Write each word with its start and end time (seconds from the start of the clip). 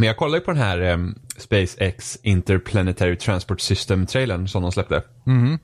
Men 0.00 0.06
jag 0.06 0.16
kollade 0.16 0.40
på 0.40 0.50
den 0.50 0.60
här 0.62 0.80
um, 0.80 1.18
SpaceX 1.36 2.18
Interplanetary 2.22 3.16
Transport 3.16 3.60
System-trailern 3.60 4.46
som 4.48 4.62
de 4.62 4.72
släppte. 4.72 5.02
Mhm. 5.24 5.58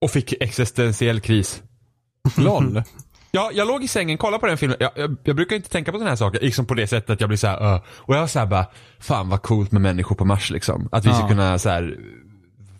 Och 0.00 0.10
fick 0.10 0.34
existentiell 0.42 1.20
kris. 1.20 1.62
LOL. 2.36 2.82
Ja, 3.30 3.50
jag 3.54 3.68
låg 3.68 3.84
i 3.84 3.88
sängen, 3.88 4.18
kollade 4.18 4.40
på 4.40 4.46
den 4.46 4.58
filmen. 4.58 4.76
Jag, 4.80 4.90
jag, 4.96 5.16
jag 5.24 5.36
brukar 5.36 5.56
inte 5.56 5.70
tänka 5.70 5.92
på 5.92 5.98
sådana 5.98 6.10
här 6.10 6.16
saker, 6.16 6.40
liksom 6.40 6.66
på 6.66 6.74
det 6.74 6.86
sättet 6.86 7.10
att 7.10 7.20
jag 7.20 7.28
blir 7.30 7.36
så 7.36 7.46
här, 7.46 7.58
"Åh." 7.60 7.82
Och 7.88 8.14
jag 8.14 8.20
var 8.20 8.26
så 8.26 8.38
här 8.38 8.46
bara, 8.46 8.66
fan 8.98 9.28
vad 9.28 9.42
coolt 9.42 9.72
med 9.72 9.82
människor 9.82 10.16
på 10.16 10.24
Mars 10.24 10.50
liksom. 10.50 10.88
Att 10.92 11.04
vi 11.06 11.10
ska 11.12 11.20
Ja. 11.20 11.28
kunna 11.28 11.58
så 11.58 11.68
här, 11.68 11.96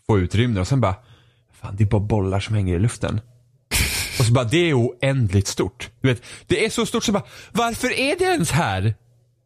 få 0.06 0.18
ut 0.18 0.34
rymden. 0.34 0.60
Och 0.60 0.68
sen 0.68 0.80
bara, 0.80 0.94
fan 1.60 1.74
det 1.76 1.84
är 1.84 1.88
bara 1.88 2.00
bollar 2.00 2.40
som 2.40 2.54
hänger 2.54 2.76
i 2.76 2.78
luften. 2.78 3.20
Och 4.18 4.24
så 4.26 4.32
bara, 4.32 4.44
det 4.44 4.70
är 4.70 4.74
oändligt 4.74 5.46
stort. 5.46 5.90
Du 6.00 6.08
vet, 6.08 6.22
det 6.46 6.64
är 6.64 6.70
så 6.70 6.86
stort 6.86 7.04
så 7.04 7.12
bara, 7.12 7.24
varför 7.52 7.92
är 7.98 8.18
det 8.18 8.24
ens 8.24 8.50
här? 8.50 8.94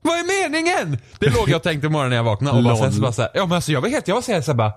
Vad 0.03 0.15
är 0.19 0.51
meningen? 0.51 0.99
Det 1.19 1.31
låg 1.31 1.49
jag 1.49 1.57
och 1.57 1.63
tänkte 1.63 1.87
imorgon 1.87 2.09
när 2.11 2.17
jag 2.17 2.25
vaknade 2.25 2.57
och 2.59 2.65
bara, 2.65 2.77
sen 2.77 2.93
så 2.93 3.01
bara 3.01 3.13
så 3.13 3.23
här, 3.23 3.31
ja 3.35 3.47
men 3.47 3.53
alltså 3.57 3.73
jag 3.73 3.81
var 3.81 3.89
helt, 3.89 4.09
jag 4.09 4.15
var 4.15 4.23
så 4.23 4.33
här, 4.33 4.41
så 4.41 4.51
här 4.51 4.57
bara, 4.57 4.73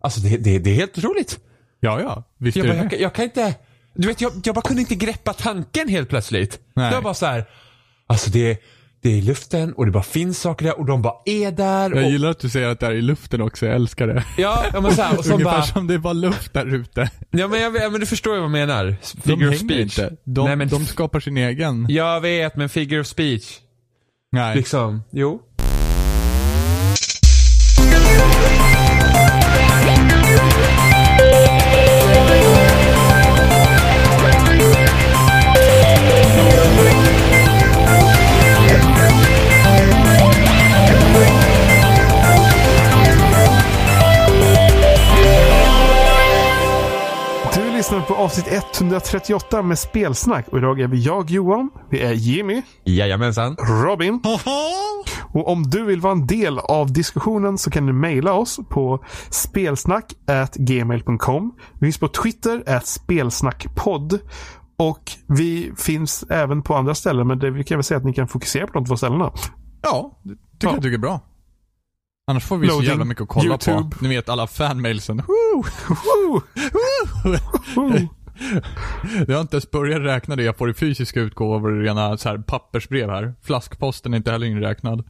alltså 0.00 0.20
det, 0.20 0.36
det, 0.36 0.58
det 0.58 0.70
är 0.70 0.74
helt 0.74 0.98
otroligt. 0.98 1.38
Ja, 1.80 2.00
ja. 2.00 2.24
Visst 2.38 2.56
Jag, 2.56 2.66
bara, 2.66 2.76
jag, 2.76 3.00
jag 3.00 3.12
kan 3.14 3.24
inte, 3.24 3.54
du 3.94 4.08
vet 4.08 4.20
jag, 4.20 4.32
jag 4.44 4.54
bara 4.54 4.62
kunde 4.62 4.82
inte 4.82 4.94
greppa 4.94 5.32
tanken 5.32 5.88
helt 5.88 6.08
plötsligt. 6.08 6.58
Nej. 6.74 6.92
Var 6.92 7.02
bara 7.02 7.14
så 7.14 7.26
här, 7.26 7.44
alltså 8.06 8.30
det, 8.30 8.58
det 9.02 9.08
är 9.08 9.14
i 9.14 9.22
luften 9.22 9.72
och 9.72 9.86
det 9.86 9.92
bara 9.92 10.02
finns 10.02 10.40
saker 10.40 10.64
där 10.66 10.78
och 10.78 10.86
de 10.86 11.02
bara 11.02 11.14
är 11.24 11.50
där. 11.52 11.90
Jag 11.90 12.04
och, 12.04 12.10
gillar 12.10 12.30
att 12.30 12.38
du 12.38 12.48
säger 12.48 12.68
att 12.68 12.80
det 12.80 12.86
är 12.86 12.94
i 12.94 13.02
luften 13.02 13.40
också, 13.40 13.66
jag 13.66 13.74
älskar 13.74 14.06
det. 14.06 14.24
ja, 14.38 14.64
ja 14.72 14.80
men 14.80 14.94
så 14.94 15.02
här, 15.02 15.18
och 15.18 15.24
så 15.24 15.32
Ungefär 15.32 15.52
bara, 15.52 15.62
som 15.62 15.86
det 15.86 15.94
är 15.94 15.98
bara 15.98 16.12
luft 16.12 16.52
där 16.52 16.74
ute. 16.74 17.10
ja 17.30 17.48
men, 17.48 17.60
jag, 17.60 17.72
men 17.92 18.00
du 18.00 18.06
förstår 18.06 18.34
ju 18.34 18.40
vad 18.40 18.44
jag 18.44 18.52
menar. 18.52 18.84
De 18.84 18.96
Figure 19.22 19.48
of 19.48 19.54
hänger 19.54 19.56
speech. 19.88 19.98
inte. 19.98 20.16
De, 20.24 20.46
Nej, 20.46 20.56
men, 20.56 20.68
de 20.68 20.84
skapar 20.86 21.20
sin 21.20 21.36
egen. 21.36 21.86
Jag 21.88 22.20
vet, 22.20 22.56
men 22.56 22.68
figure 22.68 23.00
of 23.00 23.06
speech. 23.06 23.58
Nej. 24.36 24.56
Liksom, 24.56 25.02
jo. 25.10 25.40
Lyssnar 47.86 48.00
på 48.06 48.14
avsnitt 48.14 48.46
138 48.80 49.62
med 49.62 49.78
spelsnack. 49.78 50.48
Och 50.48 50.58
idag 50.58 50.80
är 50.80 50.86
vi 50.88 51.02
jag 51.02 51.30
Johan, 51.30 51.70
vi 51.90 52.00
är 52.02 52.12
Jimmy, 52.12 52.62
Jajamensan. 52.84 53.56
Robin. 53.56 54.20
Och 55.32 55.48
om 55.48 55.62
du 55.62 55.84
vill 55.84 56.00
vara 56.00 56.12
en 56.12 56.26
del 56.26 56.58
av 56.58 56.92
diskussionen 56.92 57.58
så 57.58 57.70
kan 57.70 57.86
du 57.86 57.92
mejla 57.92 58.32
oss 58.32 58.60
på 58.70 59.04
spelsnack@gmail.com. 59.30 61.54
Vi 61.74 61.80
finns 61.86 61.98
på 61.98 62.08
Twitter, 62.08 62.80
spelsnackpodd. 62.84 64.18
Och 64.76 65.02
vi 65.26 65.72
finns 65.76 66.24
även 66.30 66.62
på 66.62 66.74
andra 66.74 66.94
ställen, 66.94 67.26
men 67.26 67.38
det 67.38 67.50
vi 67.50 67.64
kan 67.64 67.76
väl 67.78 67.84
säga 67.84 67.98
att 67.98 68.04
ni 68.04 68.14
kan 68.14 68.28
fokusera 68.28 68.66
på 68.66 68.72
de 68.72 68.84
två 68.84 68.96
ställena. 68.96 69.32
Ja, 69.82 70.18
det 70.22 70.30
tycker 70.30 70.66
Ja. 70.66 70.72
jag 70.72 70.82
tycker 70.82 70.94
är 70.94 70.98
bra. 70.98 71.20
Annars 72.28 72.44
får 72.44 72.58
vi 72.58 72.68
så 72.68 72.72
Loading, 72.72 72.88
jävla 72.88 73.04
mycket 73.04 73.22
att 73.22 73.28
kolla 73.28 73.46
YouTube. 73.46 73.82
på. 73.82 73.96
Ni 74.00 74.08
vet 74.08 74.28
alla 74.28 74.46
fanmailsen. 74.46 75.22
Jag 79.26 79.34
har 79.34 79.40
inte 79.40 79.56
ens 79.56 79.70
börjat 79.70 80.00
räkna 80.02 80.36
det 80.36 80.42
jag 80.42 80.56
får 80.58 80.70
i 80.70 80.74
fysiska 80.74 81.20
utgåvor, 81.20 81.82
rena 81.82 82.16
så 82.16 82.28
här 82.28 82.38
pappersbrev 82.38 83.10
här. 83.10 83.34
Flaskposten 83.42 84.12
är 84.12 84.16
inte 84.16 84.30
heller 84.30 84.46
inräknad. 84.46 85.04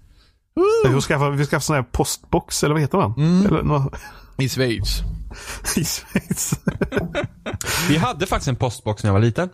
Vi 0.85 0.93
får 0.93 1.01
skaffa, 1.01 1.31
vi 1.31 1.45
ska 1.45 1.51
skaffa 1.51 1.61
sån 1.61 1.77
här 1.77 1.83
postbox, 1.83 2.65
eller 2.65 2.75
vad 2.75 2.81
heter 2.83 2.99
man? 2.99 3.45
Eller 3.47 3.63
nå 3.63 3.91
I 4.39 4.49
Schweiz. 4.49 5.01
i 5.77 5.85
Schweiz. 5.85 6.61
Vi 7.89 7.97
hade 7.97 8.27
faktiskt 8.27 8.49
en 8.49 8.57
postbox 8.57 9.03
när 9.03 9.09
jag 9.09 9.13
var 9.15 9.21
liten. 9.21 9.49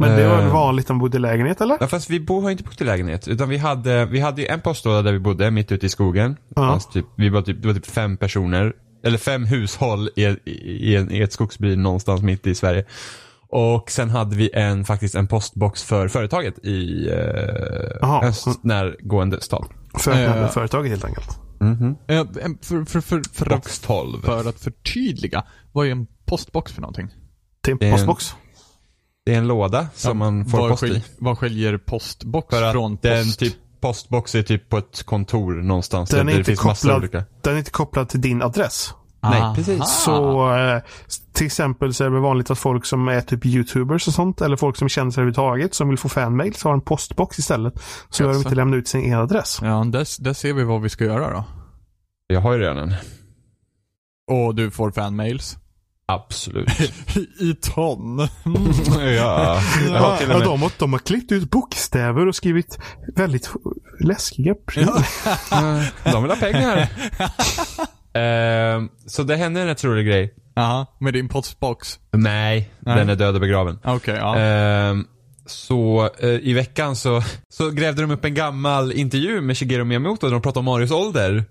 Men 0.00 0.16
det 0.18 0.28
var 0.28 0.42
Eh. 0.42 0.52
vanligt 0.52 0.88
man 0.88 0.98
bodde 0.98 1.16
i 1.16 1.20
lägenhet, 1.20 1.60
eller? 1.60 1.76
Ja, 1.80 1.86
fast 1.86 2.10
vi 2.10 2.20
bo, 2.20 2.40
har 2.40 2.50
inte 2.50 2.62
bott 2.64 2.80
i 2.80 2.84
lägenhet. 2.84 3.28
Utan 3.28 3.48
vi 3.48 3.56
hade, 3.56 4.04
vi 4.06 4.20
hade 4.20 4.40
ju 4.42 4.46
en 4.48 4.60
postlåda 4.60 5.02
där 5.02 5.12
vi 5.12 5.18
bodde, 5.18 5.50
mitt 5.50 5.72
ute 5.72 5.86
i 5.86 5.88
skogen. 5.88 6.36
Ja. 6.56 6.62
Fast 6.74 6.92
typ, 6.92 7.06
vi 7.16 7.28
var 7.28 7.42
typ, 7.42 7.62
det 7.62 7.68
var 7.68 7.74
typ 7.74 7.86
fem 7.86 8.16
personer, 8.16 8.72
eller 9.04 9.18
fem 9.18 9.44
hushåll 9.44 10.10
i, 10.16 10.22
i, 10.24 10.36
i, 10.90 10.96
en, 10.96 11.12
i 11.12 11.20
ett 11.20 11.32
skogsby 11.32 11.76
någonstans 11.76 12.22
mitt 12.22 12.46
i 12.46 12.54
Sverige. 12.54 12.84
Och 13.52 13.90
sen 13.90 14.10
hade 14.10 14.36
vi 14.36 14.50
en, 14.54 14.84
faktiskt 14.84 15.14
en 15.14 15.26
postbox 15.26 15.82
för 15.82 16.08
företaget 16.08 16.58
i 16.64 17.08
eh, 17.08 17.96
Jaha. 18.00 18.22
en 18.22 18.28
s- 18.30 18.44
närgående 18.62 19.40
stad. 19.40 19.66
För 19.98 20.12
Eh. 20.12 20.48
företaget 20.48 20.90
helt 20.90 21.04
enkelt. 21.04 21.38
Mhm. 21.60 21.96
Eh, 22.08 22.18
em, 22.20 22.58
För, 22.62 22.84
för, 22.84 23.00
för, 23.00 23.22
för, 23.32 23.46
att, 23.46 23.52
Box 23.62 23.78
12. 23.80 24.22
för 24.22 24.48
att 24.48 24.60
förtydliga, 24.60 25.44
vad 25.72 25.86
är 25.86 25.90
en 25.90 26.06
postbox 26.26 26.72
för 26.72 26.80
någonting? 26.80 27.08
Till 27.62 27.76
Det 27.80 27.84
är 27.84 27.88
en 27.88 27.92
en- 27.92 27.98
postbox. 27.98 28.34
Det 29.30 29.34
är 29.34 29.38
en 29.38 29.48
låda 29.48 29.88
som 29.94 30.18
man 30.18 30.44
får 30.44 30.68
post 30.68 30.82
skil- 30.82 30.96
i. 30.96 31.04
Vad 31.18 31.38
skiljer 31.38 31.78
postbox 31.78 32.56
För 32.56 32.72
från 32.72 32.94
att 32.94 33.02
post? 33.02 33.02
den 33.02 33.32
typ, 33.32 33.54
postbox 33.80 34.34
är 34.34 34.42
typ 34.42 34.68
på 34.68 34.78
ett 34.78 35.02
kontor 35.02 35.52
någonstans. 35.54 36.10
Den 36.10 36.26
där 36.26 36.32
är, 36.32 36.36
det 36.36 36.50
inte 36.50 36.62
kopplad, 36.62 36.96
olika. 36.96 37.24
den 37.40 37.54
är 37.54 37.58
inte 37.58 37.70
kopplad 37.70 38.08
till 38.08 38.20
din 38.20 38.42
adress. 38.42 38.94
Nej, 39.22 39.40
Aha. 39.40 39.54
precis. 39.54 39.88
Så 40.04 40.50
eh, 40.56 40.82
till 41.32 41.46
exempel 41.46 41.94
så 41.94 42.04
är 42.04 42.10
det 42.10 42.20
vanligt 42.20 42.50
att 42.50 42.58
folk 42.58 42.86
som 42.86 43.08
är 43.08 43.20
typ 43.20 43.46
YouTubers 43.46 44.08
och 44.08 44.14
sånt, 44.14 44.40
eller 44.40 44.56
folk 44.56 44.76
som 44.76 44.88
känner 44.88 45.10
sig 45.10 45.20
överhuvudtaget, 45.20 45.74
som 45.74 45.88
vill 45.88 45.98
få 45.98 46.08
fanmail, 46.08 46.54
så 46.54 46.68
har 46.68 46.74
en 46.74 46.80
postbox 46.80 47.38
istället. 47.38 47.74
Så 48.10 48.22
behöver 48.22 48.40
de 48.42 48.46
inte 48.46 48.54
lämna 48.56 48.76
ut 48.76 48.88
sin 48.88 49.12
e-adress. 49.12 49.58
Ja, 49.62 49.84
där, 49.86 50.22
där 50.22 50.32
ser 50.32 50.52
vi 50.52 50.64
vad 50.64 50.82
vi 50.82 50.88
ska 50.88 51.04
göra 51.04 51.30
då. 51.32 51.44
Jag 52.26 52.40
har 52.40 52.52
ju 52.52 52.58
redan 52.58 52.78
en. 52.78 52.94
Och 54.30 54.54
du 54.54 54.70
får 54.70 54.90
fanmails. 54.90 55.56
Absolut. 56.14 56.68
I 57.40 57.54
ton. 57.54 58.18
ja. 59.16 59.60
Till 59.78 59.90
och 59.90 59.96
Ja, 59.96 60.18
med 60.28 60.40
de, 60.40 60.62
har, 60.62 60.72
de 60.78 60.92
har 60.92 61.00
klippt 61.00 61.32
ut 61.32 61.50
bokstäver 61.50 62.26
och 62.28 62.34
skrivit 62.34 62.78
väldigt 63.16 63.50
läskiga 64.00 64.54
prylar. 64.54 65.06
De 66.12 66.22
vill 66.22 66.30
ha 66.32 66.38
pengar. 66.38 66.88
Ehm, 68.14 68.88
så 69.06 69.22
det 69.22 69.36
hände 69.36 69.60
en 69.60 69.66
rätt 69.66 69.84
rolig 69.84 70.06
grej. 70.06 70.34
Ja, 70.54 70.86
med 70.98 71.12
din 71.14 71.28
postbox. 71.28 71.98
Nej, 72.12 72.70
Nej. 72.80 72.96
den 72.96 73.08
är 73.08 73.16
död 73.16 73.34
och 73.34 73.40
begraven. 73.40 73.78
Okej, 73.84 74.16
ja. 74.16 74.36
Ehm, 74.38 75.04
så 75.46 76.10
eh, 76.18 76.28
i 76.28 76.52
veckan 76.52 76.96
så, 76.96 77.22
så 77.48 77.70
grävde 77.70 78.02
de 78.02 78.10
upp 78.10 78.24
en 78.24 78.34
gammal 78.34 78.92
intervju 78.92 79.40
med 79.40 79.56
Shigeru 79.56 79.84
Miyamoto 79.84 80.26
där 80.26 80.32
de 80.32 80.42
pratade 80.42 80.58
om 80.58 80.64
Marios 80.64 80.90
ålder. 80.90 81.44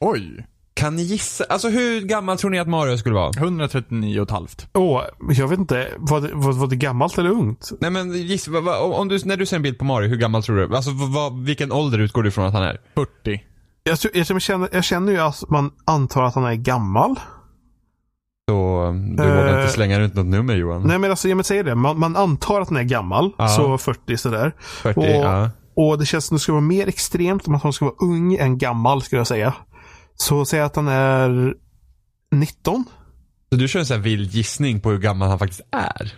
Oj. 0.00 0.46
Kan 0.74 0.96
ni 0.96 1.02
gissa? 1.02 1.44
Alltså 1.48 1.68
hur 1.68 2.00
gammal 2.00 2.38
tror 2.38 2.50
ni 2.50 2.58
att 2.58 2.68
Mario 2.68 2.96
skulle 2.98 3.14
vara? 3.14 3.30
139 3.36 4.20
och 4.20 4.24
ett 4.26 4.30
halvt. 4.30 4.66
Åh, 4.74 5.02
jag 5.28 5.48
vet 5.48 5.58
inte, 5.58 5.88
var 5.98 6.20
det, 6.20 6.30
var, 6.34 6.52
var 6.52 6.66
det 6.66 6.76
gammalt 6.76 7.18
eller 7.18 7.30
ungt? 7.30 7.70
Nej 7.80 7.90
men 7.90 8.12
gissa, 8.12 8.50
vad, 8.50 8.64
vad, 8.64 8.92
om 8.92 9.08
du, 9.08 9.18
när 9.24 9.36
du 9.36 9.46
ser 9.46 9.56
en 9.56 9.62
bild 9.62 9.78
på 9.78 9.84
Mario, 9.84 10.08
hur 10.08 10.16
gammal 10.16 10.42
tror 10.42 10.56
du? 10.56 10.76
Alltså 10.76 10.90
vad, 11.14 11.38
vilken 11.44 11.72
ålder 11.72 11.98
utgår 11.98 12.22
du 12.22 12.28
ifrån 12.28 12.44
att 12.46 12.52
han 12.54 12.62
är? 12.62 12.80
40. 12.94 13.42
Jag, 13.84 14.00
tror- 14.00 14.16
jag, 14.16 14.42
känner, 14.42 14.68
jag 14.72 14.84
känner 14.84 15.12
ju 15.12 15.18
att 15.18 15.50
man 15.50 15.70
antar 15.84 16.22
att 16.22 16.34
han 16.34 16.44
är 16.44 16.54
gammal. 16.54 17.16
Så 18.50 18.92
du 19.16 19.22
Eh. 19.22 19.36
vågar 19.36 19.60
inte 19.60 19.72
slänga 19.72 20.00
ut 20.00 20.14
något 20.14 20.26
nummer 20.26 20.54
Johan? 20.56 20.82
Nej 20.86 20.98
men 20.98 21.10
alltså, 21.10 21.28
jag 21.28 21.36
vill 21.36 21.44
säga 21.44 21.62
det. 21.62 21.74
Man, 21.74 21.98
man 21.98 22.16
antar 22.16 22.60
att 22.60 22.68
han 22.68 22.76
är 22.78 22.82
gammal. 22.82 23.30
Ja. 23.38 23.48
Så 23.48 23.78
40 23.78 24.16
sådär. 24.16 24.52
40? 24.60 25.00
och- 25.00 25.06
ja. 25.06 25.50
Och 25.76 25.98
det 25.98 26.06
känns 26.06 26.24
som 26.26 26.34
det 26.34 26.40
ska 26.40 26.52
vara 26.52 26.62
mer 26.62 26.88
extremt 26.88 27.48
om 27.48 27.54
att 27.54 27.62
han 27.62 27.72
ska 27.72 27.84
vara 27.84 27.94
ung 27.98 28.34
än 28.34 28.58
gammal, 28.58 29.02
skulle 29.02 29.20
jag 29.20 29.26
säga. 29.26 29.54
Så 30.16 30.44
säg 30.44 30.60
att 30.60 30.76
han 30.76 30.88
är 30.88 31.54
19. 32.32 32.84
Så 33.50 33.56
du 33.56 33.68
kör 33.68 33.80
en 33.80 33.86
sån 33.86 33.96
här 33.96 34.02
vild 34.02 34.30
gissning 34.30 34.80
på 34.80 34.90
hur 34.90 34.98
gammal 34.98 35.28
han 35.28 35.38
faktiskt 35.38 35.62
är? 35.70 36.12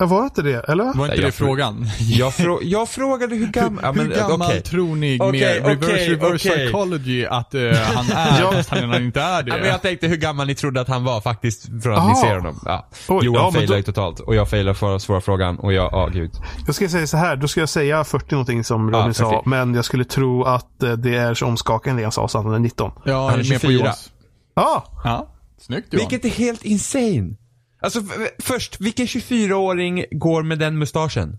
Ja, 0.00 0.06
var 0.06 0.24
inte 0.24 0.42
det? 0.42 0.64
Eller? 0.68 0.84
Var 0.84 0.90
inte 0.92 1.06
Nej, 1.06 1.16
det 1.16 1.22
jag 1.22 1.34
frågan? 1.34 1.86
Jag, 2.00 2.34
frå 2.34 2.58
jag 2.62 2.88
frågade 2.88 3.36
hur 3.36 3.46
gammal... 3.46 3.80
Ja, 3.84 3.92
men, 3.92 4.06
Hur 4.06 4.14
gammal 4.14 4.48
okej. 4.48 4.60
tror 4.62 4.96
ni 4.96 5.18
med 5.18 5.32
reverse, 5.34 5.74
okej, 5.76 6.08
reverse 6.08 6.48
psychology 6.50 7.24
att 7.26 7.54
eh, 7.54 7.60
han 7.94 8.06
är, 8.10 8.40
Ja. 8.40 8.52
fast 8.56 8.70
han 8.70 8.94
inte 8.94 9.20
är 9.20 9.42
det? 9.42 9.50
Ja, 9.50 9.56
men 9.56 9.66
jag 9.68 9.82
tänkte 9.82 10.06
hur 10.06 10.16
gammal 10.16 10.46
ni 10.46 10.54
trodde 10.54 10.80
att 10.80 10.88
han 10.88 11.04
var 11.04 11.20
faktiskt 11.20 11.82
från 11.82 11.92
att 11.92 11.98
Aha. 11.98 12.08
ni 12.08 12.14
ser 12.14 12.34
honom. 12.34 12.60
Ja. 12.64 12.88
Oj, 13.08 13.24
Johan 13.24 13.44
ja, 13.44 13.52
failar 13.52 13.66
då- 13.68 13.76
ju 13.76 13.82
totalt 13.82 14.20
och 14.20 14.34
jag 14.34 14.50
failar 14.50 14.74
för 14.74 14.98
svåra 14.98 15.20
frågan 15.20 15.58
och 15.58 15.72
jag, 15.72 15.92
ja 15.92 16.06
gud. 16.12 16.30
Jag 16.66 16.74
ska 16.74 16.88
säga 16.88 17.06
så 17.06 17.16
här, 17.16 17.36
då 17.36 17.48
ska 17.48 17.60
jag 17.60 17.68
säga 17.68 18.04
40 18.04 18.26
någonting 18.34 18.64
som 18.64 18.90
Robin 18.90 19.14
sa. 19.14 19.30
40. 19.30 19.48
Men 19.48 19.74
jag 19.74 19.84
skulle 19.84 20.04
tro 20.04 20.44
att 20.44 20.82
eh, 20.82 20.92
det 20.92 21.14
är 21.16 21.34
så 21.34 21.46
omskakande 21.46 22.02
det 22.02 22.04
han 22.04 22.12
sa, 22.12 22.28
så 22.28 22.38
att 22.38 22.44
han 22.44 22.54
är 22.54 22.58
19. 22.58 22.90
ja, 23.04 23.28
Han 23.30 23.40
är 23.40 23.44
jag 23.44 23.48
med 23.48 23.60
på 23.60 23.66
24. 23.66 23.72
Johans. 23.84 24.10
Ja, 24.54 24.84
Ja, 25.04 25.28
snyggt 25.60 25.92
Johan. 25.92 26.06
Vilket 26.08 26.32
är 26.32 26.36
helt 26.38 26.64
insane. 26.64 27.30
Alltså 27.80 28.02
först, 28.38 28.80
vilken 28.80 29.06
24-åring 29.06 30.04
går 30.10 30.42
med 30.42 30.58
den 30.58 30.78
mustaschen? 30.78 31.38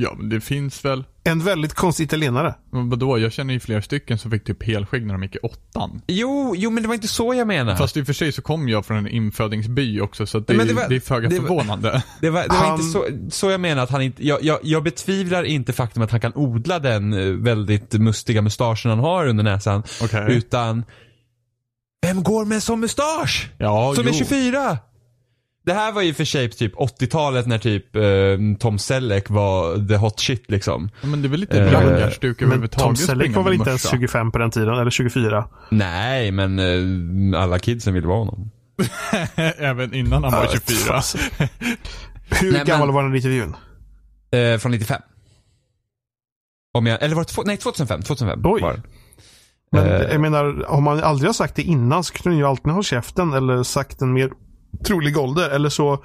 Ja, 0.00 0.14
men 0.18 0.28
det 0.28 0.40
finns 0.40 0.84
väl. 0.84 1.04
En 1.24 1.44
väldigt 1.44 1.74
konstig 1.74 2.04
italienare. 2.04 2.54
Men 2.72 2.90
Vadå, 2.90 3.18
jag 3.18 3.32
känner 3.32 3.54
ju 3.54 3.60
flera 3.60 3.82
stycken 3.82 4.18
som 4.18 4.30
fick 4.30 4.44
typ 4.44 4.62
helskägg 4.62 5.06
när 5.06 5.14
de 5.14 5.22
gick 5.22 5.34
i 5.36 5.38
åttan. 5.38 6.02
Jo, 6.06 6.54
jo 6.56 6.70
men 6.70 6.82
det 6.82 6.86
var 6.88 6.94
inte 6.94 7.08
så 7.08 7.34
jag 7.34 7.46
menade. 7.46 7.76
Fast 7.76 7.96
i 7.96 8.02
och 8.02 8.06
för 8.06 8.12
sig 8.12 8.32
så 8.32 8.42
kom 8.42 8.68
jag 8.68 8.86
från 8.86 8.96
en 8.96 9.08
infödingsby 9.08 10.00
också 10.00 10.26
så 10.26 10.38
det, 10.38 10.64
det 10.64 10.72
var- 10.74 10.88
det 10.88 10.96
är 10.96 11.00
föga 11.00 11.28
det 11.28 11.38
var- 11.38 11.46
förvånande. 11.48 12.02
Det 12.20 12.30
var, 12.30 12.42
det 12.42 12.48
var 12.48 12.56
Han- 12.56 12.72
inte 12.80 12.84
så, 12.84 13.06
så 13.30 13.50
jag 13.50 13.60
menar 13.60 13.82
att 13.82 13.90
han 13.90 14.02
inte, 14.02 14.26
jag, 14.26 14.42
jag, 14.42 14.58
jag 14.62 14.82
betvivlar 14.82 15.42
inte 15.44 15.72
faktum 15.72 16.02
att 16.02 16.10
han 16.10 16.20
kan 16.20 16.32
odla 16.34 16.78
den 16.78 17.12
eh, 17.12 17.26
väldigt 17.32 17.92
mustiga 17.92 18.42
mustaschen 18.42 18.90
han 18.90 19.00
har 19.00 19.26
under 19.26 19.44
näsan. 19.44 19.82
Okej. 20.02 20.26
Utan, 20.36 20.84
vem 22.06 22.22
går 22.22 22.44
med 22.44 22.54
en 22.54 22.60
sån 22.60 22.80
mustasch? 22.80 23.50
Ja, 23.58 23.92
Som 23.94 24.04
jo. 24.04 24.10
är 24.10 24.14
24? 24.14 24.78
Det 25.68 25.74
här 25.74 25.92
var 25.92 26.02
ju 26.02 26.14
för 26.14 26.24
sig 26.24 26.50
typ 26.50 26.74
80-talet 26.76 27.46
när 27.46 27.58
typ 27.58 27.96
eh, 27.96 28.02
Tom 28.58 28.78
Selleck 28.78 29.30
var 29.30 29.88
the 29.88 29.96
hot 29.96 30.20
shit 30.20 30.50
liksom. 30.50 30.90
Ja, 31.00 31.06
Men 31.08 31.22
det 31.22 31.28
är 31.28 31.30
väl 31.30 31.40
lite 31.40 31.60
Eh, 31.60 31.72
raggarstuk 31.72 32.40
Men 32.40 32.46
överhuvudtaget. 32.46 32.84
Tom 32.86 32.96
Selleck 32.96 33.36
var 33.36 33.42
väl 33.42 33.52
inte 33.52 33.70
ens 33.70 33.84
mössa. 33.84 33.96
25 33.96 34.30
på 34.32 34.38
den 34.38 34.50
tiden, 34.50 34.68
eller 34.68 34.90
24. 34.90 35.44
Nej, 35.70 36.30
men 36.32 36.58
eh, 37.34 37.40
alla 37.42 37.58
kidsen 37.58 37.94
ville 37.94 38.06
vara 38.06 38.18
honom. 38.18 38.50
Även 39.58 39.94
innan 39.94 40.24
han 40.24 40.32
var 40.32 40.46
24. 40.52 40.94
Alltså. 40.94 41.18
Hur 41.38 41.48
Nej, 42.42 42.52
men- 42.52 42.66
gammal 42.66 42.90
var 42.92 43.02
den 43.02 43.16
intervjun? 43.16 43.56
Eh, 44.30 44.58
från 44.58 44.72
95. 44.72 45.00
Om 46.78 46.86
jag, 46.86 47.02
eller 47.02 47.14
var 47.14 47.22
det 47.22 47.28
två, 47.28 47.42
nej 47.46 47.56
2005, 47.56 48.02
2005 48.02 48.40
Oj. 48.44 48.60
var 48.62 48.72
det. 48.72 48.82
Men 49.72 49.86
Eh. 49.86 50.02
jag 50.12 50.20
menar, 50.20 50.70
om 50.70 50.84
man 50.84 51.00
aldrig 51.02 51.28
har 51.28 51.32
sagt 51.34 51.54
det 51.56 51.62
innan 51.62 52.04
så 52.04 52.12
kunde 52.14 52.30
han 52.30 52.38
ju 52.38 52.44
alltid 52.46 52.72
ha 52.72 52.82
käften 52.82 53.32
eller 53.32 53.62
sagt 53.62 54.00
en 54.02 54.12
mer 54.12 54.30
trolig 54.86 55.18
ålder. 55.18 55.50
Eller 55.50 55.68
så 55.68 56.02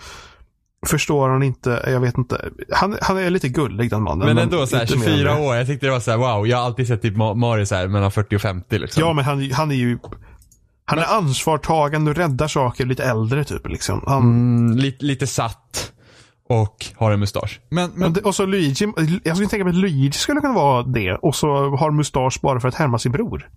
förstår 0.88 1.30
han 1.30 1.44
inte, 1.44 1.84
jag 1.88 2.00
vet 2.00 2.18
inte. 2.18 2.50
Han, 2.72 2.98
han 3.02 3.18
är 3.18 3.30
lite 3.30 3.50
gullig 3.50 3.90
den 3.90 4.02
mannen. 4.04 4.28
Men 4.28 4.38
ändå 4.38 4.62
inte 4.64 4.76
mer 4.76 4.82
än 4.82 4.88
24 4.88 5.36
det. 5.36 5.42
år, 5.42 5.56
jag 5.56 5.68
tyckte 5.68 5.86
det 5.86 5.92
var 5.92 6.00
såhär 6.00 6.18
wow, 6.18 6.48
jag 6.48 6.58
har 6.58 6.66
alltid 6.66 6.88
sett 6.88 7.02
typ 7.02 7.16
Ma- 7.16 7.36
Mario 7.36 7.66
såhär 7.66 7.88
mellan 7.88 8.12
40 8.12 8.36
och 8.36 8.42
50 8.42 8.80
liksom. 8.80 9.02
Ja, 9.02 9.14
men 9.14 9.26
han, 9.26 9.52
han 9.52 9.72
är 9.72 9.76
ju 9.76 10.00
han 10.86 11.00
är 11.00 11.06
ansvartagande 11.18 12.12
och 12.12 12.18
räddar 12.18 12.48
saker 12.48 12.86
lite 12.86 13.04
äldre 13.04 13.44
typ. 13.44 13.68
Liksom. 13.68 14.04
Han, 14.08 14.22
Mm, 14.24 14.78
lite, 14.78 15.06
lite 15.06 15.28
satt 15.28 15.92
och 16.50 16.86
har 16.96 17.12
en 17.12 17.20
mustasch. 17.20 17.60
Men, 17.70 17.92
men 17.96 18.16
och 18.24 18.36
så 18.36 18.46
Luigi, 18.46 18.94
jag 19.24 19.36
skulle 19.38 19.50
tänka 19.50 19.64
mig 19.64 19.72
att 19.72 19.78
Luigi 19.80 20.12
skulle 20.12 20.42
kunna 20.42 20.54
vara 20.54 20.84
det. 20.84 21.14
Och 21.14 21.36
så 21.36 21.48
har 21.76 21.92
mustasch 21.92 22.40
bara 22.42 22.60
för 22.60 22.68
att 22.68 22.76
härma 22.76 23.00
sin 23.00 23.12
bror. 23.12 23.50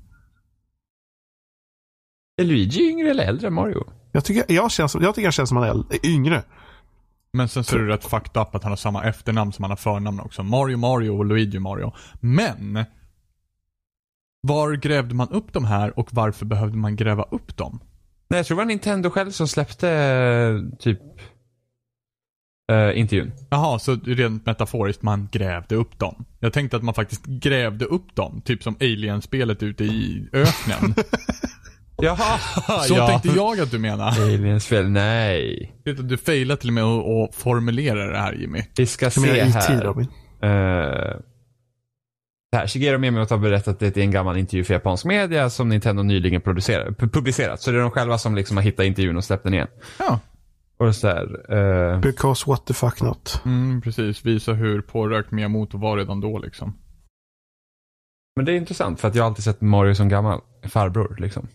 Är 2.43 2.45
Luigi 2.45 2.89
yngre 2.91 3.11
eller 3.11 3.25
äldre 3.25 3.47
än 3.47 3.55
Mario? 3.55 3.85
Jag 4.17 4.25
tycker, 4.25 4.45
jag 4.49 4.71
känns, 4.71 4.95
jag 4.95 5.15
tycker 5.15 5.27
han 5.27 5.33
känns 5.33 5.49
som 5.49 5.59
han 5.59 5.87
är 5.91 6.07
yngre. 6.07 6.43
Men 7.33 7.49
sen 7.49 7.65
så 7.65 7.77
är 7.77 7.81
det 7.81 7.89
rätt 7.89 8.05
fucked 8.05 8.43
up 8.43 8.55
att 8.55 8.63
han 8.63 8.73
har 8.73 8.77
samma 8.77 9.05
efternamn 9.05 9.53
som 9.53 9.63
han 9.63 9.71
har 9.71 9.77
förnamn 9.77 10.21
också. 10.21 10.43
Mario 10.43 10.77
Mario 10.77 11.11
och 11.11 11.25
Luigi 11.25 11.59
Mario. 11.59 11.93
Men! 12.21 12.85
Var 14.41 14.73
grävde 14.73 15.15
man 15.15 15.29
upp 15.29 15.53
de 15.53 15.65
här 15.65 15.99
och 15.99 16.09
varför 16.13 16.47
behövde 16.47 16.77
man 16.77 16.97
gräva 16.97 17.23
upp 17.23 17.57
dem? 17.57 17.81
Nej, 18.29 18.39
jag 18.39 18.47
tror 18.47 18.57
det 18.57 18.61
var 18.61 18.67
Nintendo 18.67 19.11
själv 19.11 19.31
som 19.31 19.49
släppte 19.49 20.71
typ 20.79 21.01
eh, 22.73 22.99
intervjun. 22.99 23.33
Jaha, 23.51 23.79
så 23.79 23.95
rent 23.95 24.47
metaforiskt, 24.47 25.03
man 25.03 25.29
grävde 25.33 25.75
upp 25.75 25.99
dem. 25.99 26.25
Jag 26.41 26.53
tänkte 26.53 26.77
att 26.77 26.83
man 26.83 26.95
faktiskt 26.95 27.25
grävde 27.27 27.85
upp 27.85 28.15
dem. 28.15 28.43
Typ 28.45 28.63
som 28.63 28.77
Alien-spelet 28.81 29.63
ute 29.63 29.85
i 29.85 30.29
öknen. 30.33 30.95
Jaha, 31.97 32.39
Så 32.89 33.07
tänkte 33.07 33.29
jag 33.29 33.61
att 33.61 33.71
du 33.71 33.79
menar. 33.79 34.09
Aliens 34.09 34.67
fel, 34.67 34.91
nej. 34.91 35.73
Du, 35.85 35.95
Du 35.95 36.17
failar 36.17 36.57
till 36.57 36.69
och 36.69 36.75
med 36.75 36.85
att 36.85 37.07
att 37.07 37.35
formulera 37.35 38.13
det 38.13 38.19
här 38.19 38.33
Jimmy. 38.33 38.63
Vi 38.77 38.87
ska 38.87 39.05
Jag 39.05 39.13
se 39.13 39.43
här. 39.43 39.81
Robin. 39.83 40.07
Uh, 40.45 40.51
här, 42.57 42.67
Shigeru 42.67 42.99
Miyamoto 42.99 43.35
har 43.35 43.39
berättat 43.39 43.79
det 43.79 43.97
i 43.97 44.01
en 44.01 44.11
gammal 44.11 44.37
intervju 44.37 44.65
för 44.65 44.75
japansk 44.75 45.05
media 45.05 45.51
som 45.51 45.69
Nintendo 45.69 46.03
nyligen 46.03 46.41
publicerat. 46.41 47.61
Så 47.61 47.71
det 47.71 47.79
är 47.79 47.83
de 47.83 47.91
själva 47.91 48.19
som 48.19 48.35
liksom 48.35 48.57
har 48.57 48.65
hittat 48.65 48.87
intervjun 48.87 49.17
och 49.17 49.25
släppt 49.25 49.45
den 49.45 49.55
igen. 49.55 49.69
Ja. 49.99 50.21
Och 50.79 50.97
så 50.97 51.09
här, 51.09 51.53
eh, 51.55 52.01
Because 52.01 52.51
what 52.51 52.67
the 52.67 52.75
fuck 52.75 53.01
not. 53.01 53.43
Mm, 53.45 53.81
precis. 53.81 54.25
Visa 54.27 54.53
hur 54.53 54.81
pårökt 54.81 55.31
Miyamoto 55.31 55.79
var 55.79 55.97
redan 55.97 56.21
då 56.21 56.39
liksom. 56.39 56.79
Men 58.37 58.45
det 58.45 58.53
är 58.53 58.57
intressant 58.57 59.01
för 59.01 59.09
att 59.09 59.15
jag 59.15 59.23
har 59.23 59.29
alltid 59.29 59.45
sett 59.45 59.61
Mario 59.61 59.95
som 59.95 60.09
gammal 60.09 60.41
farbror 60.69 61.17
liksom. 61.19 61.49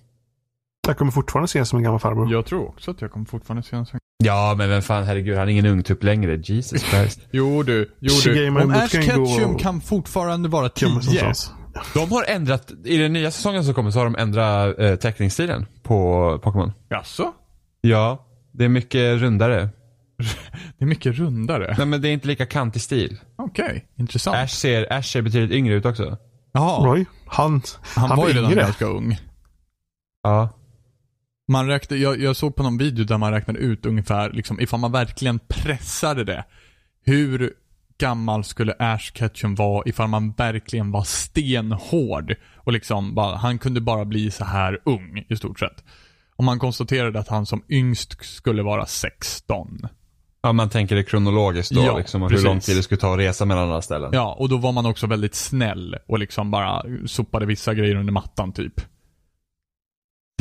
Jag 0.87 0.97
kommer 0.97 1.11
fortfarande 1.11 1.47
se 1.47 1.65
som 1.65 1.77
en 1.77 1.83
gammal 1.83 1.99
farbror. 1.99 2.31
Jag 2.31 2.45
tror 2.45 2.67
också 2.67 2.91
att 2.91 3.01
jag 3.01 3.11
kommer 3.11 3.25
fortfarande 3.25 3.63
se 3.63 3.75
en 3.75 3.85
sån. 3.85 3.99
Ja, 4.23 4.55
men 4.57 4.69
vem 4.69 4.81
fan, 4.81 5.03
herregud, 5.03 5.37
han 5.37 5.47
är 5.47 5.51
ingen 5.51 5.65
ungtupp 5.65 6.03
längre. 6.03 6.35
Jesus 6.35 6.81
Christ. 6.81 7.19
Jo 7.31 7.63
du, 7.63 7.91
jo 7.99 8.13
du. 8.23 8.47
Om 8.49 8.71
Ash 8.71 8.89
Ketchum 8.91 9.57
kan 9.57 9.81
fortfarande 9.81 10.49
vara 10.49 10.69
Gömmer 10.75 11.01
10. 11.01 11.09
sig 11.09 11.19
någonstans. 11.21 11.53
De 11.93 12.11
har 12.11 12.23
ändrat, 12.27 12.71
i 12.85 12.97
den 12.97 13.13
nya 13.13 13.31
säsongen 13.31 13.63
som 13.63 13.73
kommer 13.73 13.91
så 13.91 13.99
har 13.99 14.05
de 14.05 14.15
ändrat 14.15 14.79
eh, 14.79 14.95
teckningsstilen 14.95 15.65
på 15.83 16.39
Pokémon. 16.43 16.71
Jaså? 16.89 17.33
Ja, 17.81 18.25
det 18.51 18.65
är 18.65 18.69
mycket 18.69 19.19
rundare. 19.21 19.69
Det 20.77 20.85
är 20.85 20.87
mycket 20.87 21.15
rundare. 21.15 21.75
Nej 21.77 21.85
men 21.87 22.01
det 22.01 22.09
är 22.09 22.13
inte 22.13 22.27
lika 22.27 22.45
kantig 22.45 22.81
stil. 22.81 23.19
Okej, 23.35 23.85
intressant. 23.95 24.37
Ash 24.37 24.47
ser, 24.55 24.93
Ash 24.93 25.11
ser 25.11 25.21
betydligt 25.21 25.51
yngre 25.51 25.73
ut 25.73 25.85
också. 25.85 26.17
Jaha, 26.53 26.91
Oj, 26.91 27.05
han, 27.27 27.61
han, 27.95 28.09
han 28.09 28.17
var 28.17 28.27
ju 28.27 28.33
redan 28.33 28.51
yngre. 28.51 28.61
ganska 28.63 28.85
ung. 28.85 29.17
Ja. 30.23 30.49
Man 31.51 31.67
räknade, 31.67 32.01
jag, 32.01 32.21
jag 32.21 32.35
såg 32.35 32.55
på 32.55 32.63
någon 32.63 32.77
video 32.77 33.05
där 33.05 33.17
man 33.17 33.31
räknade 33.31 33.59
ut 33.59 33.85
ungefär, 33.85 34.31
liksom, 34.31 34.59
ifall 34.59 34.79
man 34.79 34.91
verkligen 34.91 35.39
pressade 35.47 36.23
det. 36.23 36.43
Hur 37.05 37.53
gammal 37.97 38.43
skulle 38.43 38.73
Ash 38.79 39.11
Ketchum 39.13 39.55
vara 39.55 39.83
ifall 39.85 40.07
man 40.07 40.31
verkligen 40.31 40.91
var 40.91 41.03
stenhård? 41.03 42.35
Och 42.55 42.73
liksom 42.73 43.15
bara, 43.15 43.35
han 43.35 43.59
kunde 43.59 43.81
bara 43.81 44.05
bli 44.05 44.31
så 44.31 44.45
här 44.45 44.79
ung 44.85 45.25
i 45.29 45.35
stort 45.35 45.59
sett. 45.59 45.83
Och 46.35 46.43
man 46.43 46.59
konstaterade 46.59 47.19
att 47.19 47.27
han 47.27 47.45
som 47.45 47.63
yngst 47.69 48.25
skulle 48.25 48.63
vara 48.63 48.85
16. 48.85 49.79
Ja, 50.43 50.53
man 50.53 50.69
tänker 50.69 50.95
det 50.95 51.03
kronologiskt 51.03 51.71
då 51.71 51.85
Ja, 51.85 51.97
liksom, 51.97 52.21
hur 52.21 52.43
lång 52.43 52.59
tid 52.59 52.77
det 52.77 52.83
skulle 52.83 53.01
ta 53.01 53.13
att 53.13 53.19
resa 53.19 53.45
mellan 53.45 53.69
alla 53.69 53.81
ställen. 53.81 54.09
Ja, 54.13 54.35
och 54.39 54.49
då 54.49 54.57
var 54.57 54.71
man 54.71 54.85
också 54.85 55.07
väldigt 55.07 55.35
snäll 55.35 55.95
och 56.07 56.19
liksom 56.19 56.51
bara 56.51 56.83
sopade 57.05 57.45
vissa 57.45 57.73
grejer 57.73 57.95
under 57.95 58.13
mattan 58.13 58.51
typ. 58.51 58.81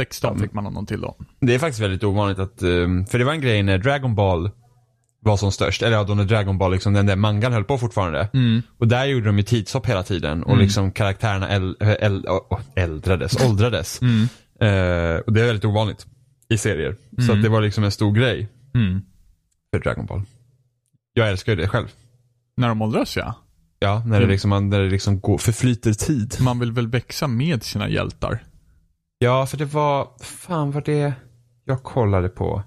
16 0.00 0.34
Ja, 0.36 0.42
fick 0.42 0.52
man 0.52 0.64
honom 0.64 0.86
till 0.86 1.00
då. 1.00 1.16
Det 1.40 1.54
är 1.54 1.58
faktiskt 1.58 1.80
väldigt 1.82 2.04
ovanligt 2.04 2.38
att, 2.38 2.62
ehm, 2.62 3.06
för 3.06 3.18
det 3.18 3.24
var 3.24 3.32
en 3.32 3.40
grej 3.40 3.62
när 3.62 3.78
Dragon 3.78 4.14
Ball 4.14 4.50
var 5.22 5.36
som 5.36 5.52
störst, 5.52 5.82
eller 5.82 5.96
ja, 5.96 6.04
då 6.04 6.14
när 6.14 6.24
Dragon 6.24 6.58
Ball 6.58 6.72
liksom, 6.72 6.92
den 6.92 7.06
där 7.06 7.16
mangan 7.16 7.52
höll 7.52 7.64
på 7.64 7.78
fortfarande. 7.78 8.28
Mm. 8.34 8.62
Och 8.78 8.88
där 8.88 9.04
gjorde 9.04 9.26
de 9.26 9.38
ju 9.38 9.44
tidshopp 9.44 9.86
hela 9.86 10.02
tiden 10.02 10.42
och 10.42 10.50
Mm. 10.52 10.62
liksom 10.64 10.92
karaktärerna 10.92 11.48
äl, 11.48 11.76
äl, 11.80 12.26
å- 12.28 12.46
å- 12.50 12.60
äldraddes, 12.76 13.44
åldrades. 13.44 14.00
Mm. 14.02 14.22
Eh, 14.60 15.16
och 15.20 15.32
det 15.32 15.40
är 15.40 15.46
väldigt 15.46 15.64
ovanligt 15.64 16.06
i 16.48 16.58
serier. 16.58 16.96
Så 17.16 17.22
Mm. 17.22 17.36
att 17.36 17.42
det 17.42 17.48
var 17.48 17.60
liksom 17.60 17.84
en 17.84 17.90
stor 17.90 18.12
grej 18.12 18.48
Mm. 18.74 19.02
för 19.72 19.80
Dragon 19.82 20.06
Ball. 20.06 20.22
Jag 21.14 21.28
älskar 21.28 21.52
ju 21.52 21.56
det 21.62 21.68
själv. 21.68 21.86
När 22.56 22.68
de 22.68 22.82
åldras 22.82 23.16
ja. 23.16 23.34
Ja, 23.78 23.98
när 24.06 24.10
det 24.10 24.16
Mm. 24.24 24.30
liksom, 24.30 24.68
när 24.70 24.80
det 24.80 24.90
liksom 24.90 25.20
går, 25.20 25.38
förflyter 25.38 25.92
tid. 25.92 26.36
Man 26.40 26.58
vill 26.58 26.72
väl 26.72 26.88
växa 26.88 27.26
med 27.26 27.62
sina 27.62 27.88
hjältar. 27.88 28.42
Ja, 29.22 29.46
för 29.46 29.56
det 29.56 29.64
var, 29.64 30.08
fan 30.20 30.70
var 30.70 30.80
det 30.80 31.12
jag 31.64 31.82
kollade 31.82 32.28
på? 32.28 32.62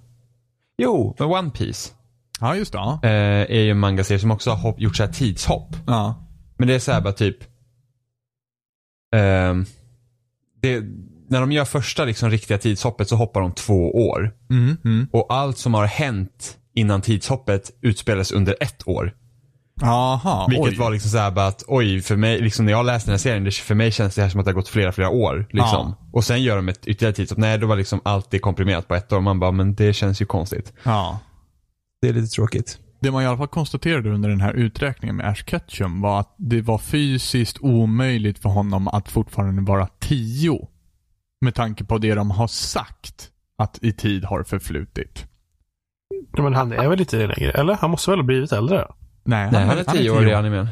Jo, 0.78 1.16
men 1.20 1.28
One 1.28 1.50
Piece 1.50 1.94
Ja, 2.40 2.56
just 2.56 2.72
det. 2.72 2.78
Ja. 2.78 3.00
eh, 3.04 3.10
är 3.58 3.60
ju 3.60 3.72
en 3.72 3.80
mangaserie 3.80 4.20
som 4.20 4.32
också 4.32 4.50
har 4.50 4.58
hopp, 4.58 4.80
gjort 4.80 4.96
så 4.96 5.04
här 5.04 5.12
tidshopp. 5.12 5.76
ja. 5.88 6.16
Men 6.58 6.68
det 6.68 6.76
är 6.76 6.80
så 6.80 6.92
här 6.92 7.02
bara 7.02 7.14
typ, 7.14 7.38
ehm, 9.16 9.66
det, 10.62 10.84
när 11.28 11.40
de 11.40 11.52
gör 11.52 11.66
första 11.66 12.06
liksom 12.06 12.30
riktiga 12.30 12.58
tidshoppet 12.58 13.10
så 13.10 13.16
hoppar 13.16 13.42
de 13.42 13.52
två 13.52 13.92
år. 14.08 14.36
Mm, 14.50 14.78
mm. 14.86 15.08
Och 15.12 15.34
allt 15.34 15.58
som 15.58 15.74
har 15.74 15.86
hänt 15.86 16.58
innan 16.74 17.02
tidshoppet 17.02 17.72
utspelas 17.82 18.32
under 18.32 18.56
ett 18.60 18.88
år. 18.88 19.14
Aha, 19.82 20.48
Vilket 20.50 20.68
oj. 20.68 20.78
var 20.78 20.92
liksom 20.92 21.12
så 21.12 21.18
här 21.18 21.32
bara 21.32 21.48
att 21.48 21.64
oj, 21.68 22.02
för 22.02 22.16
mig, 22.16 22.42
liksom 22.42 22.66
när 22.66 22.72
jag 22.72 22.86
läste 22.86 23.08
den 23.10 23.14
här 23.14 23.18
serien, 23.18 23.44
det, 23.44 23.52
för 23.52 23.76
mig 23.76 23.92
känns 23.92 24.16
det 24.16 24.22
här 24.22 24.30
som 24.30 24.40
att 24.40 24.46
det 24.46 24.52
har 24.52 24.56
gått 24.56 24.68
flera, 24.68 24.92
flera 24.92 25.10
år. 25.10 25.46
Liksom. 25.50 25.96
Och 26.14 26.24
sen 26.24 26.44
gör 26.44 26.56
de 26.56 26.70
ett 26.70 26.88
ytterligare 26.88 27.16
tidshopp. 27.16 27.38
Nej, 27.38 27.58
då 27.58 27.68
var 27.68 27.76
liksom 27.76 28.02
allt 28.06 28.32
det 28.32 28.40
komprimerat 28.40 28.88
på 28.88 28.96
ett 28.96 29.14
år. 29.14 29.22
Man 29.22 29.40
bara, 29.40 29.52
men 29.52 29.76
det 29.76 29.94
känns 29.94 30.22
ju 30.22 30.26
konstigt. 30.26 30.74
Ja. 30.84 31.20
Det 32.02 32.08
är 32.10 32.14
lite 32.14 32.28
tråkigt. 32.36 32.80
Det 33.00 33.12
man 33.12 33.24
i 33.24 33.26
alla 33.26 33.38
fall 33.38 33.48
konstaterade 33.48 34.10
under 34.10 34.30
den 34.30 34.42
här 34.42 34.54
uträkningen 34.54 35.16
med 35.16 35.28
Ash 35.28 35.44
Ketchum 35.46 36.02
var 36.02 36.20
att 36.20 36.36
det 36.38 36.62
var 36.62 36.78
fysiskt 36.78 37.58
omöjligt 37.62 38.40
för 38.40 38.50
honom 38.50 38.88
att 38.88 39.10
fortfarande 39.10 39.62
vara 39.62 39.88
tio. 40.00 40.68
Med 41.42 41.56
tanke 41.56 41.84
på 41.84 41.98
det 41.98 42.16
de 42.16 42.32
har 42.32 42.48
sagt 42.48 43.30
att 43.58 43.80
i 43.82 43.92
tid 43.92 44.26
har 44.26 44.44
förflutit. 44.44 45.26
Ja, 46.36 46.44
men 46.44 46.54
han 46.54 46.72
är 46.72 46.88
väl 46.90 47.00
lite 47.00 47.28
längre, 47.28 47.52
eller? 47.52 47.74
Han 47.74 47.90
måste 47.90 48.10
väl 48.12 48.20
ha 48.20 48.26
blivit 48.26 48.52
äldre? 48.52 48.88
Nej, 49.24 49.50
Nej, 49.52 49.66
han 49.66 49.78
är 49.78 49.84
tio 49.84 50.10
år 50.12 50.28
i 50.28 50.34
animen. 50.34 50.68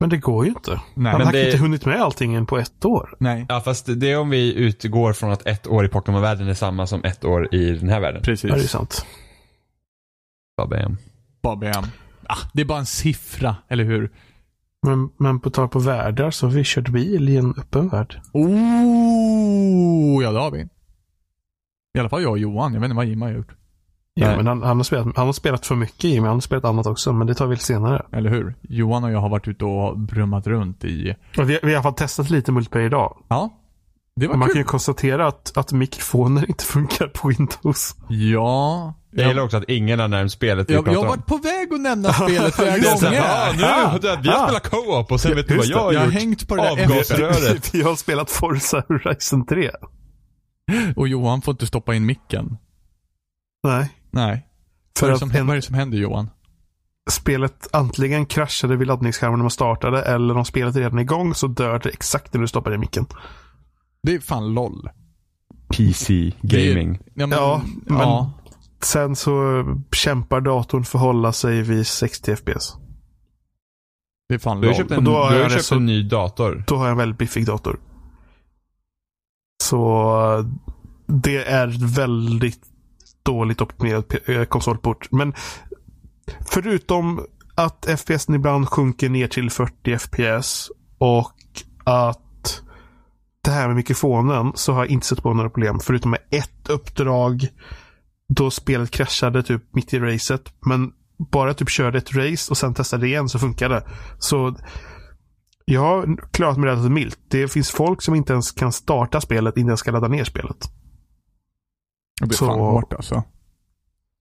Men 0.00 0.08
det 0.10 0.16
går 0.16 0.44
ju 0.44 0.50
inte. 0.50 0.70
Nej, 0.70 1.10
han 1.12 1.18
men 1.18 1.26
har 1.26 1.32
det- 1.32 1.44
inte 1.46 1.58
hunnit 1.58 1.86
med 1.86 2.00
allting 2.00 2.34
än 2.34 2.46
på 2.46 2.58
ett 2.58 2.84
år. 2.84 3.16
Nej, 3.20 3.46
Ja, 3.48 3.60
fast 3.60 4.00
det 4.00 4.10
är 4.12 4.18
om 4.18 4.30
vi 4.30 4.54
utgår 4.54 5.12
från 5.12 5.30
att 5.32 5.46
ett 5.46 5.66
år 5.66 5.84
i 5.84 5.88
Pokémon-världen 5.88 6.48
är 6.48 6.54
samma 6.54 6.86
som 6.86 7.04
ett 7.04 7.24
år 7.24 7.54
i 7.54 7.70
den 7.78 7.88
här 7.88 8.00
världen. 8.00 8.22
Ja, 8.26 8.32
det 8.32 8.44
är 8.44 8.52
precis. 8.52 8.70
sant. 8.70 9.06
Bara 10.56 10.66
bam. 10.66 10.96
Bara 11.42 11.56
bam. 11.56 11.84
Ah, 12.26 12.36
det 12.54 12.60
är 12.60 12.66
bara 12.66 12.78
en 12.78 12.86
siffra, 12.86 13.56
eller 13.68 13.84
hur? 13.84 14.10
Men, 14.86 15.10
men 15.16 15.40
på 15.40 15.50
tal 15.50 15.68
på 15.68 15.78
världar 15.78 16.30
så 16.30 16.46
har 16.46 16.52
vi 16.52 16.62
kört 16.64 16.88
bil 16.88 17.28
i 17.28 17.36
en 17.36 17.54
öppen 17.58 17.88
värld. 17.88 18.20
Oh, 18.32 20.22
ja 20.24 20.32
det 20.32 20.38
har 20.38 20.50
vi. 20.50 20.68
I 21.96 22.00
alla 22.00 22.08
fall 22.08 22.22
jag 22.22 22.30
och 22.30 22.38
Johan. 22.38 22.74
Jag 22.74 22.80
vet 22.80 22.86
inte 22.86 22.96
vad 22.96 23.06
Jim 23.06 23.22
har 23.22 23.30
gjort. 23.30 23.54
Ja, 24.16 24.36
men 24.36 24.46
han, 24.46 24.62
han, 24.62 24.76
har 24.76 24.84
spelat, 24.84 25.16
han 25.16 25.26
har 25.26 25.32
spelat 25.32 25.66
för 25.66 25.74
mycket 25.74 26.04
Jimmy. 26.04 26.26
Han 26.26 26.36
har 26.36 26.40
spelat 26.40 26.64
annat 26.64 26.86
också, 26.86 27.12
men 27.12 27.26
det 27.26 27.34
tar 27.34 27.46
vi 27.46 27.54
lite 27.54 27.64
senare. 27.66 28.06
Eller 28.12 28.30
hur? 28.30 28.54
Johan 28.62 29.04
och 29.04 29.12
jag 29.12 29.18
har 29.18 29.28
varit 29.28 29.48
ute 29.48 29.64
och 29.64 29.98
brummat 29.98 30.46
runt 30.46 30.84
i... 30.84 31.14
Vi, 31.38 31.44
vi 31.44 31.58
har 31.62 31.68
i 31.70 31.74
alla 31.74 31.82
fall 31.82 31.94
testat 31.94 32.30
lite 32.30 32.52
multiplayer 32.52 32.86
idag. 32.86 33.16
Ja. 33.28 33.50
Det 34.16 34.28
man 34.28 34.40
kan 34.40 34.48
kul. 34.48 34.56
ju 34.56 34.64
konstatera 34.64 35.26
att, 35.26 35.52
att 35.56 35.72
mikrofoner 35.72 36.44
inte 36.48 36.64
funkar 36.64 37.06
på 37.06 37.28
Windows. 37.28 37.96
Ja. 38.08 38.94
Jag 39.10 39.28
gillar 39.28 39.42
också 39.42 39.56
att 39.56 39.64
ingen 39.68 39.98
har 40.00 40.08
nämnt 40.08 40.32
spelet 40.32 40.70
vi 40.70 40.74
Jag, 40.74 40.86
jag 40.88 40.92
har 40.92 41.00
om. 41.02 41.06
varit 41.08 41.26
på 41.26 41.36
väg 41.36 41.72
att 41.72 41.80
nämna 41.80 42.12
spelet 42.12 42.54
flera 42.54 42.70
gånger. 42.78 43.22
ah, 43.22 43.52
nu, 43.52 44.16
vi 44.22 44.28
har 44.28 44.46
spelat 44.46 44.70
co-op 44.70 45.12
och 45.12 45.20
sen 45.20 45.36
vet 45.36 45.48
du 45.48 45.56
vad 45.56 45.66
jag 45.66 45.78
har 45.78 45.92
Jag 45.92 46.00
har 46.00 46.06
gjort? 46.06 46.14
hängt 46.14 46.48
på 46.48 46.56
det 46.56 46.70
Avgasröret. 46.70 47.74
Vi 47.74 47.82
har 47.82 47.94
spelat 47.96 48.30
Forza 48.30 48.82
Horizon 48.88 49.46
3. 49.46 49.70
Och 50.96 51.08
Johan 51.08 51.42
får 51.42 51.52
inte 51.52 51.66
stoppa 51.66 51.94
in 51.94 52.06
micken. 52.06 52.56
Nej. 53.64 53.88
Nej. 54.14 54.46
För 54.98 55.06
Vad 55.06 55.10
är, 55.10 55.12
det 55.14 55.18
som, 55.18 55.30
en, 55.30 55.46
vad 55.46 55.54
är 55.54 55.58
det 55.58 55.62
som 55.66 55.74
händer 55.74 55.98
Johan? 55.98 56.30
spelet 57.10 57.68
antingen 57.72 58.26
kraschade 58.26 58.76
vid 58.76 58.88
laddningsskärmen 58.88 59.38
när 59.38 59.44
man 59.44 59.50
startade 59.50 60.02
eller 60.02 60.36
om 60.36 60.44
spelet 60.44 60.76
är 60.76 60.80
redan 60.80 60.98
igång 60.98 61.34
så 61.34 61.46
dör 61.46 61.78
det 61.78 61.88
exakt 61.88 62.34
när 62.34 62.40
du 62.40 62.48
stoppar 62.48 62.74
i 62.74 62.78
micken. 62.78 63.06
Det 64.02 64.14
är 64.14 64.20
fan 64.20 64.54
LOL. 64.54 64.88
PC 65.76 66.32
gaming. 66.42 66.98
Ja, 67.14 67.26
men, 67.26 67.38
Ja, 67.38 67.62
men- 67.86 67.98
ja. 67.98 68.32
Sen 68.80 69.16
så 69.16 69.64
kämpar 69.92 70.40
datorn 70.40 70.84
för 70.84 70.98
att 70.98 71.02
hålla 71.04 71.32
sig 71.32 71.62
vid 71.62 71.86
60 71.86 72.36
FPS. 72.36 72.76
Det 74.28 74.34
är 74.34 74.38
fan 74.38 74.60
Du 74.60 74.66
har 74.68 74.74
köpt 74.74 74.90
en, 74.90 75.04
du 75.04 75.10
då 75.10 75.16
har 75.16 75.24
har 75.26 75.34
jag 75.34 75.46
det 75.46 75.50
köpt 75.54 75.64
så- 75.64 75.74
en 75.76 75.86
ny 75.86 76.02
dator. 76.02 76.64
Då 76.66 76.76
har 76.76 76.84
jag 76.84 76.90
en 76.92 76.98
väldigt 76.98 77.18
biffig 77.18 77.46
dator. 77.46 77.80
Så 79.62 80.10
eh, 80.38 80.46
det 81.06 81.44
är 81.44 81.94
väldigt 81.96 82.60
dåligt 83.24 83.60
optimerad 83.60 84.04
eh, 84.26 84.44
konsolport. 84.44 85.12
Men 85.12 85.34
förutom 86.50 87.26
att 87.54 87.86
FPS 87.98 88.28
ibland 88.28 88.68
sjunker 88.68 89.08
ner 89.08 89.26
till 89.26 89.50
40 89.50 89.98
FPS 89.98 90.70
och 90.98 91.34
att 91.84 92.62
det 93.44 93.50
här 93.50 93.66
med 93.66 93.76
mikrofonen 93.76 94.52
så 94.54 94.72
har 94.72 94.84
jag 94.84 94.90
inte 94.90 95.06
sett 95.06 95.22
på 95.22 95.34
några 95.34 95.50
problem. 95.50 95.80
Förutom 95.82 96.10
med 96.10 96.20
ett 96.30 96.68
uppdrag 96.68 97.48
då 98.28 98.50
spelet 98.50 98.90
kraschade 98.90 99.42
typ 99.42 99.74
mitt 99.74 99.94
i 99.94 99.98
racet. 99.98 100.52
Men 100.66 100.92
bara 101.32 101.48
jag 101.48 101.56
typ 101.56 101.70
körde 101.70 101.98
ett 101.98 102.14
race 102.14 102.50
och 102.50 102.56
sen 102.56 102.74
testade 102.74 103.06
igen 103.06 103.28
så 103.28 103.38
funkade 103.38 103.74
det. 103.74 103.84
Så 104.18 104.56
jag 105.64 105.80
har 105.80 106.16
klarat 106.30 106.58
mig 106.58 106.70
relativt 106.70 106.92
milt. 106.92 107.18
Det 107.28 107.48
finns 107.48 107.70
folk 107.70 108.02
som 108.02 108.14
inte 108.14 108.32
ens 108.32 108.52
kan 108.52 108.72
starta 108.72 109.20
spelet, 109.20 109.56
inte 109.56 109.68
ens 109.68 109.82
kan 109.82 109.94
ladda 109.94 110.08
ner 110.08 110.24
spelet. 110.24 110.70
Det 112.20 112.26
blir 112.26 112.36
så- 112.36 112.46
fan 112.46 112.58
hårt 112.58 112.92
alltså. 112.92 113.22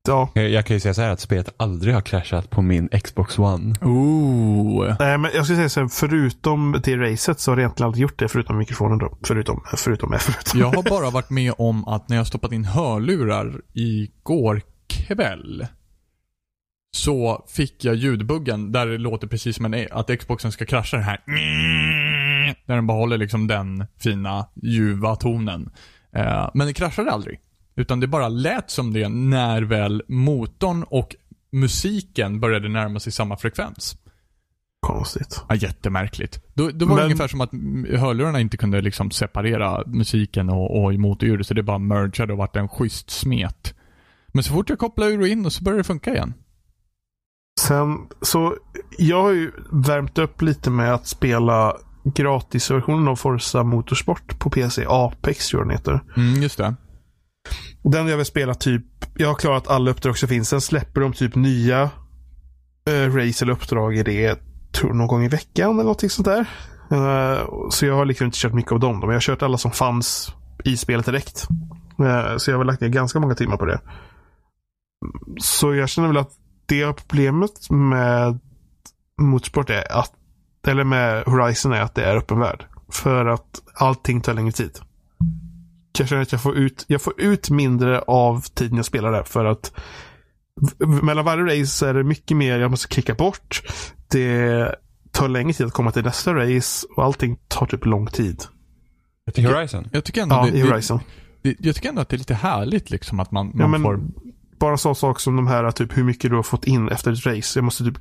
Ja, 0.08 0.30
Jag 0.34 0.66
kan 0.66 0.76
ju 0.76 0.80
säga 0.80 0.94
så 0.94 1.02
här 1.02 1.10
att 1.10 1.20
spelet 1.20 1.54
aldrig 1.58 1.94
har 1.94 2.02
kraschat 2.02 2.50
på 2.50 2.62
min 2.62 2.90
Xbox 2.90 3.40
One. 3.40 3.76
Ooh. 3.82 4.96
nej 5.00 5.18
men 5.18 5.32
jag 5.34 5.46
skulle 5.46 5.58
säga 5.58 5.70
så 5.70 5.80
här, 5.80 5.88
förutom 5.88 6.82
det 6.84 6.98
racet 6.98 7.40
så 7.40 7.52
har 7.52 7.56
det 7.56 7.62
egentligen 7.62 7.88
aldrig 7.88 8.02
gjort 8.02 8.20
det 8.20 8.28
förutom 8.30 8.58
mikrofonen 8.58 8.98
då. 8.98 9.18
Förutom, 9.28 9.62
förutom, 9.78 10.16
förutom. 10.20 10.60
Jag 10.60 10.68
har 10.68 10.84
bara 10.90 11.10
varit 11.10 11.30
med 11.30 11.54
om 11.58 11.88
att 11.88 12.10
när 12.10 12.18
jag 12.18 12.28
stoppat 12.28 12.52
in 12.52 12.66
hörlurar 12.66 13.62
igår 13.74 14.62
kväll 14.88 15.68
så 16.96 17.46
fick 17.48 17.86
jag 17.86 17.96
ljudbuggen 17.96 18.72
där 18.72 18.86
det 18.86 18.98
låter 18.98 19.28
precis 19.28 19.56
som 19.56 19.74
en, 19.74 19.88
att 19.92 20.20
Xboxen 20.20 20.52
ska 20.52 20.66
krascha 20.66 20.98
det 20.98 21.04
här. 21.04 21.20
Där 22.66 22.76
den 22.76 22.88
behåller 22.88 23.18
liksom 23.18 23.48
den 23.48 23.86
fina 24.00 24.48
ljuva 24.64 25.16
tonen. 25.16 25.70
Eh, 26.16 26.50
men 26.54 26.68
det 26.68 26.74
kraschade 26.74 27.12
aldrig. 27.12 27.40
Utan 27.76 28.00
det 28.00 28.08
bara 28.08 28.30
lät 28.30 28.72
som 28.72 28.94
det 28.94 29.10
när 29.10 29.62
väl 29.62 30.04
motorn 30.08 30.84
och 30.84 31.16
musiken 31.52 32.40
började 32.40 32.70
närma 32.70 33.00
sig 33.00 33.12
samma 33.12 33.38
frekvens. 33.38 33.98
Konstigt. 34.88 35.42
Ja, 35.50 35.56
jättemärkligt. 35.56 36.44
Då, 36.54 36.70
då 36.70 36.86
var 36.86 36.96
det 36.96 37.02
Men- 37.02 37.06
ungefär 37.06 37.28
som 37.28 37.42
att 37.42 37.52
hörlurarna 38.00 38.40
inte 38.40 38.58
kunde 38.58 38.82
liksom 38.82 39.12
separera 39.12 39.84
musiken 39.88 40.50
och, 40.50 40.84
och 40.84 40.94
motorljudet, 40.94 41.48
så 41.48 41.54
det 41.54 41.64
bara 41.64 41.78
mergade 41.78 42.34
och 42.34 42.38
vart 42.40 42.56
en 42.56 42.68
schysst 42.70 43.10
smet. 43.10 43.74
Men 44.34 44.44
så 44.44 44.54
fort 44.54 44.70
jag 44.70 44.80
kopplade 44.80 45.12
ur 45.12 45.20
och 45.22 45.28
in 45.28 45.46
och 45.46 45.54
så 45.54 45.64
började 45.64 45.80
det 45.80 45.84
funka 45.84 46.14
igen. 46.14 46.34
Sen, 47.60 47.98
så 48.22 48.56
jag 48.98 49.22
har 49.24 49.32
ju 49.32 49.52
värmt 49.72 50.18
upp 50.18 50.42
lite 50.42 50.70
med 50.70 50.94
att 50.94 51.08
spela 51.08 51.78
gratisversionen 52.04 53.08
av 53.08 53.16
Forza 53.16 53.64
Motorsport 53.64 54.40
på 54.40 54.50
PC. 54.50 54.86
Apex 54.88 55.48
tror 55.48 55.62
jag 55.62 55.68
den 55.70 55.78
heter. 55.78 56.00
Mm, 56.18 56.42
just 56.42 56.58
det. 56.58 56.76
Och 57.84 57.92
Den 57.92 58.08
jag 58.08 58.18
vill 58.18 58.26
spela 58.26 58.54
typ, 58.54 58.86
jag 59.16 59.28
har 59.28 59.36
klarat 59.36 59.68
alla 59.68 59.92
uppdrag 59.92 60.18
som 60.18 60.30
finns. 60.30 60.50
Sen 60.50 60.62
släpper 60.62 61.02
de 61.02 61.14
typ 61.14 61.36
nya 61.36 61.90
eh, 62.88 63.16
race 63.16 63.46
eller 63.46 63.54
uppdrag 63.54 63.96
i 63.96 64.04
det, 64.04 64.40
tror 64.72 64.94
någon 64.94 65.08
gång 65.08 65.24
i 65.24 65.28
veckan 65.28 65.72
eller 65.72 65.84
någonting 65.84 66.10
sånt 66.10 66.26
där. 66.26 66.46
Eh, 66.92 67.48
så 67.70 67.86
jag 67.86 67.96
har 67.96 68.06
liksom 68.06 68.26
inte 68.26 68.38
kört 68.38 68.54
mycket 68.54 68.72
av 68.72 68.80
dem. 68.80 69.00
Men 69.00 69.10
jag 69.10 69.16
har 69.16 69.22
kört 69.22 69.42
alla 69.42 69.58
som 69.58 69.72
fanns 69.72 70.34
i 70.64 70.78
spelet 70.78 71.06
direkt. 71.06 71.48
Eh, 72.00 72.38
så 72.38 72.52
jag 72.52 72.56
har 72.56 72.60
väl 72.60 72.68
lagt 72.68 72.82
ner 72.82 72.90
ganska 72.90 73.20
många 73.20 73.36
timmar 73.36 73.58
på 73.58 73.66
det. 73.66 73.80
Så 75.38 75.76
jag 75.76 75.90
känner 75.90 76.08
väl 76.08 76.18
att 76.18 76.32
det 76.66 76.94
problemet 76.94 77.70
med 77.70 78.40
motorsport 79.22 79.70
är 79.70 79.98
att, 79.98 80.14
eller 80.68 80.84
med 80.84 81.24
Horizon 81.24 81.74
är 81.74 81.82
att 81.82 81.96
det 81.96 82.04
är 82.04 82.16
öppen 82.16 82.40
värld. 82.40 82.66
För 82.90 83.26
att 83.26 83.62
allting 83.76 84.22
tar 84.22 84.34
längre 84.34 84.52
tid. 84.52 84.80
Jag 86.00 86.08
känner 86.08 86.22
att 86.22 86.32
jag 86.32 86.42
får 86.42 86.58
ut, 86.58 86.86
jag 86.88 87.02
får 87.02 87.22
ut 87.22 87.50
mindre 87.50 88.00
av 88.02 88.42
tiden 88.42 88.78
jag 88.78 88.86
spelar 88.86 89.12
där 89.12 89.24
för 89.24 89.46
att 89.46 89.72
mellan 91.04 91.26
varje 91.26 91.62
race 91.62 91.90
är 91.90 91.94
det 91.94 92.04
mycket 92.04 92.38
mer 92.38 92.60
jag 92.60 92.72
måste 92.72 92.88
klicka 92.88 93.14
bort. 93.14 93.62
Det 94.12 94.76
tar 95.12 95.28
längre 95.28 95.54
tid 95.54 95.66
att 95.68 95.74
komma 95.74 95.92
till 95.92 96.04
nästa 96.04 96.34
race 96.36 96.88
och 96.96 97.04
allting 97.04 97.38
tar 97.48 97.66
typ 97.66 97.86
lång 97.86 98.08
tid. 98.08 98.44
I 99.36 99.42
Horizon? 99.46 99.88
Jag 99.92 100.04
tycker 100.04 100.22
ändå, 100.22 100.36
Ja, 100.36 100.50
det, 100.52 100.64
Horizon. 100.64 101.00
det, 101.42 101.56
jag 101.60 101.76
tycker 101.76 101.90
ändå 101.90 102.02
att 102.02 102.10
det 102.10 102.16
är 102.16 102.18
lite 102.18 102.34
härligt 102.36 102.90
liksom 102.90 103.20
att 103.20 103.32
man, 103.32 103.52
man 103.56 103.74
Ja, 103.74 103.80
får... 103.80 104.00
bara 104.60 104.72
en 104.72 104.78
sån 104.78 104.96
sak 104.96 105.20
som 105.20 105.36
de 105.36 105.48
här, 105.48 105.72
typ 105.72 105.98
hur 105.98 106.04
mycket 106.04 106.30
du 106.32 106.36
har 106.36 106.44
fått 106.44 106.66
in 106.68 106.90
efter 106.90 107.12
ett 107.12 107.26
race. 107.26 107.60
Jag 107.60 107.64
måste 107.64 107.84
typ 107.84 107.98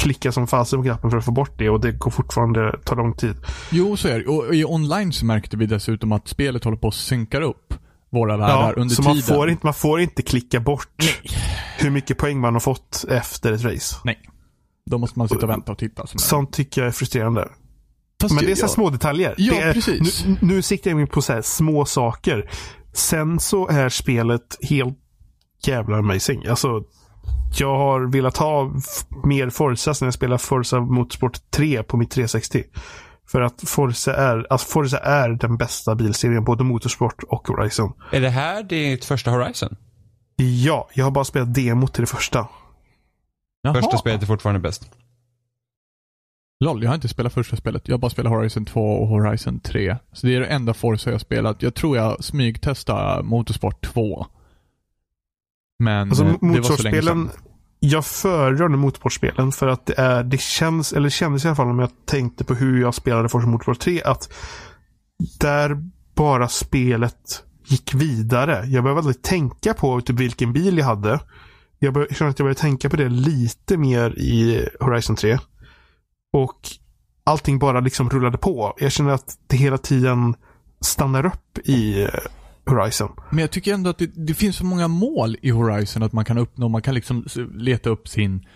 klicka 0.00 0.32
som 0.32 0.46
fasen 0.46 0.78
på 0.78 0.82
knappen 0.84 1.10
för 1.10 1.18
att 1.18 1.24
få 1.24 1.30
bort 1.32 1.58
det 1.58 1.70
och 1.70 1.80
det 1.80 1.92
går 1.92 2.10
fortfarande, 2.10 2.78
tar 2.84 2.96
lång 2.96 3.14
tid. 3.14 3.36
Jo, 3.70 3.96
så 3.96 4.08
är 4.08 4.18
det. 4.18 4.26
Och 4.26 4.54
i 4.54 4.64
online 4.64 5.12
så 5.12 5.24
märkte 5.26 5.56
vi 5.56 5.66
dessutom 5.66 6.12
att 6.12 6.28
spelet 6.28 6.64
håller 6.64 6.76
på 6.76 6.88
att 6.88 6.94
synka 6.94 7.40
upp 7.40 7.74
våra 8.10 8.36
världar 8.36 8.78
under 8.78 8.94
så 8.94 9.02
tiden. 9.02 9.16
man 9.16 9.22
får, 9.22 9.50
inte, 9.50 9.66
man 9.66 9.74
får 9.74 10.00
inte 10.00 10.22
klicka 10.22 10.60
bort 10.60 11.18
hur 11.78 11.90
mycket 11.90 12.18
poäng 12.18 12.40
man 12.40 12.52
har 12.54 12.60
fått 12.60 13.04
efter 13.08 13.52
ett 13.52 13.64
race. 13.64 13.96
Nej. 14.04 14.20
Då 14.90 14.98
måste 14.98 15.18
man 15.18 15.28
sitta 15.28 15.46
och 15.46 15.50
vänta 15.50 15.72
och 15.72 15.78
titta. 15.78 16.06
Som 16.06 16.18
Sånt 16.18 16.52
tycker 16.52 16.80
jag 16.80 16.88
är 16.88 16.92
frustrerande. 16.92 17.48
Fast 18.22 18.34
Men 18.34 18.44
det 18.44 18.50
är 18.50 18.56
så 18.56 18.62
jag- 18.62 18.70
små 18.70 18.90
detaljer. 18.90 19.34
Ja, 19.38 19.54
är, 19.54 19.72
precis. 19.72 20.24
Nu, 20.26 20.36
nu 20.40 20.62
siktar 20.62 20.90
jag 20.90 21.00
in 21.00 21.06
på 21.06 21.22
så 21.22 21.42
små 21.42 21.84
saker. 21.84 22.50
Sen 22.92 23.40
så 23.40 23.68
är 23.68 23.88
spelet 23.88 24.58
helt 24.62 24.98
jävla 25.66 25.96
amazing. 25.96 26.46
Alltså, 26.46 26.82
jag 27.58 27.78
har 27.78 28.12
velat 28.12 28.36
ha 28.36 28.72
mer 29.24 29.50
Forza 29.50 29.94
när 30.00 30.06
jag 30.06 30.14
spelar 30.14 30.38
Forza 30.38 30.80
Motorsport 30.80 31.50
3 31.50 31.82
på 31.82 31.96
mitt 31.96 32.10
360. 32.10 32.64
För 33.28 33.40
att 33.40 33.62
Forza 33.66 34.14
är, 34.14 34.46
alltså 34.50 34.68
Forza 34.68 34.98
är 34.98 35.28
den 35.28 35.56
bästa 35.56 35.94
bilserien, 35.94 36.44
både 36.44 36.64
Motorsport 36.64 37.22
och 37.22 37.48
Horizon. 37.48 37.92
Är 38.12 38.20
det 38.20 38.30
här 38.30 38.62
ditt 38.62 39.04
första 39.04 39.30
Horizon? 39.30 39.76
Ja, 40.36 40.88
jag 40.94 41.04
har 41.04 41.10
bara 41.10 41.24
spelat 41.24 41.54
demo 41.54 41.88
till 41.88 42.02
det 42.02 42.06
första. 42.06 42.48
Jaha. 43.62 43.74
Första 43.74 43.98
spelet 43.98 44.22
är 44.22 44.26
fortfarande 44.26 44.60
bäst. 44.60 44.90
Lol, 46.64 46.82
jag 46.82 46.90
har 46.90 46.94
inte 46.94 47.08
spelat 47.08 47.32
första 47.32 47.56
spelet. 47.56 47.88
Jag 47.88 47.94
har 47.94 47.98
bara 47.98 48.10
spelat 48.10 48.32
Horizon 48.32 48.64
2 48.64 48.80
och 48.80 49.08
Horizon 49.08 49.60
3. 49.60 49.96
Så 50.12 50.26
det 50.26 50.36
är 50.36 50.40
det 50.40 50.46
enda 50.46 50.74
Forza 50.74 51.10
jag 51.10 51.14
har 51.14 51.18
spelat. 51.18 51.62
Jag 51.62 51.74
tror 51.74 51.96
jag 51.96 52.24
smygtestade 52.24 53.22
Motorsport 53.22 53.86
2. 53.86 54.26
Men 55.80 56.08
Alltså 56.08 56.24
eh, 56.24 56.34
det 56.40 56.60
var 56.60 56.76
så 56.76 56.82
länge 56.82 57.02
sedan. 57.02 57.30
jag 57.80 58.04
föredrar 58.06 58.68
nu 58.68 58.76
motorsportspelen 58.76 59.52
för 59.52 59.68
att 59.68 59.86
det 59.86 59.98
är, 59.98 60.24
det 60.24 60.40
känns, 60.40 60.92
eller 60.92 61.08
kändes 61.08 61.44
i 61.44 61.48
alla 61.48 61.56
fall 61.56 61.68
om 61.70 61.78
jag 61.78 61.90
tänkte 62.06 62.44
på 62.44 62.54
hur 62.54 62.80
jag 62.80 62.94
spelade 62.94 63.28
Forza 63.28 63.46
Motorsport 63.46 63.78
3, 63.78 64.02
att 64.02 64.32
där 65.40 65.76
bara 66.14 66.48
spelet 66.48 67.44
gick 67.66 67.94
vidare. 67.94 68.64
Jag 68.66 68.84
behövde 68.84 68.98
aldrig 68.98 69.22
tänka 69.22 69.74
på 69.74 70.00
typ 70.00 70.16
vilken 70.20 70.52
bil 70.52 70.78
jag 70.78 70.86
hade. 70.86 71.20
Jag 71.78 71.94
bör, 71.94 72.06
känner 72.10 72.30
att 72.30 72.38
jag 72.38 72.44
började 72.44 72.60
tänka 72.60 72.90
på 72.90 72.96
det 72.96 73.08
lite 73.08 73.76
mer 73.76 74.18
i 74.18 74.68
Horizon 74.80 75.16
3. 75.16 75.38
Och 76.32 76.58
allting 77.24 77.58
bara 77.58 77.80
liksom 77.80 78.10
rullade 78.10 78.38
på. 78.38 78.74
Jag 78.78 78.92
känner 78.92 79.10
att 79.10 79.34
det 79.46 79.56
hela 79.56 79.78
tiden 79.78 80.34
stannar 80.80 81.26
upp 81.26 81.58
i 81.58 82.08
Horizon. 82.66 83.08
Men 83.30 83.38
jag 83.38 83.50
tycker 83.50 83.74
ändå 83.74 83.90
att 83.90 83.98
det, 83.98 84.26
det 84.26 84.34
finns 84.34 84.56
så 84.56 84.64
många 84.64 84.88
mål 84.88 85.36
i 85.42 85.50
Horizon 85.50 86.02
att 86.02 86.12
man 86.12 86.24
kan 86.24 86.38
uppnå. 86.38 86.68
Man 86.68 86.82
kan 86.82 86.94
liksom 86.94 87.24
leta 87.54 87.90
upp 87.90 88.08
sin 88.08 88.46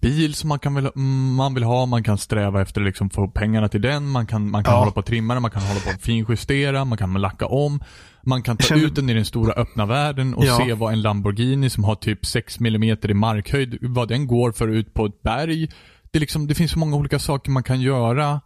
bil 0.00 0.34
som 0.34 0.48
man, 0.48 0.58
kan 0.58 0.74
vill, 0.74 0.90
mm, 0.96 1.34
man 1.34 1.54
vill 1.54 1.62
ha, 1.62 1.86
man 1.86 2.02
kan 2.04 2.18
sträva 2.18 2.62
efter 2.62 2.80
att 2.80 2.86
liksom 2.86 3.10
få 3.10 3.28
pengarna 3.28 3.68
till 3.68 3.80
den, 3.82 4.06
man 4.08 4.26
kan, 4.26 4.50
man 4.50 4.64
kan 4.64 4.74
Ja. 4.74 4.78
hålla 4.78 4.90
på 4.90 5.00
och 5.00 5.06
trimma 5.06 5.34
den, 5.34 5.42
man 5.42 5.50
kan 5.50 5.62
hålla 5.62 5.80
på 5.80 5.90
och 5.94 6.00
finjustera, 6.00 6.84
man 6.84 6.98
kan 6.98 7.12
lacka 7.14 7.46
om. 7.46 7.80
Man 8.22 8.42
kan 8.42 8.56
ta 8.56 8.64
känner- 8.64 8.84
ut 8.84 8.94
den 8.94 9.10
i 9.10 9.14
den 9.14 9.24
stora 9.24 9.52
öppna 9.52 9.86
världen 9.86 10.34
och 10.34 10.44
Ja. 10.44 10.56
se 10.58 10.74
vad 10.74 10.92
en 10.92 11.02
Lamborghini 11.02 11.70
som 11.70 11.84
har 11.84 11.94
typ 11.94 12.26
6 12.26 12.58
mm 12.60 12.82
i 13.02 13.14
markhöjd, 13.14 13.78
vad 13.80 14.08
den 14.08 14.26
går 14.26 14.52
för 14.52 14.68
ut 14.68 14.94
på 14.94 15.06
ett 15.06 15.22
berg. 15.22 15.68
Det, 16.10 16.18
liksom, 16.18 16.46
det 16.46 16.54
finns 16.54 16.70
så 16.70 16.78
många 16.78 16.96
olika 16.96 17.18
saker 17.18 17.50
man 17.50 17.62
kan 17.62 17.80
göra 17.80 18.40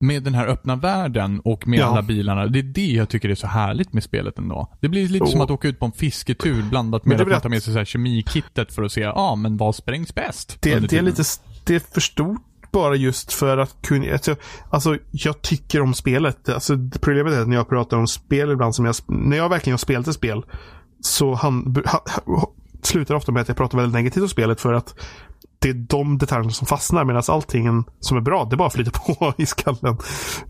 med 0.00 0.22
den 0.22 0.34
här 0.34 0.46
öppna 0.46 0.76
världen 0.76 1.40
och 1.44 1.68
med 1.68 1.78
Ja. 1.78 1.86
alla 1.86 2.02
bilarna. 2.02 2.46
Det 2.46 2.58
är 2.58 2.62
det 2.62 2.86
jag 2.86 3.08
tycker 3.08 3.28
är 3.28 3.34
så 3.34 3.46
härligt 3.46 3.92
med 3.92 4.02
spelet 4.02 4.38
ändå. 4.38 4.72
Det 4.80 4.88
blir 4.88 5.08
lite 5.08 5.24
Jo. 5.24 5.32
som 5.32 5.40
att 5.40 5.50
åka 5.50 5.68
ut 5.68 5.78
på 5.78 5.86
en 5.86 5.92
fisketur 5.92 6.62
blandat 6.62 7.04
med 7.04 7.20
att 7.20 7.28
man 7.28 7.40
tar 7.40 7.48
med 7.48 7.62
sig 7.62 7.72
så 7.72 7.78
här 7.78 7.84
kemikittet 7.84 8.72
för 8.72 8.82
att 8.82 8.92
se, 8.92 9.00
ja 9.00 9.12
ah, 9.12 9.36
men 9.36 9.56
vad 9.56 9.74
sprängs 9.74 10.14
bäst? 10.14 10.56
Det, 10.60 10.78
det 10.78 10.96
är 10.96 11.02
lite, 11.02 11.22
det 11.66 11.74
är 11.74 11.80
för 11.80 12.00
stort 12.00 12.42
bara 12.72 12.96
just 12.96 13.32
för 13.32 13.58
att 13.58 13.82
kunna, 13.82 14.12
alltså, 14.12 14.36
alltså 14.70 14.98
jag 15.10 15.42
tycker 15.42 15.80
om 15.80 15.94
spelet. 15.94 16.48
Alltså 16.48 16.76
problemet 17.00 17.32
är 17.32 17.40
att 17.40 17.48
när 17.48 17.56
jag 17.56 17.68
pratar 17.68 17.96
om 17.96 18.06
spel 18.06 18.50
ibland 18.50 18.74
som 18.74 18.84
jag, 18.84 18.94
när 19.06 19.36
jag 19.36 19.48
verkligen 19.48 19.72
har 19.72 19.78
spelat 19.78 20.08
ett 20.08 20.14
spel 20.14 20.42
så 21.00 21.34
han, 21.34 21.76
ha, 21.86 22.04
ha, 22.26 22.52
slutar 22.82 23.14
ofta 23.14 23.32
med 23.32 23.42
att 23.42 23.48
jag 23.48 23.56
pratar 23.56 23.78
väldigt 23.78 23.94
negativt 23.94 24.22
om 24.22 24.28
spelet 24.28 24.60
för 24.60 24.72
att 24.72 24.94
det 25.58 25.68
är 25.68 25.74
de 25.74 26.18
detaljerna 26.18 26.50
som 26.50 26.66
fastnar 26.66 27.04
medan 27.04 27.22
allting 27.28 27.84
som 28.00 28.16
är 28.16 28.20
bra, 28.20 28.44
det 28.44 28.56
bara 28.56 28.70
flyter 28.70 28.90
på 29.14 29.34
i 29.38 29.46
skallen. 29.46 29.98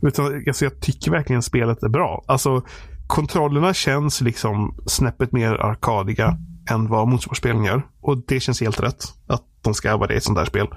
Utan, 0.03 0.45
alltså, 0.47 0.65
jag 0.65 0.81
tycker 0.81 1.11
verkligen 1.11 1.43
spelet 1.43 1.83
är 1.83 1.89
bra. 1.89 2.25
Alltså 2.27 2.63
kontrollerna 3.07 3.75
känns 3.75 4.21
liksom 4.21 4.75
snäppet 4.87 5.33
mer 5.33 5.55
arkadiga 5.55 6.39
än 6.71 6.89
vad 6.89 7.09
motorspelen 7.09 7.65
gör. 7.65 7.83
Och 8.01 8.19
det 8.27 8.41
känns 8.41 8.61
helt 8.61 8.81
rätt. 8.81 9.05
Att 9.27 9.43
de 9.63 9.75
ska 9.75 9.97
vara 9.97 10.07
det 10.07 10.15
i 10.15 10.17
ett 10.17 10.25
sånt 10.25 10.39
där 10.39 10.45
spel. 10.45 10.69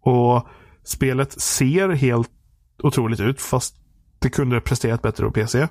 Och 0.00 0.46
spelet 0.84 1.40
ser 1.40 1.88
helt 1.88 2.30
otroligt 2.82 3.20
ut 3.20 3.40
fast 3.40 3.74
det 4.18 4.30
kunde 4.30 4.60
presterat 4.60 5.02
bättre 5.02 5.24
på 5.24 5.32
PC. 5.32 5.60
Um, 5.60 5.68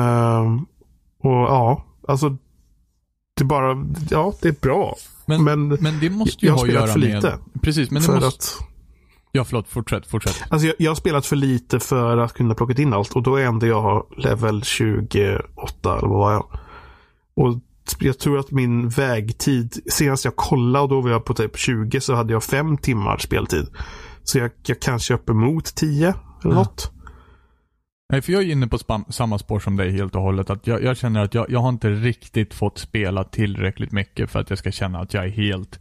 ehm, 0.00 0.66
och 1.18 1.32
ja, 1.32 1.84
alltså 2.08 2.36
det 3.38 3.44
bara, 3.44 3.86
ja 4.10 4.34
det 4.42 4.48
är 4.48 4.56
bra. 4.60 4.96
Men, 5.26 5.44
men 5.44 5.68
men, 5.68 6.00
det 6.00 6.10
måste 6.10 6.46
ju 6.46 6.50
jag 6.50 6.56
ha 6.56 6.64
att 6.64 6.72
göra 6.72 6.86
för 6.86 7.00
med... 7.00 7.14
lite. 7.14 7.38
Precis, 7.62 7.90
men 7.90 8.02
det 8.02 8.12
måste... 8.12 8.26
att 8.26 8.66
Ja, 9.36 9.44
förlåt. 9.44 9.68
Fortsätt, 9.68 10.06
fortsätt. 10.06 10.42
Alltså 10.48 10.66
jag, 10.66 10.76
jag 10.78 10.90
har 10.90 10.96
spelat 10.96 11.26
för 11.26 11.36
lite 11.36 11.80
för 11.80 12.16
att 12.16 12.32
kunna 12.32 12.54
plocka 12.54 12.82
in 12.82 12.92
allt 12.92 13.16
och 13.16 13.22
då 13.22 13.36
är 13.36 13.44
ändå 13.44 13.66
jag 13.66 14.06
level 14.16 14.62
28 14.64 15.98
eller 15.98 16.08
vad 16.08 16.18
var 16.18 16.32
jag? 16.32 16.46
Och 17.36 17.60
jag 17.98 18.18
tror 18.18 18.38
att 18.38 18.50
min 18.50 18.88
vägtid, 18.88 19.80
senast 19.86 20.24
jag 20.24 20.36
kollade 20.36 20.82
och 20.82 20.88
då 20.88 21.00
var 21.00 21.10
jag 21.10 21.24
på 21.24 21.34
typ 21.34 21.58
20 21.58 22.00
så 22.00 22.14
hade 22.14 22.32
jag 22.32 22.44
fem 22.44 22.78
timmar 22.78 23.18
speltid. 23.18 23.66
Så 24.24 24.38
jag, 24.38 24.50
jag 24.66 24.80
kanske 24.80 25.14
är 25.14 25.18
uppemot 25.18 25.74
10 25.74 26.14
eller 26.44 26.54
något. 26.54 26.92
Nej, 28.08 28.22
för 28.22 28.32
jag 28.32 28.42
är 28.42 28.52
inne 28.52 28.66
på 28.66 28.78
spam, 28.78 29.04
samma 29.08 29.38
spår 29.38 29.60
som 29.60 29.76
dig 29.76 29.90
helt 29.90 30.14
och 30.14 30.22
hållet. 30.22 30.50
Att 30.50 30.66
jag, 30.66 30.82
jag 30.82 30.96
känner 30.96 31.24
att 31.24 31.34
jag, 31.34 31.50
jag 31.50 31.60
har 31.60 31.68
inte 31.68 31.90
riktigt 31.90 32.54
fått 32.54 32.78
spela 32.78 33.24
tillräckligt 33.24 33.92
mycket 33.92 34.30
för 34.30 34.40
att 34.40 34.50
jag 34.50 34.58
ska 34.58 34.70
känna 34.70 34.98
att 34.98 35.14
jag 35.14 35.24
är 35.24 35.28
helt 35.28 35.80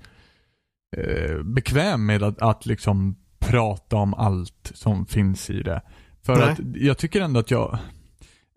eh, 0.97 1.43
bekväm 1.43 2.05
med 2.05 2.23
att, 2.23 2.41
att 2.41 2.65
liksom 2.65 3.15
prata 3.39 3.95
om 3.95 4.13
allt 4.13 4.71
som 4.73 5.05
finns 5.05 5.49
i 5.49 5.63
det. 5.63 5.81
För 6.23 6.35
Nej. 6.35 6.49
att 6.49 6.59
jag 6.75 6.97
tycker 6.97 7.21
ändå 7.21 7.39
att 7.39 7.51
jag, 7.51 7.77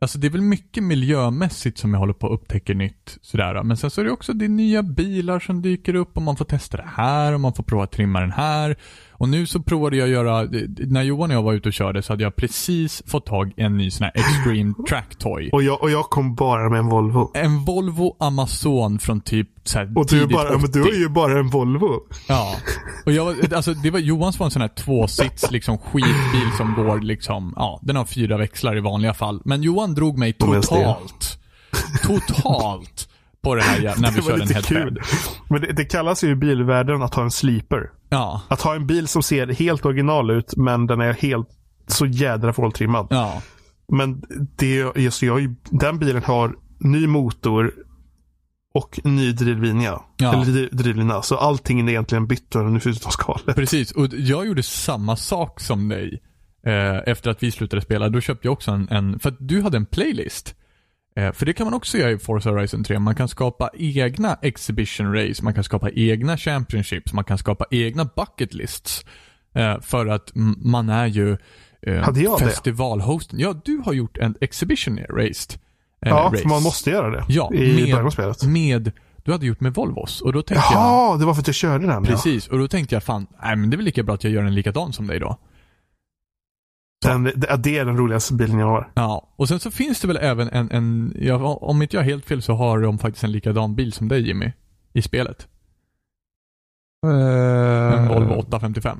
alltså 0.00 0.18
det 0.18 0.26
är 0.26 0.30
väl 0.30 0.42
mycket 0.42 0.82
miljömässigt 0.82 1.78
som 1.78 1.92
jag 1.92 2.00
håller 2.00 2.12
på 2.12 2.26
att 2.26 2.32
upptäcka 2.32 2.74
nytt 2.74 3.18
sådär. 3.22 3.62
Men 3.62 3.76
sen 3.76 3.90
så 3.90 4.00
är 4.00 4.04
det 4.04 4.10
också 4.10 4.32
det 4.32 4.48
nya 4.48 4.82
bilar 4.82 5.40
som 5.40 5.62
dyker 5.62 5.94
upp 5.94 6.16
och 6.16 6.22
man 6.22 6.36
får 6.36 6.44
testa 6.44 6.76
det 6.76 6.90
här 6.94 7.32
och 7.32 7.40
man 7.40 7.54
får 7.54 7.62
prova 7.62 7.84
att 7.84 7.92
trimma 7.92 8.20
den 8.20 8.32
här. 8.32 8.76
Och 9.18 9.28
nu 9.28 9.46
så 9.46 9.60
provade 9.60 9.96
jag 9.96 10.08
göra, 10.08 10.48
när 10.78 11.02
Johan 11.02 11.30
och 11.30 11.36
jag 11.36 11.42
var 11.42 11.52
ute 11.52 11.68
och 11.68 11.72
körde 11.72 12.02
så 12.02 12.12
hade 12.12 12.22
jag 12.22 12.36
precis 12.36 13.02
fått 13.06 13.26
tag 13.26 13.52
i 13.56 13.62
en 13.62 13.76
ny 13.76 13.90
sån 13.90 14.04
här 14.04 14.12
Extreme 14.14 14.74
Track 14.88 15.16
Toy. 15.18 15.50
Och 15.52 15.62
jag, 15.62 15.82
och 15.82 15.90
jag 15.90 16.04
kom 16.04 16.34
bara 16.34 16.70
med 16.70 16.78
en 16.78 16.86
Volvo. 16.86 17.30
En 17.34 17.64
Volvo 17.64 18.16
Amazon 18.20 18.98
från 18.98 19.20
typ 19.20 19.48
så 19.64 19.78
här 19.78 19.92
Och 19.98 20.06
du, 20.06 20.22
är 20.22 20.26
bara, 20.26 20.58
men 20.58 20.70
du 20.70 20.82
80. 20.82 20.90
är 20.90 20.98
ju 20.98 21.08
bara 21.08 21.38
en 21.38 21.48
Volvo. 21.48 22.00
Ja. 22.28 22.54
Och 23.06 23.12
jag, 23.12 23.54
alltså 23.54 23.74
det 23.74 23.90
var, 23.90 23.98
Johans 23.98 24.38
var 24.38 24.46
en 24.46 24.50
sån 24.50 24.62
här 24.62 24.68
tvåsits 24.68 25.50
liksom 25.50 25.78
skitbil 25.78 26.50
som 26.56 26.74
går 26.74 27.00
liksom, 27.00 27.52
ja, 27.56 27.80
den 27.82 27.96
har 27.96 28.04
fyra 28.04 28.36
växlar 28.36 28.76
i 28.76 28.80
vanliga 28.80 29.14
fall. 29.14 29.40
Men 29.44 29.62
Johan 29.62 29.94
drog 29.94 30.18
mig 30.18 30.32
totalt, 30.32 31.38
totalt 32.02 33.08
på 33.42 33.54
det 33.54 33.62
här 33.62 33.94
när 34.00 34.10
vi 34.10 34.22
körde 34.22 34.42
en 34.42 34.48
headfab. 34.48 34.64
kul. 34.76 35.00
Men 35.48 35.60
det, 35.60 35.72
det 35.72 35.84
kallas 35.84 36.24
ju 36.24 36.30
i 36.30 36.34
bilvärlden 36.34 37.02
att 37.02 37.14
ha 37.14 37.22
en 37.22 37.30
sleeper. 37.30 37.90
Ja. 38.10 38.42
Att 38.48 38.60
ha 38.62 38.74
en 38.74 38.86
bil 38.86 39.08
som 39.08 39.22
ser 39.22 39.46
helt 39.46 39.84
original 39.86 40.30
ut 40.30 40.56
men 40.56 40.86
den 40.86 41.00
är 41.00 41.12
helt 41.12 41.48
så 41.86 42.06
jädra 42.06 42.52
fåltrimmad. 42.52 43.06
Ja. 43.10 43.42
Men 43.92 44.22
det, 44.56 44.96
just 44.96 45.22
jag, 45.22 45.54
den 45.70 45.98
bilen 45.98 46.22
har 46.24 46.54
ny 46.78 47.06
motor 47.06 47.72
och 48.74 49.00
ny 49.04 49.32
drivlina. 49.32 50.02
Ja. 50.16 50.32
Eller 50.32 50.44
driv- 50.44 50.68
drivlina. 50.72 51.22
Så 51.22 51.36
allting 51.36 51.80
är 51.80 51.88
egentligen 51.88 52.26
bytt 52.26 52.54
nu 52.54 52.80
förutom 52.80 53.10
skalet. 53.12 53.56
Precis, 53.56 53.92
och 53.92 54.06
jag 54.12 54.46
gjorde 54.46 54.62
samma 54.62 55.16
sak 55.16 55.60
som 55.60 55.88
dig. 55.88 56.22
Eh, 56.66 56.96
efter 57.12 57.30
att 57.30 57.42
vi 57.42 57.50
slutade 57.50 57.82
spela, 57.82 58.08
då 58.08 58.20
köpte 58.20 58.46
jag 58.46 58.52
också 58.52 58.70
en, 58.70 58.88
en 58.88 59.18
för 59.18 59.28
att 59.28 59.36
du 59.38 59.62
hade 59.62 59.76
en 59.76 59.86
playlist. 59.86 60.54
Eh, 61.16 61.32
för 61.32 61.46
det 61.46 61.52
kan 61.52 61.66
man 61.66 61.74
också 61.74 61.98
göra 61.98 62.10
i 62.10 62.18
Forza 62.18 62.50
Horizon 62.50 62.84
3. 62.84 62.98
Man 62.98 63.14
kan 63.14 63.28
skapa 63.28 63.70
egna 63.74 64.38
exhibition 64.42 65.14
race, 65.14 65.44
man 65.44 65.54
kan 65.54 65.64
skapa 65.64 65.90
egna 65.90 66.36
championships, 66.36 67.12
man 67.12 67.24
kan 67.24 67.38
skapa 67.38 67.64
egna 67.70 68.04
bucket 68.16 68.54
lists. 68.54 69.04
Eh, 69.54 69.80
för 69.80 70.06
att 70.06 70.30
man 70.56 70.88
är 70.88 71.06
ju 71.06 71.32
eh, 71.82 71.94
jag 72.14 72.14
det? 72.14 72.44
festivalhosten. 72.44 73.38
Ja, 73.38 73.54
du 73.64 73.82
har 73.84 73.92
gjort 73.92 74.18
en 74.18 74.34
exhibition 74.40 74.98
race. 74.98 75.58
Ja, 76.00 76.30
race. 76.32 76.42
för 76.42 76.48
man 76.48 76.62
måste 76.62 76.90
göra 76.90 77.10
det. 77.10 77.24
Ja, 77.28 77.50
I 77.54 77.90
med-. 77.90 78.48
Med, 78.48 78.92
du 79.24 79.32
hade 79.32 79.46
gjort 79.46 79.60
med 79.60 79.74
Volvos. 79.74 80.20
Och 80.20 80.32
då 80.32 80.42
tänkte 80.42 80.66
jag, 80.70 80.80
Jaha, 80.80 81.16
det 81.16 81.24
var 81.24 81.34
för 81.34 81.40
att 81.40 81.46
jag 81.46 81.54
körde 81.54 81.86
den. 81.86 82.04
Ja. 82.04 82.10
precis, 82.10 82.48
och 82.48 82.58
då 82.58 82.68
tänkte 82.68 82.94
jag 82.94 83.02
fan, 83.02 83.26
nej 83.42 83.56
men 83.56 83.70
det 83.70 83.74
är 83.74 83.76
väl 83.76 83.84
lika 83.84 84.02
bra 84.02 84.14
att 84.14 84.24
jag 84.24 84.32
gör 84.32 84.44
en 84.44 84.54
likadan 84.54 84.92
som 84.92 85.06
dig 85.06 85.20
då. 85.20 85.38
Den, 87.02 87.24
det, 87.58 87.78
är 87.78 87.84
den 87.84 87.96
roligaste 87.96 88.34
bilen 88.34 88.58
jag 88.58 88.66
har. 88.66 88.90
Ja, 88.94 89.28
och 89.36 89.48
sen 89.48 89.60
så 89.60 89.70
finns 89.70 90.00
det 90.00 90.08
väl 90.08 90.16
även 90.16 90.48
en, 90.48 90.70
en 90.70 91.12
ja, 91.20 91.36
om 91.54 91.82
inte 91.82 91.96
jag 91.96 92.02
har 92.02 92.10
helt 92.10 92.24
fel 92.24 92.42
så 92.42 92.52
har 92.54 92.80
de 92.80 92.98
faktiskt 92.98 93.24
en 93.24 93.32
likadan 93.32 93.74
bil 93.74 93.92
som 93.92 94.08
dig 94.08 94.26
Jimmy. 94.26 94.52
I 94.92 95.02
spelet. 95.02 95.48
En 97.06 98.08
Volvo 98.08 98.34
855. 98.34 98.98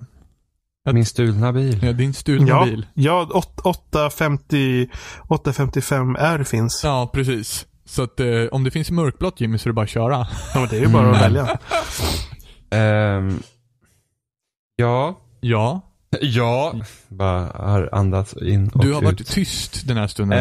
Min 0.93 1.07
stulna 1.07 1.53
bil. 1.53 1.85
Ja, 1.85 1.93
din 1.93 2.15
stulna 2.15 2.49
Ja, 2.49 2.65
bil. 2.65 2.87
ja 2.95 3.29
åt- 3.35 3.61
850, 3.67 4.89
855R 5.29 6.45
finns. 6.45 6.81
Ja. 6.85 6.89
Ja, 7.01 7.07
precis. 7.13 7.67
Så 7.85 8.03
att 8.03 8.21
eh, 8.21 8.27
om 8.53 8.65
det 8.65 8.71
finns 8.71 8.91
mörkblått 8.91 9.41
Jimmy 9.41 9.59
så 9.59 9.69
är 9.69 9.71
det 9.71 9.75
bara 9.75 9.83
att 9.83 9.89
köra. 9.89 10.27
men 10.55 10.69
det 10.69 10.77
är 10.77 10.81
ju 10.81 10.89
bara 10.89 11.11
att 11.11 11.23
välja. 11.23 11.59
Ehm, 12.71 13.39
ja. 14.77 15.21
Ja, 15.41 15.81
Ja. 16.21 16.75
Bara 17.09 17.45
har 17.45 17.89
andats 17.93 18.37
in 18.37 18.69
och 18.69 18.85
du 18.85 18.93
har 18.93 19.03
varit 19.03 19.21
ut. 19.21 19.27
tyst 19.27 19.89
den 19.89 19.97
här 19.97 20.07
stunden. 20.07 20.39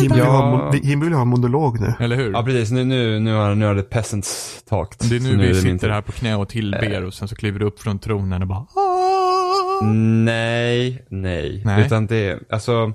Jimmy 0.00 0.14
time. 0.14 0.14
vill, 0.14 0.24
Ja. 0.24 0.74
Jimmy 0.82 1.04
vill 1.04 1.14
ha 1.14 1.24
monolog 1.24 1.80
nu. 1.80 1.94
Eller 2.00 2.16
hur? 2.16 2.32
ja 2.32 2.42
precis, 2.42 2.70
nu, 2.70 2.84
nu, 2.84 3.20
nu, 3.20 3.34
har, 3.34 3.54
nu 3.54 3.64
har 3.66 3.74
det 3.74 3.82
peasants 3.82 4.62
talked. 4.68 5.10
det 5.10 5.16
är 5.16 5.20
Så 5.20 5.26
nu 5.26 5.36
vi 5.36 5.46
det 5.46 5.62
min 5.62 5.78
sitter 5.78 5.88
här 5.90 6.02
på 6.02 6.12
knä 6.12 6.36
och 6.36 6.48
tillber 6.48 7.04
och 7.04 7.14
sen 7.14 7.28
så 7.28 7.36
kliver 7.36 7.58
du 7.58 7.66
upp 7.66 7.80
från 7.80 7.98
tronen 7.98 8.42
och 8.42 8.48
bara 8.48 8.66
Nej, 10.24 11.06
nej. 11.08 11.62
Nej. 11.64 11.86
Utan 11.86 12.06
det, 12.06 12.38
alltså. 12.50 12.92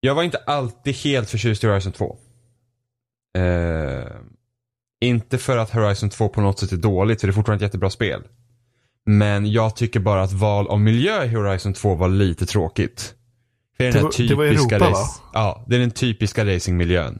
Jag 0.00 0.14
var 0.14 0.22
inte 0.22 0.38
alltid 0.38 0.94
helt 0.94 1.30
förtjust 1.30 1.64
i 1.64 1.66
Horizon 1.66 1.92
2. 1.92 2.16
Eh, 3.38 4.04
inte 5.00 5.38
för 5.38 5.56
att 5.58 5.70
Horizon 5.70 6.10
2 6.10 6.28
på 6.28 6.40
något 6.40 6.58
sätt 6.58 6.72
är 6.72 6.76
dåligt, 6.76 7.20
för 7.20 7.28
det 7.28 7.30
är 7.30 7.34
fortfarande 7.34 7.64
ett 7.64 7.68
jättebra 7.68 7.90
spel. 7.90 8.22
Men 9.18 9.52
jag 9.52 9.76
tycker 9.76 10.00
bara 10.00 10.22
att 10.22 10.32
val 10.32 10.68
av 10.68 10.80
miljö 10.80 11.24
i 11.24 11.28
Horizon 11.28 11.72
2 11.74 11.94
var 11.94 12.08
lite 12.08 12.46
tråkigt. 12.46 13.14
Det, 13.78 13.86
är 13.86 13.92
Det 13.92 13.98
den 13.98 14.04
här 14.12 14.28
det 14.28 14.34
var 14.34 14.48
typiska 14.48 14.76
Europa, 14.76 14.90
race- 14.90 15.20
Ja, 15.32 15.64
det 15.68 15.76
är 15.76 15.80
den 15.80 15.90
typiska 15.90 16.44
racingmiljön. 16.46 17.18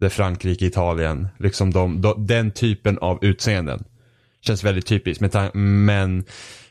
Där 0.00 0.08
Frankrike, 0.08 0.66
Italien, 0.66 1.28
liksom 1.38 1.70
de, 1.72 2.00
de, 2.00 2.26
den 2.26 2.50
typen 2.50 2.98
av 2.98 3.24
utseenden. 3.24 3.84
Känns 4.40 4.64
väldigt 4.64 4.86
typiskt. 4.86 5.20
med 5.20 5.30
tan- 5.30 5.50
Men 5.84 6.24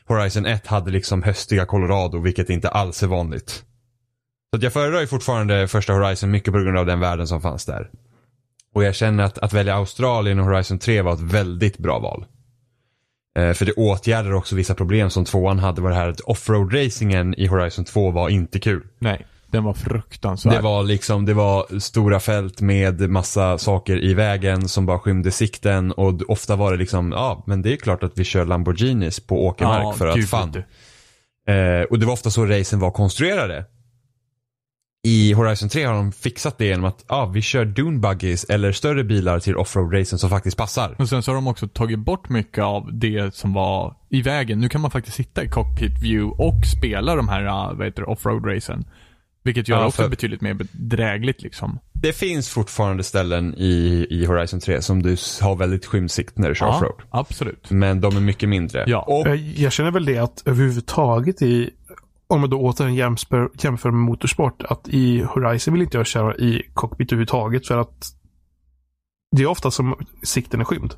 Horizon 0.06 0.46
1 0.46 0.66
hade 0.66 0.90
liksom 0.90 1.22
höstiga 1.22 1.66
Colorado, 1.66 2.18
vilket 2.20 2.50
inte 2.50 2.68
alls 2.68 3.02
är 3.02 3.06
vanligt. 3.06 3.64
Så 4.56 4.64
jag 4.64 4.72
föredrar 4.72 5.00
ju 5.00 5.06
fortfarande 5.06 5.68
första 5.68 5.92
Horizon 5.92 6.30
mycket 6.30 6.52
på 6.52 6.58
grund 6.60 6.78
av 6.78 6.86
den 6.86 7.00
världen 7.00 7.26
som 7.26 7.40
fanns 7.40 7.64
där. 7.64 7.90
Och 8.74 8.84
jag 8.84 8.94
känner 8.94 9.24
att, 9.24 9.38
att 9.38 9.52
välja 9.52 9.74
Australien 9.74 10.38
och 10.38 10.44
Horizon 10.46 10.78
3 10.78 11.02
var 11.02 11.12
ett 11.12 11.20
väldigt 11.20 11.78
bra 11.78 11.98
val. 11.98 12.24
Eh, 13.38 13.52
för 13.52 13.64
det 13.64 13.72
åtgärdar 13.72 14.34
också 14.34 14.56
vissa 14.56 14.74
problem 14.74 15.10
som 15.10 15.24
tvåan 15.24 15.58
hade 15.58 15.80
var 15.80 15.90
det 15.90 15.96
här 15.96 16.08
att 16.08 16.20
offroad-racingen 16.20 17.34
i 17.34 17.46
Horizon 17.46 17.84
2 17.84 18.10
var 18.10 18.28
inte 18.28 18.58
kul. 18.58 18.82
nej. 18.98 19.26
Den 19.50 19.64
var 19.64 19.74
fruktansvärd. 19.74 20.54
Det 20.54 20.60
var 20.60 20.82
liksom, 20.82 21.24
det 21.26 21.34
var 21.34 21.78
stora 21.78 22.20
fält 22.20 22.60
med 22.60 23.10
massa 23.10 23.58
saker 23.58 24.04
i 24.04 24.14
vägen 24.14 24.68
som 24.68 24.86
bara 24.86 24.98
skymde 24.98 25.30
sikten 25.30 25.92
och 25.92 26.22
ofta 26.28 26.56
var 26.56 26.72
det 26.72 26.78
liksom, 26.78 27.12
ja 27.12 27.42
men 27.46 27.62
det 27.62 27.72
är 27.72 27.76
klart 27.76 28.02
att 28.02 28.18
vi 28.18 28.24
kör 28.24 28.44
Lamborghinis 28.44 29.20
på 29.20 29.46
åkermark 29.46 29.82
Ja, 29.84 29.92
för 29.92 30.06
att 30.06 30.28
fan. 30.28 30.54
Eh, 31.48 31.82
och 31.90 31.98
det 31.98 32.06
var 32.06 32.12
ofta 32.12 32.30
så 32.30 32.46
racen 32.46 32.80
var 32.80 32.90
konstruerade. 32.90 33.64
I 35.08 35.32
Horizon 35.32 35.68
3 35.68 35.84
har 35.84 35.94
de 35.94 36.12
fixat 36.12 36.58
det 36.58 36.64
genom 36.66 36.84
att 36.84 37.04
ah, 37.06 37.26
vi 37.26 37.42
kör 37.42 37.64
dune 37.64 37.98
buggies 37.98 38.44
eller 38.44 38.72
större 38.72 39.04
bilar 39.04 39.40
till 39.40 39.56
offroad-racen 39.56 40.16
som 40.18 40.30
faktiskt 40.30 40.56
passar. 40.56 40.94
Och 40.98 41.08
sen 41.08 41.22
så 41.22 41.30
har 41.30 41.34
de 41.34 41.46
också 41.48 41.68
tagit 41.68 41.98
bort 41.98 42.28
mycket 42.28 42.64
av 42.64 42.88
det 42.92 43.34
som 43.34 43.52
var 43.52 43.94
i 44.08 44.22
vägen. 44.22 44.60
Nu 44.60 44.68
kan 44.68 44.80
man 44.80 44.90
faktiskt 44.90 45.16
sitta 45.16 45.44
i 45.44 45.48
cockpit 45.48 46.02
view 46.02 46.44
och 46.44 46.66
spela 46.78 47.14
de 47.16 47.28
här, 47.28 47.74
vad 47.74 47.86
heter 47.86 48.02
det, 48.02 48.08
offroad-racen. 48.08 48.84
Vilket 49.42 49.68
gör 49.68 49.76
Ja, 49.76 49.80
det 49.82 49.88
också 49.88 50.02
för- 50.02 50.08
betydligt 50.08 50.40
mer 50.40 50.54
bedrägligt 50.54 51.42
liksom. 51.42 51.78
Det 51.92 52.12
finns 52.12 52.48
fortfarande 52.48 53.02
ställen 53.04 53.54
i, 53.56 54.06
i 54.10 54.26
Horizon 54.26 54.60
3 54.60 54.82
som 54.82 55.02
du 55.02 55.16
har 55.40 55.56
väldigt 55.56 55.86
skymsikt 55.86 56.38
när 56.38 56.48
du 56.48 56.54
kör 56.54 56.68
offroad. 56.68 57.02
absolut. 57.10 57.70
Men 57.70 58.00
de 58.00 58.16
är 58.16 58.20
mycket 58.20 58.48
mindre. 58.48 58.84
Ja. 58.86 58.98
Och 59.02 59.26
Jag, 59.28 59.36
jag 59.36 59.72
känner 59.72 59.90
väl 59.90 60.04
det 60.04 60.18
att 60.18 60.42
överhuvudtaget 60.46 61.42
i, 61.42 61.70
om 62.28 62.40
man 62.40 62.50
då 62.50 62.60
återigen 62.60 62.94
jämför, 62.94 63.50
jämför 63.62 63.90
med 63.90 64.00
motorsport, 64.00 64.62
att 64.62 64.88
i 64.88 65.22
Horizon 65.22 65.74
vill 65.74 65.82
inte 65.82 65.96
jag 65.96 66.06
köra 66.06 66.36
i 66.36 66.62
cockpit 66.74 67.12
överhuvudtaget 67.12 67.66
för 67.66 67.78
att 67.78 68.06
det 69.36 69.42
är 69.42 69.46
ofta 69.46 69.70
som 69.70 69.94
sikten 70.22 70.60
är 70.60 70.64
skymd. 70.64 70.94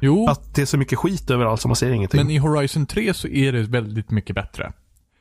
Jo, 0.00 0.28
Att 0.28 0.54
det 0.54 0.62
är 0.62 0.66
så 0.66 0.78
mycket 0.78 0.98
skit 0.98 1.30
överallt 1.30 1.60
så 1.60 1.68
man 1.68 1.76
ser 1.76 1.90
ingenting. 1.90 2.20
men 2.20 2.30
i 2.30 2.38
Horizon 2.38 2.86
3 2.86 3.14
så 3.14 3.28
är 3.28 3.52
det 3.52 3.62
väldigt 3.62 4.10
mycket 4.10 4.34
bättre. 4.36 4.72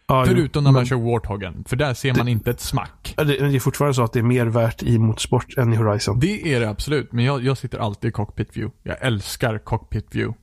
ja, 0.07 0.25
Förutom 0.27 0.63
när 0.63 0.71
man 0.71 0.79
men 0.79 0.85
kör 0.85 0.95
Warthogen. 0.95 1.63
För 1.67 1.75
där 1.75 1.93
ser 1.93 2.13
man 2.13 2.27
inte 2.27 2.51
ett 2.51 2.59
smack. 2.61 3.13
det, 3.17 3.23
det 3.23 3.55
är 3.55 3.59
fortfarande 3.59 3.93
så 3.93 4.03
att 4.03 4.13
det 4.13 4.19
är 4.19 4.23
mer 4.23 4.45
värt 4.45 4.83
i 4.83 4.99
motorsport 4.99 5.57
än 5.57 5.73
i 5.73 5.75
Horizon. 5.75 6.19
Det 6.19 6.53
är 6.53 6.59
det 6.59 6.69
absolut, 6.69 7.11
men 7.11 7.25
jag, 7.25 7.43
jag 7.43 7.57
sitter 7.57 7.77
alltid 7.77 8.09
i 8.09 8.11
cockpit 8.11 8.57
view. 8.57 8.77
Jag 8.83 8.97
älskar 9.01 9.57
cockpit 9.57 10.15
view. 10.15 10.37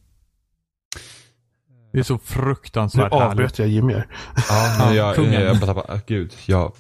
Det 1.93 1.99
är 1.99 2.03
så 2.03 2.13
Nu 2.15 2.19
fruktansvärt 2.25 3.13
härligt. 3.13 3.31
avbröt 3.31 3.59
jag 3.59 3.69
Jimmy 3.69 3.93
här. 3.93 4.07
ja, 4.49 4.77
Ja, 4.79 4.95
jag, 4.95 5.19
jag, 5.19 5.43
jag 5.43 5.79
ah, 5.79 5.99
gud, 6.07 6.33
jag, 6.47 6.73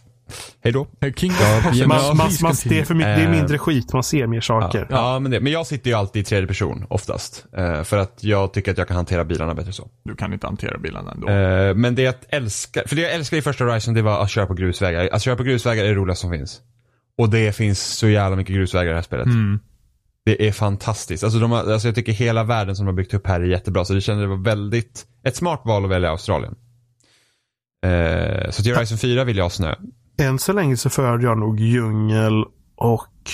hej 0.64 0.72
då. 0.72 0.86
King 1.16 1.32
Ja, 1.40 1.60
Man, 1.64 1.74
Ja, 1.78 2.14
man, 2.14 2.30
man, 2.42 2.54
det, 2.64 2.78
är 2.80 2.84
för 2.84 2.94
mycket, 2.94 3.16
det 3.16 3.22
är 3.22 3.26
Eh, 3.26 3.30
mindre 3.30 3.58
skit, 3.58 3.92
man 3.92 4.02
ser 4.02 4.26
mer 4.26 4.36
Ja, 4.36 4.42
saker. 4.42 4.86
ja 4.90 5.18
men, 5.18 5.30
det, 5.30 5.40
men 5.40 5.52
jag 5.52 5.66
sitter 5.66 5.90
ju 5.90 5.96
alltid 5.96 6.22
i 6.22 6.24
tredje 6.24 6.46
person 6.46 6.86
oftast. 6.90 7.44
Eh, 7.56 7.82
för 7.82 7.96
att 7.98 8.18
jag 8.24 8.52
tycker 8.52 8.70
att 8.72 8.78
jag 8.78 8.88
kan 8.88 8.96
hantera 8.96 9.24
bilarna 9.24 9.54
bättre 9.54 9.72
så. 9.72 9.88
Du 10.04 10.16
kan 10.16 10.32
inte 10.32 10.46
hantera 10.46 10.78
bilarna 10.78 11.12
ändå. 11.12 11.28
Eh, 11.28 11.74
men 11.74 11.94
det 11.94 12.02
jag 12.02 12.14
älskar, 12.28 12.82
för 12.86 12.96
det 12.96 13.02
jag 13.02 13.12
älskar 13.12 13.36
i 13.36 13.42
första 13.42 13.64
Horizon 13.64 13.94
det 13.94 14.02
var 14.02 14.22
att 14.22 14.30
köra 14.30 14.46
på 14.46 14.54
grusvägar. 14.54 15.08
Att 15.12 15.22
köra 15.22 15.36
på 15.36 15.42
grusvägar 15.42 15.84
är 15.84 15.88
det 15.88 15.94
roligaste 15.94 16.20
som 16.20 16.30
finns. 16.30 16.60
Och 17.18 17.30
det 17.30 17.56
finns 17.56 17.80
så 17.80 18.08
jävla 18.08 18.36
mycket 18.36 18.54
grusvägar 18.54 18.86
i 18.86 18.88
det 18.88 18.94
här 18.94 19.02
spelet. 19.02 19.26
Mm. 19.26 19.60
Det 20.28 20.48
är 20.48 20.52
fantastiskt. 20.52 21.24
Alltså, 21.24 21.38
de 21.38 21.50
har, 21.50 21.72
alltså 21.72 21.88
jag 21.88 21.94
tycker 21.94 22.12
hela 22.12 22.44
världen 22.44 22.76
som 22.76 22.86
de 22.86 22.92
har 22.92 22.96
byggt 22.96 23.14
upp 23.14 23.26
här 23.26 23.40
är 23.40 23.44
jättebra. 23.44 23.84
Så 23.84 23.94
det 23.94 24.00
kände 24.00 24.22
det 24.22 24.28
var 24.28 24.36
väldigt, 24.36 25.06
ett 25.24 25.36
smart 25.36 25.60
val 25.64 25.84
att 25.84 25.90
välja 25.90 26.10
Australien. 26.10 26.54
Eh, 27.86 28.50
så 28.50 28.62
till 28.62 28.74
Horizon 28.74 28.98
4 28.98 29.24
vill 29.24 29.36
jag 29.36 29.44
ha 29.44 29.50
snö. 29.50 29.74
Än 30.18 30.38
så 30.38 30.52
länge 30.52 30.76
så 30.76 30.90
föredrar 30.90 31.22
jag 31.28 31.38
nog 31.38 31.60
djungel 31.60 32.44
och 32.76 33.30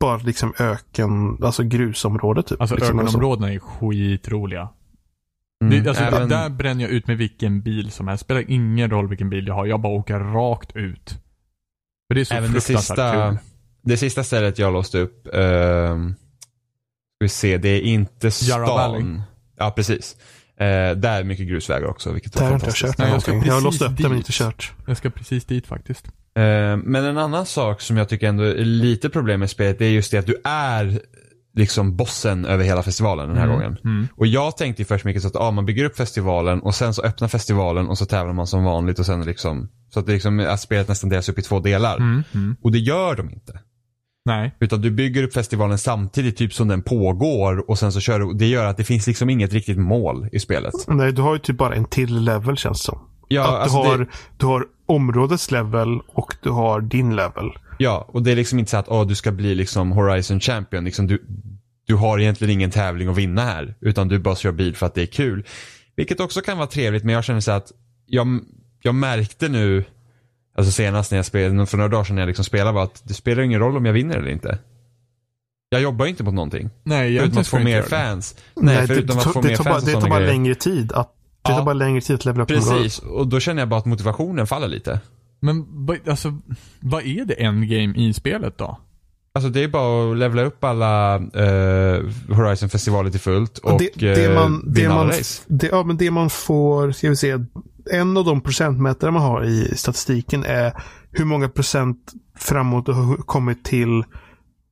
bara 0.00 0.16
liksom 0.16 0.54
öken, 0.58 1.38
alltså 1.44 1.62
grusområde 1.62 2.42
typ. 2.42 2.60
Alltså 2.60 2.76
liksom, 2.76 2.98
ögonområdena 3.00 3.52
är 3.52 3.58
skitroliga. 3.58 4.68
Mm, 5.64 5.82
Det, 5.84 5.88
alltså, 5.88 6.04
även- 6.04 6.28
Där 6.28 6.48
bränner 6.48 6.82
jag 6.84 6.90
ut 6.90 7.06
med 7.06 7.18
vilken 7.18 7.62
bil 7.62 7.90
som 7.90 8.08
helst. 8.08 8.24
Spelar 8.24 8.50
ingen 8.50 8.90
roll 8.90 9.08
vilken 9.08 9.30
bil 9.30 9.46
jag 9.46 9.54
har. 9.54 9.66
Jag 9.66 9.80
bara 9.80 9.92
åker 9.92 10.18
rakt 10.18 10.76
ut. 10.76 11.10
För 12.08 12.14
det 12.14 12.20
är 12.20 12.24
så 12.24 12.34
Även 12.34 12.52
det 12.52 12.60
fruktansvärt 12.60 12.80
sista, 12.80 13.28
kul. 13.30 13.38
Det 13.84 13.96
sista 13.96 14.24
stället 14.24 14.58
jag 14.58 14.72
låste 14.72 14.98
upp, 14.98 15.28
ehm, 15.34 16.14
ska 16.14 17.24
vi 17.24 17.28
se, 17.28 17.58
det 17.58 17.68
är 17.68 17.80
inte 17.80 18.30
Yarra 18.42 18.66
Valley. 18.66 19.00
stan. 19.00 19.22
Ja, 19.58 19.70
precis. 19.70 20.16
Eh, 20.56 20.96
där 20.96 21.20
är 21.20 21.24
mycket 21.24 21.48
grusvägar 21.48 21.86
också, 21.86 22.12
vilket 22.12 22.32
Där 22.32 22.40
var 22.40 22.48
har 22.48 22.54
inte 22.54 22.66
jag 22.66 22.72
fantastiskt. 22.74 22.96
kört 22.96 22.98
Nej, 22.98 23.12
jag 23.12 23.22
ska 23.22 23.30
någonting. 23.30 23.48
Jag 23.48 23.54
har 23.54 23.62
precis 23.62 23.80
låst 23.80 23.92
upp 23.92 23.96
det 23.96 24.02
men 24.02 24.12
dit. 24.12 24.18
inte 24.18 24.32
kört. 24.32 24.72
Jag 24.86 24.96
ska 24.96 25.10
precis 25.10 25.44
dit 25.44 25.66
faktiskt. 25.66 26.06
Eh, 26.06 26.76
men 26.76 26.96
en 26.96 27.18
annan 27.18 27.46
sak 27.46 27.80
som 27.80 27.96
jag 27.96 28.08
tycker 28.08 28.28
ändå 28.28 28.44
är 28.44 28.64
lite 28.64 29.10
problem 29.10 29.40
med 29.40 29.50
spelet, 29.50 29.78
det 29.78 29.86
är 29.86 29.90
just 29.90 30.10
det 30.10 30.18
att 30.18 30.26
du 30.26 30.36
är 30.44 31.00
liksom 31.54 31.96
bossen 31.96 32.44
över 32.44 32.64
hela 32.64 32.82
festivalen 32.82 33.28
den 33.28 33.38
här 33.38 33.46
gången. 33.46 33.78
Mm. 33.84 34.08
Och 34.16 34.26
jag 34.26 34.56
tänkte 34.56 34.82
ju 34.82 34.86
först 34.86 35.04
mycket 35.04 35.22
så 35.22 35.28
att 35.28 35.36
ah, 35.36 35.50
man 35.50 35.66
bygger 35.66 35.84
upp 35.84 35.96
festivalen 35.96 36.60
och 36.60 36.74
sen 36.74 36.94
så 36.94 37.02
öppnar 37.02 37.28
festivalen 37.28 37.88
och 37.88 37.98
så 37.98 38.06
tävlar 38.06 38.32
man 38.32 38.46
som 38.46 38.64
vanligt 38.64 38.98
och 38.98 39.06
sen 39.06 39.24
liksom, 39.24 39.68
så 39.94 40.00
att 40.00 40.06
det 40.06 40.12
liksom, 40.12 40.40
att 40.40 40.60
spelet 40.60 40.88
nästan 40.88 41.10
delas 41.10 41.28
upp 41.28 41.38
i 41.38 41.42
två 41.42 41.60
delar. 41.60 41.96
Mm. 41.96 42.22
Mm. 42.34 42.56
Och 42.62 42.72
det 42.72 42.78
gör 42.78 43.16
de 43.16 43.30
inte. 43.30 43.60
Nej. 44.24 44.54
Utan 44.60 44.80
du 44.80 44.90
bygger 44.90 45.22
upp 45.22 45.32
festivalen 45.34 45.78
samtidigt 45.78 46.36
typ 46.36 46.54
som 46.54 46.68
den 46.68 46.82
pågår 46.82 47.70
och 47.70 47.78
sen 47.78 47.92
så 47.92 48.00
kör 48.00 48.20
du, 48.20 48.32
det 48.32 48.46
gör 48.46 48.64
att 48.66 48.76
det 48.76 48.84
finns 48.84 49.06
liksom 49.06 49.30
inget 49.30 49.52
riktigt 49.52 49.78
mål 49.78 50.28
i 50.32 50.38
spelet. 50.40 50.72
Nej, 50.88 51.12
du 51.12 51.22
har 51.22 51.32
ju 51.32 51.38
typ 51.38 51.56
bara 51.56 51.74
en 51.74 51.84
till 51.84 52.18
level 52.20 52.56
känns 52.56 52.80
det 52.80 52.84
som. 52.84 52.98
Ja, 53.28 53.42
att 53.42 53.50
du, 53.50 53.56
alltså 53.56 53.78
har, 53.78 53.98
det, 53.98 54.06
du 54.36 54.46
har 54.46 54.66
områdets 54.86 55.50
level 55.50 56.00
och 56.06 56.34
du 56.42 56.50
har 56.50 56.80
din 56.80 57.16
level. 57.16 57.50
ja, 57.78 58.04
och 58.08 58.22
det 58.22 58.32
är 58.32 58.36
liksom 58.36 58.58
inte 58.58 58.70
så 58.70 58.76
att 58.76 58.88
åh, 58.88 59.06
du 59.06 59.14
ska 59.14 59.32
bli 59.32 59.54
liksom 59.54 59.92
Horizon 59.92 60.40
Champion. 60.40 60.84
Liksom 60.84 61.06
du, 61.06 61.24
du 61.86 61.94
har 61.94 62.18
egentligen 62.18 62.52
ingen 62.52 62.70
tävling 62.70 63.08
att 63.08 63.16
vinna 63.16 63.42
här. 63.42 63.74
Utan 63.80 64.08
du 64.08 64.18
bara 64.18 64.36
kör 64.36 64.52
bil 64.52 64.76
för 64.76 64.86
att 64.86 64.94
det 64.94 65.02
är 65.02 65.06
kul. 65.06 65.44
Vilket 65.96 66.20
också 66.20 66.40
kan 66.40 66.58
vara 66.58 66.66
trevligt 66.66 67.04
men 67.04 67.14
jag 67.14 67.24
känner 67.24 67.40
så 67.40 67.52
att 67.52 67.72
jag, 68.06 68.40
jag 68.82 68.94
märkte 68.94 69.48
nu, 69.48 69.84
alltså 70.54 70.72
senast 70.72 71.10
när 71.10 71.18
jag 71.18 71.26
spelade, 71.26 71.66
för 71.66 71.76
några 71.76 71.88
dagar 71.88 72.04
sedan 72.04 72.16
när 72.16 72.22
jag 72.22 72.26
liksom 72.26 72.44
spelade 72.44 72.72
var 72.72 72.82
att 72.82 73.02
det 73.04 73.14
spelar 73.14 73.42
ingen 73.42 73.60
roll 73.60 73.76
om 73.76 73.84
jag 73.84 73.92
vinner 73.92 74.16
eller 74.16 74.30
inte. 74.30 74.58
Jag 75.68 75.80
jobbar 75.82 76.06
inte 76.06 76.22
mot 76.24 76.34
någonting. 76.34 76.70
Nej, 76.84 76.98
Förutom 76.98 77.12
egentligen 77.16 77.40
att 77.40 77.46
få 77.46 77.58
mer 77.58 77.76
det. 77.82 77.88
fans. 77.88 78.36
Nej, 78.56 78.86
förutom 78.86 79.16
det, 79.16 79.22
att 79.22 79.32
få 79.32 79.40
det, 79.40 79.48
mer 79.48 79.56
bara, 79.56 79.64
fans 79.64 79.82
och 79.84 79.88
det 79.90 80.00
tar 80.00 80.08
bara 80.08 80.20
grejer. 80.20 80.32
längre 80.32 80.54
tid 80.54 80.92
att 80.92 81.14
det 81.42 81.50
Ja. 81.50 81.56
tar 81.58 81.64
bara 81.64 81.72
längre 81.72 82.00
tid 82.00 82.14
att 82.16 82.24
levela 82.24 82.42
upp. 82.42 82.48
Precis, 82.48 82.98
och 82.98 83.26
då 83.26 83.40
känner 83.40 83.62
jag 83.62 83.68
bara 83.68 83.78
att 83.80 83.86
motivationen 83.86 84.46
faller 84.46 84.68
lite. 84.68 85.00
Men 85.40 85.66
vad- 85.86 86.08
alltså, 86.08 86.38
vad 86.80 87.02
är 87.06 87.24
det 87.24 87.34
endgame 87.34 87.94
i 87.96 88.12
spelet 88.12 88.58
då? 88.58 88.78
Alltså 89.34 89.48
det 89.50 89.62
är 89.64 89.68
bara 89.68 90.12
att 90.12 90.18
levela 90.18 90.42
upp 90.42 90.64
alla 90.64 91.14
eh, 91.16 92.00
Horizon-festivaler 92.36 93.10
till 93.10 93.20
fullt 93.20 93.58
och 93.58 93.78
det, 93.78 93.90
det 93.94 94.24
eh, 94.24 94.34
man, 94.34 94.62
det 94.72 94.80
vinna 94.80 94.94
alla 94.94 95.02
man, 95.04 95.08
race. 95.12 95.42
det, 95.46 95.66
ja, 95.66 95.82
men 95.84 95.96
det 95.96 96.10
man 96.10 96.30
får, 96.30 96.92
ska 96.92 97.08
vi 97.08 97.16
se, 97.16 97.38
en 97.90 98.16
av 98.16 98.24
de 98.24 98.40
procentmätare 98.40 99.10
man 99.10 99.22
har 99.22 99.44
i 99.44 99.76
statistiken 99.76 100.44
är 100.44 100.72
hur 101.10 101.24
många 101.24 101.48
procent 101.48 102.12
framåt 102.38 102.86
du 102.86 102.92
har 102.92 103.16
kommit 103.16 103.64
till 103.64 104.04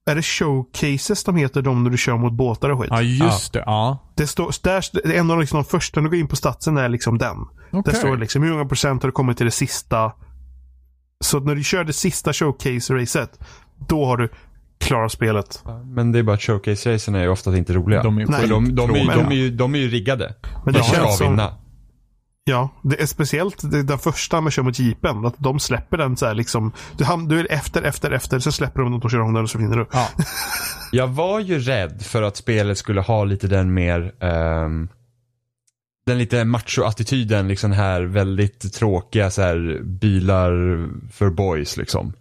är 0.06 0.14
det 0.14 0.22
showcases 0.22 1.24
de 1.24 1.36
heter, 1.36 1.62
de 1.62 1.84
när 1.84 1.90
du 1.90 1.98
kör 1.98 2.16
mot 2.16 2.32
båtar 2.32 2.70
och 2.70 2.80
skit? 2.80 2.88
Ja, 2.90 3.02
just 3.02 3.52
det. 3.52 3.62
Ja. 3.66 3.98
Det 4.14 4.26
står, 4.26 4.54
där, 4.62 4.84
det 4.92 5.14
är 5.14 5.20
en 5.20 5.30
av 5.30 5.40
liksom 5.40 5.56
de 5.56 5.64
första, 5.64 6.00
när 6.00 6.04
du 6.04 6.10
går 6.10 6.20
in 6.20 6.28
på 6.28 6.36
statsen 6.36 6.76
är 6.76 6.88
liksom 6.88 7.18
den. 7.18 7.36
Okej. 7.70 7.82
Där 7.84 7.92
står 7.92 8.10
det 8.14 8.20
liksom 8.20 8.42
hur 8.42 8.52
många 8.52 8.64
procent 8.64 9.02
har 9.02 9.08
du 9.08 9.12
kommit 9.12 9.36
till 9.36 9.46
det 9.46 9.52
sista. 9.52 10.12
Så 11.24 11.40
när 11.40 11.54
du 11.54 11.64
kör 11.64 11.84
det 11.84 11.92
sista 11.92 12.32
showcase-racet, 12.32 13.28
då 13.88 14.04
har 14.04 14.16
du 14.16 14.28
klarat 14.78 15.12
spelet. 15.12 15.64
Men 15.84 16.12
det 16.12 16.18
är 16.18 16.22
bara 16.22 16.34
att 16.34 16.40
showcase-racen 16.40 17.16
är 17.16 17.22
ju 17.22 17.28
ofta 17.28 17.56
inte 17.56 17.72
roliga. 17.72 18.02
De 18.02 18.18
är 18.18 18.26
Nej. 18.26 18.40
För 18.40 18.48
de, 18.48 18.74
de, 18.74 18.90
är, 18.90 18.96
ju- 18.96 19.06
Men- 19.06 19.18
de, 19.18 19.26
är 19.26 19.36
ju, 19.36 19.50
de 19.50 19.74
är 19.74 19.78
ju 19.78 19.88
riggade. 19.88 20.34
Men 20.64 20.74
det 20.74 20.84
känns 20.84 21.18
som, 21.18 21.30
vinna. 21.30 21.54
Ja, 22.44 22.68
det 22.82 23.02
är 23.02 23.06
speciellt 23.06 23.70
det, 23.70 23.82
den 23.82 23.98
första 23.98 24.40
man 24.40 24.50
kör 24.50 24.62
mot 24.62 24.78
jeepen. 24.78 25.26
Att 25.26 25.34
de 25.38 25.60
släpper 25.60 25.96
den 25.96 26.16
så 26.16 26.26
här 26.26 26.34
liksom. 26.34 26.72
Du, 26.96 27.04
ham- 27.04 27.28
du 27.28 27.40
är 27.40 27.52
efter, 27.52 27.82
efter, 27.82 28.10
efter. 28.10 28.38
Så 28.38 28.52
släpper 28.52 28.80
de 28.80 28.92
den 28.92 29.02
och 29.02 29.10
kör 29.10 29.18
de 29.18 29.34
den 29.34 29.42
och 29.42 29.50
så 29.50 29.58
vinner 29.58 29.76
du. 29.76 29.86
Ja. 29.92 30.08
Jag 30.92 31.08
var 31.08 31.40
ju 31.40 31.58
rädd 31.58 32.02
för 32.02 32.22
att 32.22 32.36
spelet 32.36 32.78
skulle 32.78 33.00
ha 33.00 33.24
lite 33.24 33.46
den 33.46 33.74
mer 33.74 34.14
ehm, 34.20 34.88
den 36.06 36.18
lite 36.18 36.44
macho-attityden, 36.44 37.48
liksom 37.48 37.70
den 37.70 37.78
här 37.78 38.02
väldigt 38.02 38.74
tråkiga 38.74 39.30
så 39.30 39.42
här, 39.42 39.80
bilar 39.82 40.52
för 41.12 41.30
boys 41.30 41.76
liksom. 41.76 42.12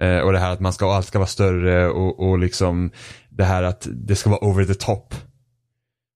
Eh, 0.00 0.18
och 0.18 0.32
det 0.32 0.38
här 0.38 0.52
att 0.52 0.60
man 0.60 0.72
ska, 0.72 0.94
allt 0.94 1.06
ska 1.06 1.18
vara 1.18 1.26
större 1.26 1.88
och, 1.88 2.28
och 2.30 2.38
liksom 2.38 2.90
det 3.30 3.44
här 3.44 3.62
att 3.62 3.88
det 3.92 4.16
ska 4.16 4.30
vara 4.30 4.44
over 4.44 4.64
the 4.64 4.74
top. 4.74 5.14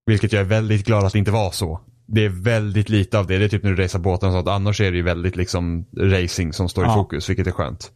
Vilket 0.06 0.32
jag 0.32 0.40
är 0.40 0.44
väldigt 0.44 0.86
glad 0.86 1.04
att 1.04 1.12
det 1.12 1.18
inte 1.18 1.30
var 1.30 1.50
så. 1.50 1.80
Det 2.06 2.24
är 2.24 2.28
väldigt 2.28 2.88
lite 2.88 3.18
av 3.18 3.26
det. 3.26 3.38
Det 3.38 3.44
är 3.44 3.48
typ 3.48 3.62
när 3.62 3.72
du 3.72 3.82
racear 3.82 4.00
båten 4.02 4.28
och 4.28 4.32
sånt. 4.34 4.48
Annars 4.48 4.80
är 4.80 4.90
det 4.90 4.96
ju 4.96 5.02
väldigt 5.02 5.36
liksom 5.36 5.86
racing 5.98 6.52
som 6.52 6.68
står 6.68 6.84
i 6.84 6.88
Ja. 6.88 6.94
fokus, 6.94 7.30
vilket 7.30 7.46
är 7.46 7.50
skönt. 7.50 7.90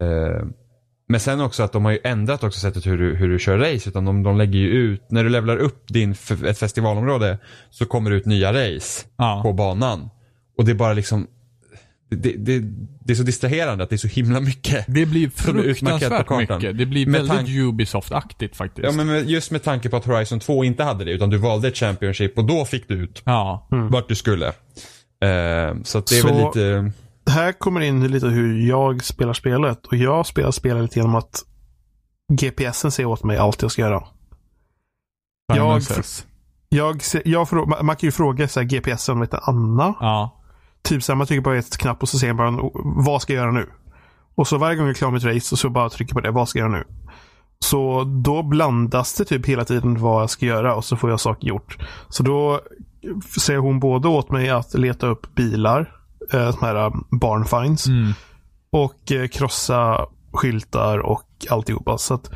Eh, 0.00 0.46
men 1.08 1.20
sen 1.20 1.40
också 1.40 1.62
att 1.62 1.72
de 1.72 1.84
har 1.84 1.92
ju 1.92 1.98
ändrat 2.04 2.44
också 2.44 2.60
sättet 2.60 2.86
hur 2.86 2.98
du, 2.98 3.14
hur 3.16 3.28
du 3.28 3.38
kör 3.38 3.58
race. 3.58 3.88
Utan 3.88 4.04
de, 4.04 4.22
de 4.22 4.36
lägger 4.36 4.58
ju 4.58 4.68
ut, 4.68 5.10
när 5.10 5.24
du 5.24 5.30
levlar 5.30 5.56
upp 5.56 5.84
din, 5.88 6.14
ett 6.46 6.58
festivalområde 6.58 7.38
så 7.70 7.86
kommer 7.86 8.10
det 8.10 8.16
ut 8.16 8.26
nya 8.26 8.52
race 8.52 9.06
Ja. 9.18 9.40
på 9.42 9.52
banan. 9.52 10.10
Och 10.58 10.64
det 10.64 10.70
är 10.72 10.74
bara 10.74 10.92
liksom, 10.92 11.26
det, 12.10 12.32
det, 12.32 12.58
det 13.04 13.12
är 13.12 13.14
så 13.14 13.22
distraherande 13.22 13.84
att 13.84 13.90
det 13.90 13.96
är 13.96 13.98
så 13.98 14.08
himla 14.08 14.40
mycket. 14.40 14.84
Det 14.88 15.06
blir 15.06 15.30
fruktansvärt 15.30 16.30
mycket. 16.38 16.78
Det 16.78 16.86
blir 16.86 17.10
väldigt 17.10 17.48
Ubisoft-aktigt 17.48 18.54
faktiskt. 18.56 18.84
Ja 18.98 19.04
men 19.04 19.28
just 19.28 19.50
med 19.50 19.62
tanke 19.62 19.88
på 19.88 19.96
att 19.96 20.04
Horizon 20.04 20.40
2 20.40 20.64
inte 20.64 20.84
hade 20.84 21.04
det 21.04 21.10
utan 21.10 21.30
du 21.30 21.36
valde 21.36 21.68
ett 21.68 21.76
Championship 21.76 22.38
och 22.38 22.44
då 22.44 22.64
fick 22.64 22.88
du 22.88 22.94
ut 22.94 23.22
Ja. 23.24 23.66
vart 23.70 24.08
du 24.08 24.14
skulle. 24.14 24.46
Eh, 24.46 24.52
så 25.84 25.98
att 25.98 26.06
det 26.06 26.18
är 26.18 26.22
väl 26.24 26.34
Så- 26.40 26.46
lite, 26.46 26.92
här 27.30 27.52
kommer 27.52 27.80
in 27.80 28.06
lite 28.08 28.26
hur 28.26 28.68
jag 28.68 29.04
spelar 29.04 29.32
spelet. 29.32 29.86
Och 29.86 29.96
jag 29.96 30.26
spelar 30.26 30.50
spelet 30.50 30.96
genom 30.96 31.14
att 31.14 31.42
GPSen 32.32 32.90
säger 32.90 33.06
åt 33.08 33.24
mig 33.24 33.36
allt 33.36 33.62
jag 33.62 33.70
ska 33.72 33.82
göra. 33.82 34.02
Jag, 35.54 35.82
jag, 36.68 37.00
jag, 37.24 37.48
jag 37.50 37.68
man 37.84 37.96
kan 37.96 38.06
ju 38.06 38.12
fråga 38.12 38.48
så 38.48 38.60
här, 38.60 38.66
GPSen, 38.66 39.20
vet 39.20 39.30
du, 39.30 39.36
Anna. 39.42 39.94
Ja. 40.00 40.37
Typ 40.82 41.08
här, 41.08 41.14
man 41.14 41.26
trycker 41.26 41.42
på 41.42 41.52
ett 41.52 41.78
knapp 41.78 42.02
och 42.02 42.08
så 42.08 42.18
säger 42.18 42.34
man 42.34 42.70
vad 43.04 43.22
ska 43.22 43.32
jag 43.32 43.40
göra 43.42 43.52
nu? 43.52 43.68
Och 44.34 44.48
så 44.48 44.58
varje 44.58 44.76
gång 44.76 44.86
jag 44.86 44.90
är 44.90 44.94
klar 44.98 45.10
med 45.10 45.18
ett 45.18 45.34
race 45.36 45.56
så 45.56 45.70
bara 45.70 45.88
trycker 45.90 46.14
på 46.14 46.20
det. 46.20 46.30
Vad 46.30 46.48
ska 46.48 46.58
jag 46.58 46.70
göra 46.70 46.78
nu? 46.78 46.84
Så 47.60 48.04
då 48.04 48.42
blandas 48.42 49.14
det 49.14 49.24
typ 49.24 49.46
hela 49.46 49.64
tiden 49.64 50.00
vad 50.00 50.22
jag 50.22 50.30
ska 50.30 50.46
göra 50.46 50.74
och 50.74 50.84
så 50.84 50.96
får 50.96 51.10
jag 51.10 51.20
saker 51.20 51.48
gjort. 51.48 51.78
Så 52.08 52.22
då 52.22 52.60
säger 53.40 53.60
hon 53.60 53.80
både 53.80 54.08
åt 54.08 54.30
mig 54.30 54.50
att 54.50 54.74
leta 54.74 55.06
upp 55.06 55.34
bilar, 55.34 55.92
eh, 56.32 56.50
såna 56.50 56.66
här 56.66 56.92
barn 57.20 57.44
finds, 57.44 57.86
Mm. 57.86 58.12
och 58.70 59.12
eh, 59.12 59.28
krossa 59.28 60.06
skyltar 60.32 60.98
och 60.98 61.22
alltihopa. 61.50 61.98
Så 61.98 62.14
att 62.14 62.30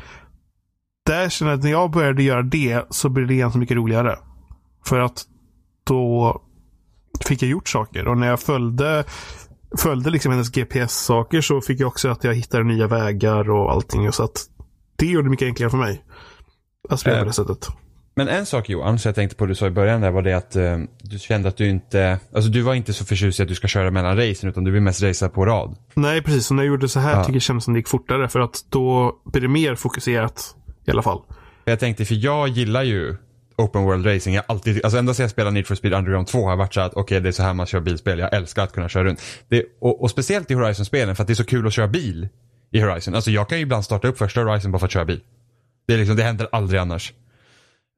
där 1.05 1.29
känner 1.29 1.51
jag 1.51 1.57
att 1.57 1.63
när 1.63 1.71
jag 1.71 1.91
började 1.91 2.23
göra 2.23 2.41
det 2.41 2.85
så 2.89 3.09
blev 3.09 3.27
det 3.27 3.35
ganska 3.35 3.59
mycket 3.59 3.77
roligare. 3.77 4.15
För 4.85 4.99
att 4.99 5.23
då 5.83 6.41
fick 7.25 7.41
jag 7.41 7.49
gjort 7.49 7.69
saker 7.69 8.07
och 8.07 8.17
när 8.17 8.27
jag 8.27 8.39
följde 8.39 9.03
följde 9.77 10.09
liksom 10.09 10.31
hennes 10.31 10.49
GPS-saker 10.49 11.41
så 11.41 11.61
fick 11.61 11.79
jag 11.79 11.87
också 11.87 12.09
att 12.09 12.23
jag 12.23 12.33
hittade 12.33 12.63
nya 12.63 12.87
vägar 12.87 13.49
och 13.49 13.71
allting. 13.71 14.11
Så 14.11 14.23
att 14.23 14.37
det 14.95 15.05
gjorde 15.05 15.25
det 15.27 15.31
mycket 15.31 15.45
enklare 15.45 15.69
för 15.69 15.77
mig. 15.77 16.03
Att 16.89 16.99
spela 16.99 17.15
på 17.15 17.21
Eh, 17.21 17.27
det 17.27 17.33
sättet. 17.33 17.67
Men 18.15 18.27
en 18.27 18.45
sak 18.45 18.69
Johan, 18.69 18.99
som 18.99 19.09
jag 19.09 19.15
tänkte 19.15 19.35
på 19.37 19.45
du 19.45 19.55
sa 19.55 19.67
i 19.67 19.71
början 19.71 20.01
där 20.01 20.11
var 20.11 20.21
det 20.21 20.33
att 20.33 20.55
eh, 20.55 20.77
du 21.03 21.19
kände 21.19 21.49
att 21.49 21.57
du 21.57 21.69
inte, 21.69 22.19
alltså 22.35 22.49
du 22.49 22.61
var 22.61 22.73
inte 22.73 22.93
så 22.93 23.05
förtjust 23.05 23.39
i 23.39 23.43
att 23.43 23.49
du 23.49 23.55
ska 23.55 23.67
köra 23.67 23.91
mellan 23.91 24.17
racen 24.17 24.49
utan 24.49 24.63
du 24.63 24.71
vill 24.71 24.81
mest 24.81 25.03
racea 25.03 25.29
på 25.29 25.45
rad. 25.45 25.75
Nej, 25.93 26.21
precis. 26.21 26.45
Så 26.45 26.53
när 26.53 26.63
jag 26.63 26.67
gjorde 26.67 26.89
så 26.89 26.99
här 26.99 27.09
Ja. 27.11 27.15
tycker 27.17 27.29
jag 27.29 27.35
det 27.35 27.39
kändes 27.39 27.63
som 27.63 27.73
det 27.73 27.79
gick 27.79 27.87
fortare. 27.87 28.29
För 28.29 28.39
att 28.39 28.65
då 28.69 29.15
blir 29.25 29.41
det 29.41 29.47
mer 29.47 29.75
fokuserat 29.75 30.55
i 30.87 30.91
alla 30.91 31.01
fall. 31.01 31.21
Jag 31.65 31.79
tänkte, 31.79 32.05
för 32.05 32.15
jag 32.15 32.47
gillar 32.47 32.83
ju 32.83 33.15
open 33.57 33.83
world 33.83 34.05
racing. 34.05 34.35
Jag 34.35 34.43
alltid, 34.47 34.83
alltså 34.83 34.99
ända 34.99 35.13
sedan 35.13 35.23
jag 35.23 35.31
spelade 35.31 35.53
Need 35.53 35.67
for 35.67 35.75
Speed 35.75 35.93
Underground 35.93 36.27
2 36.27 36.43
har 36.43 36.49
jag 36.49 36.57
varit 36.57 36.73
så 36.73 36.79
här 36.79 36.87
att 36.87 36.93
okej 36.93 37.19
det 37.21 37.29
är 37.29 37.31
så 37.31 37.43
här 37.43 37.53
man 37.53 37.65
kör 37.65 37.79
bilspel. 37.79 38.19
Jag 38.19 38.33
älskar 38.33 38.63
att 38.63 38.73
kunna 38.73 38.89
köra 38.89 39.03
runt. 39.03 39.21
Det, 39.47 39.65
och, 39.81 40.01
och 40.01 40.11
speciellt 40.11 40.51
i 40.51 40.53
Horizon-spelen 40.53 41.15
för 41.15 41.23
att 41.23 41.27
det 41.27 41.33
är 41.33 41.35
så 41.35 41.45
kul 41.45 41.67
att 41.67 41.73
köra 41.73 41.87
bil 41.87 42.27
i 42.71 42.79
Horizon. 42.79 43.15
Alltså 43.15 43.31
jag 43.31 43.49
kan 43.49 43.57
ju 43.57 43.61
ibland 43.61 43.85
starta 43.85 44.07
upp 44.07 44.17
första 44.17 44.41
Horizon 44.41 44.71
bara 44.71 44.79
för 44.79 44.85
att 44.85 44.91
köra 44.91 45.05
bil. 45.05 45.21
Det, 45.87 45.93
är 45.93 45.97
liksom, 45.97 46.15
det 46.15 46.23
händer 46.23 46.47
aldrig 46.51 46.79
annars. 46.79 47.13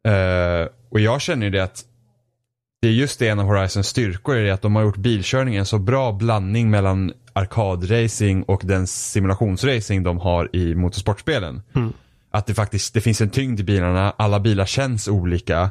Uh, 0.08 0.68
och 0.92 1.00
jag 1.00 1.22
känner 1.22 1.46
ju 1.46 1.52
det 1.52 1.64
att 1.64 1.84
det 2.82 2.88
är 2.88 2.92
just 2.92 3.20
det 3.20 3.28
en 3.28 3.40
av 3.40 3.46
Horizons 3.46 3.88
styrkor 3.88 4.36
är 4.36 4.44
det 4.44 4.52
att 4.52 4.62
de 4.62 4.76
har 4.76 4.84
gjort 4.84 4.98
bilkörningen 4.98 5.60
en 5.60 5.66
så 5.66 5.80
bra 5.80 6.12
blandning 6.12 6.70
mellan 6.70 7.14
arkadracing 7.34 8.44
och 8.44 8.62
den 8.64 8.88
simulationsracing 8.88 10.04
de 10.04 10.20
har 10.20 10.56
i 10.56 10.76
motorsportspelen. 10.76 11.62
Mm. 11.76 11.94
Att 12.36 12.46
det 12.48 12.54
faktiskt 12.54 12.94
det 12.94 13.02
finns 13.02 13.22
en 13.22 13.30
tyngd 13.30 13.60
i 13.60 13.64
bilarna, 13.64 14.14
alla 14.18 14.40
bilar 14.40 14.66
känns 14.66 15.08
olika. 15.08 15.70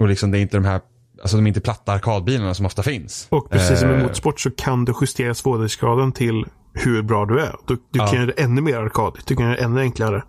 Och 0.00 0.08
liksom 0.08 0.30
det 0.30 0.38
är 0.38 0.40
inte 0.40 0.56
de 0.56 0.64
här, 0.64 0.80
alltså 1.22 1.36
de 1.36 1.46
är 1.46 1.48
inte 1.48 1.60
platta 1.60 1.92
arkadbilarna 1.92 2.54
som 2.54 2.66
ofta 2.66 2.82
finns. 2.82 3.26
Och 3.30 3.50
precis 3.50 3.80
som 3.80 3.90
i 3.90 3.92
Eh, 3.94 4.02
motorsport 4.02 4.40
så 4.40 4.50
kan 4.50 4.84
du 4.84 4.92
justera 5.00 5.34
svårighetsgraden 5.34 6.12
till 6.12 6.44
hur 6.74 7.02
bra 7.02 7.26
du 7.26 7.40
är. 7.40 7.54
Du, 7.66 7.74
du 7.74 7.80
Ja. 7.98 8.06
kan 8.06 8.14
göra 8.16 8.26
det 8.26 8.42
ännu 8.42 8.60
mer 8.60 8.76
arkadigt. 8.76 9.26
Du 9.26 9.36
kan 9.36 9.46
göra 9.46 9.56
det 9.56 9.62
ännu 9.62 9.80
enklare. 9.80 10.22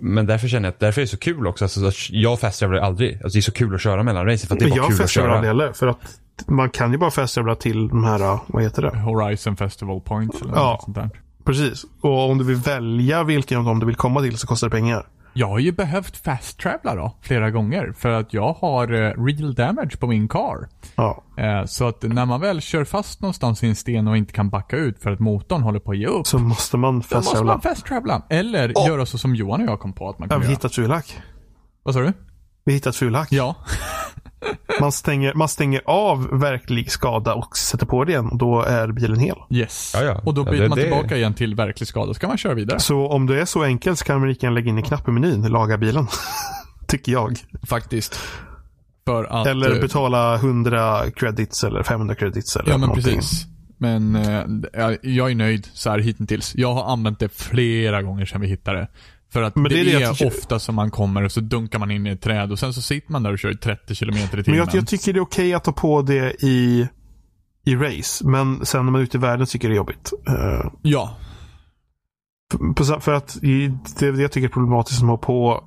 Men 0.00 0.26
därför 0.26 0.48
känner 0.48 0.68
jag 0.68 0.72
att 0.72 0.80
därför 0.80 1.00
är 1.00 1.04
det 1.04 1.08
så 1.10 1.16
kul 1.18 1.46
också. 1.46 1.64
Alltså, 1.64 1.86
att 1.86 2.10
jag 2.10 2.40
fasttravelar 2.40 2.82
aldrig. 2.82 3.14
Alltså, 3.14 3.36
det 3.36 3.38
är 3.38 3.42
så 3.42 3.52
kul 3.52 3.74
att 3.74 3.80
köra 3.80 4.02
mellan 4.02 4.26
racing 4.26 4.48
för 4.48 4.54
att 4.54 4.58
det 4.58 4.64
är 4.64 4.68
Men 4.68 4.78
bara 4.78 4.84
jag 4.86 4.96
kul 4.96 5.04
att 5.04 5.10
köra. 5.10 5.32
aldrig 5.32 5.48
heller. 5.48 5.72
För 5.72 5.86
att 5.86 5.98
man 6.48 6.70
kan 6.70 6.92
ju 6.92 6.98
bara 6.98 7.10
fasttravelar 7.10 7.54
till 7.54 7.88
de 7.88 8.04
här, 8.04 8.38
vad 8.46 8.62
heter 8.62 8.82
det? 8.82 8.98
Horizon 8.98 9.56
Festival 9.56 10.00
Points 10.00 10.42
eller 10.42 10.52
Ja. 10.54 10.70
något 10.72 10.82
sånt 10.82 10.94
där. 10.96 11.10
Precis. 11.50 11.84
Och 12.00 12.30
om 12.30 12.38
du 12.38 12.44
vill 12.44 12.56
välja 12.56 13.24
vilken 13.24 13.58
av 13.58 13.64
dem 13.64 13.78
du 13.80 13.86
vill 13.86 13.96
komma 13.96 14.20
till 14.20 14.38
så 14.38 14.46
kostar 14.46 14.66
det 14.68 14.70
pengar. 14.76 15.06
Jag 15.32 15.46
har 15.48 15.58
ju 15.58 15.72
behövt 15.72 16.16
fast 16.16 16.58
travela 16.58 16.94
då, 16.94 17.16
flera 17.22 17.50
gånger. 17.50 17.92
För 17.98 18.08
att 18.08 18.34
jag 18.34 18.52
har 18.52 18.92
eh, 18.92 19.24
real 19.24 19.54
damage 19.54 19.96
på 20.00 20.06
min 20.06 20.28
car. 20.28 20.68
Ja. 20.96 21.22
Eh, 21.36 21.64
så 21.66 21.88
att 21.88 22.02
när 22.02 22.26
man 22.26 22.40
väl 22.40 22.60
kör 22.60 22.84
fast 22.84 23.20
någonstans 23.22 23.62
i 23.64 23.68
en 23.68 23.76
sten 23.76 24.08
och 24.08 24.16
inte 24.16 24.32
kan 24.32 24.50
backa 24.50 24.76
ut 24.76 25.02
för 25.02 25.10
att 25.10 25.20
motorn 25.20 25.62
håller 25.62 25.80
på 25.80 25.90
att 25.90 25.98
ge 25.98 26.06
upp. 26.06 26.26
Så 26.26 26.38
måste 26.38 26.76
man 26.76 26.92
Då 26.92 26.96
måste 26.96 27.14
fasttravla. 27.14 27.52
man 27.52 27.60
fast 27.60 27.86
travela. 27.86 28.22
Eller 28.30 28.72
Åh. 28.76 28.86
göra 28.88 29.06
så 29.06 29.18
som 29.18 29.34
Johan 29.34 29.60
och 29.60 29.66
jag 29.72 29.80
kom 29.80 29.92
på 29.92 30.08
att 30.08 30.18
man 30.18 30.26
Ja, 30.28 30.34
kan 30.34 30.40
vi 30.40 30.46
göra. 30.46 30.52
hittat 30.54 30.74
fulhack. 30.74 31.18
Vad 31.82 31.94
sa 31.94 32.00
du? 32.00 32.12
Vi 32.64 32.72
hittat 32.72 32.96
fulhack. 32.96 33.28
Ja. 33.32 33.56
Man, 34.80 34.92
stänger, 34.92 35.34
man 35.34 35.48
stänger 35.48 35.82
av 35.84 36.40
verklig 36.40 36.92
skada 36.92 37.34
och 37.34 37.56
sätter 37.56 37.86
på 37.86 38.04
det 38.04 38.12
igen. 38.12 38.26
Och 38.28 38.38
då 38.38 38.62
är 38.62 38.92
bilen 38.92 39.18
hel. 39.18 39.36
Yes. 39.50 39.92
Ja, 39.96 40.02
ja. 40.04 40.20
Och 40.24 40.34
då 40.34 40.42
Ja, 40.46 40.50
byter 40.50 40.62
det- 40.62 40.68
man 40.68 40.78
det- 40.78 40.82
tillbaka 40.84 41.16
igen 41.16 41.34
till 41.34 41.54
verklig 41.54 41.88
skada. 41.88 42.14
Så 42.14 42.20
kan 42.20 42.28
man 42.28 42.38
köra 42.38 42.54
vidare. 42.54 42.80
Så 42.80 43.06
om 43.08 43.26
du 43.26 43.40
är 43.40 43.44
så 43.44 43.64
enkel 43.64 43.96
så 43.96 44.04
kan 44.04 44.20
man 44.20 44.28
lika 44.28 44.46
gärna 44.46 44.54
lägga 44.54 44.68
in 44.68 44.76
en 44.76 44.82
knapp 44.82 45.08
i 45.08 45.10
menyn. 45.10 45.42
Laga 45.42 45.78
bilen. 45.78 46.06
Tycker 46.88 47.12
jag. 47.12 47.38
Faktiskt. 47.68 48.20
För 49.06 49.24
att... 49.24 49.46
Eller 49.46 49.74
eh, 49.74 49.80
betala 49.80 50.34
100 50.34 51.10
credits 51.16 51.64
eller 51.64 51.82
500 51.82 52.14
credits. 52.14 52.56
Eller 52.56 52.70
Ja 52.70 52.78
men 52.78 52.88
någonting. 52.88 53.14
precis. 53.16 53.46
Men 53.78 54.16
eh, 54.16 54.42
jag- 54.72 54.98
jag 55.02 55.30
är 55.30 55.34
nöjd 55.34 55.68
så 55.72 55.90
här 55.90 55.98
hittills. 55.98 56.52
Jag 56.54 56.74
har 56.74 56.92
använt 56.92 57.18
det 57.18 57.28
flera 57.28 58.02
gånger 58.02 58.26
sedan 58.26 58.40
vi 58.40 58.46
hittade 58.46 58.78
det. 58.78 58.88
För 59.32 59.42
att 59.42 59.56
Men 59.56 59.64
det, 59.64 59.68
det 59.68 59.80
är 59.92 60.00
det 60.00 60.22
är, 60.22 60.26
ofta 60.26 60.58
som 60.58 60.74
man 60.74 60.90
kommer 60.90 61.24
och 61.24 61.32
så 61.32 61.40
dunkar 61.40 61.78
man 61.78 61.90
in 61.90 62.06
i 62.06 62.10
ett 62.10 62.22
träd 62.22 62.52
och 62.52 62.58
sen 62.58 62.72
så 62.74 62.82
sitter 62.82 63.12
man 63.12 63.22
där 63.22 63.32
och 63.32 63.38
kör 63.38 63.50
i 63.50 63.56
30 63.56 63.94
km 63.94 64.16
i 64.16 64.28
timmen. 64.28 64.42
Men 64.46 64.54
jag, 64.54 64.68
jag 64.74 64.86
tycker 64.86 65.12
det 65.12 65.18
är 65.18 65.22
okej 65.22 65.54
att 65.54 65.64
ta 65.64 65.72
på 65.72 66.02
det 66.02 66.44
i, 66.44 66.88
i 67.66 67.76
race. 67.76 68.26
Men 68.26 68.66
sen 68.66 68.84
när 68.84 68.92
man 68.92 69.00
är 69.00 69.04
ute 69.04 69.16
i 69.16 69.20
världen 69.20 69.46
tycker 69.46 69.68
jag 69.68 69.72
det 69.72 69.74
är 69.74 69.76
jobbigt. 69.76 70.12
Eh, 70.28 70.70
Ja. 70.82 71.16
för, 72.76 73.00
för 73.00 73.12
att 73.12 73.38
det, 73.40 74.12
det 74.12 74.22
jag 74.22 74.32
tycker 74.32 74.48
är 74.48 74.52
problematiskt 74.52 75.02
att 75.02 75.08
ha 75.08 75.16
på 75.16 75.64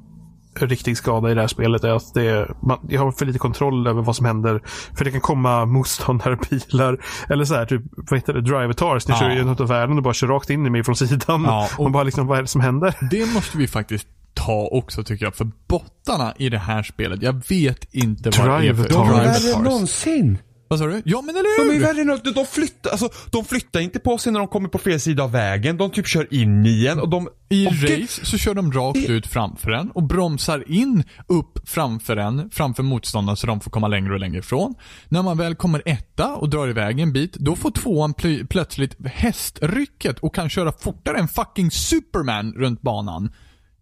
riktig 0.61 0.97
skada 0.97 1.31
i 1.31 1.33
det 1.33 1.41
här 1.41 1.47
spelet 1.47 1.83
är 1.83 1.89
att 1.89 2.13
det, 2.13 2.47
man, 2.61 2.79
jag 2.89 3.01
har 3.01 3.11
för 3.11 3.25
lite 3.25 3.39
kontroll 3.39 3.87
över 3.87 4.01
vad 4.01 4.15
som 4.15 4.25
händer. 4.25 4.61
För 4.97 5.05
det 5.05 5.11
kan 5.11 5.21
komma 5.21 5.65
motståndare, 5.65 6.37
bilar 6.49 6.97
eller 7.29 7.45
så 7.45 7.53
här, 7.55 7.65
typ, 7.65 7.81
vad 7.97 8.19
heter 8.19 8.33
det, 8.33 8.41
drivatars. 8.41 9.07
Ni 9.07 9.13
Ja. 9.13 9.19
kör 9.19 9.29
ju 9.29 9.51
ut 9.51 9.59
av 9.59 9.67
världen 9.67 9.97
och 9.97 10.03
bara 10.03 10.13
kör 10.13 10.27
rakt 10.27 10.49
in 10.49 10.65
i 10.65 10.69
mig 10.69 10.83
från 10.83 10.95
sidan. 10.95 11.43
Ja, 11.47 11.67
och- 11.77 11.83
Man 11.83 11.91
bara 11.91 12.03
liksom, 12.03 12.27
vad 12.27 12.37
är 12.37 12.41
det 12.41 12.47
som 12.47 12.61
händer? 12.61 12.95
Det 13.11 13.33
måste 13.33 13.57
vi 13.57 13.67
faktiskt 13.67 14.07
ta 14.33 14.67
också 14.71 15.03
tycker 15.03 15.25
jag. 15.25 15.35
För 15.35 15.47
bottarna 15.67 16.33
i 16.37 16.49
det 16.49 16.57
här 16.57 16.83
spelet, 16.83 17.21
jag 17.21 17.33
vet 17.49 17.93
inte 17.93 18.29
vad 18.39 18.61
det 18.61 18.67
är 18.67 18.73
för. 18.73 18.89
De 18.89 19.09
är 19.09 19.13
värre 19.13 19.53
än 19.57 19.63
någonsin. 19.63 20.37
Vad 20.67 20.79
sa 20.79 20.85
du? 20.87 21.01
Ja 21.05 21.21
men 21.21 21.35
De 21.35 21.39
eller 21.39 21.69
är 21.69 21.73
hur? 21.73 21.79
värre 21.79 22.01
än 22.01 22.33
de 22.35 22.45
flyttar, 22.45 22.91
alltså, 22.91 23.09
de 23.31 23.45
flyttar 23.45 23.79
inte 23.79 23.99
på 23.99 24.17
sig 24.17 24.31
när 24.31 24.39
de 24.39 24.47
kommer 24.47 24.69
på 24.69 24.77
fel 24.77 24.99
sida 24.99 25.23
av 25.23 25.31
vägen. 25.31 25.77
De 25.77 25.91
typ 25.91 26.07
kör 26.07 26.33
in 26.33 26.65
i 26.65 26.87
en 26.87 26.99
och 26.99 27.09
de... 27.09 27.29
I 27.49 27.67
och 27.67 27.71
race 27.71 28.25
så 28.25 28.37
kör 28.37 28.53
de 28.53 28.71
rakt 28.71 29.09
ut 29.09 29.27
framför 29.27 29.71
en 29.71 29.91
och 29.91 30.03
bromsar 30.03 30.71
in 30.71 31.03
upp 31.27 31.69
framför 31.69 32.17
en, 32.17 32.49
framför 32.49 32.83
motståndaren 32.83 33.37
så 33.37 33.47
de 33.47 33.59
får 33.59 33.71
komma 33.71 33.87
längre 33.87 34.13
och 34.13 34.19
längre 34.19 34.39
ifrån. 34.39 34.75
När 35.09 35.21
man 35.23 35.37
väl 35.37 35.55
kommer 35.55 35.81
etta 35.85 36.35
och 36.35 36.49
drar 36.49 36.67
iväg 36.67 36.99
en 36.99 37.13
bit, 37.13 37.33
då 37.33 37.55
får 37.55 37.71
tvåan 37.71 38.13
pl- 38.13 38.47
plötsligt 38.47 38.95
hästrycket 39.05 40.19
och 40.19 40.35
kan 40.35 40.49
köra 40.49 40.71
fortare 40.71 41.17
än 41.17 41.27
fucking 41.27 41.71
Superman 41.71 42.53
runt 42.53 42.81
banan. 42.81 43.31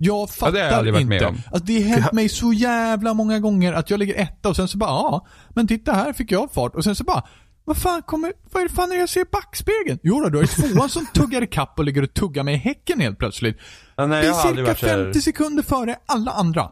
Jag 0.04 0.30
fattar 0.30 0.52
det 0.52 0.60
har 0.60 0.66
jag 0.68 0.74
aldrig 0.78 0.94
varit 0.94 1.02
inte. 1.02 1.14
med 1.16 1.24
om. 1.26 1.36
Alltså, 1.52 1.66
det 1.66 1.82
har 1.82 1.90
hänt 1.90 2.12
mig 2.12 2.30
så 2.30 2.54
jävla 2.54 3.14
många 3.14 3.40
gånger 3.40 3.74
att 3.74 3.90
jag 3.90 3.98
ligger 4.00 4.16
etta 4.16 4.50
och 4.50 4.56
sen 4.56 4.68
så 4.68 4.78
bara, 4.78 4.90
ja, 4.90 5.28
men 5.50 5.68
titta 5.68 5.94
här 5.94 6.14
fick 6.14 6.32
jag 6.32 6.54
fart 6.54 6.76
och 6.76 6.84
sen 6.84 6.96
så 6.96 7.04
bara, 7.04 7.24
vad 7.66 7.78
fan 7.78 8.02
kommer, 8.02 8.34
vad 8.52 8.64
är 8.64 8.68
det 8.68 8.74
fan 8.76 8.92
är 8.92 8.96
jag 8.96 9.10
ser 9.10 9.22
i 9.22 9.26
backspegeln? 9.32 10.00
Jo 10.04 10.20
då, 10.24 10.30
du 10.30 10.38
har 10.38 10.44
ju 10.44 10.48
tvåan 10.74 10.90
som 10.90 11.06
tuggar 11.14 11.44
i 11.44 11.48
kapp 11.48 11.74
och 11.80 11.86
ligger 11.86 12.04
och 12.04 12.14
tuggar 12.14 12.44
mig 12.44 12.54
i 12.54 12.58
häcken 12.58 13.00
helt 13.00 13.18
plötsligt. 13.20 13.58
Ja, 13.96 14.06
nej, 14.06 14.22
Det 14.22 14.28
jag 14.28 14.34
har 14.34 14.44
är 14.46 14.48
aldrig 14.48 14.66
cirka 14.68 14.72
varit 14.72 14.80
så 14.80 14.98
här- 14.98 15.04
50 15.06 15.22
sekunder 15.22 15.64
före 15.64 15.96
alla 16.06 16.32
andra. 16.32 16.70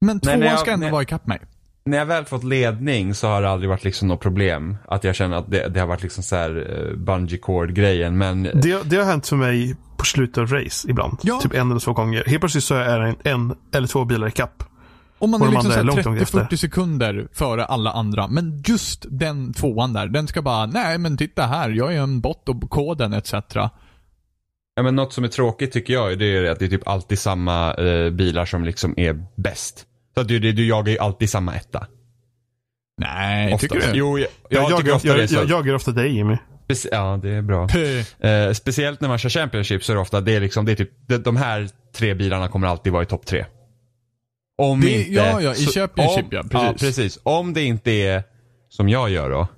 Men 0.00 0.16
Nej, 0.16 0.20
tvåan 0.22 0.40
när 0.40 0.46
jag- 0.46 0.58
ska 0.58 0.70
ändå 0.70 0.84
när- 0.84 0.92
vara 0.92 1.02
ikapp 1.02 1.26
mig. 1.26 1.40
När 1.84 1.98
jag 1.98 2.06
väl 2.06 2.24
fått 2.24 2.44
ledning 2.44 3.14
så 3.14 3.26
har 3.28 3.42
det 3.42 3.50
aldrig 3.50 3.68
varit 3.70 3.84
liksom 3.84 4.08
något 4.08 4.20
problem. 4.20 4.76
Att 4.88 5.04
jag 5.04 5.14
känner 5.14 5.36
att 5.36 5.50
det, 5.50 5.68
det 5.68 5.80
har 5.80 5.86
varit 5.86 6.02
liksom 6.02 6.22
så 6.22 6.36
här 6.36 6.56
uh, 6.56 6.96
bungee 6.96 7.38
cord 7.38 7.74
grejen 7.74 8.18
men 8.18 8.42
Det, 8.42 8.82
det 8.90 8.96
har 8.96 9.04
hänt 9.04 9.28
för 9.28 9.36
mig 9.36 9.76
på 10.02 10.06
slutet 10.06 10.38
av 10.38 10.46
race 10.46 10.90
ibland. 10.90 11.18
Ja. 11.22 11.40
Typ 11.40 11.54
en 11.54 11.70
eller 11.70 11.80
två 11.80 11.92
gånger. 11.92 12.24
Helt 12.26 12.40
plötsligt 12.40 12.64
så 12.64 12.74
är 12.74 13.00
en, 13.00 13.16
en 13.24 13.54
eller 13.74 13.86
två 13.86 14.04
bilar 14.04 14.28
i 14.28 14.30
kapp. 14.30 14.64
Om 15.18 15.30
man 15.30 15.40
Och 15.42 15.46
är 15.46 15.50
liksom 15.50 15.70
andra 15.70 15.80
är 15.80 15.84
såhär 15.84 15.96
långt, 15.96 16.04
långt 16.04 16.22
efter. 16.22 16.38
30-40 16.38 16.56
sekunder 16.56 17.28
före 17.32 17.64
alla 17.64 17.92
andra. 17.92 18.28
Men 18.28 18.62
just 18.66 19.06
den 19.10 19.52
tvåan 19.52 19.92
där, 19.92 20.06
den 20.06 20.28
ska 20.28 20.42
bara, 20.42 20.66
nej 20.66 20.98
men 20.98 21.16
titta 21.16 21.46
här, 21.46 21.70
jag 21.70 21.94
är 21.94 22.00
en 22.00 22.20
bot 22.20 22.48
och 22.48 22.70
koden 22.70 23.12
etc. 23.12 23.32
Ja 24.74 24.82
men 24.82 24.96
något 24.96 25.12
som 25.12 25.24
är 25.24 25.28
tråkigt 25.28 25.72
tycker 25.72 25.92
jag 25.92 26.18
det 26.18 26.36
är 26.36 26.50
att 26.50 26.58
det 26.58 26.64
är 26.64 26.68
typ 26.68 26.88
alltid 26.88 27.18
samma 27.18 27.74
eh, 27.74 28.10
bilar 28.10 28.44
som 28.44 28.64
liksom 28.64 28.94
är 28.96 29.24
bäst. 29.36 29.86
Så 30.14 30.20
att 30.20 30.28
du, 30.28 30.38
du, 30.38 30.52
du 30.52 30.66
jagar 30.66 30.92
ju 30.92 30.98
alltid 30.98 31.30
samma 31.30 31.54
etta. 31.54 31.86
Nej, 32.98 33.54
Oftast. 33.54 33.72
tycker 33.72 33.92
du? 33.92 33.98
Jo, 33.98 34.18
jag, 34.18 34.28
jag, 34.48 34.70
Jag, 34.70 35.18
jag, 35.30 35.48
jagar 35.48 35.74
ofta 35.74 35.90
dig 35.90 36.16
Jimmy. 36.16 36.36
Speci- 36.74 36.88
ja, 36.92 37.18
det 37.22 37.30
är 37.30 37.42
bra. 37.42 37.68
Eh, 38.30 38.52
speciellt 38.52 39.00
när 39.00 39.08
man 39.08 39.18
kör 39.18 39.28
Championship 39.30 39.84
så 39.84 39.92
är 39.92 39.96
det 39.96 40.02
ofta, 40.02 40.20
det 40.20 40.36
är 40.36 40.40
liksom, 40.40 40.64
det 40.64 40.72
är 40.72 40.76
typ, 40.76 40.90
de, 41.08 41.16
de 41.18 41.36
här 41.36 41.68
tre 41.96 42.14
bilarna 42.14 42.48
kommer 42.48 42.66
alltid 42.68 42.92
vara 42.92 43.02
i 43.02 43.06
topp 43.06 43.26
tre. 43.26 43.44
Om 44.58 44.80
Det- 44.80 44.90
inte... 44.90 45.10
ja, 45.12 45.40
ja, 45.40 45.52
i 45.52 45.54
så- 45.56 45.72
Championship, 45.72 46.24
om, 46.24 46.28
ja, 46.30 46.42
ja, 46.52 46.72
precis. 46.72 46.96
precis. 46.96 47.18
Om 47.22 47.52
det 47.54 47.62
inte 47.62 47.90
är 47.90 48.22
som 48.68 48.88
jag 48.88 49.10
gör 49.10 49.30
då. 49.30 49.48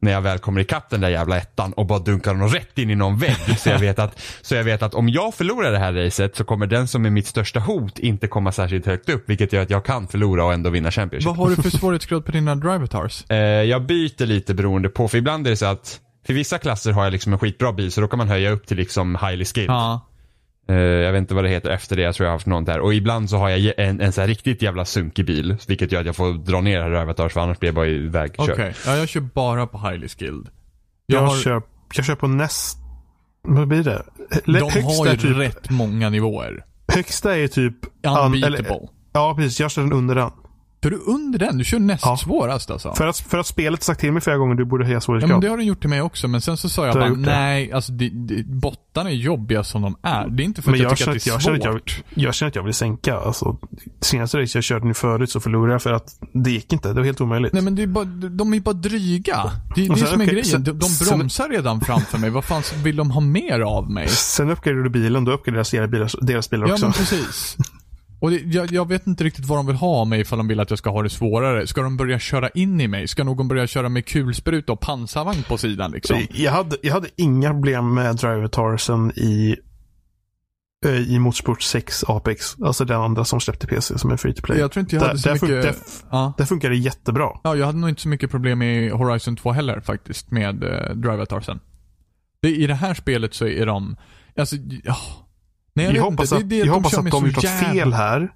när 0.00 0.12
jag 0.12 0.20
väl 0.20 0.38
kommer 0.38 0.60
ikapp 0.60 0.90
den 0.90 1.00
där 1.00 1.08
jävla 1.08 1.36
ettan 1.38 1.72
och 1.72 1.86
bara 1.86 1.98
dunkar 1.98 2.30
honom 2.30 2.48
rätt 2.48 2.78
in 2.78 2.90
i 2.90 2.94
någon 2.94 3.18
vägg. 3.18 3.36
Så 3.58 3.68
jag 3.68 3.78
vet 3.78 3.98
att, 3.98 4.20
så 4.42 4.54
jag 4.54 4.64
vet 4.64 4.82
att 4.82 4.94
om 4.94 5.08
jag 5.08 5.34
förlorar 5.34 5.72
det 5.72 5.78
här 5.78 5.92
racet 5.92 6.36
så 6.36 6.44
kommer 6.44 6.66
den 6.66 6.88
som 6.88 7.06
är 7.06 7.10
mitt 7.10 7.26
största 7.26 7.60
hot 7.60 7.98
inte 7.98 8.28
komma 8.28 8.52
särskilt 8.52 8.86
högt 8.86 9.08
upp. 9.08 9.28
Vilket 9.30 9.52
gör 9.52 9.62
att 9.62 9.70
jag 9.70 9.84
kan 9.84 10.08
förlora 10.08 10.44
och 10.44 10.52
ändå 10.52 10.70
vinna 10.70 10.90
Championship. 10.90 11.26
Vad 11.26 11.36
har 11.36 11.50
du 11.50 11.56
för 11.62 11.70
svårighetsgrad 11.78 12.24
på 12.24 12.32
dina 12.32 12.54
drivatars? 12.56 13.24
Eh, 13.30 13.36
jag 13.38 13.82
byter 13.86 14.26
lite 14.26 14.54
beroende 14.54 14.88
på, 14.88 15.08
för 15.08 15.18
ibland 15.18 15.46
är 15.46 15.50
det 15.50 15.56
så 15.56 15.66
att 15.66 16.00
för 16.26 16.34
vissa 16.34 16.58
klasser 16.58 16.92
har 16.92 17.04
jag 17.04 17.12
liksom 17.12 17.32
en 17.32 17.38
skitbra 17.38 17.72
bil 17.72 17.92
så 17.92 18.00
då 18.00 18.08
kan 18.08 18.18
man 18.18 18.28
höja 18.28 18.50
upp 18.50 18.66
till 18.66 18.76
liksom 18.76 19.16
highly 19.16 19.44
skilled. 19.44 19.70
Ja. 19.70 20.00
Eh, 20.68 20.76
jag 20.76 21.12
vet 21.12 21.18
inte 21.20 21.34
vad 21.34 21.44
det 21.44 21.50
heter 21.50 21.70
efter 21.70 21.96
det, 21.96 22.02
jag 22.02 22.14
tror 22.14 22.24
jag 22.24 22.30
har 22.30 22.36
haft 22.36 22.46
någon 22.46 22.64
där. 22.64 22.80
Och 22.80 22.94
ibland 22.94 23.30
så 23.30 23.36
har 23.36 23.48
jag 23.48 23.74
en, 23.78 24.00
en 24.00 24.12
så 24.12 24.20
här 24.20 24.28
riktigt 24.28 24.62
jävla 24.62 24.84
sunkig 24.84 25.26
bil. 25.26 25.56
Vilket 25.68 25.92
gör 25.92 26.00
att 26.00 26.06
jag 26.06 26.16
får 26.16 26.32
dra 26.32 26.60
ner 26.60 26.80
här 26.82 26.90
över 26.90 27.28
för 27.28 27.40
annars 27.40 27.58
blir 27.58 27.68
jag 27.68 27.74
bara 27.74 27.86
ivägkörd. 27.86 28.50
Okej. 28.50 28.74
Ja, 28.86 28.96
jag 28.96 29.08
kör 29.08 29.20
bara 29.20 29.66
på 29.66 29.78
highly 29.78 30.08
skilled. 30.08 30.48
Jag, 31.06 31.22
Jag 31.22 31.26
har, 31.26 31.36
kör, 31.36 31.62
jag 31.94 32.04
kör 32.04 32.14
på 32.14 32.28
näst... 32.28 32.78
Vad 33.42 33.68
blir 33.68 33.82
det? 33.84 34.02
de 34.44 34.52
högsta, 34.52 34.80
har 34.80 35.06
ju 35.06 35.16
typ, 35.16 35.36
rätt 35.36 35.70
många 35.70 36.10
nivåer. 36.10 36.64
högsta 36.88 37.36
är 37.36 37.48
typ... 37.48 37.74
an- 38.06 38.26
Unbeatable. 38.32 38.88
ja, 39.12 39.34
precis. 39.36 39.60
Jag 39.60 39.70
kör 39.70 39.82
den 39.82 39.92
under 39.92 40.14
den. 40.14 40.30
Kör 40.86 40.90
du 40.90 40.96
under 41.06 41.38
den? 41.38 41.58
Du 41.58 41.64
kör 41.64 41.78
näst 41.78 42.04
Ja. 42.06 42.16
svårast 42.16 42.70
alltså? 42.70 42.94
För 42.94 43.06
att, 43.06 43.18
för 43.18 43.38
att 43.38 43.46
spelet 43.46 43.82
sagt 43.82 44.00
till 44.00 44.12
mig 44.12 44.22
flera 44.22 44.36
gånger 44.36 44.54
du 44.54 44.64
borde 44.64 44.84
höja 44.84 44.92
Ja 44.92 44.96
men 44.96 45.00
svårighetsgrad. 45.00 45.40
det 45.40 45.48
har 45.48 45.56
den 45.56 45.66
gjort 45.66 45.80
till 45.80 45.90
mig 45.90 46.02
också, 46.02 46.28
men 46.28 46.40
sen 46.40 46.56
så 46.56 46.68
sa 46.68 46.86
jag 46.86 46.94
bara 46.94 47.08
nej, 47.10 47.72
alltså 47.72 47.92
det, 47.92 48.08
det, 48.08 48.46
bottarna 48.46 49.10
är 49.10 49.14
jobbiga 49.14 49.64
som 49.64 49.82
de 49.82 49.96
är. 50.02 50.28
Det 50.28 50.42
är 50.42 50.44
inte 50.44 50.62
för 50.62 50.72
att 50.72 50.78
jag, 50.78 50.90
jag, 50.90 50.98
tycker 50.98 51.10
att 51.10 51.24
det 51.24 51.28
är 51.28 51.32
jag, 51.32 51.42
svårt. 51.42 51.62
känner 51.62 51.76
att 51.76 51.82
jag, 52.14 52.24
jag 52.26 52.34
känner 52.34 52.48
att 52.50 52.56
jag 52.56 52.62
vill 52.62 52.74
sänka. 52.74 53.16
Alltså, 53.16 53.56
senaste 54.00 54.42
race 54.42 54.58
jag 54.58 54.64
körde 54.64 54.86
nu 54.86 54.94
förut 54.94 55.30
så 55.30 55.40
förlorade 55.40 55.72
jag 55.74 55.82
för 55.82 55.92
att 55.92 56.18
det 56.32 56.50
gick 56.50 56.72
inte. 56.72 56.88
Det 56.88 56.94
var 56.94 57.04
helt 57.04 57.20
omöjligt. 57.20 57.52
Nej 57.52 57.62
men 57.62 57.74
det 57.74 57.82
är 57.82 57.86
bara, 57.86 58.04
de 58.04 58.54
är 58.54 58.60
bara 58.60 58.72
dryga. 58.74 59.50
Det 59.74 59.84
är 59.86 59.88
det 59.88 59.96
sen, 59.96 60.06
som 60.08 60.20
är 60.20 60.24
okej, 60.24 60.26
grejen. 60.26 60.44
sen- 60.44 60.64
De, 60.64 60.78
de 60.78 60.86
sen- 60.88 61.18
bromsar 61.18 61.48
redan 61.48 61.80
framför 61.80 62.18
mig. 62.18 62.30
Vad 62.30 62.44
fan 62.44 62.62
vill 62.82 62.96
de 62.96 63.10
ha 63.10 63.20
mer 63.20 63.60
av 63.60 63.90
mig? 63.90 64.08
Sen 64.08 64.50
uppgraderade 64.50 64.88
du 64.88 64.90
bilen, 64.90 65.24
då 65.24 65.32
uppgraderas 65.32 65.70
deras 65.70 65.90
bilar, 65.90 66.10
deras 66.20 66.50
bilar 66.50 66.66
Ja 66.66 66.72
också. 66.72 66.84
men 66.86 66.92
precis. 66.92 67.56
Och 68.20 68.30
det, 68.30 68.36
jag, 68.38 68.72
jag 68.72 68.88
vet 68.88 69.06
inte 69.06 69.24
riktigt 69.24 69.44
vad 69.44 69.58
de 69.58 69.66
vill 69.66 69.76
ha 69.76 69.88
av 70.00 70.06
mig 70.06 70.20
ifall 70.20 70.38
de 70.38 70.48
vill 70.48 70.60
att 70.60 70.70
jag 70.70 70.78
ska 70.78 70.90
ha 70.90 71.02
det 71.02 71.10
svårare. 71.10 71.66
Ska 71.66 71.82
de 71.82 71.96
börja 71.96 72.18
köra 72.18 72.48
in 72.48 72.80
i 72.80 72.88
mig? 72.88 73.08
Ska 73.08 73.24
någon 73.24 73.48
börja 73.48 73.66
köra 73.66 73.88
med 73.88 74.06
kulspruta 74.06 74.72
och 74.72 74.80
pansarvagn 74.80 75.42
på 75.42 75.58
sidan 75.58 75.90
liksom? 75.90 76.26
Jag 76.30 76.52
hade, 76.52 76.76
jag 76.82 76.92
hade 76.94 77.08
inga 77.16 77.50
problem 77.50 77.94
med 77.94 78.16
Driver-Tarsen 78.16 79.12
i, 79.18 79.56
eh, 80.86 80.96
i 81.14 81.18
Motorsport 81.18 81.62
6 81.62 82.04
Apex. 82.08 82.56
Alltså 82.62 82.84
den 82.84 83.00
andra 83.00 83.24
som 83.24 83.40
släppte 83.40 83.66
PC 83.66 83.98
som 83.98 84.10
är 84.10 84.16
free 84.16 84.34
to 84.34 84.42
play. 84.42 84.58
Jag 84.58 84.72
tror 84.72 84.80
inte 84.80 84.96
jag 84.96 85.02
Där- 85.02 85.08
hade 85.08 85.18
så 85.20 85.28
där 85.28 85.36
fun- 85.36 85.42
mycket... 85.56 85.62
där- 85.62 85.76
ja. 86.10 86.32
Det 86.38 86.46
funkar 86.46 86.70
jättebra. 86.70 87.30
ja, 87.44 87.56
jag 87.56 87.66
hade 87.66 87.78
nog 87.78 87.88
inte 87.88 88.02
så 88.02 88.08
mycket 88.08 88.30
problem 88.30 88.58
med 88.58 88.92
Horizon 88.92 89.36
2 89.36 89.52
heller 89.52 89.80
faktiskt, 89.80 90.30
med 90.30 90.64
uh, 90.64 90.96
Drivatarsen. 90.96 91.60
Det, 92.42 92.48
I 92.56 92.66
det 92.66 92.74
här 92.74 92.94
spelet 92.94 93.34
så 93.34 93.46
är 93.46 93.66
de, 93.66 93.96
alltså, 94.38 94.56
ja. 94.84 94.96
Nej, 95.76 95.86
jag, 95.86 95.94
Jag, 95.96 96.02
hoppas 96.02 96.32
inte. 96.32 96.36
att, 96.44 96.48
Det 96.50 96.56
det 96.56 96.56
jag 96.58 96.68
att 96.68 96.74
hoppas 96.74 96.94
att 96.98 97.10
de 97.10 97.26
gjort 97.26 97.34
något 97.36 97.44
jävla- 97.44 97.68
fel 97.72 97.92
här. 97.92 98.32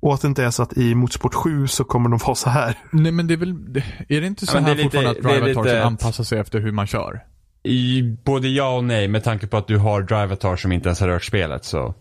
Och 0.00 0.14
att 0.14 0.20
det 0.22 0.28
inte 0.28 0.44
är 0.44 0.50
så 0.50 0.62
att 0.62 0.76
i 0.76 0.94
Motorsport 0.94 1.34
7 1.34 1.66
så 1.66 1.84
kommer 1.84 2.10
de 2.10 2.18
vara 2.18 2.34
så 2.34 2.50
här. 2.50 2.78
Nej 2.92 3.12
men 3.12 3.26
det 3.26 3.34
är 3.34 3.38
väl, 3.38 3.72
det- 3.72 3.84
är 4.08 4.20
det 4.20 4.26
inte 4.26 4.46
så 4.46 4.56
Ja, 4.56 4.60
här 4.60 4.66
det 4.66 4.72
är 4.72 4.76
lite- 4.84 4.84
fortfarande 4.96 5.10
att 5.10 5.22
Drivatarsen 5.42 5.62
lite 5.74 5.84
anpassar 5.84 6.24
sig 6.24 6.38
efter 6.38 6.60
hur 6.60 6.72
man 6.72 6.86
kör? 6.86 7.20
I 7.62 8.02
både 8.24 8.48
ja 8.48 8.76
och 8.76 8.84
nej 8.84 9.08
med 9.08 9.24
tanke 9.24 9.46
på 9.46 9.56
att 9.56 9.66
du 9.66 9.78
har 9.78 10.02
Drivatar 10.02 10.56
som 10.56 10.72
inte 10.72 10.88
ens 10.88 11.00
har 11.00 11.08
rört 11.08 11.24
spelet 11.24 11.64
så. 11.64 11.94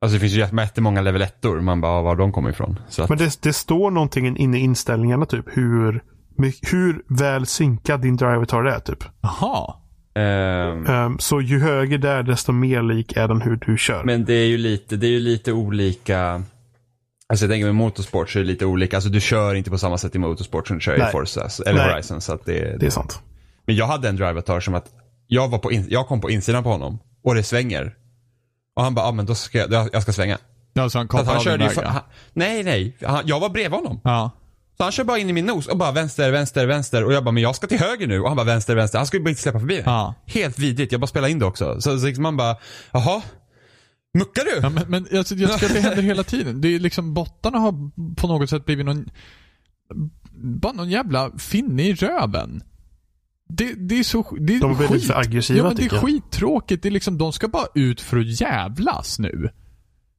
Alltså 0.00 0.14
det 0.16 0.20
finns 0.20 0.32
ju 0.32 0.38
jätte- 0.38 0.56
jättemånga 0.56 1.00
level 1.00 1.22
1 1.22 1.62
Man 1.62 1.80
bara, 1.80 2.02
var 2.02 2.16
de 2.16 2.32
kommer 2.32 2.50
ifrån. 2.50 2.78
Så 2.88 3.02
att, 3.02 3.08
Men 3.08 3.18
det, 3.18 3.42
det 3.42 3.52
står 3.52 3.90
någonting 3.90 4.36
inne 4.36 4.58
i 4.58 4.60
inställningarna 4.60 5.26
typ 5.26 5.44
hur, 5.56 6.02
hur 6.72 7.02
väl 7.18 7.46
synkad 7.46 8.00
din 8.00 8.16
Driver-Tar 8.16 8.64
är 8.64 8.78
typ. 8.80 9.04
Jaha. 9.20 9.74
Ehm, 10.16 10.86
Ehm, 10.86 11.18
så 11.18 11.40
ju 11.40 11.60
högre 11.60 11.98
där 11.98 12.22
desto 12.22 12.52
mer 12.52 12.82
lik 12.82 13.16
är 13.16 13.28
den 13.28 13.42
hur 13.42 13.56
du 13.56 13.78
kör. 13.78 14.04
Men 14.04 14.24
det 14.24 14.34
är 14.34 14.46
ju 14.46 14.58
lite, 14.58 14.96
det 14.96 15.06
är 15.06 15.10
ju 15.10 15.20
lite 15.20 15.52
olika. 15.52 16.42
Alltså 17.28 17.44
jag 17.44 17.50
tänker 17.50 17.66
med 17.66 17.74
motorsport 17.74 18.30
så 18.30 18.38
är 18.38 18.42
det 18.42 18.48
lite 18.48 18.66
olika. 18.66 18.96
Alltså 18.96 19.10
du 19.10 19.20
kör 19.20 19.54
inte 19.54 19.70
på 19.70 19.78
samma 19.78 19.98
sätt 19.98 20.14
i 20.14 20.18
motorsport 20.18 20.68
som 20.68 20.76
du 20.76 20.80
kör 20.80 20.98
Nej. 20.98 21.08
i 21.08 21.12
Forza 21.12 21.48
eller 21.66 21.84
Nej. 21.84 21.92
Horizon. 21.92 22.20
Så 22.20 22.32
att 22.34 22.44
det, 22.44 22.76
det 22.80 22.86
är 22.86 22.90
sant. 22.90 23.20
Men 23.66 23.76
jag 23.76 23.86
hade 23.86 24.08
en 24.08 24.16
drivatar 24.16 24.60
som 24.60 24.74
att 24.74 24.86
jag, 25.26 25.48
var 25.48 25.58
på 25.58 25.72
in, 25.72 25.86
jag 25.88 26.06
kom 26.06 26.20
på 26.20 26.30
insidan 26.30 26.62
på 26.62 26.70
honom 26.70 26.98
och 27.24 27.34
det 27.34 27.42
svänger. 27.42 27.94
Och 28.76 28.82
han 28.82 28.94
bara, 28.94 29.06
ah, 29.06 29.12
men 29.12 29.26
då 29.26 29.34
ska 29.34 29.58
jag, 29.58 29.88
jag 29.92 30.02
ska 30.02 30.12
svänga. 30.12 30.38
Ja, 30.72 30.88
så 30.88 30.98
han 30.98 31.08
Så 31.08 31.24
han 31.24 31.40
körde 31.40 31.64
ju, 31.64 31.70
för, 31.70 31.82
han, 31.82 32.02
nej 32.32 32.62
nej, 32.62 32.96
han, 33.02 33.22
jag 33.26 33.40
var 33.40 33.48
bredvid 33.48 33.72
honom. 33.72 34.00
Ja. 34.04 34.30
Så 34.76 34.82
han 34.82 34.92
kör 34.92 35.04
bara 35.04 35.18
in 35.18 35.30
i 35.30 35.32
min 35.32 35.46
nos 35.46 35.66
och 35.66 35.76
bara 35.78 35.92
vänster, 35.92 36.30
vänster, 36.32 36.66
vänster. 36.66 37.04
Och 37.04 37.12
jag 37.12 37.24
bara, 37.24 37.30
men 37.32 37.42
jag 37.42 37.56
ska 37.56 37.66
till 37.66 37.78
höger 37.78 38.06
nu. 38.06 38.20
Och 38.20 38.28
han 38.28 38.36
bara 38.36 38.46
vänster, 38.46 38.74
vänster. 38.76 38.98
Han 38.98 39.06
skulle 39.06 39.22
bara 39.22 39.30
inte 39.30 39.42
släppa 39.42 39.58
förbi 39.60 39.74
mig. 39.74 39.82
Ja. 39.86 40.14
Helt 40.26 40.58
vidrigt. 40.58 40.92
Jag 40.92 41.00
bara 41.00 41.06
spelade 41.06 41.30
in 41.32 41.38
det 41.38 41.44
också. 41.46 41.80
Så, 41.80 41.98
så 41.98 42.06
liksom 42.06 42.22
man 42.22 42.36
bara, 42.36 42.56
jaha? 42.92 43.22
Muckar 44.18 44.44
du? 44.44 44.60
Ja, 44.62 44.70
men, 44.70 44.84
men 44.88 45.18
alltså, 45.18 45.34
jag 45.34 45.52
tycker 45.52 45.66
att 45.66 45.72
det 45.74 45.80
händer 45.80 46.02
hela 46.02 46.22
tiden. 46.22 46.60
Det 46.60 46.68
är 46.68 46.78
liksom, 46.80 47.14
bottarna 47.14 47.58
har 47.58 47.90
på 48.14 48.26
något 48.26 48.50
sätt 48.50 48.64
blivit 48.66 48.86
någon, 48.86 49.06
bara 50.34 50.72
någon 50.72 50.90
jävla 50.90 51.30
finne 51.38 51.82
i 51.82 51.94
röven. 51.94 52.62
Det, 53.48 53.74
det 53.74 53.98
är 53.98 54.02
så, 54.04 54.36
det 54.40 54.54
är 54.56 54.60
De 54.60 54.76
blivit 54.76 54.92
skit. 54.92 55.06
för 55.06 55.14
aggressiva, 55.20 55.58
Ja 55.58 55.64
men 55.64 55.76
det 55.76 55.82
är 55.84 55.94
jag. 55.94 56.02
skittråkigt. 56.04 56.82
Det 56.82 56.88
är 56.88 56.90
liksom, 56.90 57.18
de 57.18 57.32
ska 57.32 57.48
bara 57.48 57.66
ut 57.74 58.00
för 58.00 58.16
att 58.18 58.40
jävlas 58.40 59.18
nu. 59.18 59.50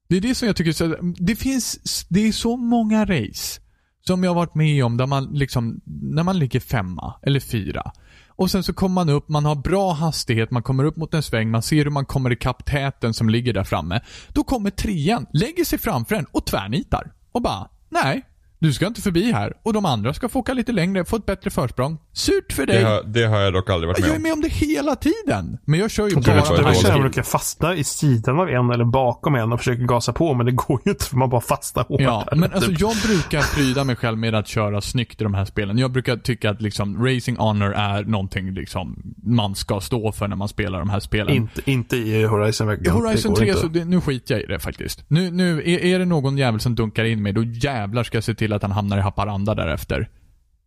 Det 0.09 0.17
är 0.17 0.21
det 0.21 0.35
som 0.35 0.45
jag 0.47 0.55
tycker, 0.55 0.97
det 1.25 1.35
finns, 1.35 2.05
det 2.09 2.27
är 2.27 2.31
så 2.31 2.57
många 2.57 3.05
race 3.05 3.61
som 4.07 4.23
jag 4.23 4.29
har 4.29 4.35
varit 4.35 4.55
med 4.55 4.85
om 4.85 4.97
där 4.97 5.07
man 5.07 5.25
liksom, 5.33 5.81
när 5.85 6.23
man 6.23 6.39
ligger 6.39 6.59
femma 6.59 7.13
eller 7.21 7.39
fyra. 7.39 7.91
Och 8.27 8.51
sen 8.51 8.63
så 8.63 8.73
kommer 8.73 8.93
man 8.93 9.09
upp, 9.09 9.29
man 9.29 9.45
har 9.45 9.55
bra 9.55 9.93
hastighet, 9.93 10.51
man 10.51 10.63
kommer 10.63 10.83
upp 10.83 10.97
mot 10.97 11.13
en 11.13 11.23
sväng, 11.23 11.51
man 11.51 11.61
ser 11.61 11.83
hur 11.83 11.89
man 11.89 12.05
kommer 12.05 12.31
ikapp 12.31 12.65
täten 12.65 13.13
som 13.13 13.29
ligger 13.29 13.53
där 13.53 13.63
framme. 13.63 14.01
Då 14.27 14.43
kommer 14.43 14.69
trean, 14.69 15.25
lägger 15.33 15.63
sig 15.63 15.79
framför 15.79 16.15
en 16.15 16.25
och 16.31 16.45
tvärnitar. 16.45 17.11
Och 17.31 17.41
bara, 17.41 17.69
nej, 17.89 18.21
du 18.59 18.73
ska 18.73 18.87
inte 18.87 19.01
förbi 19.01 19.31
här. 19.31 19.53
Och 19.63 19.73
de 19.73 19.85
andra 19.85 20.13
ska 20.13 20.29
få 20.29 20.39
åka 20.39 20.53
lite 20.53 20.71
längre, 20.71 21.05
få 21.05 21.15
ett 21.15 21.25
bättre 21.25 21.49
försprång. 21.49 21.97
Surt 22.13 22.53
för 22.53 22.65
dig. 22.65 22.79
Det 22.79 22.89
har, 22.89 23.03
det 23.03 23.25
har 23.25 23.39
jag 23.39 23.53
dock 23.53 23.69
aldrig 23.69 23.87
varit 23.87 23.99
med 23.99 24.07
jag 24.07 24.13
är 24.13 24.17
om. 24.17 24.23
med 24.23 24.33
om 24.33 24.41
det 24.41 24.47
hela 24.47 24.95
tiden. 24.95 25.57
Men 25.65 25.79
jag 25.79 25.91
kör 25.91 26.07
ju 26.07 26.15
bara 26.15 26.21
det 26.21 26.63
värsta 26.63 26.87
är 26.87 26.95
att 26.95 27.01
brukar 27.01 27.23
fastna 27.23 27.75
i 27.75 27.83
sidan 27.83 28.39
av 28.39 28.49
en 28.49 28.71
eller 28.71 28.85
bakom 28.85 29.35
en 29.35 29.53
och 29.53 29.59
försöker 29.59 29.83
gasa 29.83 30.13
på 30.13 30.33
men 30.33 30.45
det 30.45 30.51
går 30.51 30.81
ju 30.85 30.91
inte 30.91 31.05
för 31.05 31.17
man 31.17 31.29
bara 31.29 31.41
fastnar 31.41 31.83
hårt. 31.83 32.01
Ja, 32.01 32.27
men 32.31 32.53
alltså 32.53 32.69
typ. 32.69 32.79
jag 32.81 32.95
brukar 33.05 33.55
pryda 33.55 33.83
mig 33.83 33.95
själv 33.95 34.17
med 34.17 34.35
att 34.35 34.47
köra 34.47 34.81
snyggt 34.81 35.21
i 35.21 35.23
de 35.23 35.33
här 35.33 35.45
spelen. 35.45 35.77
Jag 35.77 35.91
brukar 35.91 36.17
tycka 36.17 36.49
att 36.49 36.61
liksom 36.61 37.05
Racing 37.05 37.37
Honor 37.39 37.73
är 37.73 38.03
någonting 38.03 38.53
liksom 38.53 39.15
man 39.23 39.55
ska 39.55 39.81
stå 39.81 40.11
för 40.11 40.27
när 40.27 40.35
man 40.35 40.47
spelar 40.47 40.79
de 40.79 40.89
här 40.89 40.99
spelen. 40.99 41.35
inte, 41.35 41.71
inte 41.71 41.97
i 41.97 42.23
Horizon 42.23 42.67
I 42.67 42.69
verkligen. 42.69 42.93
Horizon 42.93 43.33
Det 43.33 43.39
går 43.39 43.45
3 43.45 43.47
inte. 43.47 43.61
så, 43.61 43.67
det, 43.67 43.85
nu 43.85 44.01
skiter 44.01 44.35
jag 44.35 44.43
i 44.43 44.45
det 44.45 44.59
faktiskt. 44.59 45.03
Nu, 45.07 45.31
nu 45.31 45.59
är, 45.59 45.85
är 45.85 45.99
det 45.99 46.05
någon 46.05 46.37
jävel 46.37 46.59
som 46.59 46.75
dunkar 46.75 47.03
in 47.05 47.23
mig, 47.23 47.33
då 47.33 47.43
jävlar 47.43 48.03
ska 48.03 48.17
jag 48.17 48.23
se 48.23 48.35
till 48.35 48.46
att 48.55 48.61
han 48.61 48.71
hamnar 48.71 48.97
i 48.97 49.01
Haparanda 49.01 49.55
därefter. 49.55 50.09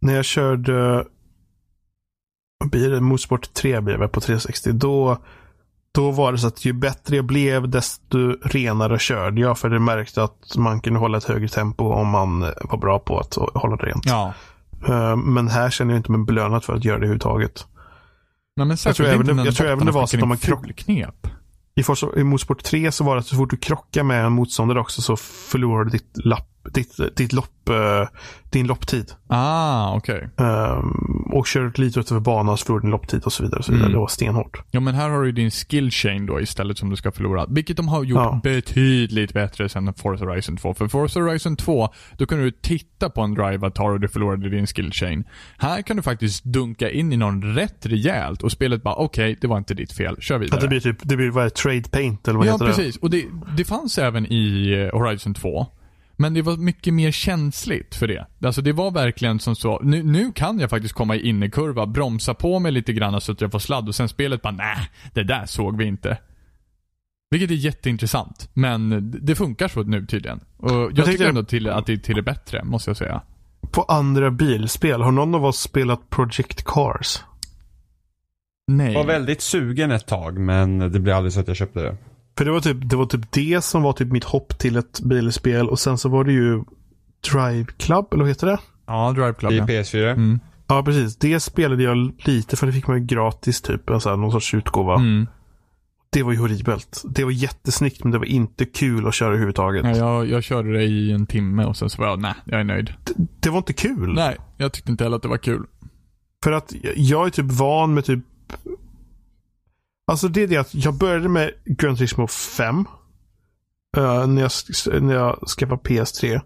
När 0.01 0.15
jag 0.17 0.25
körde 0.25 1.05
blir 2.65 2.91
det, 2.91 3.01
Motorsport 3.01 3.55
3 3.55 3.81
blir 3.81 3.95
det 3.95 4.01
väl 4.01 4.09
på 4.09 4.21
360. 4.21 4.73
Då, 4.73 5.19
då 5.95 6.11
var 6.11 6.33
det 6.33 6.39
så 6.39 6.47
att 6.47 6.65
ju 6.65 6.73
bättre 6.73 7.17
jag 7.17 7.25
blev 7.25 7.69
desto 7.69 8.19
renare 8.43 8.99
körde 8.99 9.41
jag. 9.41 9.59
För 9.59 9.69
det 9.71 9.79
märkte 9.79 10.23
att 10.23 10.57
man 10.57 10.81
kunde 10.81 10.99
hålla 11.01 11.19
ett 11.19 11.25
högre 11.25 11.49
tempo 11.49 11.85
om 11.93 12.09
man 12.09 12.41
var 12.41 12.77
bra 12.79 12.99
på 12.99 13.19
att 13.19 13.35
hålla 13.55 13.77
det 13.77 13.87
rent. 13.87 14.07
Ja. 14.07 14.33
Eh, 14.89 15.17
Men 15.17 15.49
här 15.49 15.71
känner 15.71 15.95
jag 15.95 15.99
inte 15.99 16.13
mig 16.13 16.25
belönad 16.25 16.65
för 16.65 16.75
att 16.75 16.85
göra 16.85 16.97
det 16.97 17.01
överhuvudtaget. 17.01 17.67
Nej, 18.57 18.67
men 18.67 18.77
särskilt 18.77 19.09
även 19.09 19.21
inte 19.21 19.33
det- 19.43 19.45
jag 19.45 19.55
tror 19.57 19.67
även 19.69 19.87
det 19.87 19.93
var 19.93 20.01
så 20.07 20.11
att 20.11 20.15
in 20.15 20.21
de 20.21 20.31
har 20.31 20.37
fulknep. 20.37 21.27
I, 21.75 21.83
Forza, 21.83 22.07
I 22.17 22.25
Motorsport 22.25 22.63
3 22.63 22.93
så 22.93 23.05
var 23.05 23.15
det 23.15 23.21
att 23.21 23.27
så 23.27 23.37
fort 23.37 23.51
du 23.51 23.57
krockar 23.57 24.03
med 24.03 24.25
en 24.25 24.33
motståndare 24.33 24.81
också 24.81 25.03
så 25.03 25.17
förlorar 25.17 25.85
du 25.85 25.91
ditt, 25.91 26.25
lapp, 26.25 26.60
ditt, 26.75 27.17
ditt 27.17 27.33
lopp, 27.33 27.69
eh, 27.69 28.09
din 28.51 28.67
lopptid. 28.67 29.13
Ah, 29.27 29.97
okej. 29.97 30.29
Um, 30.37 31.31
och 31.33 31.47
kör 31.47 31.61
du 31.61 31.83
lite 31.83 32.01
utöver 32.01 32.21
banan 32.21 32.59
så 32.59 32.65
förlorar 32.65 32.81
du 32.81 32.87
din 32.87 32.91
lopptid 32.91 33.25
och 33.25 33.33
så 33.33 33.43
vidare. 33.43 33.59
Och 33.59 33.65
så 33.65 33.73
vidare. 33.73 33.87
Mm. 33.87 33.93
Det 33.93 33.99
var 33.99 34.09
stenhårt. 34.09 34.63
Ja 34.71 34.81
men 34.81 34.95
här 34.95 35.09
har 35.09 35.23
du 35.23 35.33
din 35.33 35.51
skill 35.51 35.91
chain 35.91 36.27
då 36.27 36.41
istället 36.41 36.79
som 36.79 36.91
du 36.91 36.97
ska 36.97 37.13
förlora. 37.13 37.47
Vilket 37.49 37.77
de 37.77 37.89
har 37.89 38.05
gjort 38.05 38.17
Ja. 38.19 38.41
betydligt 38.43 39.33
bättre 39.33 39.69
sen 39.69 39.95
Forza 39.95 40.25
Horizon 40.25 40.57
2. 40.57 40.75
För 40.75 40.89
Forza 40.89 41.21
Horizon 41.21 41.57
2, 41.57 41.89
då 42.19 42.27
kunde 42.27 42.45
du 42.45 42.51
titta 42.51 43.11
på 43.11 43.21
en 43.21 43.35
drive-avatar 43.35 43.91
och 43.91 44.01
du 44.01 44.09
förlorade 44.09 44.49
din 44.51 44.67
skill 44.67 44.93
chain. 44.93 45.25
Här 45.59 45.83
kan 45.83 45.97
du 45.97 46.03
faktiskt 46.03 46.45
dunka 46.45 46.91
in 46.91 47.13
i 47.13 47.17
någon 47.17 47.55
rätt 47.55 47.87
rejält 47.87 48.43
och 48.43 48.53
spelet 48.53 48.83
bara 48.83 48.95
okej, 48.95 49.39
det 49.41 49.47
var 49.47 49.59
inte 49.59 49.75
ditt 49.75 49.93
fel, 49.93 50.17
kör 50.21 50.39
vidare. 50.39 50.57
Att 50.57 50.61
det 50.61 50.69
blir 50.69 50.81
typ, 50.81 50.97
det 51.03 51.17
blir 51.17 51.31
vad 51.31 51.45
det, 51.45 51.51
trade 51.51 51.89
paint 51.91 52.29
eller 52.29 52.39
vad 52.39 52.47
ja, 52.47 52.53
heter 52.53 52.67
precis. 52.67 52.97
Och 52.97 53.11
det, 53.11 53.25
det 53.57 53.65
fanns 53.65 53.99
även 53.99 54.27
i 54.33 54.73
eh, 54.93 54.99
Horizon 54.99 55.35
2. 55.35 55.67
Men 56.21 56.35
det 56.35 56.43
var 56.43 56.57
mycket 56.57 56.95
mer 56.95 57.11
känsligt 57.11 57.95
för 57.95 58.07
det. 58.07 58.27
Alltså 58.45 58.63
det 58.63 58.73
var 58.73 58.91
verkligen 58.91 59.39
som 59.41 59.57
så, 59.57 59.81
nu, 59.83 60.03
nu 60.03 60.33
kan 60.33 60.59
jag 60.61 60.71
faktiskt 60.71 60.95
komma 60.95 61.17
i 61.17 61.29
innerkurva, 61.29 61.87
bromsa 61.87 62.35
på 62.35 62.59
mig 62.59 62.73
lite 62.73 62.93
grann 62.93 63.21
så 63.21 63.33
att 63.33 63.41
jag 63.41 63.53
får 63.53 63.59
sladd 63.59 63.89
och 63.89 63.95
sen 63.95 64.09
spelet 64.09 64.43
bara 64.43 64.55
nej, 64.55 64.91
det 65.15 65.23
där 65.23 65.47
såg 65.47 65.77
vi 65.79 65.85
inte. 65.85 66.19
Vilket 67.31 67.51
är 67.51 67.55
jätteintressant. 67.55 68.51
Men 68.55 69.11
det 69.27 69.35
funkar 69.35 69.69
så 69.69 69.83
nu 69.83 70.07
tydligen. 70.07 70.41
Och 70.57 70.71
jag, 70.71 70.95
tänkte- 70.95 71.13
tycker 71.13 71.29
ändå 71.29 71.45
till, 71.45 71.69
att 71.69 71.87
det 71.87 71.93
är 71.93 71.97
till 71.97 72.17
det 72.17 72.23
bättre, 72.23 72.65
måste 72.65 72.91
jag 72.91 72.97
säga. 72.97 73.23
på 73.71 73.83
andra 73.83 74.31
bilspel. 74.31 75.03
Har 75.03 75.13
någon 75.13 75.35
av 75.35 75.45
oss 75.45 75.61
spelat 75.61 76.11
Project 76.11 76.65
Cars? 76.65 77.23
Nej. 78.67 78.93
Jag 78.93 79.01
var 79.01 79.13
väldigt 79.13 79.41
sugen 79.41 79.91
ett 79.91 80.07
tag 80.07 80.39
men 80.39 80.79
det 80.79 81.01
blev 81.01 81.17
aldrig 81.17 81.33
så 81.33 81.41
att 81.41 81.49
jag 81.49 81.57
köpte 81.57 81.81
det. 81.81 81.97
För 82.39 82.45
det 82.45 82.51
var 82.51 82.61
typ 82.61 82.77
det, 82.91 82.97
var 82.97 83.07
typ 83.07 83.33
det 83.33 83.65
som 83.65 83.83
var 83.83 83.93
typ 83.93 84.13
mitt 84.13 84.25
hopp 84.25 84.59
till 84.59 84.77
ett 84.77 85.01
bilspel. 85.01 85.69
Och 85.69 85.79
sen 85.79 85.99
så 85.99 86.09
var 86.09 86.25
det 86.25 86.33
ju 86.33 86.65
Drive 87.33 87.67
Club, 87.77 88.07
eller 88.13 88.23
vad 88.23 88.29
heter 88.29 88.47
det? 88.47 88.59
Ja, 88.87 89.13
Drive 89.13 89.35
Club 89.35 89.53
I 89.53 89.57
ja. 89.57 89.67
PS4. 89.67 90.13
Mm. 90.13 90.41
Ja, 90.67 90.83
precis. 90.83 91.17
Det 91.17 91.41
spelade 91.41 91.83
jag 91.83 92.13
lite 92.19 92.57
för 92.57 92.67
det 92.67 92.73
fick 92.73 92.87
man 92.87 92.99
ju 92.99 93.07
gratis 93.07 93.63
typ. 93.63 93.91
Här, 93.91 94.17
någon 94.17 94.33
sorts 94.33 94.55
utgåva. 94.55 94.95
Mm. 94.95 95.27
Det 96.13 96.23
var 96.23 96.33
ju 96.33 96.39
horribelt. 96.39 97.03
Det 97.05 97.25
var 97.25 97.31
jättesnyggt 97.31 98.05
men 98.05 98.13
det 98.13 98.19
var 98.19 98.25
inte 98.25 98.65
kul 98.65 99.07
att 99.07 99.15
köra 99.15 99.29
överhuvudtaget. 99.29 99.85
Ja, 99.85 99.97
jag, 99.97 100.29
jag 100.29 100.43
körde 100.45 100.73
det 100.73 100.83
i 100.85 101.13
en 101.13 101.27
timme 101.27 101.65
och 101.65 101.77
sen 101.77 101.91
så 101.91 102.03
var 102.03 102.09
jag, 102.09 102.21
nej, 102.21 102.35
jag 102.45 102.61
är 102.61 102.65
nöjd. 102.65 102.95
Det 103.41 103.51
var 103.51 103.59
inte 103.59 103.73
kul. 103.73 104.15
Nej, 104.15 104.37
jag 104.57 104.73
tyckte 104.73 104.91
inte 104.91 105.05
heller 105.05 105.17
att 105.17 105.23
det 105.23 105.29
var 105.29 105.39
kul. 105.39 105.67
För 106.45 106.53
att 106.53 106.73
jag 106.97 107.27
är 107.27 107.31
typ 107.31 107.53
van 107.53 107.95
med 107.95 108.05
typ... 108.05 108.25
Alltså 110.11 110.29
det 110.29 110.43
är 110.43 110.47
det 110.47 110.57
att 110.57 110.75
jag 110.75 110.95
började 110.95 111.29
med 111.29 111.51
Gran 111.65 111.97
Turismo 111.97 112.27
5. 112.27 112.85
eh, 113.97 114.27
när, 114.27 114.43
jag, 114.43 115.03
när 115.03 115.15
jag 115.15 115.49
skaffade 115.49 115.83
PS3. 115.83 116.41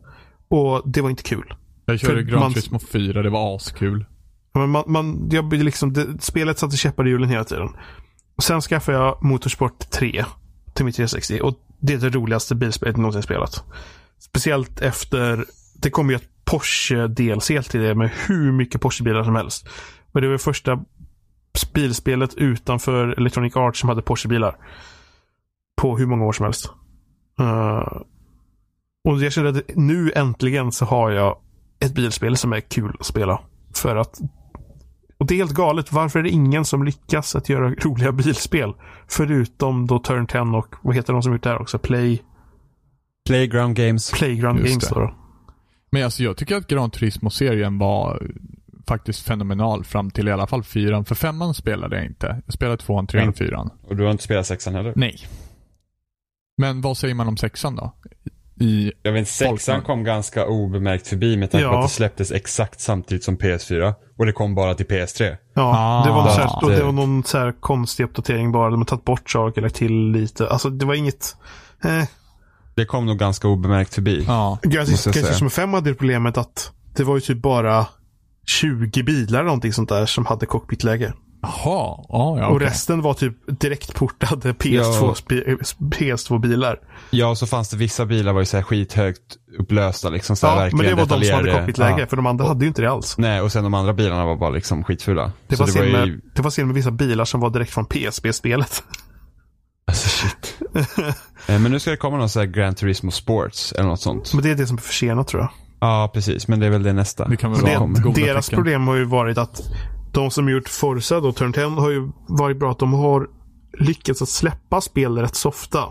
Och 0.48 0.82
det 0.84 1.00
var 1.00 1.10
inte 1.10 1.22
kul. 1.22 1.54
Jag 1.86 2.00
körde 2.00 2.14
För 2.14 2.22
Gran 2.22 2.52
Turismo 2.52 2.78
4, 2.78 3.22
det 3.22 3.30
var 3.30 3.56
askul. 3.56 4.06
Men 4.54 4.70
man, 4.70 4.84
man, 4.86 5.28
jag, 5.32 5.52
liksom, 5.52 5.92
det, 5.92 6.22
spelet 6.22 6.58
satte 6.58 6.76
käppar 6.76 7.06
i 7.06 7.10
hjulen 7.10 7.28
hela 7.28 7.44
tiden. 7.44 7.68
Och 8.36 8.42
sen 8.42 8.60
skaffade 8.60 8.98
jag 8.98 9.22
Motorsport 9.22 9.90
3 9.90 10.24
till 10.74 10.84
mitt 10.84 10.96
360. 10.96 11.40
Och 11.42 11.54
det 11.80 11.94
är 11.94 11.98
det 11.98 12.10
roligaste 12.10 12.54
bilspelet 12.54 12.92
jag 12.92 13.00
någonsin 13.00 13.22
spelat. 13.22 13.64
Speciellt 14.18 14.80
efter, 14.80 15.44
det 15.74 15.90
kom 15.90 16.10
ju 16.10 16.16
ett 16.16 16.28
Porsche-DLC 16.44 17.70
till 17.70 17.80
det 17.80 17.94
med 17.94 18.10
hur 18.26 18.52
mycket 18.52 18.80
Porsche-bilar 18.80 19.24
som 19.24 19.34
helst. 19.34 19.68
Och 20.12 20.20
det 20.20 20.28
var 20.28 20.38
första 20.38 20.84
bilspelet 21.72 22.34
utanför 22.34 23.08
Electronic 23.08 23.56
Arts 23.56 23.80
som 23.80 23.88
hade 23.88 24.02
Porsche-bilar. 24.02 24.56
På 25.76 25.96
hur 25.96 26.06
många 26.06 26.24
år 26.24 26.32
som 26.32 26.44
helst. 26.44 26.70
Eh, 27.40 28.02
och 29.04 29.22
jag 29.22 29.32
kände 29.32 29.50
att 29.50 29.76
nu 29.76 30.12
äntligen 30.14 30.72
så 30.72 30.84
har 30.84 31.10
jag 31.10 31.38
ett 31.80 31.94
bilspel 31.94 32.36
som 32.36 32.52
är 32.52 32.60
kul 32.60 32.96
att 33.00 33.06
spela. 33.06 33.40
För 33.74 33.96
att 33.96 34.20
och 35.18 35.26
det 35.26 35.34
är 35.34 35.36
helt 35.36 35.54
galet. 35.54 35.92
Varför 35.92 36.18
är 36.18 36.22
det 36.22 36.30
ingen 36.30 36.64
som 36.64 36.84
lyckas 36.84 37.36
att 37.36 37.48
göra 37.48 37.70
roliga 37.70 38.12
bilspel? 38.12 38.72
Förutom 39.08 39.86
då 39.86 39.98
Turn 39.98 40.26
10 40.26 40.40
och 40.40 40.74
vad 40.82 40.94
heter 40.94 41.12
de 41.12 41.22
som 41.22 41.32
gjort 41.32 41.42
det 41.42 41.48
här 41.48 41.60
också? 41.60 41.78
Play, 41.78 42.22
Playground 43.26 43.76
Games. 43.76 44.10
Playground 44.10 44.58
Just 44.58 44.70
Games 44.70 44.88
det. 44.88 44.94
då. 44.94 45.14
Men 45.90 46.04
alltså 46.04 46.22
jag 46.22 46.36
tycker 46.36 46.56
att 46.56 46.66
Gran 46.66 46.90
Turismo-serien 46.90 47.78
var 47.78 48.22
faktiskt 48.88 49.26
fenomenal 49.26 49.84
fram 49.84 50.10
till 50.10 50.28
i 50.28 50.32
alla 50.32 50.46
fall 50.46 50.62
fyran. 50.62 51.04
För 51.04 51.14
femman 51.14 51.54
spelade 51.54 51.96
jag 51.96 52.04
inte. 52.04 52.42
Jag 52.46 52.54
spelade 52.54 52.76
tvåan, 52.76 53.06
trean 53.06 53.28
och 53.28 53.36
fyran. 53.36 53.70
Och 53.82 53.96
du 53.96 54.04
har 54.04 54.10
inte 54.10 54.24
spelat 54.24 54.46
sexan 54.46 54.74
heller? 54.74 54.92
Nej. 54.96 55.16
Men 56.58 56.80
vad 56.80 56.96
säger 56.96 57.14
man 57.14 57.28
om 57.28 57.36
sexan 57.36 57.76
då? 57.76 57.94
I, 58.60 58.92
Jag 59.02 59.12
vet 59.12 59.18
inte, 59.18 59.30
sexan 59.30 59.56
Folkman. 59.58 59.82
kom 59.82 60.04
ganska 60.04 60.46
obemärkt 60.46 61.06
förbi 61.08 61.36
med 61.36 61.50
tanke 61.50 61.66
på 61.66 61.72
Ja. 61.72 61.78
att 61.78 61.88
det 61.88 61.94
släpptes 61.94 62.32
exakt 62.32 62.80
samtidigt 62.80 63.24
som 63.24 63.36
PS4. 63.38 63.94
Och 64.18 64.26
det 64.26 64.32
kom 64.32 64.54
bara 64.54 64.74
till 64.74 64.86
PS3. 64.86 65.36
Ja, 65.54 65.62
Ah. 65.76 66.04
det, 66.06 66.10
var 66.10 66.22
någon 66.24 66.32
så 66.32 66.40
här, 66.40 66.68
Det- 66.70 66.76
det 66.76 66.84
var 66.84 66.92
någon 66.92 67.24
så 67.24 67.38
här 67.38 67.52
konstig 67.60 68.04
uppdatering 68.04 68.52
bara. 68.52 68.70
De 68.70 68.80
har 68.80 68.84
tagit 68.86 69.04
bort 69.04 69.30
saker, 69.30 69.62
lagt 69.62 69.74
till 69.74 70.10
lite. 70.10 70.48
Alltså 70.48 70.70
det 70.70 70.86
var 70.86 70.94
inget... 70.94 71.36
Eh. 71.84 72.04
Det 72.76 72.84
kom 72.84 73.06
nog 73.06 73.18
ganska 73.18 73.48
obemärkt 73.48 73.94
förbi. 73.94 74.24
ja. 74.26 74.58
Gran. 74.62 74.86
Turismo 74.86 75.50
5 75.50 75.72
hade 75.72 75.90
det 75.90 75.94
problemet 75.94 76.38
att 76.38 76.72
det 76.96 77.04
var 77.04 77.14
ju 77.14 77.20
typ 77.20 77.42
bara 77.42 77.86
20 78.46 79.02
bilar 79.02 79.38
eller 79.38 79.46
någonting 79.46 79.72
sånt 79.72 79.88
där 79.88 80.06
som 80.06 80.26
hade 80.26 80.46
cockpitläge. 80.46 81.12
Jaha, 81.44 82.04
ja, 82.08 82.38
ja 82.38 82.48
Och 82.48 82.60
resten 82.60 83.02
var 83.02 83.14
typ 83.14 83.60
direktportade 83.60 84.52
PS2, 84.52 85.14
PS2-bilar. 85.78 86.78
Ja, 87.10 87.28
och 87.28 87.38
så 87.38 87.46
fanns 87.46 87.68
det 87.68 87.76
vissa 87.76 88.06
bilar 88.06 88.32
var 88.32 88.40
ju 88.40 88.46
så 88.46 88.56
här 88.56 88.64
skithögt 88.64 89.36
upplösta 89.58 90.08
liksom. 90.08 90.36
Så 90.36 90.46
här 90.46 90.66
Ja, 90.66 90.76
men 90.76 90.86
det 90.86 90.94
var 90.94 91.06
de 91.06 91.24
som 91.24 91.34
hade 91.34 91.52
cockpitläge. 91.52 92.00
Ja. 92.00 92.06
För 92.06 92.16
de 92.16 92.26
andra 92.26 92.46
hade 92.46 92.64
ju 92.64 92.68
inte 92.68 92.82
det 92.82 92.90
alls. 92.90 93.18
Nej, 93.18 93.40
och 93.40 93.52
sen 93.52 93.64
de 93.64 93.74
andra 93.74 93.92
bilarna 93.92 94.26
var 94.26 94.36
bara 94.36 94.50
liksom 94.50 94.84
skitfula. 94.84 95.32
Det 95.46 95.56
så 95.56 95.64
var, 95.64 95.72
det 95.72 95.78
var 95.80 95.98
med, 95.98 96.06
ju... 96.06 96.20
det 96.34 96.42
var 96.42 96.50
scen 96.50 96.66
med 96.66 96.74
vissa 96.74 96.90
bilar 96.90 97.24
som 97.24 97.40
var 97.40 97.50
direkt 97.50 97.70
från 97.70 97.86
PSP-spelet. 97.86 98.82
Alltså 99.86 100.08
shit. 100.08 100.60
Eh, 101.46 101.60
Men 101.60 101.72
nu 101.72 101.80
ska 101.80 101.90
det 101.90 101.96
komma 101.96 102.16
någon 102.16 102.28
sån 102.28 102.40
här 102.40 102.46
Gran 102.46 102.74
Turismo 102.74 103.10
Sports 103.10 103.72
eller 103.72 103.88
något 103.88 104.00
sånt. 104.00 104.34
Men 104.34 104.42
det 104.42 104.50
är 104.50 104.54
det 104.54 104.66
som 104.66 104.76
är 104.76 104.80
försenat 104.80 105.28
tror 105.28 105.42
jag. 105.42 105.50
Ja, 105.86 106.10
precis. 106.14 106.48
Men 106.48 106.60
det 106.60 106.66
är 106.66 106.70
väl 106.70 106.82
det 106.82 106.92
nästa. 106.92 107.28
Det 107.28 107.36
kan 107.36 107.52
väl 107.52 107.60
vara 107.62 107.86
goda 107.86 108.20
Deras 108.20 108.46
tecken. 108.46 108.56
problem 108.56 108.86
har 108.88 108.94
ju 108.96 109.04
varit 109.04 109.38
att 109.38 109.60
de 110.12 110.30
som 110.30 110.48
gjort 110.48 110.68
Forza 110.68 111.20
då, 111.20 111.32
Turn 111.32 111.52
10, 111.52 111.68
har 111.68 111.90
ju 111.90 112.10
varit 112.28 112.58
bra 112.58 112.70
att 112.70 112.78
de 112.78 112.92
har 112.92 113.26
lyckats 113.78 114.22
att 114.22 114.28
släppa 114.28 114.80
spel 114.80 115.18
rätt 115.18 115.34
så 115.34 115.48
ofta. 115.48 115.84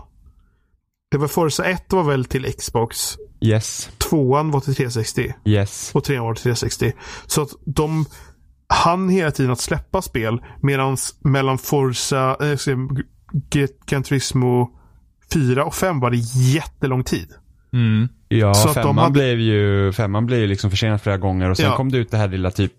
Det 1.10 1.18
var 1.18 1.28
Forza 1.28 1.64
1 1.64 1.92
var 1.92 2.02
väl 2.02 2.24
till 2.24 2.52
Xbox, 2.52 3.16
Yes. 3.40 3.90
tvåan 3.98 4.50
var 4.50 4.60
till 4.60 4.74
360 4.74 5.34
Yes. 5.44 5.90
och 5.94 6.04
trean 6.04 6.24
var 6.24 6.34
till 6.34 6.42
360. 6.42 6.92
Så 7.26 7.42
att 7.42 7.50
de 7.66 8.04
hann 8.68 9.08
hela 9.08 9.30
tiden 9.30 9.52
att 9.52 9.60
släppa 9.60 10.02
spel 10.02 10.42
medan 10.62 10.96
mellan 11.20 11.58
Forza, 11.58 12.36
äh, 12.40 12.76
Gran 13.86 14.02
Turismo 14.02 14.70
4 15.32 15.64
och 15.64 15.74
5 15.74 16.00
var 16.00 16.10
det 16.10 16.16
jättelång 16.54 17.04
tid. 17.04 17.28
Mm. 17.74 18.08
Ja, 18.28 18.54
Så 18.54 18.68
att 18.68 18.74
de 18.74 18.82
femman, 18.82 18.98
hade- 18.98 19.12
blev 19.12 19.40
ju, 19.40 19.92
femman 19.92 20.26
blev 20.26 20.40
ju 20.40 20.46
liksom 20.46 20.70
försenad 20.70 21.00
flera 21.02 21.16
gånger 21.18 21.50
och 21.50 21.56
sen 21.56 21.66
Ja. 21.66 21.76
kom 21.76 21.92
det 21.92 21.98
ut 21.98 22.10
det 22.10 22.16
här 22.16 22.28
lilla 22.28 22.50
typ 22.50 22.72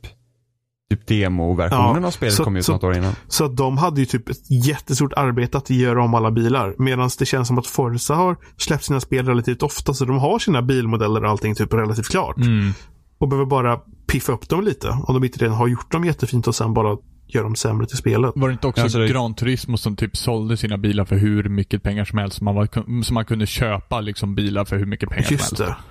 Typ 0.90 1.08
demoversionen 1.08 2.02
Ja, 2.02 2.08
av 2.08 2.12
spelet 2.12 2.34
så- 2.36 2.44
kom 2.44 2.56
ut 2.56 2.66
så- 2.66 2.72
något 2.72 2.84
år 2.84 2.98
innan. 2.98 3.14
Så 3.28 3.46
att 3.46 3.58
de 3.58 3.78
hade 3.78 4.00
ju 4.00 4.06
typ 4.06 4.30
ett 4.30 4.52
jättestort 4.66 5.14
arbete 5.14 5.58
att 5.58 5.70
göra 5.70 6.04
om 6.04 6.14
alla 6.14 6.32
bilar. 6.32 6.76
Medan 6.78 7.10
det 7.20 7.26
känns 7.26 7.48
som 7.48 7.58
att 7.58 7.68
Forza 7.68 8.16
har 8.16 8.36
släppt 8.58 8.84
sina 8.84 9.00
spel 9.00 9.26
relativt 9.26 9.64
ofta. 9.64 9.94
Så 9.94 10.06
de 10.06 10.18
har 10.20 10.40
sina 10.40 10.62
bilmodeller 10.62 11.24
och 11.24 11.30
allting 11.30 11.56
typ 11.56 11.74
relativt 11.74 12.08
klart. 12.10 12.38
Mm. 12.38 12.72
Och 13.18 13.28
behöver 13.28 13.46
bara 13.50 13.78
piffa 14.08 14.32
upp 14.32 14.50
dem 14.50 14.64
lite. 14.64 14.90
Om 14.90 15.14
de 15.14 15.24
inte 15.24 15.40
redan 15.40 15.56
har 15.58 15.68
gjort 15.68 15.92
dem 15.92 16.06
jättefint 16.06 16.48
och 16.48 16.56
sen 16.56 16.74
bara 16.74 16.98
gör 17.28 17.44
dem 17.44 17.56
sämre 17.56 17.88
till 17.88 17.98
spelet. 17.98 18.32
Var 18.36 18.48
det 18.48 18.52
inte 18.54 18.68
också 18.68 18.82
Alltså 18.82 19.06
Gran 19.06 19.34
Turismo 19.36 19.78
som 19.78 19.96
typ 19.96 20.18
sålde 20.18 20.58
sina 20.58 20.78
bilar 20.78 21.06
för 21.06 21.16
hur 21.16 21.50
mycket 21.50 21.84
pengar 21.84 22.06
som 22.06 22.18
helst? 22.20 22.42
Man 22.42 22.56
var, 22.56 22.68
som 23.04 23.14
man 23.14 23.26
kunde 23.26 23.46
köpa 23.46 24.02
liksom 24.02 24.36
bilar 24.36 24.66
för 24.66 24.78
hur 24.78 24.86
mycket 24.86 25.10
pengar 25.10 25.32
Just 25.32 25.56
som 25.58 25.66
helst. 25.66 25.78
det. 25.80 25.84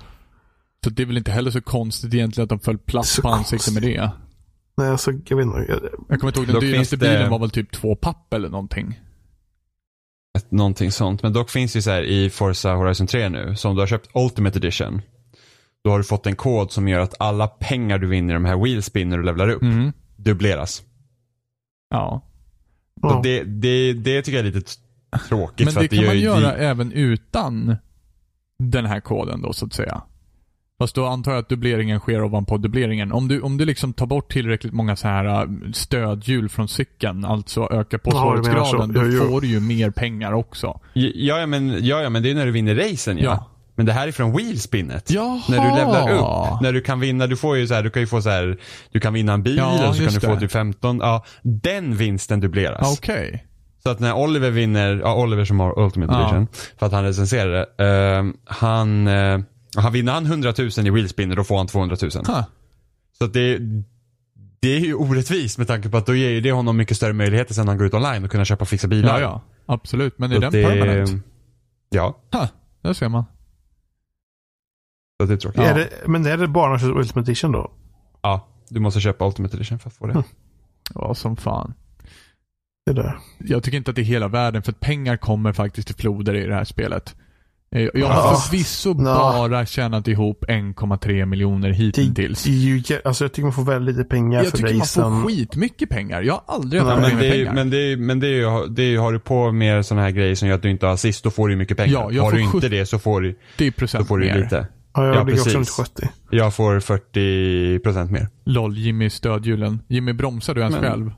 Så 0.83 0.89
det 0.89 1.01
är 1.03 1.07
väl 1.07 1.17
inte 1.17 1.31
heller 1.31 1.51
så 1.51 1.61
konstigt 1.61 2.13
egentligen 2.13 2.43
att 2.43 2.49
de 2.49 2.59
föll 2.59 2.77
platt 2.77 3.05
Så 3.05 3.21
på 3.21 3.27
ansiktet 3.29 3.73
med 3.73 3.83
det. 3.83 4.09
Nej, 4.77 4.89
alltså 4.89 5.11
jag 5.27 5.37
vet 5.37 5.45
inte. 5.45 5.57
Jag, 5.69 5.79
Jag 6.09 6.19
kommer 6.19 6.27
inte 6.31 6.39
ihåg, 6.39 6.47
den 6.47 6.53
Dock 6.53 6.61
dyraste 6.63 6.77
finns 6.77 6.89
det- 6.89 6.97
bilen 6.97 7.29
var 7.29 7.39
väl 7.39 7.49
typ 7.49 7.71
två 7.71 7.95
papp 7.95 8.33
eller 8.33 8.49
någonting. 8.49 8.99
Ett, 10.37 10.51
någonting 10.51 10.91
sånt. 10.91 11.23
Men 11.23 11.33
dock 11.33 11.49
finns 11.49 11.73
det 11.73 11.77
ju 11.77 11.81
så 11.81 11.89
här 11.91 12.03
i 12.03 12.29
Forza 12.29 12.73
Horizon 12.73 13.07
3 13.07 13.29
nu, 13.29 13.55
som 13.55 13.75
du 13.75 13.81
har 13.81 13.87
köpt 13.87 14.09
Ultimate 14.15 14.59
Edition. 14.59 15.01
Då 15.83 15.91
har 15.91 15.97
du 15.97 16.03
fått 16.03 16.25
en 16.27 16.35
kod 16.35 16.71
som 16.71 16.87
gör 16.87 16.99
att 16.99 17.13
alla 17.19 17.47
pengar 17.47 17.97
du 17.99 18.07
vinner 18.07 18.33
i 18.33 18.37
de 18.37 18.45
här 18.45 18.63
wheelspin 18.63 19.09
när 19.09 19.17
du 19.17 19.23
levlar 19.23 19.49
upp, 19.49 19.61
Mm. 19.61 19.91
dubbleras. 20.15 20.83
Ja. 21.95 22.21
ja. 23.01 23.19
Det, 23.23 23.43
det, 23.43 23.93
det 23.93 24.21
tycker 24.21 24.37
jag 24.37 24.47
är 24.47 24.51
lite 24.51 24.71
tråkigt. 25.29 25.65
Men 25.65 25.73
för 25.73 25.79
det 25.81 25.85
att 25.85 25.89
kan 25.91 25.99
gör 25.99 26.07
man 26.07 26.15
ju- 26.15 26.21
göra 26.23 26.39
det- 26.39 26.67
även 26.67 26.91
utan 26.91 27.75
den 28.59 28.85
här 28.85 28.99
koden 28.99 29.41
då 29.41 29.53
så 29.53 29.65
att 29.65 29.73
säga. 29.73 30.01
Fast 30.79 30.95
då 30.95 31.05
antar 31.05 31.31
jag 31.31 31.39
att 31.39 31.49
dubbleringen 31.49 31.99
sker 31.99 32.23
ovanpå 32.23 32.57
dubbleringen. 32.57 33.11
Om 33.11 33.27
du, 33.27 33.41
om 33.41 33.57
du 33.57 33.65
liksom 33.65 33.93
tar 33.93 34.05
bort 34.05 34.31
tillräckligt 34.31 34.73
många 34.73 34.95
så 34.95 35.07
här 35.07 35.25
äh, 35.43 35.71
stödhjul 35.73 36.49
från 36.49 36.67
cykeln, 36.67 37.25
alltså 37.25 37.67
ökar 37.71 37.97
på 37.97 38.09
Ja, 38.13 38.21
svårighetsgraden, 38.21 38.93
då 38.93 39.01
Jo, 39.05 39.09
jo. 39.11 39.29
får 39.29 39.41
du 39.41 39.47
ju 39.47 39.59
mer 39.59 39.89
pengar 39.91 40.31
också. 40.33 40.79
Ja, 40.93 41.39
ja, 41.39 41.45
men, 41.45 41.85
ja, 41.85 42.01
ja, 42.01 42.09
men 42.09 42.23
det 42.23 42.31
är 42.31 42.35
när 42.35 42.45
du 42.45 42.51
vinner 42.51 42.75
racen 42.75 43.17
ja. 43.17 43.23
Ja. 43.23 43.49
Men 43.75 43.85
det 43.85 43.93
här 43.93 44.07
är 44.07 44.11
från 44.11 44.37
wheelspinnet. 44.37 45.11
Jaha. 45.11 45.41
När 45.49 45.57
du 45.69 45.75
levlar 45.77 46.11
upp. 46.11 46.61
När 46.61 46.73
du 46.73 46.81
kan 46.81 46.99
vinna, 46.99 47.27
du 47.27 47.37
får 47.37 47.57
ju 47.57 47.67
så 47.67 47.73
här, 47.73 47.83
du 47.83 47.89
kan 47.89 48.01
ju 48.01 48.07
få 48.07 48.21
så 48.21 48.29
här, 48.29 48.57
du 48.91 48.99
kan 48.99 49.13
vinna 49.13 49.33
en 49.33 49.43
bil 49.43 49.57
Ja, 49.57 49.89
och 49.89 49.95
så 49.95 50.03
kan 50.03 50.13
du 50.13 50.19
få 50.19 50.33
det. 50.33 50.39
typ 50.39 50.51
15. 50.51 50.97
Ja, 50.97 51.25
den 51.43 51.95
vinsten 51.95 52.39
dubbleras. 52.39 52.97
Okej. 52.99 53.45
Så 53.83 53.89
att 53.89 53.99
när 53.99 54.13
Oliver 54.13 54.49
vinner, 54.51 54.95
ja 55.03 55.15
Oliver 55.15 55.45
som 55.45 55.59
har 55.59 55.79
Ultimate 55.79 56.13
Ja. 56.13 56.21
Edition, 56.21 56.47
för 56.79 56.85
att 56.85 56.91
han 56.91 57.03
recenserar 57.03 57.51
det. 57.77 58.15
eh, 58.17 58.23
han, 58.45 59.07
eh, 59.07 59.39
han 59.77 59.93
vinner 59.93 60.11
han 60.13 60.25
100 60.25 60.53
000 60.77 60.87
i 60.87 60.89
wheelspinner 60.89 61.35
då 61.35 61.43
får 61.43 61.57
han 61.57 61.67
200 61.67 61.97
000. 62.01 62.11
Huh. 62.27 62.41
Så 63.17 63.25
att 63.25 63.33
det, 63.33 63.57
det 64.61 64.75
är 64.75 64.79
ju 64.79 64.93
orättvist 64.93 65.57
med 65.57 65.67
tanke 65.67 65.89
på 65.89 65.97
att 65.97 66.05
då 66.05 66.15
ger 66.15 66.29
ju 66.29 66.41
det 66.41 66.51
honom 66.51 66.77
mycket 66.77 66.97
större 66.97 67.13
möjligheter 67.13 67.53
sen 67.53 67.67
han 67.67 67.77
går 67.77 67.87
ut 67.87 67.93
online 67.93 68.23
och 68.25 68.31
kunna 68.31 68.45
köpa 68.45 68.61
och 68.61 68.67
fixa 68.69 68.87
bilar. 68.87 69.19
Ja, 69.19 69.41
ja. 69.65 69.73
Absolut. 69.73 70.19
Men 70.19 70.31
är 70.31 70.35
Så 70.35 70.41
den 70.41 70.51
det, 70.51 70.63
permanent? 70.63 71.25
Ja, 71.89 72.17
Huh. 72.33 72.45
Där 72.83 72.93
ser 72.93 73.09
man. 73.09 73.25
Så 75.21 75.27
det 75.27 75.33
är 75.33 75.37
tråkigt. 75.37 75.61
Ja. 75.61 75.67
Är 75.69 75.75
det, 75.75 75.89
men 76.07 76.25
är 76.25 76.37
det 76.37 76.47
bara 76.47 76.73
Ultimate 76.83 77.19
Edition 77.31 77.51
då? 77.51 77.71
Ja, 78.21 78.47
du 78.69 78.79
måste 78.79 78.99
köpa 78.99 79.27
Ultimate 79.27 79.57
Edition 79.57 79.79
för 79.79 79.89
att 79.89 79.95
få 79.95 80.05
det. 80.07 80.11
Mm. 80.11 80.23
Ja, 80.95 81.13
som 81.15 81.35
fan. 81.37 81.73
Det 82.85 82.93
där. 82.93 83.17
Jag 83.39 83.63
tycker 83.63 83.77
inte 83.77 83.89
att 83.91 83.95
det 83.95 84.01
är 84.01 84.03
hela 84.03 84.27
världen, 84.27 84.63
för 84.63 84.71
att 84.71 84.79
pengar 84.79 85.17
kommer 85.17 85.53
faktiskt 85.53 85.87
till 85.87 85.95
floder 85.95 86.33
i 86.35 86.45
det 86.45 86.53
här 86.55 86.63
spelet. 86.63 87.15
Eh, 87.71 87.81
Jag 87.81 87.91
Ja. 87.95 88.07
har 88.07 88.35
förvisso 88.35 88.89
Ja. 88.97 89.47
bara 89.49 89.65
tjänat 89.65 90.07
ihop 90.07 90.43
1,3 90.47 91.25
miljoner 91.25 91.69
hittills. 91.69 92.43
det 92.87 93.05
alltså 93.05 93.23
jag 93.23 93.31
tycker 93.33 93.43
man 93.43 93.53
får 93.53 93.63
väldigt 93.63 93.95
lite 93.95 94.09
pengar 94.09 94.39
Jag 94.43 94.47
för 94.51 94.57
tycker 94.57 94.71
man 94.73 94.79
racen. 94.79 95.21
får 95.21 95.27
skitmycket 95.29 95.89
pengar. 95.89 96.21
Jag 96.21 96.33
har 96.33 96.43
aldrig 96.55 96.81
haft 96.81 97.01
men, 97.01 97.17
det 97.19 97.27
är, 97.27 97.31
pengar. 97.31 97.53
men, 97.53 97.69
det 97.69 97.77
är, 97.77 97.97
men 97.97 98.19
det 98.19 98.27
är 98.27 98.31
ju, 98.31 98.67
det 98.67 98.83
är 98.83 98.97
har 98.97 99.13
du 99.13 99.19
på 99.19 99.51
med 99.51 99.85
sådana 99.85 100.01
här 100.03 100.11
grejer 100.11 100.35
som 100.35 100.47
gör 100.47 100.55
att 100.55 100.61
du 100.61 100.69
inte 100.71 100.85
har 100.85 100.93
assist, 100.93 101.23
då 101.23 101.29
får 101.31 101.47
du 101.49 101.55
mycket 101.55 101.77
pengar. 101.77 101.93
Ja, 101.93 102.11
jag 102.11 102.23
har 102.23 102.29
får 102.29 102.37
du 102.37 102.43
inte 102.43 102.57
70 102.57 102.69
det 102.69 102.85
så 102.85 102.99
får 102.99 103.21
du, 103.21 103.35
80% 103.57 103.97
då 103.99 104.05
får 104.05 104.17
du 104.17 104.25
mer. 104.25 104.35
lite. 104.43 104.67
Ja, 104.95 105.05
jag 105.05 105.15
Ja, 105.15 105.23
ligger 105.23 105.39
också 105.41 105.49
runt 105.57 105.67
precis. 105.77 105.93
70. 105.95 106.09
Jag 106.31 106.53
får 106.53 106.79
40% 106.79 108.11
mer. 108.11 108.27
LOL, 108.45 108.77
Jimmy 108.77 109.09
stödhjulen. 109.09 109.81
Jimmy, 109.87 110.13
bromsar 110.13 110.53
du 110.55 110.61
ens 110.61 110.75
Men- 110.75 110.83
själv? 110.83 111.11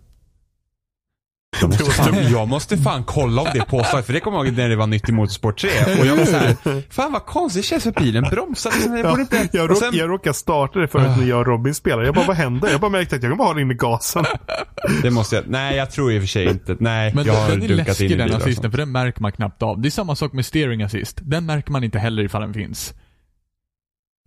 Jag 1.62 1.70
måste, 1.70 1.84
fan, 1.92 2.32
jag 2.32 2.48
måste 2.48 2.78
fan 2.78 3.04
kolla 3.04 3.42
om 3.42 3.48
det 3.54 3.60
är 3.60 3.64
påslaget, 3.64 4.06
för 4.06 4.14
det 4.14 4.20
kommer 4.20 4.38
jag 4.38 4.46
ihåg 4.48 4.58
när 4.58 4.70
det 4.70 4.76
var 4.76 4.88
nytt 4.88 5.10
i 5.10 5.12
Motorsport 5.12 5.62
3. 5.62 5.70
Och 6.00 6.06
jag 6.06 6.16
var 6.16 6.26
såhär, 6.26 6.56
fan 6.94 7.12
vad 7.12 7.26
konstigt 7.26 7.64
det 7.64 7.68
känns 7.68 7.84
för 7.84 7.92
bilen 7.92 8.24
bromsar. 8.32 8.72
Jag 8.88 9.00
Ja, 9.00 9.10
borde 9.10 9.22
inte... 9.22 9.50
jag, 9.52 9.64
och 9.64 9.70
råk, 9.70 9.78
sen- 9.80 9.96
jag 9.96 10.10
råkade 10.10 10.34
starta 10.34 10.80
det 10.80 10.88
förut 10.88 11.12
när 11.18 11.26
jag 11.26 11.40
och 11.40 11.48
Robin 11.48 11.74
spelade. 11.76 12.06
Jag 12.06 12.16
bara, 12.16 12.26
vad 12.26 12.36
händer? 12.36 12.70
Jag 12.72 12.82
bara 12.82 12.92
märkte 12.92 13.16
att 13.16 13.24
jag 13.24 13.32
kan 13.32 13.38
bara 13.38 13.48
ha 13.48 13.54
den 13.54 13.62
in 13.64 13.72
i 13.72 13.74
gasen. 13.74 14.26
Det 15.02 15.12
måste 15.12 15.36
jag, 15.36 15.46
nej 15.48 15.76
jag 15.78 15.92
tror 15.92 16.12
i 16.12 16.18
och 16.18 16.22
för 16.22 16.28
sig 16.28 16.46
inte, 16.50 16.78
nej 16.80 17.12
Men 17.16 17.26
jag 17.26 17.34
har 17.34 17.50
den 17.50 17.64
är 17.64 17.68
dunkat 17.68 17.78
in 17.80 17.86
läskig 17.86 18.12
i 18.12 18.16
den 18.16 18.34
assisten, 18.34 18.54
sånt. 18.64 18.72
för 18.74 18.78
den 18.78 18.92
märker 18.92 19.22
man 19.22 19.32
knappt 19.32 19.64
av. 19.64 19.82
Det 19.82 19.88
är 19.88 19.92
samma 19.92 20.16
sak 20.16 20.34
med 20.34 20.46
steering 20.46 20.82
assist. 20.84 21.20
Den 21.22 21.46
märker 21.46 21.72
man 21.72 21.84
inte 21.84 22.00
heller 22.00 22.24
ifall 22.24 22.42
den 22.42 22.54
finns. 22.54 22.94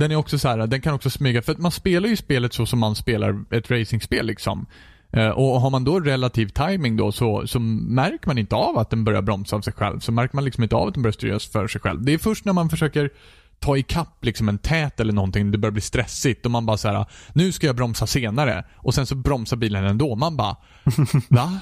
Den 0.01 0.11
är 0.13 0.17
också 0.17 0.39
så 0.39 0.49
här, 0.49 0.67
den 0.67 0.81
kan 0.81 0.95
också 0.95 1.11
smyga, 1.11 1.43
för 1.43 1.53
att 1.53 1.59
man 1.59 1.71
spelar 1.73 2.09
ju 2.09 2.17
spelet 2.17 2.53
så 2.55 2.67
som 2.67 2.79
man 2.79 2.95
spelar 2.95 3.45
ett 3.55 3.71
racingspel 3.71 4.27
liksom. 4.27 4.67
Eh, 5.13 5.29
Och 5.29 5.61
har 5.61 5.71
man 5.71 5.85
då 5.85 6.01
relativ 6.01 6.49
timing 6.49 6.97
då 6.97 7.13
så, 7.13 7.47
så 7.47 7.61
märker 7.61 8.27
man 8.27 8.39
inte 8.39 8.55
av 8.57 8.79
att 8.79 8.91
den 8.91 9.05
börjar 9.05 9.23
bromsa 9.23 9.57
av 9.57 9.61
sig 9.61 9.73
själv. 9.73 10.01
Så 10.01 10.13
märker 10.13 10.35
man 10.37 10.45
liksom 10.45 10.63
inte 10.63 10.77
av 10.77 10.89
att 10.89 10.95
den 10.95 11.03
börjar 11.03 11.13
styras 11.13 11.47
för 11.47 11.69
sig 11.69 11.81
själv. 11.81 12.03
Det 12.05 12.13
är 12.13 12.19
först 12.19 12.45
när 12.45 12.53
man 12.53 12.71
försöker 12.71 13.11
ta 13.59 13.77
ikapp 13.77 14.25
liksom 14.25 14.49
en 14.49 14.59
tät 14.59 15.01
eller 15.01 15.13
någonting, 15.13 15.51
det 15.51 15.59
börjar 15.59 15.73
bli 15.73 15.81
stressigt 15.83 16.45
och 16.47 16.51
man 16.51 16.67
bara 16.67 16.77
så 16.77 16.89
här: 16.89 17.07
nu 17.33 17.53
ska 17.53 17.67
jag 17.67 17.77
bromsa 17.77 18.07
senare. 18.07 18.65
Och 18.77 18.95
sen 18.95 19.07
så 19.07 19.15
bromsar 19.15 19.57
bilen 19.57 19.85
ändå. 19.85 20.17
Man 20.17 20.37
bara, 20.37 20.57
va? 21.29 21.61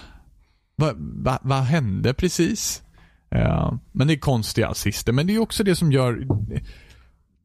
Vad 0.76 0.94
va, 0.98 1.38
vad 1.42 1.58
hände 1.58 2.14
precis? 2.14 2.82
Eh, 3.30 3.72
men 3.92 4.06
det 4.06 4.14
är 4.14 4.18
konstiga 4.18 4.68
assister. 4.68 5.12
Men 5.12 5.26
det 5.26 5.34
är 5.34 5.38
också 5.38 5.64
det 5.64 5.76
som 5.76 5.92
gör 5.92 6.26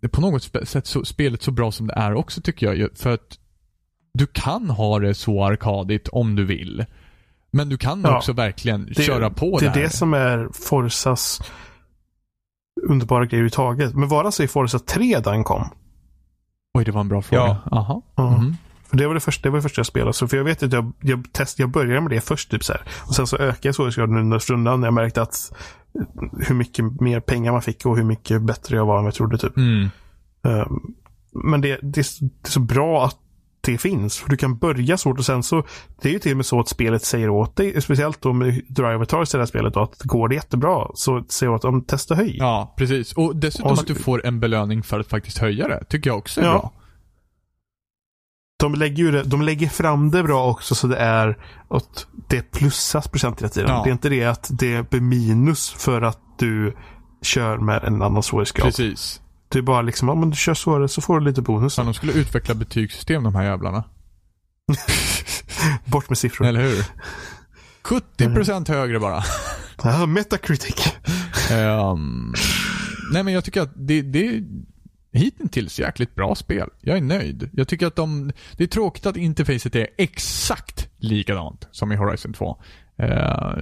på 0.07 0.21
något 0.21 0.43
sätt 0.67 0.87
så, 0.87 1.05
spelet 1.05 1.41
så 1.43 1.51
bra 1.51 1.71
som 1.71 1.87
det 1.87 1.93
är 1.93 2.13
också 2.13 2.41
tycker 2.41 2.73
jag. 2.73 2.89
För 2.97 3.13
att 3.13 3.39
du 4.13 4.27
kan 4.27 4.69
ha 4.69 4.99
det 4.99 5.13
så 5.13 5.43
arkadigt 5.43 6.07
om 6.07 6.35
du 6.35 6.45
vill. 6.45 6.85
Men 7.51 7.69
du 7.69 7.77
kan 7.77 8.01
Ja. 8.01 8.17
också 8.17 8.33
verkligen 8.33 8.85
Det, 8.95 9.03
köra 9.03 9.29
på 9.29 9.59
det 9.59 9.65
är 9.65 9.73
där. 9.73 9.81
det 9.81 9.89
som 9.89 10.13
är 10.13 10.49
Forsas 10.53 11.41
underbara 12.89 13.19
grej 13.25 13.27
överhuvudtaget. 13.37 13.93
Men 13.95 14.09
var 14.09 14.23
det 14.23 14.27
alltså 14.27 14.43
i 14.43 14.47
Forza 14.47 14.79
3 14.79 15.19
den 15.19 15.43
kom? 15.43 15.69
Oj, 16.77 16.83
det 16.85 16.91
var 16.91 17.01
en 17.01 17.07
bra 17.09 17.21
fråga. 17.21 17.41
Ja. 17.43 17.57
Jaha. 17.71 18.01
Ja. 18.15 18.37
Mhm. 18.37 18.57
Det 18.93 19.07
var 19.07 19.13
det 19.13 19.19
första, 19.19 19.43
det 19.43 19.49
var 19.49 19.57
det 19.57 19.61
första 19.63 19.79
jag 19.79 19.85
spelade. 19.85 20.13
Så 20.13 20.27
för 20.27 20.37
jag 20.37 20.43
vet 20.43 20.63
att 20.63 20.73
jag, 20.73 20.93
jag, 21.01 21.25
test, 21.33 21.59
jag 21.59 21.69
började 21.69 22.01
med 22.01 22.09
det 22.11 22.21
först 22.21 22.51
typ 22.51 22.63
så 22.63 22.73
här. 22.73 22.81
Och 23.07 23.15
sen 23.15 23.27
så 23.27 23.37
ökade 23.37 23.67
jag 23.67 23.75
svårighetsgraden 23.75 24.17
under 24.17 24.39
stundan 24.39 24.79
när 24.81 24.87
jag 24.87 24.93
märkte 24.93 25.21
att 25.21 25.35
hur 26.47 26.55
mycket 26.55 26.85
mer 27.01 27.19
pengar 27.19 27.51
man 27.51 27.61
fick 27.61 27.85
och 27.85 27.97
hur 27.97 28.03
mycket 28.03 28.41
bättre 28.41 28.75
jag 28.75 28.85
var 28.85 28.97
än 28.97 29.03
vad 29.03 29.07
jag 29.11 29.15
trodde 29.15 29.37
typ. 29.37 29.57
Mm. 29.57 29.89
Ehm, 30.45 30.79
men 31.43 31.61
det, 31.61 31.79
det, 31.81 32.01
är 32.01 32.03
så- 32.03 32.25
det 32.25 32.47
är 32.47 32.51
så 32.51 32.59
bra 32.59 33.05
att 33.05 33.17
det 33.61 33.77
finns. 33.77 34.17
För 34.19 34.29
du 34.29 34.37
kan 34.37 34.57
börja 34.57 34.97
svårt 34.97 35.19
och 35.19 35.25
sen 35.25 35.43
så, 35.43 35.63
det 36.01 36.09
är 36.09 36.13
ju 36.13 36.19
till 36.19 36.31
och 36.31 36.37
med 36.37 36.45
så 36.45 36.59
att 36.59 36.67
spelet 36.69 37.03
säger 37.05 37.29
åt 37.29 37.55
dig, 37.55 37.81
speciellt 37.81 38.21
då 38.21 38.33
med 38.33 38.61
Drivatars 38.69 39.33
i 39.33 39.37
det 39.37 39.41
här 39.41 39.45
spelet, 39.45 39.73
då, 39.73 39.79
att 39.81 39.99
går 40.03 40.27
det 40.29 40.35
jättebra 40.35 40.87
så 40.95 41.23
säger 41.29 41.51
åt 41.53 41.61
dem 41.61 41.81
testa 41.83 42.15
höj. 42.15 42.35
Ja, 42.39 42.73
precis. 42.77 43.13
Och 43.13 43.35
dessutom 43.35 43.71
Och 43.71 43.77
så- 43.77 43.81
att 43.81 43.87
du 43.87 43.95
får 43.95 44.25
en 44.25 44.39
belöning 44.39 44.83
för 44.83 44.99
att 44.99 45.07
faktiskt 45.07 45.37
höja 45.37 45.67
det. 45.67 45.83
Tycker 45.89 46.09
jag 46.09 46.17
också 46.17 46.41
är 46.41 46.45
Ja. 46.45 46.51
bra. 46.51 46.71
De 48.63 48.75
lägger 48.75 49.11
det, 49.11 49.23
de 49.23 49.41
lägger 49.41 49.69
fram 49.69 50.11
det 50.11 50.23
bra 50.23 50.49
också 50.49 50.75
så 50.75 50.87
det 50.87 50.97
är 50.97 51.37
att 51.69 52.07
det 52.29 52.51
plussas 52.51 53.07
procent 53.07 53.41
hela 53.41 53.49
tiden. 53.49 53.69
Ja. 53.69 53.83
Det 53.83 53.89
är 53.89 53.91
inte 53.91 54.09
det 54.09 54.23
att 54.23 54.49
det 54.51 54.89
blir 54.89 55.01
minus 55.01 55.69
för 55.69 56.01
att 56.01 56.19
du 56.39 56.77
kör 57.21 57.57
med 57.57 57.83
en 57.83 58.01
annan 58.01 58.23
svårighetsgrad. 58.23 58.65
Precis. 58.65 59.21
Det 59.49 59.57
är 59.57 59.61
bara 59.61 59.81
liksom, 59.81 60.09
om 60.09 60.29
du 60.29 60.35
kör 60.35 60.53
svårare 60.53 60.87
så 60.87 61.01
får 61.01 61.19
du 61.19 61.25
lite 61.25 61.41
bonus. 61.41 61.75
Fan, 61.75 61.85
de 61.85 61.93
skulle 61.93 62.13
utveckla 62.13 62.55
betygssystem 62.55 63.23
de 63.23 63.35
här 63.35 63.43
jävlarna. 63.43 63.83
Bort 65.85 66.09
med 66.09 66.17
siffror. 66.17 66.47
Eller 66.47 66.61
hur? 66.61 66.85
70% 67.83 68.69
högre 68.69 68.99
bara. 68.99 69.23
Ja, 69.83 70.05
Metacritic. 70.05 70.93
Ehm, 71.51 72.33
nej 73.13 73.23
men 73.23 73.33
jag 73.33 73.43
tycker 73.43 73.61
att 73.61 73.71
det, 73.75 74.01
det 74.01 74.27
är 74.27 74.43
hittills 75.13 75.79
jäkligt 75.79 76.15
bra 76.15 76.35
spel. 76.35 76.69
Jag 76.81 76.97
är 76.97 77.01
nöjd. 77.01 77.49
Jag 77.53 77.67
tycker 77.67 77.87
att 77.87 77.95
de, 77.95 78.31
det 78.57 78.63
är 78.63 78.67
tråkigt 78.67 79.05
att 79.05 79.17
interfacet 79.17 79.75
är 79.75 79.87
exakt 79.97 80.89
likadant 80.97 81.67
som 81.71 81.91
i 81.91 81.95
Horizon 81.95 82.33
2. 82.33 82.57
Uh, 83.03 83.53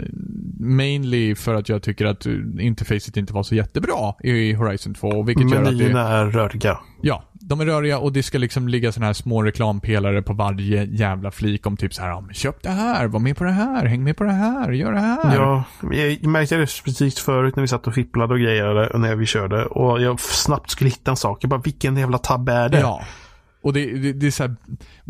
mainly 0.60 1.36
för 1.36 1.56
att 1.56 1.70
jag 1.70 1.84
tycker 1.84 2.06
att 2.06 2.26
interfacet 2.60 3.18
inte 3.18 3.34
var 3.34 3.43
så 3.43 3.56
jättebra 3.56 4.14
i 4.24 4.54
Horizon 4.54 4.93
2. 4.93 5.24
Vilket 5.24 5.52
gör 5.52 5.60
att 5.60 5.66
det, 5.66 5.72
Menyerna 5.72 6.08
är 6.08 6.26
röriga. 6.26 6.80
Ja, 7.02 7.24
de 7.52 7.62
är 7.62 7.66
röriga 7.66 7.99
och 7.99 8.14
det 8.14 8.24
ska 8.24 8.38
liksom 8.38 8.68
ligga 8.68 8.91
såna 8.91 9.06
här 9.06 9.14
små 9.14 9.43
reklampelare 9.43 10.22
på 10.22 10.34
varje 10.34 10.84
jävla 10.84 11.32
flik 11.32 11.66
om 11.66 11.78
typ 11.78 11.93
så 11.93 12.02
här, 12.02 12.34
köp 12.34 12.64
det 12.64 12.70
här, 12.70 13.08
var 13.08 13.20
med 13.20 13.38
på 13.38 13.43
det 13.43 13.52
här, 13.52 13.86
häng 13.86 14.04
med 14.04 14.18
på 14.18 14.24
det 14.24 14.32
här, 14.32 14.72
gör 14.72 14.91
det 14.91 14.99
här. 14.99 15.36
Ja, 15.36 15.64
jag 15.91 16.26
märkte 16.26 16.58
det 16.58 16.68
specifikt 16.68 17.20
förut 17.20 17.56
när 17.56 17.62
vi 17.62 17.68
satt 17.68 17.88
och 17.88 17.95
fipplade 17.95 18.34
och 18.34 18.39
grejade 18.39 18.88
och 18.88 18.99
när 18.99 19.16
vi 19.16 19.26
körde. 19.26 19.66
Och 19.66 20.02
jag 20.02 20.20
snabbt 20.20 20.70
skulle 20.70 20.89
hitta 20.89 21.12
en 21.12 21.18
sak. 21.18 21.43
Jag 21.43 21.49
bara, 21.49 21.62
vilken 21.62 21.97
jävla 21.97 22.18
tab 22.18 22.49
är 22.49 22.70
det? 22.70 22.80
Ja. 22.80 23.04
Och 23.62 23.74
det, 23.74 23.86
det, 23.86 24.14
det 24.14 24.28
är 24.28 24.32
så 24.32 24.43
här, 24.43 24.56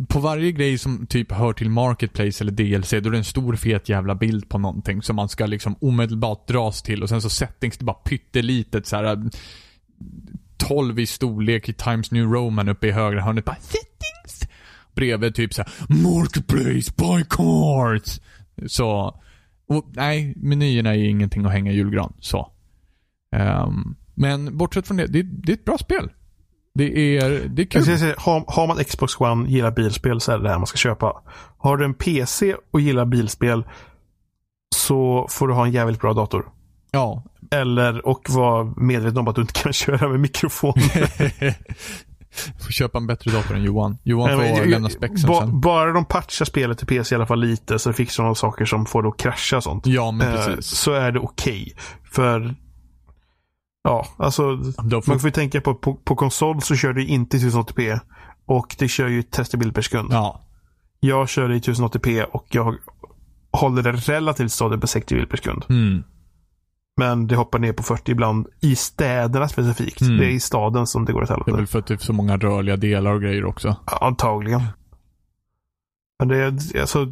på 0.07 0.19
varje 0.19 0.51
grej 0.51 0.77
som 0.77 1.07
typ 1.07 1.31
hör 1.31 1.53
till 1.53 1.69
Marketplace 1.69 2.43
eller 2.43 2.51
DLC, 2.51 2.89
då 2.89 2.97
är 2.97 3.11
det 3.11 3.17
en 3.17 3.23
stor 3.23 3.55
fet 3.55 3.89
jävla 3.89 4.15
bild 4.15 4.49
på 4.49 4.57
någonting 4.57 5.01
som 5.01 5.15
man 5.15 5.29
ska 5.29 5.45
liksom 5.45 5.75
omedelbart 5.81 6.47
dras 6.47 6.81
till 6.81 7.03
och 7.03 7.09
sen 7.09 7.21
så 7.21 7.29
settings, 7.29 7.77
det 7.77 7.85
bara 7.85 7.93
pyttelitet 7.93 8.87
så 8.87 8.95
här 8.95 9.29
12 10.68 10.99
i 10.99 11.05
storlek 11.05 11.70
i 11.70 11.74
Times 11.74 12.12
New 12.12 12.26
Roman 12.26 12.70
uppe 12.70 12.88
i 12.88 12.91
högra 12.91 13.22
hörnet. 13.22 13.45
Bara 13.45 13.55
settings! 13.55 14.51
Bredvid 14.95 15.36
typ 15.36 15.53
så 15.53 15.62
här, 15.62 15.72
Marketplace, 16.03 16.93
buy 16.97 17.24
cards! 17.30 18.22
Så, 18.68 19.20
och 19.68 19.86
nej, 19.89 20.34
menyerna 20.36 20.95
är 20.95 21.03
ingenting 21.03 21.45
att 21.45 21.51
hänga 21.51 21.72
i 21.72 21.76
julgran. 21.76 22.14
Så. 22.20 22.51
Ehm, 23.36 23.95
men 24.16 24.57
bortsett 24.57 24.88
från 24.88 24.97
det, 24.97 25.07
det, 25.07 25.24
det 25.24 25.51
är 25.51 25.53
ett 25.53 25.66
bra 25.66 25.78
spel. 25.78 26.09
Det 26.74 27.18
är, 27.18 27.49
det 27.49 27.62
är 27.62 27.66
kul. 27.66 27.86
säga, 27.86 28.16
har, 28.18 28.43
har 28.47 28.68
man 28.68 28.78
Xbox 28.78 29.20
One, 29.20 29.49
gillar 29.49 29.72
bilspel 29.72 30.22
så 30.22 30.32
är 30.32 30.38
det 30.38 30.43
det 30.43 30.49
här 30.49 30.57
man 30.57 30.68
ska 30.68 30.78
köpa. 30.78 31.22
Har 31.57 31.78
du 31.78 31.86
en 31.86 31.93
PC 31.93 32.55
och 32.72 32.82
gillar 32.82 33.05
bilspel 33.05 33.64
så 34.76 35.28
får 35.30 35.47
du 35.47 35.53
ha 35.53 35.66
en 35.66 35.72
jävligt 35.72 36.01
bra 36.01 36.14
dator. 36.14 36.51
Ja. 36.91 37.24
Eller 37.51 38.07
och 38.07 38.29
vara 38.29 38.73
medveten 38.77 39.17
om 39.17 39.27
att 39.27 39.35
du 39.35 39.41
inte 39.41 39.53
kan 39.61 39.73
köra 39.83 40.07
med 40.09 40.19
mikrofon. 40.19 40.73
får 42.65 42.71
köpa 42.71 42.97
en 42.97 43.07
bättre 43.07 43.31
dator 43.31 43.55
än 43.55 43.63
Johan. 43.63 43.97
Johan 44.03 44.27
Nej, 44.27 44.35
får 44.37 44.43
men 44.43 44.55
jag- 44.57 44.69
lämna 44.69 44.89
spexen 44.89 45.27
ba, 45.27 45.39
sen. 45.39 45.61
Bara 45.61 45.91
de 45.93 46.05
patchar 46.05 46.45
spelet 46.45 46.77
till 46.77 46.87
PC 46.87 47.15
i 47.15 47.17
alla 47.17 47.25
fall 47.25 47.39
lite 47.39 47.79
så 47.79 47.93
fixar 47.93 48.23
de 48.23 48.35
saker 48.35 48.65
som 48.65 48.85
får 48.85 49.03
det 49.03 49.09
att 49.09 49.17
krascha 49.17 49.57
och 49.57 49.63
sånt. 49.63 49.85
Ja, 49.87 50.11
men 50.11 50.27
Eh, 50.27 50.45
precis. 50.45 50.65
så 50.65 50.93
är 50.93 51.11
det 51.11 51.19
okej. 51.19 51.73
För 52.11 52.55
Ja, 53.83 54.07
alltså 54.17 54.41
får, 54.57 54.83
man 55.09 55.19
får 55.19 55.27
ju 55.27 55.31
tänka 55.31 55.61
på, 55.61 55.75
på 55.75 55.95
på 55.95 56.15
konsol 56.15 56.61
så 56.61 56.75
kör 56.75 56.93
det 56.93 57.03
inte 57.03 57.37
i 57.37 57.39
1080p. 57.39 57.99
Och 58.45 58.75
det 58.79 58.87
kör 58.87 59.07
ju 59.07 59.23
30 59.23 59.57
bild 59.57 59.75
per 59.75 59.81
sekund. 59.81 60.09
ja. 60.13 60.41
Jag 61.03 61.29
kör 61.29 61.49
det 61.49 61.55
i 61.55 61.59
1080p 61.59 62.23
och 62.23 62.45
jag 62.49 62.75
håller 63.51 63.83
det 63.83 63.91
relativt 63.91 64.51
stadigt 64.51 64.81
på 64.81 64.87
60 64.87 65.15
bild 65.15 65.29
per 65.29 65.37
sekund. 65.37 65.65
Mm. 65.69 66.03
Men 66.97 67.27
det 67.27 67.35
hoppar 67.35 67.59
ner 67.59 67.73
på 67.73 67.83
40 67.83 68.11
ibland 68.11 68.47
i 68.59 68.75
städerna 68.75 69.47
specifikt. 69.47 70.01
Mm. 70.01 70.17
Det 70.17 70.25
är 70.25 70.29
i 70.29 70.39
staden 70.39 70.87
som 70.87 71.05
det 71.05 71.13
går 71.13 71.21
åt 71.21 71.27
Det 71.27 71.33
är 71.33 71.35
helvete. 71.35 71.57
väl 71.57 71.67
för 71.67 71.79
att 71.79 71.87
det 71.87 71.93
är 71.93 71.97
så 71.97 72.13
många 72.13 72.37
rörliga 72.37 72.77
delar 72.77 73.11
och 73.13 73.21
grejer 73.21 73.45
också. 73.45 73.75
Antagligen. 74.01 74.61
Men 76.19 76.27
det 76.27 76.37
är 76.37 76.79
alltså. 76.81 77.11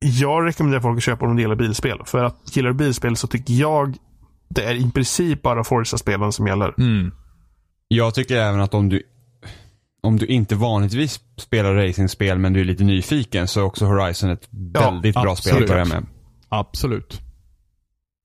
Jag 0.00 0.46
rekommenderar 0.46 0.82
folk 0.82 0.96
att 0.96 1.02
köpa 1.02 1.26
om 1.26 1.36
de 1.36 1.42
gillar 1.42 1.54
bilspel. 1.54 1.98
För 2.04 2.24
att 2.24 2.56
gillar 2.56 2.70
du 2.70 2.74
bilspel 2.76 3.16
så 3.16 3.26
tycker 3.26 3.54
jag 3.54 3.96
det 4.48 4.64
är 4.64 4.74
i 4.74 4.90
princip 4.90 5.42
bara 5.42 5.64
Forza-spelen 5.64 6.32
som 6.32 6.46
gäller. 6.46 6.74
Mm. 6.78 7.12
Jag 7.88 8.14
tycker 8.14 8.36
även 8.36 8.60
att 8.60 8.74
om 8.74 8.88
du 8.88 9.02
om 10.02 10.16
du 10.16 10.26
inte 10.26 10.54
vanligtvis 10.54 11.20
spelar 11.36 11.74
racingspel 11.74 12.38
men 12.38 12.52
du 12.52 12.60
är 12.60 12.64
lite 12.64 12.84
nyfiken 12.84 13.48
så 13.48 13.60
är 13.60 13.64
också 13.64 13.86
Horizon 13.86 14.30
ett 14.30 14.48
Ja, 14.74 14.90
väldigt 14.90 15.14
bra 15.14 15.36
spel 15.36 15.52
att 15.52 15.56
absolut. 15.62 15.68
börja 15.68 15.84
med. 15.84 16.06
Absolut. 16.48 17.20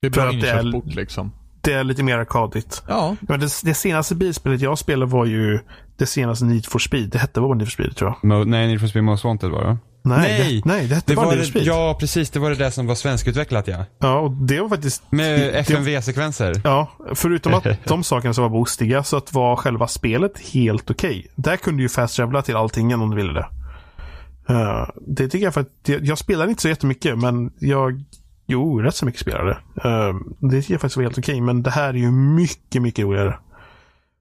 Det 0.02 0.08
är 0.08 0.12
För 0.12 0.22
bra 0.22 0.30
att 0.30 0.42
det 0.42 0.50
är- 0.50 0.58
inkörsport 0.66 0.96
liksom. 0.96 1.32
Det 1.62 1.74
är 1.74 1.84
lite 1.84 2.04
mer 2.04 2.18
arkadigt. 2.18 2.84
Ja. 2.88 3.16
Men 3.22 3.40
det, 3.40 3.50
det 3.64 3.74
senaste 3.74 4.16
bilspelet 4.16 4.62
jag 4.62 4.78
spelade 4.78 5.12
var 5.12 5.26
ju 5.26 5.60
det 5.98 6.06
senaste 6.06 6.46
Need 6.46 6.66
for 6.66 6.80
Speed. 6.80 7.10
Det 7.10 7.18
hette 7.20 7.42
bara 7.42 7.54
Need 7.54 7.68
for 7.68 7.72
Speed 7.72 7.96
tror 7.96 8.10
jag. 8.22 8.32
Mo- 8.32 8.46
nej, 8.46 8.68
Need 8.68 8.80
for 8.80 8.88
Speed 8.88 9.04
Most 9.04 9.24
Wanted 9.24 9.50
var 9.50 9.64
det. 9.64 9.78
Nej, 10.04 10.18
Nej, 10.40 10.62
det, 10.66 10.70
nej, 10.70 10.88
det 10.88 10.96
hette 10.96 11.12
Det 11.12 11.16
bara 11.16 11.26
var 11.26 11.32
Need 11.36 11.46
for 11.46 11.54
det, 11.54 11.66
Speed. 11.66 11.66
ja, 11.68 11.98
precis. 12.00 12.30
Det 12.30 12.40
var 12.40 12.50
det 12.50 12.56
där 12.56 12.70
som 12.70 12.88
var 12.88 12.96
svenskutvecklat 12.96 13.68
ja. 13.68 13.86
Ja, 14.00 14.20
och 14.20 14.32
det 14.32 14.62
var 14.62 14.70
faktiskt... 14.70 15.04
Med 15.12 15.56
FMV-sekvenser. 15.56 16.62
Ja, 16.64 16.92
förutom 17.16 17.54
att 17.54 17.68
de 17.88 18.04
sakerna 18.04 18.34
som 18.34 18.42
var 18.42 18.50
bostiga 18.50 19.04
så 19.04 19.18
att 19.18 19.34
var 19.34 19.56
själva 19.56 19.88
spelet 19.88 20.40
helt 20.54 20.90
okej. 20.92 21.28
Där 21.36 21.58
kunde 21.58 21.78
du 21.80 21.84
ju 21.84 21.90
fast 21.90 22.16
travela 22.16 22.42
till 22.42 22.56
allting 22.56 22.96
om 22.96 23.10
du 23.10 23.16
ville 23.16 23.34
det. 23.34 23.48
Eh, 24.50 24.88
det 25.08 25.28
tycker 25.28 25.46
jag 25.46 25.54
för 25.54 25.62
att 25.62 25.68
jag, 25.86 26.06
jag 26.06 26.18
spelar 26.18 26.48
inte 26.48 26.62
så 26.62 26.70
jättemycket 26.70 27.18
men 27.20 27.52
jag 27.60 28.04
Jo, 28.52 28.80
rätt 28.80 28.96
så 28.96 29.06
mycket 29.06 29.22
spelare. 29.22 29.58
Uh, 29.86 30.20
det 30.40 30.62
tycker 30.62 30.74
jag 30.74 30.82
faktiskt 30.82 30.98
var 30.98 31.04
helt 31.04 31.18
okej 31.18 31.42
men 31.42 31.64
det 31.64 31.72
här 31.72 31.90
är 31.90 31.98
ju 31.98 32.12
mycket, 32.12 32.82
mycket 32.82 33.06
roligare. 33.06 33.38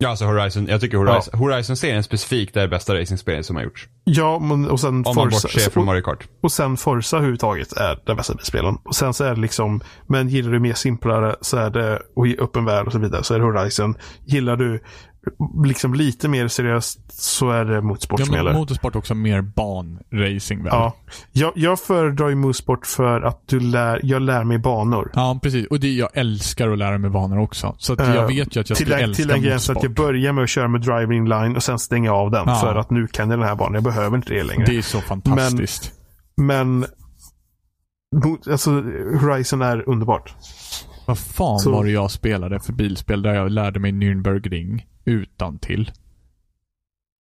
Ja, 0.03 0.09
alltså 0.09 0.25
Horizon. 0.25 0.67
Jag 0.67 0.81
tycker 0.81 0.99
Horizon, 0.99 1.41
Horizon-serien 1.41 2.03
specifikt 2.03 2.57
är 2.57 2.61
det 2.61 2.69
bästa 2.69 2.95
racingspelet 3.01 3.47
som 3.47 3.57
har 3.57 3.63
gjorts. 3.63 3.89
Ja, 4.05 4.39
men, 4.39 4.71
och 4.71 4.81
sen 4.81 4.89
Om 4.89 5.03
man 5.03 5.15
Forza, 5.15 5.49
bortser 5.49 5.71
från 5.71 5.81
och, 5.81 5.87
Mario 5.87 6.03
Kart. 6.03 6.29
och 6.43 6.53
sen 6.53 6.77
Forza 6.77 7.17
överhuvudtaget 7.17 7.73
är 7.73 7.99
den 8.07 8.17
bästa 8.17 8.39
spelen. 8.39 8.79
Och 8.85 8.95
sen 8.95 9.15
så 9.15 9.25
är 9.25 9.35
det 9.35 9.41
liksom, 9.41 9.81
men 10.07 10.29
gillar 10.29 10.53
du 10.53 10.61
mer 10.61 10.75
simplare 10.75 11.37
så 11.41 11.57
är 11.57 11.71
det, 11.71 12.03
och 12.17 12.27
i 12.27 12.39
öppen 12.39 12.65
värld 12.65 12.87
och 12.87 12.93
så 12.93 12.99
vidare, 12.99 13.25
så 13.25 13.35
är 13.35 13.39
det 13.39 13.45
Horizon. 13.45 13.95
Gillar 14.25 14.57
du 14.57 14.81
liksom 15.65 15.95
lite 15.95 16.29
mer 16.29 16.49
seriöst 16.49 17.01
så 17.23 17.51
är 17.51 17.65
det 17.65 17.81
Motorsport 17.83 18.21
Ja, 18.21 18.27
som 18.27 18.35
men 18.35 18.45
gäller. 18.45 18.59
motorsport 18.59 18.97
också 18.97 19.15
mer 19.15 19.43
banracing 19.43 20.63
väl? 20.63 20.71
Ja. 20.73 20.97
Jag, 21.33 21.53
jag 21.55 21.81
föredrar 21.81 22.29
ju 22.29 22.35
Motorsport 22.35 22.87
för 22.87 23.21
att 23.23 23.43
du 23.49 23.61
lär, 23.61 24.01
jag 24.03 24.23
lär 24.23 24.45
mig 24.45 24.59
banor. 24.59 25.11
Ja, 25.15 25.39
precis. 25.43 25.67
Och 25.67 25.81
det, 25.81 25.93
jag 25.93 26.09
älskar 26.15 26.69
att 26.69 26.79
lära 26.79 26.99
mig 26.99 27.11
banor 27.11 27.39
också. 27.39 27.75
Så 27.79 27.93
att 27.93 27.99
jag 28.15 28.27
vet 28.27 28.57
ju 28.57 28.61
att 28.61 28.69
jag 28.69 28.79
skulle 28.79 28.99
älska 28.99 29.23
till 29.23 29.29
den 29.29 29.43
gränsen 29.43 29.77
att 29.77 29.83
jag 29.83 29.95
börjar 29.95 30.33
med 30.33 30.45
att 30.45 30.51
köra 30.51 30.69
med 30.69 30.81
driving 30.81 31.29
line 31.29 31.57
och 31.57 31.63
sen 31.63 31.79
stänga 31.79 32.13
av 32.13 32.31
den. 32.31 32.45
Ja. 32.47 32.55
För 32.55 32.75
att 32.75 32.91
nu 32.91 33.07
kan 33.07 33.31
jag 33.31 33.39
den 33.39 33.49
här 33.49 33.57
banan. 33.57 33.75
Jag 33.75 33.83
behöver 33.85 34.17
inte 34.17 34.35
det 34.35 34.43
längre. 34.43 34.65
Det 34.67 34.77
är 34.77 34.83
så 34.83 35.01
fantastiskt. 35.01 35.93
Men 36.37 36.85
mot- 38.25 38.49
alltså, 38.49 38.71
Horizon 39.21 39.63
är 39.63 39.89
underbart. 39.89 40.35
Vad 41.07 41.19
fan 41.19 41.59
Så- 41.59 41.73
var 41.73 41.85
det 41.85 41.91
jag 41.91 42.11
spelade 42.11 42.61
för 42.61 42.73
bilspel 42.73 43.23
där 43.23 43.35
jag 43.35 43.51
lärde 43.51 43.81
mig 43.81 43.93
Nürnbergring 43.93 44.81
utan 45.05 45.59
till? 45.59 45.91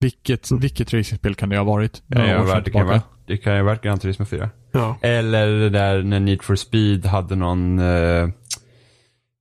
Vilket, 0.00 0.50
Mm. 0.50 0.60
vilket 0.60 0.94
racingspel 0.94 1.34
kan 1.34 1.48
det 1.48 1.56
ha 1.56 1.64
varit? 1.64 2.02
Ja, 2.06 2.18
Några 2.18 2.40
år 2.40 2.46
ja, 2.46 2.52
sedan 2.54 2.62
det, 2.64 2.70
kan 2.70 2.86
vara, 2.86 3.02
det 3.26 3.36
kan 3.36 3.52
ju 3.52 3.58
ha 3.58 3.66
varit 3.66 3.82
Gran 3.82 3.98
Turismo 3.98 4.24
4. 4.24 4.50
Ja. 4.72 4.96
Eller 5.02 5.46
det 5.46 5.70
där 5.70 6.02
när 6.02 6.20
Need 6.20 6.42
for 6.42 6.56
Speed 6.56 7.06
hade 7.06 7.36
någon... 7.36 7.78
Eh, 7.78 8.28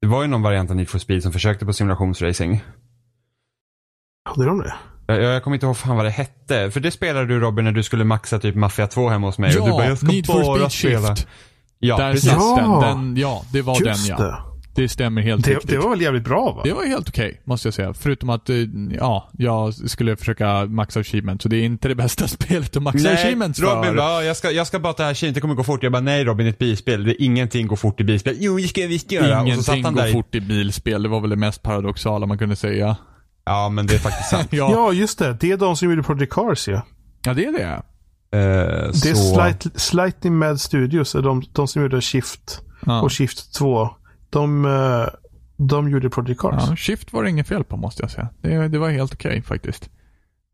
det 0.02 0.08
var 0.08 0.22
ju 0.22 0.28
någon 0.28 0.42
variant 0.42 0.70
av 0.70 0.76
Need 0.76 0.90
for 0.90 1.00
Speed 1.00 1.24
som 1.24 1.32
försökte 1.32 1.66
på 1.66 1.74
simulationsracing. 1.74 2.64
Hade 4.30 4.46
de 4.46 4.60
det? 4.60 4.74
Jag, 5.08 5.22
jag 5.24 5.44
kommer 5.44 5.56
inte 5.56 5.66
ihåg 5.66 5.78
fan 5.78 5.96
vad 5.96 6.06
det 6.06 6.10
hette. 6.10 6.72
För 6.72 6.80
det 6.80 6.92
spelade 6.92 7.26
du 7.26 7.40
Robin 7.40 7.66
när 7.66 7.72
du 7.72 7.84
skulle 7.84 8.04
maxa 8.04 8.40
typ 8.40 8.56
Mafia 8.56 8.88
2 8.88 9.10
hemma 9.10 9.28
hos 9.28 9.38
mig. 9.38 9.58
och 9.60 9.66
du 9.66 9.72
bara, 9.72 9.84
Ja, 9.84 9.90
jag 9.90 9.98
ska 9.98 10.08
Need 10.08 10.26
for 10.26 10.34
bara 10.46 10.70
Speed 10.70 10.72
spela. 10.94 11.16
Shift. 11.16 11.28
Ja, 11.80 11.98
Där 11.98 12.12
precis. 12.12 12.32
Ja. 12.32 12.80
den. 12.82 12.98
den. 13.14 13.18
Ja, 13.18 13.44
det 13.54 13.62
var 13.62 13.82
Just 13.82 14.08
den 14.08 14.18
ja. 14.18 14.24
det. 14.24 14.38
Det 14.82 14.90
stämmer 14.90 15.22
helt 15.22 15.46
Det, 15.46 15.52
riktigt. 15.52 15.70
det 15.70 15.78
var 15.78 15.90
väl 15.90 16.02
jävligt 16.02 16.24
bra 16.24 16.52
va? 16.52 16.62
Det 16.64 16.74
var 16.74 16.86
helt 16.86 17.10
okej, 17.10 17.42
måste 17.44 17.68
jag 17.68 17.74
säga. 17.74 17.94
Förutom 17.94 18.30
att, 18.30 18.50
eh, 18.50 18.56
ja, 18.92 19.30
jag 19.38 19.74
skulle 19.74 20.18
försöka 20.18 20.66
maxa 20.66 21.00
achievements. 21.00 21.44
Så 21.44 21.50
det 21.50 21.58
är 21.58 21.64
inte 21.64 21.88
det 21.88 21.96
bästa 21.96 22.28
spelet 22.38 22.76
att 22.78 22.84
maxa 22.84 23.04
Nej, 23.04 23.14
achievements 23.14 23.60
Robin 23.60 23.84
för. 23.84 23.96
bara, 23.98 24.24
jag 24.24 24.38
ska, 24.38 24.52
jag 24.52 24.68
ska 24.68 24.80
bara 24.80 24.94
ta 24.94 25.14
tjejen, 25.14 25.34
det 25.34 25.42
kommer 25.42 25.56
gå 25.56 25.64
fort. 25.64 25.84
Jag 25.84 25.92
bara, 25.92 26.02
nej 26.02 26.24
Robin, 26.24 26.46
det 26.46 26.50
är 26.50 26.54
ett 26.54 26.60
bilspel. 26.60 27.04
Det, 27.04 27.24
ingenting 27.24 27.68
går 27.68 27.76
fort 27.76 28.00
i 28.00 28.04
bilspel. 28.04 28.36
Jo, 28.40 28.58
det 28.58 28.68
ska 28.68 28.82
jag 28.82 28.88
visst 28.88 29.12
göra. 29.12 29.42
och 29.42 29.48
så 29.54 29.64
satt 29.64 29.76
Ingenting 29.76 29.84
han 29.86 29.94
går 29.96 30.02
där 30.02 30.12
fort 30.12 30.36
i 30.36 30.42
bilspel. 30.42 31.04
Det 31.04 31.10
var 31.10 31.22
väl 31.22 31.30
det 31.30 31.36
mest 31.36 31.64
paradoxala 31.64 32.26
man 32.26 32.38
kunde 32.38 32.56
säga. 32.56 32.96
Ja, 33.46 33.70
men 33.70 33.88
det 33.88 33.94
är 33.96 34.00
faktiskt 34.00 34.30
sant. 34.30 34.48
ja. 34.52 34.72
Ja, 34.72 34.94
just 34.94 35.20
det. 35.20 35.38
Det 35.40 35.52
är 35.52 35.58
de 35.58 35.76
som 35.76 35.90
gjorde 35.90 36.04
Project 36.04 36.34
Cars. 36.34 36.68
Ja. 36.68 36.82
ja, 37.26 37.34
det 37.34 37.46
är 37.46 37.52
det. 37.52 37.82
Eh, 38.38 38.92
Det 39.04 39.10
är 39.10 39.14
så... 39.14 39.34
Slight, 39.36 39.66
Slightly 39.82 40.30
Mad 40.32 40.62
Studios. 40.62 41.16
är 41.16 41.22
De, 41.22 41.44
de 41.54 41.68
som 41.68 41.82
gjorde 41.82 42.02
Shift 42.02 42.62
Ja. 42.86 43.02
och 43.02 43.12
Shift 43.14 43.54
2. 43.56 43.90
De, 44.30 44.66
eh, 44.66 45.08
de 45.58 45.90
gjorde 45.90 46.10
Project 46.10 46.40
Cars. 46.42 46.64
Ja, 46.70 46.76
shift 46.76 47.14
var 47.14 47.24
det 47.24 47.30
inget 47.30 47.48
fel 47.48 47.64
på 47.64 47.78
måste 47.78 48.04
jag 48.04 48.12
säga. 48.12 48.30
Det, 48.42 48.68
det 48.68 48.78
var 48.80 48.90
helt 48.90 49.14
okej 49.14 49.42
faktiskt. 49.42 49.90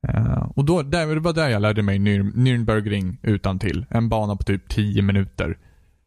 Eh, 0.07 0.49
och 0.55 0.65
då, 0.65 0.81
där, 0.81 1.07
det 1.07 1.19
var 1.19 1.33
där 1.33 1.49
jag 1.49 1.61
lärde 1.61 1.81
mig 1.81 1.99
Nür, 1.99 2.23
Nürnbergring 2.23 3.17
utan 3.21 3.59
till. 3.59 3.85
En 3.89 4.09
bana 4.09 4.35
på 4.35 4.43
typ 4.43 4.69
10 4.69 5.01
minuter. 5.01 5.57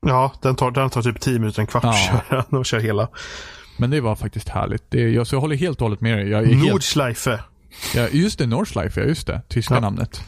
Ja, 0.06 0.32
den 0.42 0.54
tar, 0.56 0.70
den 0.70 0.90
tar 0.90 1.02
typ 1.02 1.20
10 1.20 1.38
minuter, 1.38 1.60
en 1.60 1.66
kvart 1.66 1.84
Ja. 1.84 1.92
köra 1.92 2.44
den 2.50 2.58
och 2.58 2.66
köra 2.66 2.80
hela. 2.80 3.08
Men 3.78 3.90
det 3.90 4.00
var 4.00 4.16
faktiskt 4.16 4.48
härligt. 4.48 4.90
Det, 4.90 5.10
jag, 5.10 5.26
så 5.26 5.34
jag 5.34 5.40
håller 5.40 5.56
helt 5.56 5.80
och 5.80 5.84
hållet 5.84 6.00
med 6.00 6.18
dig. 6.18 6.32
Är 6.34 6.44
helt, 6.44 6.70
Nordschleife. 6.72 7.40
ja, 7.94 8.08
just 8.12 8.38
det, 8.38 8.46
Nordschleife, 8.46 9.00
ja 9.00 9.06
just 9.06 9.26
det. 9.26 9.42
Tyska 9.48 9.74
Ja. 9.74 9.80
namnet. 9.80 10.22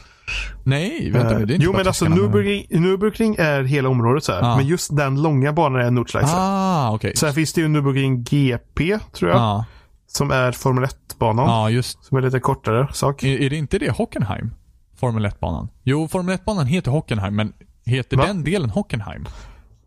Nej, 0.63 1.11
vänta 1.11 1.37
nu. 1.37 1.45
Det 1.45 1.53
är 1.53 1.53
Eh, 1.53 1.55
inte 1.55 1.65
jo, 1.65 1.71
bara 1.71 1.77
men 1.77 1.87
alltså. 1.87 2.05
Nürburgring, 2.05 2.67
Nürburgring 2.69 3.35
är 3.39 3.63
hela 3.63 3.89
området 3.89 4.23
så. 4.23 4.31
Ja. 4.31 4.57
Men 4.57 4.67
just 4.67 4.95
den 4.97 5.21
långa 5.21 5.53
banan 5.53 5.81
är 5.81 5.91
Nordschleife. 5.91 6.29
Ah. 6.31 6.99
Så 7.15 7.25
här 7.25 7.33
finns 7.33 7.53
det 7.53 7.61
ju 7.61 7.67
Nürburgring 7.67 8.23
GP, 8.29 8.99
tror 9.13 9.31
jag. 9.31 9.39
Ja, 9.39 9.65
Som 10.07 10.31
är 10.31 10.51
Formel 10.51 10.83
1-banan. 10.85 11.45
ja, 11.49 11.69
just. 11.69 12.03
Som 12.05 12.17
är 12.17 12.21
lite 12.21 12.39
kortare 12.39 12.87
sak. 12.93 13.23
Är, 13.23 13.41
är 13.41 13.49
det 13.49 13.55
inte 13.55 13.79
det 13.79 13.91
Hockenheim? 13.91 14.51
Formel 14.99 15.25
1-banan? 15.25 15.67
Jo, 15.83 16.07
Formel 16.07 16.35
1-banan 16.37 16.65
heter 16.65 16.91
Hockenheim, 16.91 17.35
men 17.35 17.53
heter 17.85 18.17
Va? 18.17 18.25
den 18.25 18.43
delen 18.43 18.69
Hockenheim? 18.69 19.25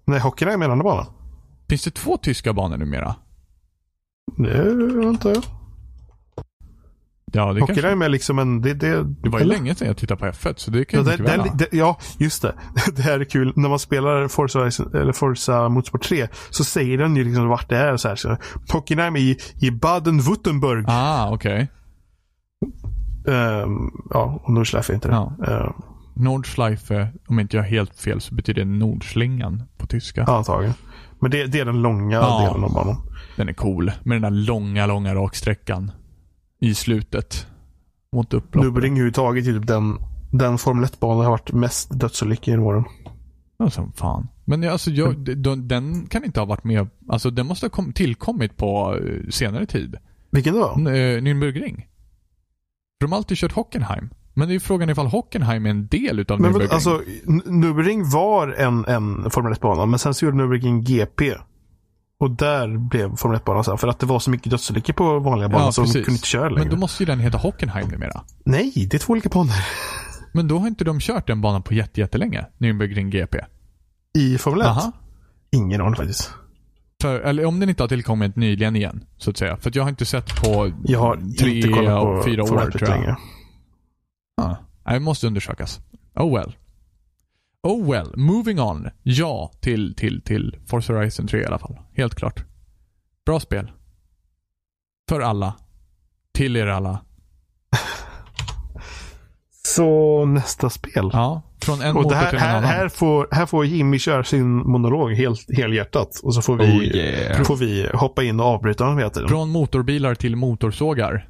Nej, 0.05 0.21
Hockenheim 0.21 0.61
är 0.63 0.65
en 0.67 0.73
annan 0.73 0.85
bana. 0.85 1.07
Finns 1.69 1.85
det 1.85 1.91
två 1.91 2.17
tyska 2.17 2.53
banor 2.53 2.77
numera? 2.77 3.15
Det 4.37 4.61
antar 5.09 5.31
jag. 5.31 5.43
Ja, 7.33 7.53
det 7.53 7.61
kanske... 7.61 7.73
Hockenheim 7.73 8.03
är 8.03 8.09
liksom 8.09 8.39
en... 8.39 8.61
Det, 8.61 8.75
det, 8.75 9.03
Det 9.05 9.29
var 9.29 9.39
ju 9.39 9.43
eller? 9.45 9.55
länge 9.55 9.75
sedan 9.75 9.89
jag 9.89 9.97
tittade 9.97 10.21
på 10.21 10.27
F1, 10.27 10.55
så 10.57 10.71
det 10.71 10.85
kan 10.85 10.99
Ja, 11.01 11.05
det, 11.05 11.11
mycket 11.23 11.39
väl 11.39 11.51
det, 11.59 11.77
ja, 11.77 11.99
just 12.19 12.43
det. 12.43 12.55
Det 12.97 13.03
här 13.03 13.21
är 13.21 13.25
kul. 13.25 13.53
När 13.57 13.69
man 13.69 13.79
spelar 13.79 14.29
Forza, 14.29 14.61
eller 14.99 15.13
Forza 15.13 15.69
Motorsport 15.69 16.03
3 16.03 16.29
så 16.51 16.65
säger 16.65 16.99
den 16.99 17.17
ju 17.17 17.25
liksom 17.25 17.49
vart 17.49 17.69
det 17.69 17.77
är. 17.79 17.97
Så 17.97 18.09
här, 18.09 18.17
så 18.17 18.37
Hockenheim 18.73 19.17
i, 19.17 19.37
i 19.61 19.71
Baden-Württemberg. 19.71 20.85
Ah, 20.89 21.31
okej. 21.35 21.69
Ehm, 23.29 23.91
ja, 24.11 24.41
och 24.45 24.53
Nordschleife 24.53 24.95
inte 24.95 25.09
det. 25.09 25.15
Ja. 25.15 25.33
Ehm, 25.47 25.73
Nordschleife, 26.17 27.09
om 27.29 27.41
inte 27.41 27.57
jag 27.57 27.63
har 27.65 27.69
helt 27.71 27.95
fel, 28.01 28.21
så 28.21 28.35
betyder 28.35 28.65
det 28.65 28.71
Nordslingan 28.71 29.63
på 29.79 29.87
tyska. 29.87 30.25
antagligen. 30.25 30.75
Men 31.21 31.31
det, 31.31 31.47
det 31.47 31.61
är 31.61 31.65
den 31.65 31.83
långa 31.83 32.17
Ja. 32.17 32.41
delen 32.49 32.65
av 32.65 32.73
banan. 32.73 32.97
Den 33.37 33.49
är 33.49 33.53
cool. 33.53 33.93
Med 34.03 34.15
den 34.23 34.23
där 34.23 34.41
långa, 34.47 34.87
långa 34.87 35.15
raksträckan. 35.15 35.91
I 36.65 36.75
slutet. 36.75 37.47
Mot 38.13 38.35
upploppet. 38.35 38.71
Nürburgring 38.71 38.91
överhuvudtaget 38.93 39.47
är 39.47 39.53
typ 39.53 39.67
den, 39.67 39.99
den 40.31 40.59
Formel 40.59 40.85
1-banan 40.85 41.25
har 41.25 41.31
varit 41.31 41.53
mest 41.53 42.01
dödsolyckor 42.01 42.49
genom 42.53 42.67
åren. 42.67 42.85
Ja, 43.59 43.71
som 43.71 43.93
fan. 43.93 44.29
Men 44.45 44.69
alltså, 44.69 44.91
jag, 44.91 45.19
d- 45.19 45.35
d- 45.35 45.55
den 45.57 46.07
kan 46.07 46.25
inte 46.25 46.41
ha 46.41 46.45
varit 46.47 46.65
med. 46.65 46.89
Alltså, 47.09 47.31
den 47.31 47.47
måste 47.47 47.67
ha 47.67 47.71
kom, 47.71 47.93
tillkommit 47.93 48.57
på 48.57 48.97
eh, 48.97 49.29
senare 49.31 49.67
tid. 49.67 49.97
Vilken 50.31 50.55
då? 50.55 50.75
N- 50.77 50.87
eh, 50.87 50.91
Nürnbergring. 51.23 51.77
För 53.01 53.07
de 53.07 53.13
har 53.13 53.17
alltid 53.17 53.37
kört 53.39 53.53
Hockenheim. 53.53 54.09
Men 54.35 54.49
det 54.49 54.53
är 54.53 54.55
ju 54.55 54.61
frågan 54.61 54.91
ifall 54.91 55.07
Hockenheim 55.07 55.67
är 55.67 55.71
en 55.71 55.87
del 55.87 56.19
utav 56.21 56.41
Men 56.41 56.51
Nürnbergring. 56.53 56.59
vad- 56.67 56.73
alltså, 56.75 57.01
Nürburgring 57.51 58.11
var 58.13 58.49
en, 58.49 58.85
en 58.85 59.31
Formel 59.31 59.53
1-bana, 59.55 59.87
men 59.87 59.99
sen 59.99 60.15
så 60.15 60.25
gjorde 60.25 60.37
Nürburgring 60.37 60.81
GP. 60.83 61.35
Och 62.25 62.31
där 62.31 62.79
blev 62.79 63.17
Formel 63.17 63.39
1-banan 63.41 63.65
så 63.65 63.71
här, 63.71 63.77
för 63.79 63.89
att 63.89 63.99
det 63.99 64.07
var 64.07 64.19
så 64.19 64.31
mycket 64.31 64.51
dödsolyckor 64.51 64.93
på 64.93 65.19
vanliga 65.19 65.49
banor 65.49 65.65
Ja, 65.67 65.73
så 65.73 65.81
de 65.81 65.87
precis. 65.87 66.05
kunde 66.05 66.17
inte 66.17 66.29
köra 66.29 66.49
längre. 66.49 66.61
Men 66.61 66.71
då 66.71 66.77
måste 66.77 67.03
ju 67.03 67.07
den 67.07 67.21
heta 67.21 67.39
Hockenheim 67.39 67.89
numera. 67.89 68.23
Nej, 68.45 68.73
det 68.91 68.95
är 68.97 68.99
två 68.99 69.11
olika 69.13 69.29
banor. 69.29 69.53
Men 70.33 70.49
då 70.49 70.59
har 70.59 70.67
inte 70.67 70.85
de 70.85 71.01
kört 71.01 71.27
den 71.27 71.41
banan 71.41 71.63
på 71.63 71.75
jätte, 71.75 72.01
jättelänge. 72.01 72.47
Nürnbergring 72.59 73.09
GP. 73.11 73.39
I 74.19 74.39
Formel 74.39 74.61
1? 74.61 74.67
Aha. 74.67 74.93
Ingen 75.53 75.81
aning 75.81 75.97
faktiskt. 75.97 76.31
För, 77.03 77.21
eller 77.21 77.45
om 77.45 77.61
den 77.61 77.69
inte 77.69 77.83
har 77.83 77.89
tillkommit 77.89 78.37
nyligen 78.37 78.77
igen, 78.77 79.05
så 79.17 79.31
att 79.31 79.37
säga. 79.37 79.57
För 79.57 79.69
att 79.71 79.75
jag 79.75 79.83
har 79.83 79.91
inte 79.91 80.05
sett 80.05 80.43
på 80.43 80.73
Jag 80.85 81.01
har 81.01 81.17
tre 81.41 81.57
inte 81.57 81.69
kollat 81.69 82.03
på 82.03 82.23
fyra 82.25 82.43
år 82.43 82.63
1 82.69 82.73
tror 82.73 82.89
jag. 82.91 82.99
längre. 82.99 83.17
Ah, 84.43 84.93
det 84.93 85.01
måste 85.01 85.27
undersökas. 85.27 85.81
Oh 86.15 86.37
well. 86.39 86.57
Oh 87.65 87.91
well. 87.91 88.13
Moving 88.17 88.61
on. 88.61 88.91
Ja 89.03 89.51
till, 89.61 89.95
till, 89.97 90.23
till 90.23 90.57
Forza 90.67 90.93
Horizon 90.93 91.27
3 91.27 91.41
i 91.41 91.45
alla 91.47 91.59
fall. 91.59 91.79
Helt 91.97 92.15
klart. 92.15 92.45
Bra 93.27 93.41
spel. 93.41 93.71
För 95.09 95.21
alla. 95.21 95.55
Till 96.35 96.57
er 96.57 96.67
alla. 96.67 97.01
Så 99.67 100.25
nästa 100.25 100.71
spel. 100.71 101.11
Ja. 101.13 101.43
Från 101.63 101.83
en 101.83 101.97
Och 101.97 102.11
det 102.11 102.17
här, 102.17 102.31
till 102.31 102.39
en 102.39 102.45
här, 102.45 102.57
annan. 102.57 102.71
här, 102.71 102.89
får, 102.89 103.29
här 103.31 103.47
får 103.47 103.67
Jimmy 103.67 103.99
köra 103.99 104.25
sin 104.25 104.57
monolog 104.57 105.13
helt, 105.13 105.57
helhjärtat. 105.57 106.21
Och 106.23 106.35
så 106.35 106.43
får 106.43 106.57
vi, 106.57 106.65
Oh 106.65 106.85
yeah. 106.85 107.43
får 107.45 107.57
vi 107.57 107.89
hoppa 107.95 108.23
in 108.23 108.41
och 108.41 108.47
avbryta 108.47 108.85
honom 108.85 108.99
hela 108.99 109.11
tiden. 109.11 109.29
Från 109.29 109.49
motorbilar 109.51 110.15
till 110.15 110.37
motorsågar. 110.37 111.29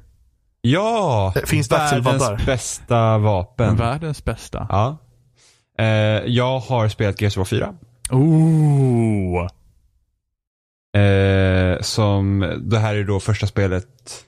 Ja! 0.61 1.33
Finns 1.45 1.69
det? 1.69 1.75
Världens 1.75 2.45
bästa 2.45 3.17
vapen. 3.17 3.75
Världens 3.75 4.25
bästa. 4.25 4.67
Ja. 4.69 4.97
Eh, 5.77 5.85
jag 6.25 6.59
har 6.59 6.87
spelat 6.89 7.21
Gears 7.21 7.37
of 7.37 7.51
War 7.51 7.59
4. 7.59 7.75
Ooh. 8.11 9.47
Eh, 10.97 11.81
som, 11.81 12.53
det 12.63 12.79
här 12.79 12.95
är 12.95 13.03
då 13.03 13.19
första 13.19 13.47
spelet 13.47 14.25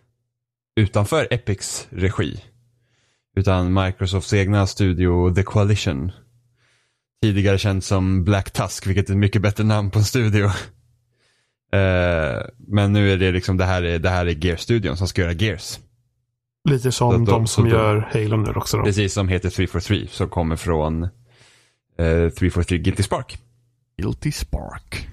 utanför 0.80 1.28
Epics 1.32 1.88
regi. 1.90 2.44
Utan 3.38 3.74
Microsofts 3.74 4.34
egna 4.34 4.68
studio 4.68 5.36
The 5.36 5.44
Coalition. 5.44 6.12
Tidigare 7.22 7.58
känd 7.58 7.84
som 7.84 8.24
Black 8.24 8.52
Tusk, 8.52 8.88
vilket 8.88 9.10
är 9.10 9.14
ett 9.14 9.18
mycket 9.20 9.42
bättre 9.42 9.64
namn 9.64 9.92
på 9.92 10.00
en 10.00 10.06
studio. 10.06 10.46
Eh, 11.74 12.42
men 12.58 12.94
nu 12.94 13.12
är 13.12 13.18
det 13.18 13.32
liksom, 13.32 13.58
det 13.58 13.66
här 13.66 13.84
är, 13.84 14.00
det 14.00 14.10
här 14.10 14.26
är 14.26 14.46
Gear-studion 14.46 14.96
som 14.98 15.08
ska 15.08 15.22
göra 15.22 15.34
Gears. 15.34 15.80
Lite 16.70 16.92
som 16.92 17.26
då- 17.26 17.32
de 17.32 17.48
som 17.48 17.68
gör 17.68 18.10
Halo 18.14 18.38
nu 18.38 18.52
också 18.52 18.78
då. 18.78 18.84
Precis 18.84 19.14
som 19.14 19.28
heter 19.28 19.50
343 19.50 20.08
som 20.12 20.30
kommer 20.30 20.56
från 20.56 21.08
eh, 21.98 22.30
343 22.30 22.78
Guilty 22.78 23.04
Spark. 23.04 23.38
Guilty 23.98 24.32
Spark. 24.32 25.08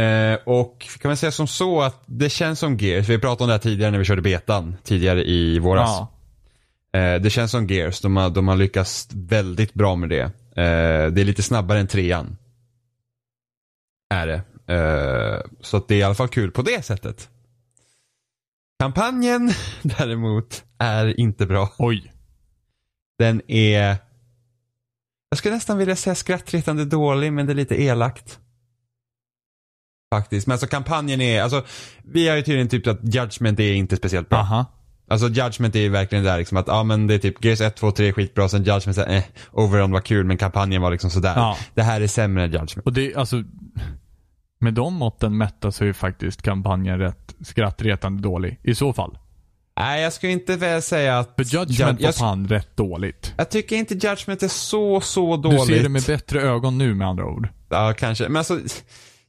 Eh, 0.00 0.38
och 0.44 0.88
kan 1.00 1.08
man 1.08 1.16
säga 1.16 1.32
som 1.32 1.46
så 1.46 1.82
att 1.82 2.02
det 2.06 2.30
känns 2.30 2.58
som 2.58 2.76
Gears, 2.76 3.08
vi 3.08 3.18
pratade 3.18 3.44
om 3.44 3.48
det 3.48 3.54
här 3.54 3.60
tidigare 3.60 3.90
när 3.90 3.98
vi 3.98 4.04
körde 4.04 4.22
betan 4.22 4.76
tidigare 4.82 5.24
i 5.24 5.58
våras. 5.58 5.90
Ja. 5.90 6.12
Eh, 6.98 7.20
det 7.20 7.30
känns 7.30 7.50
som 7.50 7.66
Gears, 7.66 8.00
de 8.00 8.16
har, 8.16 8.30
de 8.30 8.48
har 8.48 8.56
lyckats 8.56 9.08
väldigt 9.12 9.74
bra 9.74 9.96
med 9.96 10.08
det. 10.08 10.22
Eh, 10.56 11.12
det 11.12 11.20
är 11.20 11.24
lite 11.24 11.42
snabbare 11.42 11.80
än 11.80 11.86
trean. 11.86 12.36
Är 14.10 14.26
det. 14.26 14.42
Eh, 14.74 15.40
så 15.60 15.76
att 15.76 15.88
det 15.88 15.94
är 15.94 15.98
i 15.98 16.02
alla 16.02 16.14
fall 16.14 16.28
kul 16.28 16.50
på 16.50 16.62
det 16.62 16.84
sättet. 16.84 17.28
Kampanjen 18.78 19.50
däremot 19.82 20.64
är 20.78 21.20
inte 21.20 21.46
bra. 21.46 21.72
Oj. 21.78 22.12
Den 23.18 23.50
är, 23.50 23.96
jag 25.32 25.38
skulle 25.38 25.54
nästan 25.54 25.78
vilja 25.78 25.96
säga 25.96 26.14
skrattretande 26.14 26.84
dålig, 26.84 27.32
men 27.32 27.46
det 27.46 27.52
är 27.52 27.54
lite 27.54 27.82
elakt. 27.82 28.38
Faktiskt. 30.14 30.46
Men 30.46 30.52
alltså 30.52 30.66
kampanjen 30.66 31.20
är, 31.20 31.42
alltså 31.42 31.64
vi 32.04 32.28
har 32.28 32.36
ju 32.36 32.42
tydligen 32.42 32.68
typ 32.68 32.86
att 32.86 33.14
Judgment 33.14 33.60
är 33.60 33.72
inte 33.72 33.96
speciellt 33.96 34.28
bra. 34.28 34.38
Aha. 34.38 34.66
Alltså 35.08 35.28
Judgment 35.28 35.76
är 35.76 35.80
ju 35.80 35.88
verkligen 35.88 36.24
där 36.24 36.38
liksom 36.38 36.56
att, 36.56 36.66
ja 36.66 36.82
men 36.82 37.06
det 37.06 37.14
är 37.14 37.18
typ 37.18 37.44
Gears 37.44 37.60
1, 37.60 37.76
2, 37.76 37.90
3 37.90 38.12
skitbra, 38.12 38.48
sen 38.48 38.64
Judgment 38.64 38.96
här, 38.96 39.16
eh, 39.16 39.22
Overrun 39.52 39.90
var 39.90 40.00
kul 40.00 40.24
men 40.26 40.38
kampanjen 40.38 40.82
var 40.82 40.90
liksom 40.90 41.10
sådär. 41.10 41.34
Ja. 41.36 41.56
Det 41.74 41.82
här 41.82 42.00
är 42.00 42.06
sämre 42.06 42.44
än 42.44 42.52
Judgment. 42.52 42.86
Och 42.86 42.92
det, 42.92 43.14
alltså, 43.14 43.42
med 44.60 44.74
de 44.74 44.94
måtten 44.94 45.36
mättas 45.38 45.76
så 45.76 45.84
är 45.84 45.86
ju 45.86 45.94
faktiskt 45.94 46.42
kampanjen 46.42 46.98
rätt 46.98 47.34
skrattretande 47.40 48.22
dålig. 48.22 48.60
I 48.62 48.74
så 48.74 48.92
fall. 48.92 49.18
Nej 49.80 50.02
jag 50.02 50.12
skulle 50.12 50.32
inte 50.32 50.56
väl 50.56 50.82
säga 50.82 51.18
att... 51.18 51.32
För 51.36 51.44
Judgment 51.44 51.70
Ju- 51.80 51.84
var 51.84 52.08
jag, 52.08 52.14
fan 52.14 52.48
rätt 52.48 52.76
dåligt. 52.76 53.34
jag 53.36 53.50
tycker 53.50 53.76
inte 53.76 53.94
Judgment 53.94 54.42
är 54.42 54.48
så, 54.48 55.00
så 55.00 55.36
Du 55.36 55.42
dåligt. 55.42 55.66
ser 55.66 55.82
det 55.82 55.88
med 55.88 56.02
bättre 56.06 56.40
ögon 56.42 56.78
nu 56.78 56.94
med 56.94 57.08
andra 57.08 57.24
ord. 57.26 57.48
Ja, 57.70 57.94
kanske. 57.98 58.28
Men 58.28 58.36
alltså, 58.36 58.58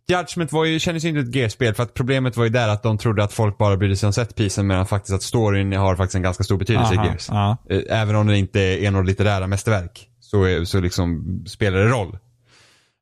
Judgment 0.07 0.51
var 0.51 0.65
ju, 0.65 0.79
kändes 0.79 1.03
ju 1.05 1.09
inte 1.09 1.21
ett 1.21 1.35
Gears-spel 1.35 1.73
för 1.73 1.83
att 1.83 1.93
problemet 1.93 2.37
var 2.37 2.43
ju 2.43 2.49
där 2.49 2.67
att 2.69 2.83
de 2.83 2.97
trodde 2.97 3.23
att 3.23 3.33
folk 3.33 3.57
bara 3.57 3.77
brydde 3.77 3.95
sig 3.95 4.07
om 4.07 4.13
setpisen 4.13 4.67
medan 4.67 4.85
faktiskt 4.85 5.13
att 5.15 5.23
storyn 5.23 5.73
har 5.73 5.95
faktiskt 5.95 6.15
en 6.15 6.21
ganska 6.21 6.43
stor 6.43 6.57
betydelse 6.57 6.93
Aha, 6.95 7.05
i 7.05 7.07
Gears. 7.07 7.29
ja. 7.29 7.57
Eh, 7.69 7.81
Även 8.01 8.15
om 8.15 8.27
det 8.27 8.37
inte 8.37 8.59
är 8.61 8.91
några 8.91 9.05
litterära 9.05 9.47
mästerverk 9.47 10.07
så, 10.19 10.43
är, 10.43 10.63
så 10.65 10.79
liksom 10.79 11.23
spelar 11.47 11.77
det 11.79 11.87
roll. 11.87 12.17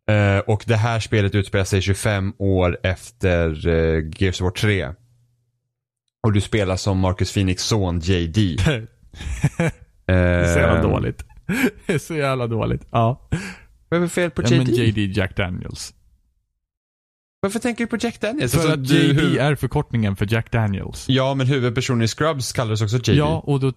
Eh, 0.10 0.38
och 0.40 0.64
det 0.68 0.76
här 0.76 1.00
spelet 1.00 1.36
utspelar 1.36 1.66
sig 1.66 1.82
25 1.82 2.34
år 2.38 2.78
efter 2.84 3.68
uh, 3.68 4.10
Gears 4.18 4.42
of 4.42 4.46
War 4.46 4.52
3. 4.52 4.90
Och 6.24 6.34
du 6.34 6.42
spelar 6.42 6.76
som 6.76 7.00
Marcus 7.00 7.34
Phoenix 7.34 7.64
son 7.64 8.00
JD. 8.00 8.38
Det 10.06 10.14
är 10.14 10.54
så 10.54 10.60
jävla 10.60 10.78
Eh, 10.78 10.82
dåligt. 10.90 11.26
Det 11.86 11.94
är 11.94 11.98
så 11.98 12.16
jävla 12.16 12.48
dåligt. 12.48 12.88
Ja. 12.92 13.30
Vad 13.90 13.98
är 13.98 14.02
det 14.02 14.10
fel 14.10 14.32
på 14.32 14.42
ja 14.42 14.48
JD? 14.48 14.58
men 14.58 14.76
JD 14.76 14.98
Jack 15.18 15.36
Daniels. 15.38 15.94
Varför 17.40 17.60
tänker 17.60 17.84
du 17.84 17.88
på 17.88 17.98
Jack 18.00 18.22
Daniels? 18.22 18.52
För 18.52 18.60
Alltså, 18.60 18.74
att 18.74 18.90
JD 18.90 19.38
är 19.40 19.56
förkortningen 19.56 20.16
för 20.16 20.34
Jack 20.34 20.52
Daniels. 20.52 21.06
Ja, 21.10 21.34
men 21.34 21.48
huvudpersonen 21.48 22.02
i 22.02 22.08
Scrubs 22.08 22.54
kallades 22.54 22.82
också 22.82 22.98
JD. 22.98 23.18
Ja, 23.18 23.40
och 23.46 23.60
då, 23.60 23.74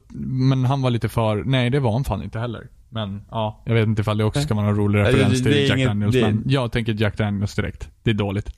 men 0.50 0.64
han 0.64 0.82
var 0.82 0.90
lite 0.90 1.08
för, 1.08 1.44
nej 1.44 1.70
det 1.70 1.80
var 1.80 1.92
han 1.92 2.04
fan 2.04 2.22
inte 2.22 2.38
heller. 2.38 2.68
Men 2.88 3.22
ja, 3.30 3.62
jag 3.66 3.74
vet 3.74 3.86
inte 3.86 4.00
ifall 4.02 4.18
det 4.18 4.24
också 4.24 4.40
ska 4.40 4.54
vara 4.54 4.66
en 4.68 4.76
rolig 4.76 4.98
referens 5.00 5.40
det- 5.40 5.50
det 5.50 5.56
är 5.56 5.60
till 5.60 5.68
Jack 5.68 5.76
inget- 5.78 5.88
Daniels. 5.88 6.16
Men 6.16 6.42
jag 6.46 6.72
tänker 6.72 6.94
Jack 6.94 7.16
Daniels 7.18 7.54
direkt. 7.54 7.88
Det 8.02 8.10
är 8.10 8.14
dåligt. 8.14 8.50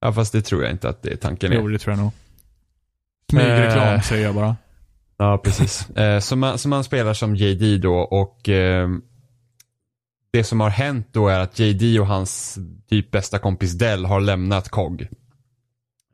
Ja, 0.00 0.12
fast 0.12 0.32
det 0.32 0.42
tror 0.42 0.62
jag 0.62 0.70
inte 0.72 0.88
att 0.88 1.02
det 1.02 1.10
är 1.12 1.16
tanken. 1.16 1.52
Jo, 1.52 1.68
det 1.68 1.78
tror 1.78 1.96
jag 1.96 2.02
nog. 2.02 2.12
Smygreklam 3.30 3.94
Eh. 3.94 4.00
säger 4.00 4.24
jag 4.24 4.34
bara. 4.34 4.56
Ja, 5.18 5.38
precis. 5.44 5.90
eh, 5.96 6.18
så, 6.20 6.36
man, 6.36 6.58
så 6.58 6.68
man 6.68 6.84
spelar 6.84 7.14
som 7.14 7.36
JD 7.36 7.78
då 7.78 7.94
och 7.94 8.48
eh, 8.48 8.88
det 10.32 10.44
som 10.44 10.60
har 10.60 10.70
hänt 10.70 11.08
då 11.12 11.28
är 11.28 11.40
att 11.40 11.58
JD 11.58 12.00
och 12.00 12.06
hans 12.06 12.58
typ 12.90 13.10
bästa 13.10 13.38
kompis 13.38 13.72
Dell 13.72 14.04
har 14.04 14.20
lämnat 14.20 14.68
COG. 14.68 15.08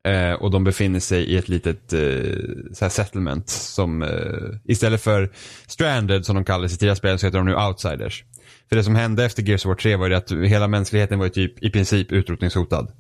Eh, 0.09 0.33
och 0.33 0.51
de 0.51 0.65
befinner 0.65 1.01
sig 1.01 1.25
i 1.25 1.37
ett 1.37 1.49
litet 1.49 1.93
eh, 1.93 2.89
settlement 2.89 3.49
som 3.49 4.03
eh, 4.03 4.59
istället 4.65 5.01
för 5.03 5.33
Stranded 5.67 6.27
som 6.27 6.35
de 6.35 6.45
kallades 6.45 6.75
i 6.75 6.77
tidigare 6.77 6.97
spel 6.97 7.19
så 7.19 7.27
heter 7.27 7.39
de 7.39 7.47
nu 7.47 7.57
Outsiders. 7.57 8.25
För 8.69 8.77
det 8.77 8.85
som 8.85 8.95
hände 8.97 9.25
efter 9.25 9.43
Gears 9.43 9.65
of 9.65 9.69
War 9.69 9.75
3 9.75 9.97
var 9.97 10.09
ju 10.09 10.15
att 10.15 10.33
hela 10.33 10.69
mänskligheten 10.69 11.19
var 11.19 11.27
ju 11.27 11.31
typ 11.31 11.63
i 11.63 11.71
princip 11.71 12.13
utrotningshotad. 12.13 12.93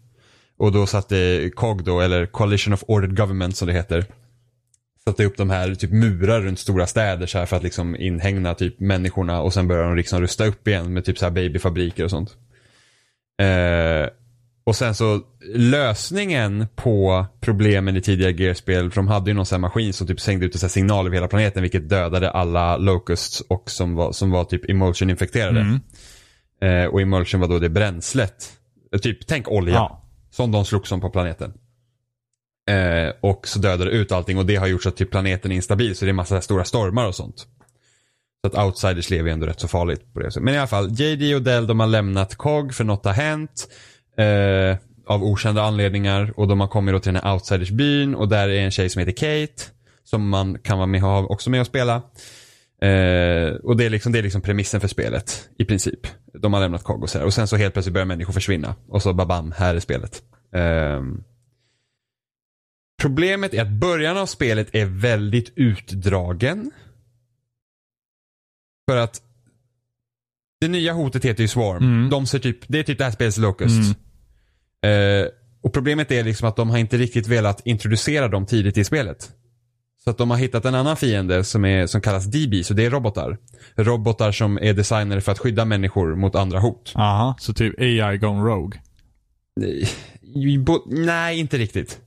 Och 0.63 0.73
då 0.73 0.87
satte 0.87 1.51
COG 1.55 1.85
då, 1.85 2.01
eller 2.01 2.27
Coalition 2.27 2.75
of 2.75 2.85
Ordered 2.87 3.17
Government 3.17 3.57
som 3.57 3.69
det 3.69 3.75
heter, 3.75 4.05
satte 5.05 5.25
upp 5.25 5.37
de 5.37 5.51
här 5.51 5.75
typ 5.75 5.91
murar 5.91 6.41
runt 6.41 6.59
stora 6.59 6.87
städer 6.87 7.27
så 7.27 7.39
här 7.39 7.47
för 7.47 7.57
att 7.57 7.63
liksom 7.63 7.97
inhägna 7.97 8.55
typ 8.55 8.81
människorna 8.81 9.41
och 9.41 9.53
sen 9.53 9.69
började 9.69 9.89
de 9.89 9.97
liksom 9.97 10.21
rusta 10.21 10.47
upp 10.47 10.69
igen 10.69 10.93
med 10.93 11.05
typ 11.05 11.19
så 11.19 11.25
här 11.25 11.31
babyfabriker 11.31 12.05
och 12.05 12.11
sånt. 12.11 12.37
Eh, 13.43 14.09
och 14.65 14.77
sen 14.77 14.95
så 14.95 15.21
lösningen 15.55 16.67
på 16.75 17.27
problemen 17.41 17.97
i 17.97 18.01
tidigare 18.01 18.33
Gear-spel, 18.33 18.91
för 18.91 18.97
de 18.97 19.09
hade 19.09 19.31
ju 19.31 19.35
någon 19.35 19.47
sån 19.47 19.57
här 19.57 19.69
maskin 19.69 19.93
som 19.93 20.07
typ 20.07 20.21
sängde 20.21 20.47
ut 20.47 20.55
en 20.55 20.59
sån 20.59 20.67
här 20.67 20.73
signal 20.73 21.07
över 21.07 21.17
hela 21.17 21.29
planeten 21.29 21.63
vilket 21.63 21.89
dödade 21.89 22.31
alla 22.31 22.77
locusts 22.77 23.41
och 23.41 23.71
som 23.71 23.95
var, 23.95 24.13
som 24.13 24.31
var 24.31 24.45
typ 24.45 24.71
emulsion-infekterade. 24.71 25.61
Mm. 25.61 25.81
Eh, 26.63 26.87
och 26.87 27.01
emulsion 27.01 27.41
var 27.41 27.49
då 27.49 27.59
det 27.59 27.69
bränslet. 27.69 28.53
Eh, 28.95 28.99
Typ, 28.99 29.27
tänk 29.27 29.49
olja. 29.49 29.75
Ja. 29.75 30.02
Som 30.33 30.53
de 30.53 30.65
slogs 30.65 30.93
om 30.93 31.01
på 31.01 31.11
planeten. 31.11 31.53
Eh, 32.71 33.13
och 33.21 33.49
så 33.49 33.59
dödade 33.59 33.91
det 33.91 33.97
ut 33.97 34.13
allting 34.13 34.39
och 34.39 34.47
det 34.47 34.57
har 34.57 34.67
gjort 34.67 34.83
så 34.83 34.89
att 34.89 34.97
typ 34.97 35.11
planeten 35.11 35.53
är 35.53 35.57
instabil 35.57 35.97
så 35.97 36.05
det 36.05 36.11
är 36.11 36.13
massa 36.13 36.41
stora 36.41 36.65
stormar 36.65 37.07
och 37.07 37.15
sånt. 37.15 37.47
Så 38.41 38.47
att 38.47 38.67
outsiders 38.67 39.11
lever 39.11 39.29
ju 39.29 39.33
ändå 39.33 39.47
rätt 39.47 39.61
så 39.61 39.69
farligt 39.69 40.15
på 40.15 40.21
det 40.21 40.31
sättet. 40.31 40.43
Men 40.43 40.55
i 40.55 40.59
alla 40.59 40.67
fall, 40.67 40.91
JD 40.91 41.35
och 41.35 41.43
Dell 41.43 41.67
de 41.67 41.81
har 41.81 41.87
lämnat 41.87 42.35
COG 42.35 42.75
för 42.75 42.85
något 42.85 43.05
har 43.05 43.13
hänt. 43.13 43.69
Eh, 44.17 44.77
av 45.07 45.25
okända 45.25 45.63
anledningar 45.63 46.33
och 46.37 46.49
de 46.49 46.61
har 46.61 46.69
kommit 46.69 46.95
då 46.95 46.99
till 46.99 47.13
den 47.13 47.23
här 47.23 47.35
outsidersbyn 47.35 48.15
och 48.15 48.29
där 48.29 48.49
är 48.49 48.61
en 48.61 48.71
tjej 48.71 48.89
som 48.89 49.01
heter 49.01 49.13
Kate. 49.13 49.63
Som 50.05 50.29
man 50.29 50.59
kan 50.59 50.79
vara 50.79 50.87
med, 50.87 51.01
ha 51.01 51.27
också 51.27 51.51
med 51.51 51.61
och 51.61 51.67
spela. 51.67 52.03
Eh, 52.83 53.55
och 53.55 53.77
det 53.77 53.85
är, 53.85 53.91
liksom, 53.91 54.13
det 54.13 54.19
är 54.19 54.23
liksom 54.23 54.43
premissen 54.43 54.81
för 54.81 54.89
spelet 54.89 55.49
i 55.59 55.65
princip. 55.65 56.07
De 56.33 56.53
har 56.53 56.61
lämnat 56.61 56.83
COG 56.83 57.03
och 57.03 57.11
sådär. 57.11 57.25
Och 57.25 57.35
sen 57.35 57.49
så 57.49 57.57
helt 57.57 57.75
plötsligt 57.75 57.95
börjar 57.95 58.07
människor 58.07 58.33
försvinna. 58.33 58.75
Och 58.89 59.03
så 59.03 59.13
babam, 59.13 59.53
här 59.57 59.75
är 59.75 59.81
spelet. 59.81 60.23
Ehm. 60.55 61.25
Problemet 63.03 63.55
är 63.55 63.63
att 63.63 63.71
början 63.71 64.17
av 64.17 64.27
spelet 64.27 64.75
är 64.75 64.87
väldigt 64.87 65.53
utdragen. 65.57 66.71
För 68.91 68.97
att 68.97 69.23
det 70.61 70.69
nya 70.69 70.93
hotet 70.93 71.25
heter 71.25 71.43
ju 71.43 71.49
Swarm. 71.49 71.85
Mm. 71.85 72.11
De 72.11 72.27
ser 72.27 72.39
typ, 72.39 72.59
det 72.69 72.79
är 72.79 72.83
typ 72.83 72.99
det 72.99 73.05
här 73.05 73.11
spelets 73.11 73.39
Locust. 73.39 73.99
Eh, 74.85 75.27
och 75.61 75.73
problemet 75.73 76.11
är 76.11 76.25
liksom 76.25 76.49
att 76.49 76.57
de 76.57 76.71
har 76.71 76.79
inte 76.79 76.97
riktigt 76.97 77.27
velat 77.27 77.67
introducera 77.67 78.29
dem 78.29 78.47
tidigt 78.47 78.79
i 78.79 78.85
spelet. 78.85 79.33
Så 80.05 80.11
att 80.11 80.19
de 80.19 80.31
har 80.31 80.37
hittat 80.39 80.65
en 80.65 80.75
annan 80.75 80.97
fiende 80.97 81.45
som, 81.45 81.65
är, 81.65 81.87
som 81.87 82.01
kallas 82.01 82.25
DB, 82.25 82.65
så 82.65 82.75
det 82.75 82.85
är 82.85 82.91
robotar. 82.91 83.39
Robotar 83.77 84.33
som 84.33 84.59
är 84.59 84.73
designade 84.73 85.21
för 85.21 85.33
att 85.33 85.39
skydda 85.39 85.65
människor 85.65 86.15
mot 86.15 86.35
andra 86.35 86.61
hot. 86.61 86.93
Aha, 86.97 87.37
så 87.39 87.55
typ 87.55 87.81
AI 87.81 88.19
gone 88.19 88.43
rogue. 88.43 88.81
Nej, 90.87 91.39
inte 91.39 91.59
riktigt. 91.59 92.01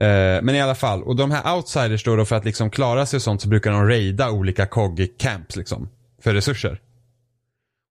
Eh, 0.00 0.42
men 0.42 0.50
i 0.50 0.60
alla 0.60 0.74
fall, 0.74 1.02
och 1.02 1.16
de 1.16 1.30
här 1.30 1.56
outsiders 1.56 2.04
då, 2.04 2.16
då 2.16 2.24
för 2.24 2.36
att 2.36 2.44
liksom 2.44 2.70
klara 2.70 3.06
sig 3.06 3.16
och 3.16 3.22
sånt 3.22 3.42
så 3.42 3.48
brukar 3.48 3.70
de 3.70 3.88
raida 3.88 4.30
olika 4.30 4.66
COG-camps 4.66 5.56
liksom. 5.56 5.88
För 6.22 6.34
resurser. 6.34 6.80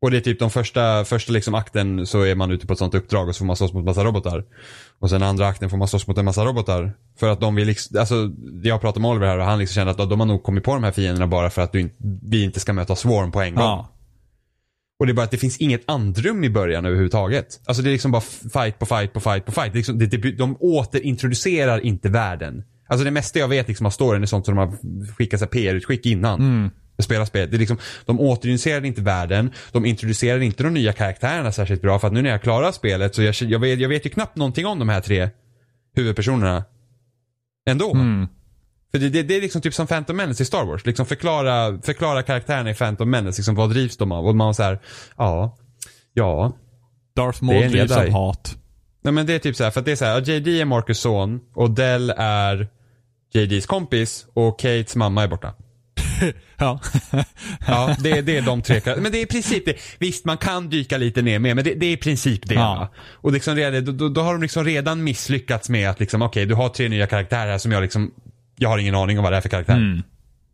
Och 0.01 0.11
det 0.11 0.17
är 0.17 0.21
typ 0.21 0.39
de 0.39 0.49
första, 0.49 1.05
första 1.05 1.33
liksom 1.33 1.55
akten 1.55 2.05
så 2.07 2.21
är 2.21 2.35
man 2.35 2.51
ute 2.51 2.67
på 2.67 2.73
ett 2.73 2.79
sånt 2.79 2.95
uppdrag 2.95 3.27
och 3.27 3.35
så 3.35 3.39
får 3.39 3.45
man 3.45 3.55
slåss 3.55 3.73
mot 3.73 3.85
massa 3.85 4.03
robotar. 4.03 4.45
Och 4.99 5.09
sen 5.09 5.23
andra 5.23 5.47
akten 5.47 5.69
får 5.69 5.77
man 5.77 5.87
slåss 5.87 6.07
mot 6.07 6.17
en 6.17 6.25
massa 6.25 6.45
robotar. 6.45 6.93
För 7.19 7.29
att 7.29 7.39
de 7.39 7.55
vill 7.55 7.67
liksom, 7.67 7.99
alltså 7.99 8.31
jag 8.63 8.81
pratade 8.81 9.01
med 9.01 9.11
Oliver 9.11 9.27
här 9.27 9.37
och 9.37 9.45
han 9.45 9.59
liksom 9.59 9.75
kände 9.75 9.91
att 9.91 10.09
de 10.09 10.19
har 10.19 10.27
nog 10.27 10.43
kommit 10.43 10.63
på 10.63 10.73
de 10.73 10.83
här 10.83 10.91
fienderna 10.91 11.27
bara 11.27 11.49
för 11.49 11.61
att 11.61 11.71
du 11.71 11.89
vi 12.23 12.43
inte 12.43 12.59
ska 12.59 12.73
möta 12.73 12.95
Swarm 12.95 13.31
på 13.31 13.41
en 13.41 13.55
gång. 13.55 13.63
Ja. 13.63 13.95
Och 14.99 15.05
det 15.05 15.11
är 15.11 15.13
bara 15.13 15.23
att 15.23 15.31
det 15.31 15.37
finns 15.37 15.57
inget 15.57 15.81
andrum 15.85 16.43
i 16.43 16.49
början 16.49 16.85
överhuvudtaget. 16.85 17.59
Alltså 17.65 17.83
det 17.83 17.89
är 17.89 17.91
liksom 17.91 18.11
bara 18.11 18.21
fight 18.53 18.79
på 18.79 18.85
fight 18.85 19.13
på 19.13 19.19
fight 19.19 19.45
på 19.45 19.51
fight. 19.51 19.71
Det 19.71 19.77
liksom, 19.77 19.99
det, 19.99 20.05
det, 20.05 20.31
de 20.31 20.57
återintroducerar 20.59 21.79
inte 21.79 22.09
världen. 22.09 22.63
Alltså 22.87 23.05
det 23.05 23.11
mesta 23.11 23.39
jag 23.39 23.47
vet 23.47 23.67
liksom 23.67 23.85
av 23.85 23.89
storyn 23.89 24.21
är 24.21 24.27
sånt 24.27 24.45
som 24.45 24.55
de 24.55 24.67
har 24.67 24.77
skickat 25.13 25.51
PR-utskick 25.51 26.05
innan. 26.05 26.39
Mm. 26.39 26.69
Spela 26.99 27.25
spel. 27.25 27.49
Det 27.49 27.57
är 27.57 27.59
liksom, 27.59 27.77
de 28.05 28.19
återintroducerar 28.19 28.85
inte 28.85 29.01
världen. 29.01 29.51
De 29.71 29.85
introducerar 29.85 30.39
inte 30.39 30.63
de 30.63 30.73
nya 30.73 30.93
karaktärerna 30.93 31.51
särskilt 31.51 31.81
bra. 31.81 31.99
För 31.99 32.07
att 32.07 32.13
nu 32.13 32.21
när 32.21 32.29
jag 32.29 32.41
klarar 32.41 32.71
spelet 32.71 33.15
så 33.15 33.23
jag, 33.23 33.35
jag, 33.41 33.59
vet, 33.59 33.79
jag 33.79 33.89
vet 33.89 34.05
ju 34.05 34.09
knappt 34.09 34.35
någonting 34.35 34.65
om 34.65 34.79
de 34.79 34.89
här 34.89 35.01
tre 35.01 35.29
huvudpersonerna. 35.95 36.63
Ändå. 37.69 37.93
Mm. 37.93 38.27
För 38.91 38.99
det, 38.99 39.09
det, 39.09 39.23
det 39.23 39.37
är 39.37 39.41
liksom 39.41 39.61
typ 39.61 39.73
som 39.73 39.87
Phantom 39.87 40.17
Menace 40.17 40.43
i 40.43 40.45
Star 40.45 40.65
Wars. 40.65 40.85
Liksom 40.85 41.05
förklara, 41.05 41.81
förklara 41.81 42.23
karaktärerna 42.23 42.69
i 42.69 42.73
Phantom 42.73 43.09
Menace. 43.09 43.39
Liksom 43.39 43.55
vad 43.55 43.69
drivs 43.69 43.97
de 43.97 44.11
av? 44.11 44.27
Och 44.27 44.35
man 44.35 44.47
var 44.47 44.53
så 44.53 44.63
här, 44.63 44.79
ja. 45.17 45.57
Ja. 46.13 46.53
Darth 47.15 47.43
Maul 47.43 47.71
drivs 47.71 47.91
av 47.91 48.09
hat. 48.09 48.55
Nej 49.01 49.13
men 49.13 49.25
det 49.25 49.33
är 49.33 49.39
typ 49.39 49.55
så 49.55 49.63
här, 49.63 49.71
för 49.71 49.79
att 49.79 49.85
det 49.85 49.91
är 49.91 49.95
så 49.95 50.05
här, 50.05 50.29
JD 50.29 50.61
är 50.61 50.65
Marcus 50.65 50.99
son 50.99 51.39
och 51.53 51.71
Dell 51.71 52.13
är 52.17 52.67
JDs 53.33 53.65
kompis 53.65 54.25
och 54.33 54.59
Kates 54.59 54.95
mamma 54.95 55.23
är 55.23 55.27
borta. 55.27 55.53
Ja. 56.57 56.79
Ja, 57.67 57.95
det, 57.99 58.21
det 58.21 58.37
är 58.37 58.41
de 58.41 58.61
tre 58.61 58.81
Men 58.85 59.11
det 59.11 59.17
är 59.17 59.23
i 59.23 59.25
princip 59.25 59.65
det. 59.65 59.75
Visst, 59.99 60.25
man 60.25 60.37
kan 60.37 60.69
dyka 60.69 60.97
lite 60.97 61.21
ner 61.21 61.39
med, 61.39 61.55
men 61.55 61.65
det, 61.65 61.73
det 61.73 61.85
är 61.85 61.91
i 61.91 61.97
princip 61.97 62.47
det. 62.47 62.53
Ja. 62.53 62.93
Och 63.13 63.31
liksom 63.31 63.55
redan, 63.55 63.97
då, 63.97 64.09
då, 64.09 64.21
har 64.21 64.33
de 64.33 64.41
liksom 64.41 64.65
redan 64.65 65.03
misslyckats 65.03 65.69
med 65.69 65.89
att 65.89 65.99
liksom, 65.99 66.21
okej, 66.21 66.45
du 66.45 66.55
har 66.55 66.69
tre 66.69 66.89
nya 66.89 67.07
karaktärer 67.07 67.51
här 67.51 67.57
som 67.57 67.71
jag 67.71 67.81
liksom, 67.81 68.11
jag 68.57 68.69
har 68.69 68.77
ingen 68.77 68.95
aning 68.95 69.17
om 69.17 69.23
vad 69.23 69.33
det 69.33 69.37
är 69.37 69.41
för 69.41 69.49
karaktär. 69.49 69.77
Mm. 69.77 70.01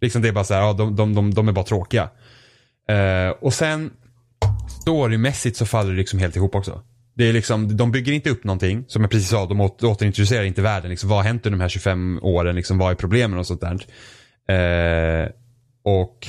Liksom 0.02 0.22
det 0.22 0.28
är 0.28 0.34
bara 0.34 0.44
så 0.44 0.54
här, 0.54 0.62
ja, 0.62 0.74
de, 0.74 0.96
de, 0.96 1.16
de, 1.16 1.34
de 1.34 1.48
är 1.48 1.52
bara 1.52 1.66
tråkiga. 1.66 2.10
Eh, 2.90 3.30
och 3.30 3.54
sen, 3.54 3.92
storymässigt 4.82 5.58
så 5.58 5.66
faller 5.66 5.92
det 5.92 5.98
liksom 5.98 6.20
helt 6.20 6.36
ihop 6.36 6.56
också. 6.56 6.82
Det 7.16 7.30
är 7.30 7.34
liksom, 7.34 7.78
de 7.78 7.92
bygger 7.92 8.14
inte 8.14 8.30
upp 8.30 8.44
någonting, 8.44 8.86
som 8.88 9.02
jag 9.02 9.12
precis 9.12 9.30
sa, 9.30 9.46
de 9.46 9.62
åter, 9.62 9.90
återintroducerar 9.90 10.44
inte 10.44 10.62
världen. 10.62 10.90
Liksom, 10.90 11.10
vad 11.10 11.20
har 11.20 11.24
hänt 11.24 11.46
under 11.46 11.58
de 11.58 11.62
här 11.62 11.70
25 11.70 12.20
åren? 12.22 12.56
Liksom, 12.56 12.78
vad 12.78 12.92
är 12.92 12.96
problemen 12.96 13.40
och 13.40 13.48
sånt 13.48 13.62
där? 13.62 13.86
Eh, 14.48 15.30
och 15.86 16.28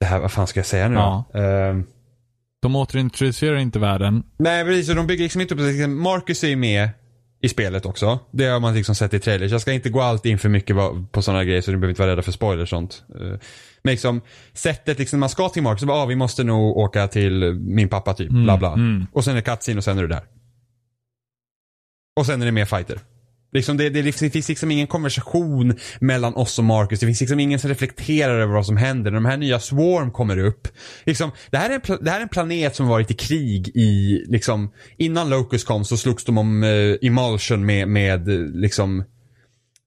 det 0.00 0.06
här, 0.06 0.18
vad 0.20 0.32
fan 0.32 0.46
ska 0.46 0.58
jag 0.60 0.66
säga 0.66 0.88
nu 0.88 0.94
Ja. 0.94 1.24
då? 1.32 1.38
Eh, 1.40 1.76
De 2.62 2.76
återintroducerar 2.76 3.56
inte 3.56 3.78
världen. 3.78 4.22
nej 4.36 4.64
precis, 4.64 4.88
och 4.90 4.96
de 4.96 5.06
bygger 5.06 5.22
liksom 5.22 5.40
inte 5.40 5.54
upp 5.54 5.60
liksom, 5.60 6.02
Marcus 6.02 6.44
är 6.44 6.48
ju 6.48 6.56
med 6.56 6.88
i 7.40 7.48
spelet 7.48 7.86
också. 7.86 8.18
Det 8.30 8.46
har 8.46 8.60
man 8.60 8.74
liksom 8.74 8.94
sett 8.94 9.14
i 9.14 9.20
trailers. 9.20 9.52
Jag 9.52 9.60
ska 9.60 9.72
inte 9.72 9.90
gå 9.90 10.00
allt 10.00 10.26
in 10.26 10.38
för 10.38 10.48
mycket 10.48 10.76
på 11.12 11.22
sådana 11.22 11.44
grejer 11.44 11.60
så 11.60 11.70
ni 11.70 11.76
behöver 11.76 11.90
inte 11.90 12.02
vara 12.02 12.10
rädda 12.12 12.22
för 12.22 12.32
spoilers 12.32 12.62
och 12.62 12.68
sånt. 12.68 13.04
Eh, 13.20 13.38
Men 13.82 13.90
liksom 13.90 14.20
sättet 14.52 14.98
liksom 14.98 15.20
man 15.20 15.28
ska 15.28 15.48
till 15.48 15.62
Marcus, 15.62 15.80
så 15.80 15.86
bara, 15.86 15.98
ah, 15.98 16.06
vi 16.06 16.16
måste 16.16 16.44
nog 16.44 16.76
åka 16.76 17.08
till 17.08 17.52
min 17.54 17.88
pappa 17.88 18.14
typ, 18.14 18.30
bla 18.30 18.56
bla. 18.58 18.72
mm. 18.72 19.06
Och 19.12 19.24
sen 19.24 19.32
är 19.32 19.36
det 19.36 19.42
cutscene 19.42 19.78
och 19.78 19.84
sen 19.84 19.98
är 19.98 20.02
du 20.02 20.08
där. 20.08 20.22
Och 22.20 22.26
sen 22.26 22.42
är 22.42 22.46
det 22.46 22.52
mer 22.52 22.64
fighter. 22.64 23.00
Liksom 23.54 23.76
det, 23.76 23.90
det, 23.90 24.02
det 24.02 24.30
finns 24.30 24.48
liksom 24.48 24.70
ingen 24.70 24.86
konversation 24.86 25.74
mellan 26.00 26.34
oss 26.34 26.58
och 26.58 26.64
Marcus. 26.64 27.00
Det 27.00 27.06
finns 27.06 27.20
liksom 27.20 27.40
ingen 27.40 27.58
som 27.58 27.70
reflekterar 27.70 28.40
över 28.40 28.54
vad 28.54 28.66
som 28.66 28.76
händer. 28.76 29.10
När 29.10 29.16
de 29.16 29.24
här 29.24 29.36
nya 29.36 29.60
Swarm 29.60 30.10
kommer 30.10 30.38
upp. 30.38 30.68
Liksom, 31.04 31.30
det, 31.50 31.58
här 31.58 31.70
är 31.70 31.74
en, 31.74 32.04
det 32.04 32.10
här 32.10 32.18
är 32.18 32.22
en 32.22 32.28
planet 32.28 32.76
som 32.76 32.88
varit 32.88 33.10
i 33.10 33.14
krig 33.14 33.68
i, 33.68 34.24
liksom, 34.28 34.70
innan 34.96 35.30
Locus 35.30 35.64
kom 35.64 35.84
så 35.84 35.96
slogs 35.96 36.24
de 36.24 36.38
om 36.38 36.62
eh, 36.62 37.08
Emulsion 37.08 37.66
med, 37.66 37.88
med 37.88 38.28
liksom 38.54 39.04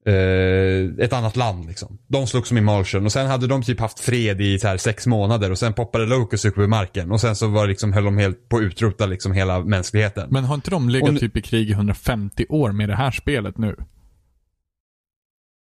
eh, 0.08 1.03
ett 1.05 1.14
annat 1.14 1.36
land 1.36 1.66
liksom. 1.68 1.97
De 2.08 2.28
slogs 2.28 2.47
som 2.47 2.58
Emulsion 2.58 3.05
och 3.05 3.12
sen 3.12 3.28
hade 3.28 3.47
de 3.47 3.64
typ 3.64 3.80
haft 3.80 3.99
fred 3.99 4.41
i 4.41 4.60
så 4.60 4.68
här 4.68 4.78
sex 4.78 5.08
månader 5.08 5.51
och 5.51 5.58
sen 5.58 5.74
poppade 5.74 6.05
Locust 6.05 6.45
upp 6.45 6.58
ur 6.58 6.68
marken 6.68 7.12
och 7.12 7.22
sen 7.22 7.36
så 7.36 7.47
var 7.47 7.68
liksom, 7.68 7.93
höll 7.93 8.03
de 8.03 8.18
helt 8.18 8.49
på 8.49 8.58
att 8.58 8.64
utrota 8.64 9.05
liksom 9.05 9.32
hela 9.32 9.60
mänskligheten. 9.60 10.28
Men 10.32 10.43
har 10.43 10.55
inte 10.55 10.70
de 10.72 10.89
legat 10.89 11.14
nu- 11.14 11.20
typ 11.20 11.38
i 11.38 11.41
krig 11.41 11.70
i 11.70 11.74
150 11.74 12.45
år 12.49 12.72
med 12.72 12.89
det 12.89 12.95
här 12.95 13.12
spelet 13.12 13.58
nu? 13.58 13.76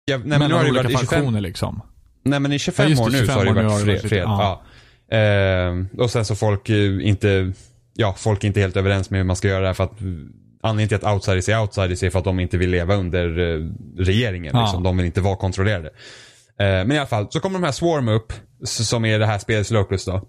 Ja, 0.04 0.18
nej, 0.24 0.38
men 0.38 0.48
nu 0.48 0.54
har 0.54 0.64
det 0.64 0.70
olika 0.70 0.82
varit 0.82 0.90
i 0.94 0.98
25, 0.98 1.06
faktioner 1.18 1.40
liksom. 1.40 1.82
nej 2.24 2.40
men 2.40 2.52
i 2.52 2.58
25 2.58 2.84
Ja, 2.84 2.90
just 2.90 3.02
år 3.02 3.06
nu 3.10 3.18
så 3.18 3.24
25 3.32 3.36
har 3.38 3.44
det 3.54 3.62
varit 3.68 3.84
fred. 3.84 4.00
fred 4.00 4.22
ja. 4.22 4.62
ja. 5.08 5.16
Ehm, 5.16 5.88
och 5.98 6.10
sen 6.10 6.24
så 6.24 6.34
folk 6.36 6.68
eh, 6.68 7.06
inte, 7.08 7.52
ja 7.94 8.14
folk 8.18 8.44
är 8.44 8.48
inte 8.48 8.60
helt 8.60 8.76
överens 8.76 9.10
med 9.10 9.18
hur 9.20 9.24
man 9.24 9.36
ska 9.36 9.48
göra 9.48 9.60
det 9.60 9.66
här 9.66 9.74
för 9.74 9.84
att 9.84 10.00
eh, 10.00 10.06
Anledningen 10.60 10.88
till 10.88 10.96
att 11.06 11.14
outsiders 11.14 11.48
är 11.48 11.60
outsiders 11.60 12.02
är 12.02 12.10
för 12.10 12.18
att 12.18 12.24
de 12.24 12.40
inte 12.40 12.56
vill 12.58 12.70
leva 12.70 12.94
under 12.94 13.38
eh, 13.38 13.66
regeringen. 13.98 14.56
Ja. 14.56 14.62
Liksom. 14.62 14.82
De 14.82 14.96
vill 14.96 15.06
inte 15.06 15.20
vara 15.20 15.36
kontrollerade. 15.36 15.88
Eh, 16.58 16.66
men 16.66 16.92
i 16.92 16.98
alla 16.98 17.06
fall, 17.06 17.26
så 17.30 17.40
kommer 17.40 17.58
de 17.58 17.64
här 17.64 17.72
Swarm 17.72 18.08
upp, 18.08 18.32
som 18.64 19.04
är 19.04 19.18
det 19.18 19.26
här 19.26 19.38
spelets 19.38 19.70
Locust 19.70 20.06
då. 20.06 20.28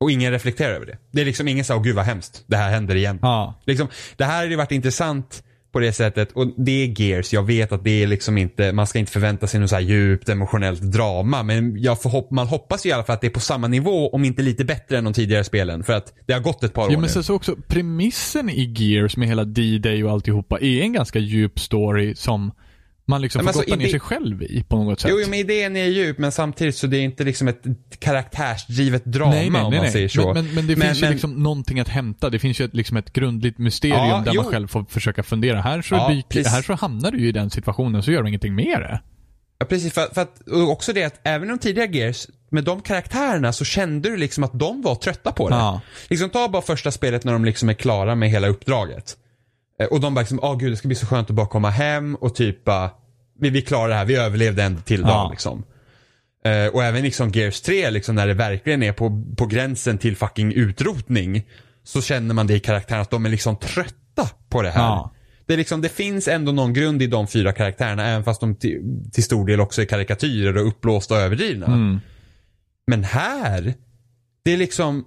Och 0.00 0.10
ingen 0.10 0.32
reflekterar 0.32 0.74
över 0.74 0.86
det. 0.86 0.98
Det 1.10 1.20
är 1.20 1.24
liksom 1.24 1.48
ingen 1.48 1.64
säger, 1.64 1.78
åh 1.78 1.84
gud 1.84 1.96
vad 1.96 2.04
hemskt, 2.04 2.44
det 2.46 2.56
här 2.56 2.70
händer 2.70 2.94
igen. 2.94 3.18
Ja. 3.22 3.60
Liksom, 3.64 3.88
det 4.16 4.24
här 4.24 4.36
har 4.36 4.44
ju 4.44 4.56
varit 4.56 4.72
intressant 4.72 5.44
på 5.74 5.80
det 5.80 5.92
sättet 5.92 6.32
och 6.32 6.46
det 6.56 6.84
är 6.84 7.00
Gears. 7.00 7.32
Jag 7.32 7.42
vet 7.42 7.72
att 7.72 7.84
det 7.84 8.02
är 8.02 8.06
liksom 8.06 8.38
inte, 8.38 8.72
man 8.72 8.86
ska 8.86 8.98
inte 8.98 9.12
förvänta 9.12 9.46
sig 9.46 9.60
något 9.60 9.70
så 9.70 9.76
här 9.76 9.82
djupt 9.82 10.28
emotionellt 10.28 10.80
drama. 10.80 11.42
Men 11.42 11.82
jag 11.82 12.02
får 12.02 12.10
hopp, 12.10 12.30
man 12.30 12.46
hoppas 12.46 12.86
ju 12.86 12.90
i 12.90 12.92
alla 12.92 13.04
fall 13.04 13.14
att 13.14 13.20
det 13.20 13.26
är 13.26 13.30
på 13.30 13.40
samma 13.40 13.68
nivå, 13.68 14.10
om 14.10 14.24
inte 14.24 14.42
lite 14.42 14.64
bättre 14.64 14.98
än 14.98 15.04
de 15.04 15.12
tidigare 15.12 15.44
spelen. 15.44 15.84
För 15.84 15.92
att 15.92 16.12
det 16.26 16.32
har 16.32 16.40
gått 16.40 16.64
ett 16.64 16.74
par 16.74 16.82
år 16.82 16.92
Ja 16.92 16.98
men 16.98 17.10
nu. 17.14 17.22
så 17.22 17.34
också, 17.34 17.56
premissen 17.68 18.50
i 18.50 18.74
Gears 18.76 19.16
med 19.16 19.28
hela 19.28 19.44
D-Day 19.44 20.04
och 20.04 20.10
alltihopa 20.10 20.58
är 20.60 20.82
en 20.82 20.92
ganska 20.92 21.18
djup 21.18 21.60
story 21.60 22.14
som 22.14 22.52
man 23.06 23.22
liksom 23.22 23.44
Men 23.44 23.52
får 23.52 23.60
alltså, 23.60 23.70
gotta 23.74 23.82
ner 23.82 23.90
sig 23.90 24.00
själv 24.00 24.42
i 24.42 24.62
på 24.68 24.76
något 24.76 25.00
sätt. 25.00 25.10
Jo, 25.10 25.20
jo, 25.20 25.28
men 25.30 25.38
idén 25.38 25.76
är 25.76 25.84
djup 25.84 26.18
men 26.18 26.32
samtidigt 26.32 26.76
så 26.76 26.86
det 26.86 26.96
är 26.96 27.02
inte 27.02 27.24
liksom 27.24 27.48
ett 27.48 27.62
karaktärsdrivet 27.98 29.04
drama 29.04 29.62
om 29.64 29.74
man 29.76 29.90
säger 29.90 30.08
så. 30.08 30.34
Men, 30.34 30.44
men, 30.46 30.54
men 30.54 30.66
det 30.66 30.76
Men- 30.76 30.86
finns 30.88 30.98
ju 30.98 31.02
men- 31.04 31.12
liksom 31.12 31.42
någonting 31.42 31.80
att 31.80 31.88
hämta. 31.88 32.30
Det 32.30 32.38
finns 32.38 32.60
ju 32.60 32.64
ett, 32.64 32.74
liksom 32.74 32.96
ett 32.96 33.12
grundligt 33.12 33.58
mysterium 33.58 33.96
Ja, 34.08 34.22
där 34.24 34.32
jo. 34.34 34.42
man 34.42 34.52
själv 34.52 34.68
får 34.68 34.84
försöka 34.88 35.22
fundera. 35.22 35.60
Här 35.60 35.82
så, 35.82 35.94
Ja, 35.94 36.22
precis. 36.28 36.52
här 36.52 36.62
så 36.62 36.72
hamnar 36.74 37.10
du 37.10 37.18
ju 37.18 37.28
i 37.28 37.32
den 37.32 37.50
situationen 37.50 38.02
så 38.02 38.12
gör 38.12 38.22
du 38.22 38.28
ingenting 38.28 38.54
med 38.54 38.80
det. 38.80 39.00
Ja, 39.58 39.66
precis. 39.66 39.92
För, 39.92 40.14
för 40.14 40.20
att, 40.22 40.48
och 40.48 40.70
också 40.72 40.92
det 40.92 41.04
att 41.04 41.20
även 41.24 41.48
de 41.48 41.58
tidigare 41.58 41.96
Gears, 41.96 42.26
med 42.50 42.64
de 42.64 42.80
karaktärerna 42.80 43.52
så 43.52 43.64
kände 43.64 44.08
du 44.10 44.16
liksom 44.16 44.44
att 44.44 44.58
de 44.58 44.82
var 44.82 44.94
trötta 44.94 45.32
på 45.32 45.48
det. 45.48 45.54
Ja. 45.56 45.80
Liksom 46.08 46.30
ta 46.30 46.48
bara 46.48 46.62
första 46.62 46.90
spelet 46.90 47.24
när 47.24 47.32
de 47.32 47.44
liksom 47.44 47.68
är 47.68 47.74
klara 47.74 48.14
med 48.14 48.30
hela 48.30 48.48
uppdraget. 48.48 49.16
Eh, 49.80 49.86
Och 49.86 50.00
de 50.00 50.14
bara 50.14 50.20
liksom, 50.20 50.40
åh 50.42 50.58
gud 50.58 50.72
det 50.72 50.76
ska 50.76 50.88
bli 50.88 50.94
så 50.94 51.06
skönt 51.06 51.30
att 51.30 51.36
bara 51.36 51.46
komma 51.46 51.70
hem 51.70 52.14
och 52.14 52.34
typ 52.34 52.64
bara, 52.64 52.90
vi, 53.40 53.50
vi 53.50 53.62
klarar 53.62 53.88
det 53.88 53.94
här, 53.94 54.04
vi 54.04 54.16
överlevde 54.16 54.62
en 54.62 54.82
till 54.82 55.00
dag 55.02 55.10
Ja. 55.10 55.28
liksom. 55.30 55.64
Eh, 56.44 56.66
och 56.66 56.84
även 56.84 57.02
liksom 57.02 57.30
Gears 57.30 57.60
3 57.60 57.90
liksom 57.90 58.14
när 58.14 58.26
det 58.26 58.34
verkligen 58.34 58.82
är 58.82 58.92
på, 58.92 59.22
på 59.36 59.46
gränsen 59.46 59.98
till 59.98 60.16
fucking 60.16 60.52
utrotning. 60.52 61.42
Så 61.84 62.02
känner 62.02 62.34
man 62.34 62.46
det 62.46 62.54
i 62.54 62.60
karaktären 62.60 63.00
att 63.00 63.10
de 63.10 63.26
är 63.26 63.30
liksom 63.30 63.56
trötta 63.56 64.30
på 64.48 64.62
det 64.62 64.70
här. 64.70 64.80
Ja. 64.82 65.10
Det, 65.46 65.52
är 65.52 65.56
liksom, 65.56 65.80
det 65.80 65.88
finns 65.88 66.28
ändå 66.28 66.52
någon 66.52 66.72
grund 66.72 67.02
i 67.02 67.06
de 67.06 67.26
fyra 67.26 67.52
karaktärerna 67.52 68.06
även 68.08 68.24
fast 68.24 68.40
de 68.40 68.54
till, 68.54 68.80
till 69.12 69.24
stor 69.24 69.46
del 69.46 69.60
också 69.60 69.82
är 69.82 69.86
karikatyrer 69.86 70.56
och 70.56 70.68
uppblåsta 70.68 71.14
och 71.14 71.20
överdrivna. 71.20 71.66
Mm. 71.66 72.00
Men 72.86 73.04
här, 73.04 73.74
det 74.44 74.52
är 74.52 74.56
liksom 74.56 75.04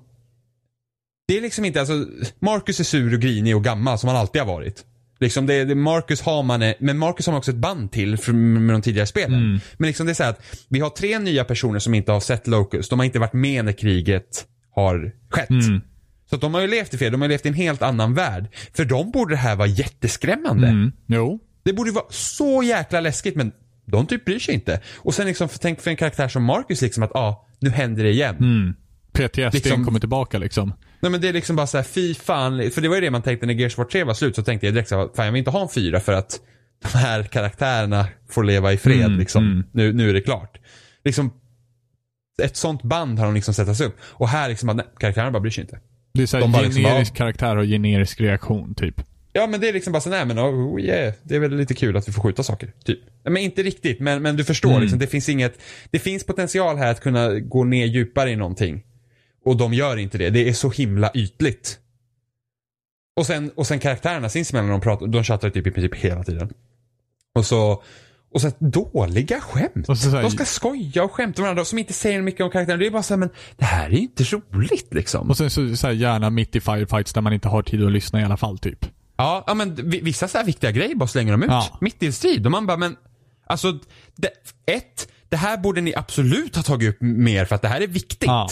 Det 1.27 1.37
är 1.37 1.41
liksom 1.41 1.65
inte, 1.65 1.79
alltså 1.79 2.05
Marcus 2.39 2.79
är 2.79 2.83
sur 2.83 3.13
och 3.13 3.19
grinig 3.19 3.55
och 3.55 3.63
gammal 3.63 3.99
som 3.99 4.07
han 4.07 4.17
alltid 4.17 4.41
har 4.41 4.47
varit. 4.47 4.83
Liksom 5.19 5.45
det, 5.45 5.65
det 5.65 5.75
Marcus 5.75 6.21
har 6.21 6.43
man, 6.43 6.61
eh, 6.61 6.73
men 6.79 6.97
Marcus 6.97 7.25
har 7.25 7.33
man 7.33 7.37
också 7.37 7.51
ett 7.51 7.57
band 7.57 7.91
till 7.91 8.33
med 8.33 8.75
de 8.75 8.81
tidigare 8.81 9.07
spelen. 9.07 9.39
Mm. 9.39 9.59
Men 9.77 9.87
liksom 9.87 10.05
det 10.05 10.11
är 10.11 10.13
så 10.13 10.23
här 10.23 10.29
att 10.29 10.65
vi 10.69 10.79
har 10.79 10.89
tre 10.89 11.19
nya 11.19 11.43
personer 11.43 11.79
som 11.79 11.93
inte 11.93 12.11
har 12.11 12.19
sett 12.19 12.47
Locust. 12.47 12.89
De 12.89 12.99
har 12.99 13.05
inte 13.05 13.19
varit 13.19 13.33
med 13.33 13.65
när 13.65 13.71
kriget 13.71 14.45
har 14.75 15.11
skett. 15.29 15.49
Mm. 15.49 15.81
Så 16.29 16.37
de 16.37 16.53
har 16.53 16.61
ju 16.61 16.67
levt 16.67 16.93
i 16.93 16.97
fred, 16.97 17.11
de 17.11 17.21
har 17.21 17.27
levt 17.27 17.45
i 17.45 17.49
en 17.49 17.53
helt 17.53 17.81
annan 17.81 18.13
värld. 18.13 18.47
För 18.73 18.85
dem 18.85 19.11
borde 19.11 19.33
det 19.33 19.37
här 19.37 19.55
vara 19.55 19.67
jätteskrämmande. 19.67 20.67
Mm. 20.67 20.91
Jo. 21.07 21.39
Det 21.63 21.73
borde 21.73 21.91
vara 21.91 22.05
så 22.09 22.63
jäkla 22.63 22.99
läskigt 22.99 23.35
men 23.35 23.51
de 23.85 24.05
typ 24.07 24.25
bryr 24.25 24.39
sig 24.39 24.53
inte. 24.53 24.81
Och 24.97 25.13
sen 25.13 25.27
liksom, 25.27 25.49
för, 25.49 25.59
tänk 25.59 25.81
för 25.81 25.91
en 25.91 25.97
karaktär 25.97 26.27
som 26.27 26.43
Marcus 26.43 26.81
liksom 26.81 27.03
att, 27.03 27.11
ja, 27.13 27.19
ah, 27.19 27.47
nu 27.59 27.69
händer 27.69 28.03
det 28.03 28.09
igen. 28.09 28.35
Mm. 28.35 28.73
PTSD 29.11 29.53
Liksom- 29.53 29.85
kommer 29.85 29.99
tillbaka 29.99 30.37
liksom. 30.37 30.73
Nej 30.99 31.11
men 31.11 31.21
det 31.21 31.27
är 31.29 31.33
liksom 31.33 31.55
bara 31.55 31.67
så 31.67 31.77
här, 31.77 31.83
fy 31.83 32.13
fan. 32.13 32.71
För 32.71 32.81
det 32.81 32.87
var 32.87 32.95
ju 32.95 33.01
det 33.01 33.11
man 33.11 33.21
tänkte 33.21 33.45
när 33.45 33.53
Gears 33.53 33.77
War 33.77 33.85
3 33.85 34.03
var 34.03 34.13
slut 34.13 34.35
så 34.35 34.43
tänkte 34.43 34.67
jag 34.67 34.73
direkt 34.73 34.89
så 34.89 34.97
här, 34.97 35.09
fan 35.15 35.25
jag 35.25 35.31
vill 35.31 35.39
inte 35.39 35.51
ha 35.51 35.61
en 35.61 35.69
fyra 35.69 35.99
för 35.99 36.13
att 36.13 36.39
de 36.91 36.97
här 36.97 37.23
karaktärerna 37.23 38.07
får 38.29 38.43
leva 38.43 38.73
i 38.73 38.77
fred 38.77 39.05
Mm, 39.05 39.19
liksom. 39.19 39.43
mm. 39.45 39.63
Nu, 39.71 39.93
nu 39.93 40.09
är 40.09 40.13
det 40.13 40.21
klart. 40.21 40.57
Liksom, 41.03 41.33
ett 42.43 42.55
sånt 42.57 42.83
band 42.83 43.19
har 43.19 43.25
de 43.25 43.35
liksom 43.35 43.53
sättas 43.53 43.81
upp. 43.81 43.95
Och 44.01 44.29
här 44.29 44.49
liksom, 44.49 44.77
nej, 44.77 44.85
karaktärerna 44.99 45.31
bara 45.31 45.39
bryr 45.39 45.51
sig 45.51 45.61
inte. 45.61 45.79
Det 46.13 46.21
är 46.23 46.27
så 46.27 46.37
De 46.37 46.53
här 46.53 46.59
bara 46.59 46.65
liksom 46.65 46.83
generisk 46.83 47.13
karaktär 47.15 47.57
och 47.57 47.65
generisk 47.65 48.21
reaktion 48.21 48.75
typ. 48.75 49.01
Ja 49.33 49.47
men 49.47 49.59
det 49.61 49.69
är 49.69 49.73
liksom 49.73 49.93
bara 49.93 50.01
så, 50.01 50.09
nej 50.09 50.25
men 50.25 50.39
oh 50.39 50.81
yeah, 50.81 51.13
det 51.23 51.35
är 51.35 51.39
väl 51.39 51.55
lite 51.57 51.73
kul 51.73 51.97
att 51.97 52.07
vi 52.07 52.11
får 52.11 52.21
skjuta 52.21 52.43
saker. 52.43 52.73
Typ. 52.85 52.99
Men 53.23 53.37
inte 53.37 53.63
riktigt, 53.63 53.99
men, 53.99 54.21
men 54.21 54.35
du 54.37 54.43
förstår 54.43 54.69
Mm. 54.69 54.81
liksom, 54.81 54.99
det 54.99 55.07
finns 55.07 55.29
inget, 55.29 55.59
det 55.91 55.99
finns 55.99 56.23
potential 56.25 56.77
här 56.77 56.91
att 56.91 57.01
kunna 57.01 57.39
gå 57.39 57.63
ner 57.63 57.85
djupare 57.85 58.31
i 58.31 58.35
någonting. 58.35 58.83
Och 59.47 59.57
de 59.57 59.73
gör 59.73 59.97
inte 59.97 60.17
det, 60.17 60.29
det 60.29 60.49
är 60.49 60.53
så 60.53 60.69
himla 60.69 61.11
ytligt. 61.13 61.79
Och 63.15 63.25
sen, 63.25 63.51
och 63.55 63.67
sen 63.67 63.79
karaktärerna 63.79 64.29
sinsemellan, 64.29 64.69
de, 64.69 64.81
pratar, 64.81 65.07
de 65.07 65.23
chattar 65.23 65.49
typ 65.49 65.67
i 65.67 65.71
princip 65.71 65.95
hela 65.95 66.23
tiden. 66.23 66.53
Och 67.35 67.45
så, 67.45 67.83
och 68.33 68.41
så 68.41 68.51
dåliga 68.59 69.39
skämt. 69.41 69.87
Här- 69.87 70.21
de 70.21 70.31
ska 70.31 70.45
skoja 70.45 71.03
och 71.03 71.11
skämta 71.11 71.41
varandra 71.41 71.65
som 71.65 71.79
inte 71.79 71.93
säger 71.93 72.21
mycket 72.21 72.41
om 72.41 72.49
karaktären. 72.51 72.79
Det 72.79 72.87
är 72.87 72.91
bara 72.91 73.03
så 73.03 73.13
här, 73.13 73.19
men 73.19 73.29
det 73.57 73.65
här 73.65 73.85
är 73.85 73.91
ju 73.91 73.97
inte 73.97 74.23
roligt 74.23 74.93
liksom. 74.93 75.29
Och 75.29 75.37
sen 75.37 75.49
så, 75.49 75.75
så 75.75 75.87
här, 75.87 75.93
gärna 75.93 76.29
mitt 76.29 76.55
i 76.55 76.59
firefights 76.61 77.13
där 77.13 77.21
man 77.21 77.33
inte 77.33 77.47
har 77.47 77.61
tid 77.63 77.83
att 77.83 77.91
lyssna 77.91 78.21
i 78.21 78.23
alla 78.23 78.37
fall 78.37 78.57
typ. 78.57 78.85
Ja, 79.17 79.43
ja 79.47 79.53
men 79.53 79.75
vi- 79.89 80.01
vissa 80.01 80.27
så 80.27 80.37
här 80.37 80.45
viktiga 80.45 80.71
grejer 80.71 80.95
bara 80.95 81.07
slänger 81.07 81.31
de 81.31 81.43
ut. 81.43 81.49
Ja. 81.49 81.77
Mitt 81.81 82.03
i 82.03 82.05
en 82.05 82.13
strid. 82.13 82.45
Och 82.45 82.51
man 82.51 82.65
bara, 82.67 82.77
men 82.77 82.95
alltså, 83.45 83.79
det, 84.15 84.29
ett, 84.65 85.07
det 85.29 85.37
här 85.37 85.57
borde 85.57 85.81
ni 85.81 85.93
absolut 85.95 86.55
ha 86.55 86.63
tagit 86.63 86.89
upp 86.89 86.97
mer 87.01 87.45
för 87.45 87.55
att 87.55 87.61
det 87.61 87.67
här 87.67 87.81
är 87.81 87.87
viktigt. 87.87 88.27
Ja. 88.27 88.49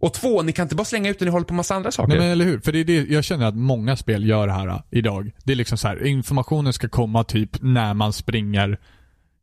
Och 0.00 0.14
två, 0.14 0.42
ni 0.42 0.52
kan 0.52 0.62
inte 0.62 0.74
bara 0.76 0.84
slänga 0.84 1.10
ut 1.10 1.18
det, 1.18 1.24
ni 1.24 1.30
håller 1.30 1.46
på 1.46 1.54
med 1.54 1.56
massa 1.56 1.74
andra 1.74 1.90
saker. 1.90 2.08
Nej 2.08 2.18
men 2.18 2.28
eller 2.28 2.44
hur? 2.44 2.60
För 2.60 2.72
det 2.72 2.78
är 2.78 2.84
det, 2.84 3.08
jag 3.08 3.24
känner 3.24 3.46
att 3.46 3.56
många 3.56 3.96
spel 3.96 4.28
gör 4.28 4.46
det 4.46 4.52
här 4.52 4.68
äh, 4.68 4.80
idag. 4.90 5.30
Det 5.44 5.52
är 5.52 5.56
liksom 5.56 5.78
så 5.78 5.88
här, 5.88 6.06
informationen 6.06 6.72
ska 6.72 6.88
komma 6.88 7.24
typ 7.24 7.50
när 7.62 7.94
man 7.94 8.12
springer 8.12 8.78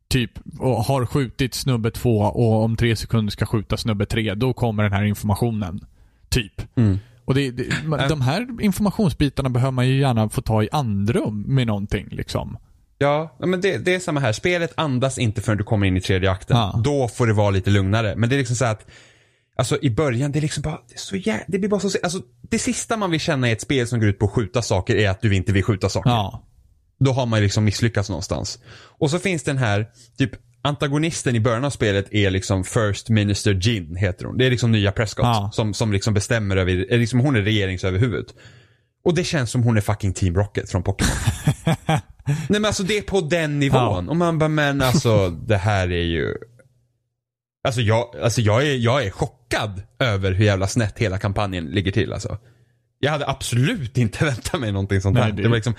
typ 0.08 0.30
och 0.58 0.84
har 0.84 1.06
skjutit 1.06 1.54
snubbe 1.54 1.90
två 1.90 2.18
och 2.18 2.64
om 2.64 2.76
tre 2.76 2.96
sekunder 2.96 3.30
ska 3.30 3.46
skjuta 3.46 3.76
snubbe 3.76 4.06
tre. 4.06 4.34
Då 4.34 4.52
kommer 4.52 4.82
den 4.82 4.92
här 4.92 5.04
informationen. 5.04 5.80
Typ. 6.28 6.76
Mm. 6.76 6.98
Och 7.24 7.34
det, 7.34 7.50
det, 7.50 7.84
man- 7.84 8.08
de 8.08 8.20
här 8.20 8.62
informationsbitarna 8.62 9.48
behöver 9.48 9.72
man 9.72 9.88
ju 9.88 10.00
gärna 10.00 10.28
få 10.28 10.42
ta 10.42 10.62
i 10.62 10.68
andrum 10.72 11.42
med 11.42 11.66
någonting 11.66 12.08
liksom. 12.10 12.56
Ja, 12.98 13.36
men 13.38 13.60
det, 13.60 13.78
det 13.78 13.94
är 13.94 14.00
samma 14.00 14.20
här. 14.20 14.32
Spelet 14.32 14.72
andas 14.76 15.18
inte 15.18 15.40
förrän 15.40 15.58
du 15.58 15.64
kommer 15.64 15.86
in 15.86 15.96
i 15.96 16.00
tredje 16.00 16.30
akten. 16.30 16.56
Ja. 16.56 16.80
Då 16.84 17.08
får 17.08 17.26
det 17.26 17.32
vara 17.32 17.50
lite 17.50 17.70
lugnare. 17.70 18.14
Men 18.16 18.28
det 18.28 18.36
är 18.36 18.38
liksom 18.38 18.56
så 18.56 18.64
här 18.64 18.72
att 18.72 18.86
Alltså 19.58 19.78
i 19.82 19.90
början, 19.90 20.32
det 20.32 20.38
är 20.38 20.40
liksom 20.40 20.62
bara, 20.62 20.80
det 20.88 20.94
är 20.94 20.98
så 20.98 21.16
jä... 21.16 21.44
det 21.48 21.58
blir 21.58 21.68
bara 21.68 21.80
så, 21.80 21.98
alltså 22.02 22.20
det 22.50 22.58
sista 22.58 22.96
man 22.96 23.10
vill 23.10 23.20
känna 23.20 23.48
i 23.48 23.52
ett 23.52 23.60
spel 23.60 23.86
som 23.86 24.00
går 24.00 24.08
ut 24.08 24.18
på 24.18 24.26
att 24.26 24.32
skjuta 24.32 24.62
saker 24.62 24.96
är 24.96 25.10
att 25.10 25.20
du 25.20 25.34
inte 25.34 25.52
vill 25.52 25.62
skjuta 25.64 25.88
saker. 25.88 26.10
Ja. 26.10 26.42
Då 27.00 27.12
har 27.12 27.26
man 27.26 27.40
liksom 27.40 27.64
misslyckats 27.64 28.08
någonstans. 28.08 28.58
Och 28.98 29.10
så 29.10 29.18
finns 29.18 29.42
den 29.42 29.58
här, 29.58 29.86
typ 30.18 30.30
antagonisten 30.62 31.36
i 31.36 31.40
början 31.40 31.64
av 31.64 31.70
spelet 31.70 32.06
är 32.10 32.30
liksom 32.30 32.64
First 32.64 33.08
Minister 33.08 33.54
Jin, 33.54 33.96
heter 33.96 34.24
hon. 34.24 34.38
Det 34.38 34.46
är 34.46 34.50
liksom 34.50 34.72
nya 34.72 34.92
Prescott 34.92 35.24
Ja. 35.24 35.50
som, 35.52 35.74
som 35.74 35.92
liksom 35.92 36.14
bestämmer 36.14 36.56
över, 36.56 36.98
liksom 36.98 37.20
hon 37.20 37.36
är 37.36 37.42
regeringsöverhuvud. 37.42 38.26
Och 39.04 39.14
det 39.14 39.24
känns 39.24 39.50
som 39.50 39.62
hon 39.62 39.76
är 39.76 39.80
fucking 39.80 40.12
Team 40.12 40.34
Rocket 40.34 40.70
från 40.70 40.82
Pokémon. 40.82 41.10
Nej 42.26 42.40
men 42.48 42.64
alltså 42.64 42.82
det 42.82 42.98
är 42.98 43.02
på 43.02 43.20
den 43.20 43.58
nivån. 43.58 44.08
Och 44.08 44.16
man 44.16 44.38
bara, 44.38 44.48
men 44.48 44.82
alltså 44.82 45.30
det 45.30 45.56
här 45.56 45.92
är 45.92 46.04
ju 46.04 46.34
Alltså 47.66 47.80
jag, 47.80 48.14
alltså 48.22 48.40
jag 48.40 48.66
är, 48.66 48.74
jag 48.76 49.04
är 49.06 49.10
chockad 49.10 49.82
över 49.98 50.32
hur 50.32 50.44
jävla 50.44 50.66
snett 50.66 50.98
hela 50.98 51.18
kampanjen 51.18 51.64
ligger 51.66 51.92
till 51.92 52.12
alltså. 52.12 52.38
Jag 52.98 53.10
hade 53.12 53.28
absolut 53.28 53.98
inte 53.98 54.24
väntat 54.24 54.60
mig 54.60 54.72
någonting 54.72 55.00
sånt 55.00 55.18
här. 55.18 55.32
det- 55.32 55.42
Det 55.42 55.48
var 55.48 55.54
liksom, 55.56 55.74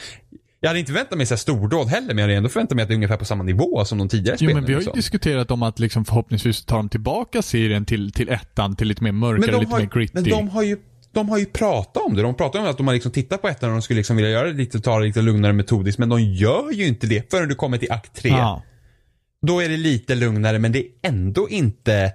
jag 0.60 0.70
hade 0.70 0.80
inte 0.80 0.92
väntat 0.94 1.18
mig 1.18 1.26
så 1.28 1.34
här 1.34 1.38
stordåd 1.40 1.88
heller, 1.88 2.08
men 2.08 2.18
jag 2.18 2.24
hade 2.24 2.34
ändå 2.34 2.50
förväntat 2.50 2.76
mig 2.76 2.84
att 2.84 2.90
det 2.90 2.94
är 2.94 2.96
ungefär 2.96 3.18
på 3.18 3.26
samma 3.26 3.44
nivå 3.44 3.86
som 3.86 3.98
de 3.98 4.10
tidigare 4.10 4.38
Jo 4.40 4.46
spelen. 4.48 4.56
men 4.56 4.66
vi 4.66 4.74
har 4.74 4.80
ju 4.80 4.86
liksom. 4.86 4.98
diskuterat 4.98 5.52
om 5.52 5.64
att 5.64 5.80
liksom 5.80 6.06
förhoppningsvis 6.06 6.66
ta 6.66 6.76
dem 6.76 6.90
tillbaka 6.90 7.42
serien 7.42 7.86
till, 7.86 8.12
till 8.12 8.30
ettan, 8.30 8.76
till 8.76 8.88
lite 8.88 9.04
mer 9.04 9.12
mörkare, 9.12 9.52
de, 9.52 9.60
lite 9.60 9.72
har, 9.72 9.80
mer 9.80 9.86
gritty. 9.94 10.12
men 10.14 10.24
de 10.24 10.50
har 10.50 10.64
ju 10.64 10.78
de 11.14 11.30
har 11.30 11.38
ju 11.38 11.46
pratat 11.46 12.04
om 12.06 12.16
det. 12.16 12.22
De 12.22 12.36
pratar 12.36 12.60
om 12.60 12.66
att 12.66 12.78
de 12.78 12.88
har 12.88 12.94
liksom 12.94 13.12
tittat 13.12 13.42
på 13.42 13.48
ettan 13.48 13.70
och 13.70 13.76
de 13.76 13.82
skulle 13.82 13.98
liksom 13.98 14.16
vilja 14.16 14.32
göra 14.32 14.48
det 14.48 14.54
lite, 14.54 14.80
ta 14.80 15.00
det 15.00 15.06
lite 15.06 15.22
lugnare 15.22 15.54
metodiskt. 15.54 16.00
Men 16.00 16.10
de 16.10 16.22
gör 16.22 16.72
ju 16.72 16.88
inte 16.88 17.08
det 17.08 17.32
förrän 17.32 17.50
du 17.50 17.56
kommer 17.56 17.78
till 17.78 17.92
akt 17.92 18.16
tre. 18.16 18.30
Ja. 18.30 18.64
Då 19.42 19.60
är 19.60 19.70
det 19.70 19.78
lite 19.78 20.16
lugnare 20.16 20.60
men 20.60 20.72
det 20.72 20.80
är 20.80 20.92
ändå 21.02 21.50
inte 21.50 22.14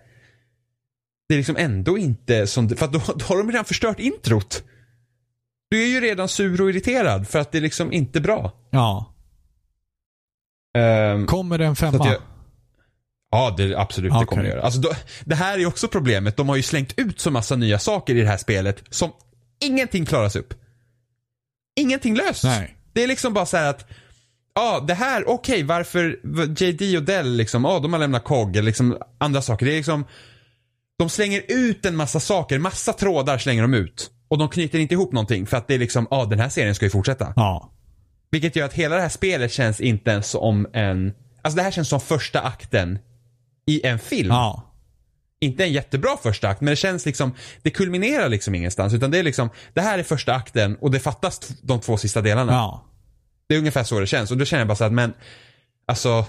Det 1.29 1.35
är 1.35 1.39
liksom 1.39 1.57
ändå 1.57 1.99
inte 1.99 2.47
som 2.47 2.69
det, 2.69 2.77
för 2.77 2.87
då, 2.87 2.99
då 3.17 3.25
har 3.25 3.37
de 3.39 3.51
redan 3.51 3.65
förstört 3.65 4.01
introt. 4.01 4.63
Du 5.71 5.83
är 5.83 5.87
ju 5.87 6.01
redan 6.01 6.29
sur 6.29 6.61
och 6.61 6.71
irriterad 6.71 7.29
för 7.29 7.39
att 7.39 7.53
det 7.53 7.59
är 7.59 7.63
liksom 7.63 7.93
inte 7.93 8.21
bra. 8.21 8.53
ja. 8.71 9.09
Ehm, 10.79 11.27
Kommer 11.27 11.59
det 11.59 11.67
en 11.67 11.77
femma? 11.77 12.07
jag, 12.07 12.23
ja, 13.31 13.55
det, 13.57 13.77
absolut 13.77 14.13
det 14.13 14.17
Okej. 14.17 14.27
kommer 14.27 14.43
det 14.43 14.49
göra. 14.49 14.63
Alltså, 14.63 14.81
då, 14.81 14.93
det 15.25 15.35
här 15.35 15.59
är 15.59 15.67
också 15.67 15.89
problemet. 15.89 16.37
De 16.37 16.49
har 16.49 16.57
ju 16.57 16.63
slängt 16.63 16.99
ut 16.99 17.21
så 17.21 17.31
massa 17.31 17.57
nya 17.57 17.79
saker 17.79 18.15
i 18.15 18.21
det 18.21 18.27
här 18.29 18.37
spelet 18.37 18.83
som 18.91 19.11
ingenting 19.65 20.07
klaras 20.07 20.37
upp. 20.37 20.55
Ingenting 21.81 22.15
lösts. 22.17 22.45
Nej. 22.45 22.77
Det 22.93 23.03
är 23.03 23.07
liksom 23.07 23.35
bara 23.35 23.47
så 23.47 23.57
här 23.57 23.71
att 23.71 23.87
Ja, 24.55 24.85
det 24.89 24.95
här, 24.95 25.29
okej, 25.29 25.63
varför 25.63 26.21
JD 26.63 26.97
och 26.97 27.03
Dell 27.03 27.37
liksom, 27.37 27.65
ja, 27.65 27.79
de 27.79 27.93
har 27.93 28.01
lämnat 28.01 28.25
KOG 28.25 28.57
eller 28.57 28.67
liksom 28.67 28.99
andra 29.19 29.43
saker. 29.43 29.67
Det 29.67 29.73
är 29.73 29.77
liksom, 29.77 30.05
de 30.99 31.09
slänger 31.09 31.43
ut 31.49 31.87
en 31.87 31.97
massa 31.97 32.21
saker, 32.21 32.59
massa 32.59 32.93
trådar 32.93 33.39
slänger 33.39 33.63
de 33.63 33.75
ut. 33.75 34.11
Och 34.29 34.39
de 34.39 34.49
knyter 34.49 34.79
inte 34.79 34.95
ihop 34.95 35.13
någonting 35.13 35.47
för 35.47 35.57
att 35.57 35.69
det 35.69 35.75
är 35.75 35.79
liksom, 35.79 36.07
ja, 36.11 36.25
den 36.25 36.39
här 36.39 36.49
serien 36.49 36.75
ska 36.75 36.87
ju 36.87 36.91
fortsätta. 36.91 37.33
Ja. 37.37 37.73
Vilket 38.31 38.57
gör 38.57 38.67
att 38.67 38.73
hela 38.73 38.97
det 38.97 39.03
här 39.03 39.09
spelet 39.09 39.53
känns 39.53 39.81
inte 39.81 40.11
ens 40.11 40.27
som 40.31 40.67
en, 40.73 41.13
alltså 41.43 41.57
det 41.57 41.63
här 41.63 41.71
känns 41.71 41.89
som 41.89 42.01
första 42.01 42.41
akten 42.41 42.99
i 43.67 43.87
en 43.87 43.99
film. 43.99 44.29
Ja. 44.29 44.69
Inte 45.41 45.65
en 45.65 45.73
jättebra 45.73 46.17
första 46.23 46.49
akt, 46.49 46.61
men 46.61 46.71
det 46.71 46.77
känns 46.77 47.07
liksom, 47.07 47.35
det 47.63 47.71
kulminerar 47.71 48.29
liksom 48.29 48.55
ingenstans. 48.55 48.95
Utan 48.95 49.11
det 49.11 49.19
är 49.19 49.23
liksom, 49.23 49.51
det 49.75 49.81
här 49.81 49.99
är 49.99 50.03
första 50.03 50.35
akten 50.35 50.77
och 50.77 50.91
det 50.91 51.01
fattas 51.01 51.49
de 51.63 51.81
två 51.81 51.97
sista 51.97 52.21
delarna. 52.21 52.53
Ja. 52.53 52.92
Det 53.53 53.57
är 53.57 53.59
ungefär 53.59 53.85
så 53.85 54.01
det 54.01 54.07
känns. 54.07 54.31
Och 54.31 54.37
då 54.37 54.45
känner 54.45 54.61
jag 54.61 54.69
bara 54.69 54.77
så 54.77 54.85
att, 54.85 54.93
men, 54.93 55.13
alltså. 55.87 56.27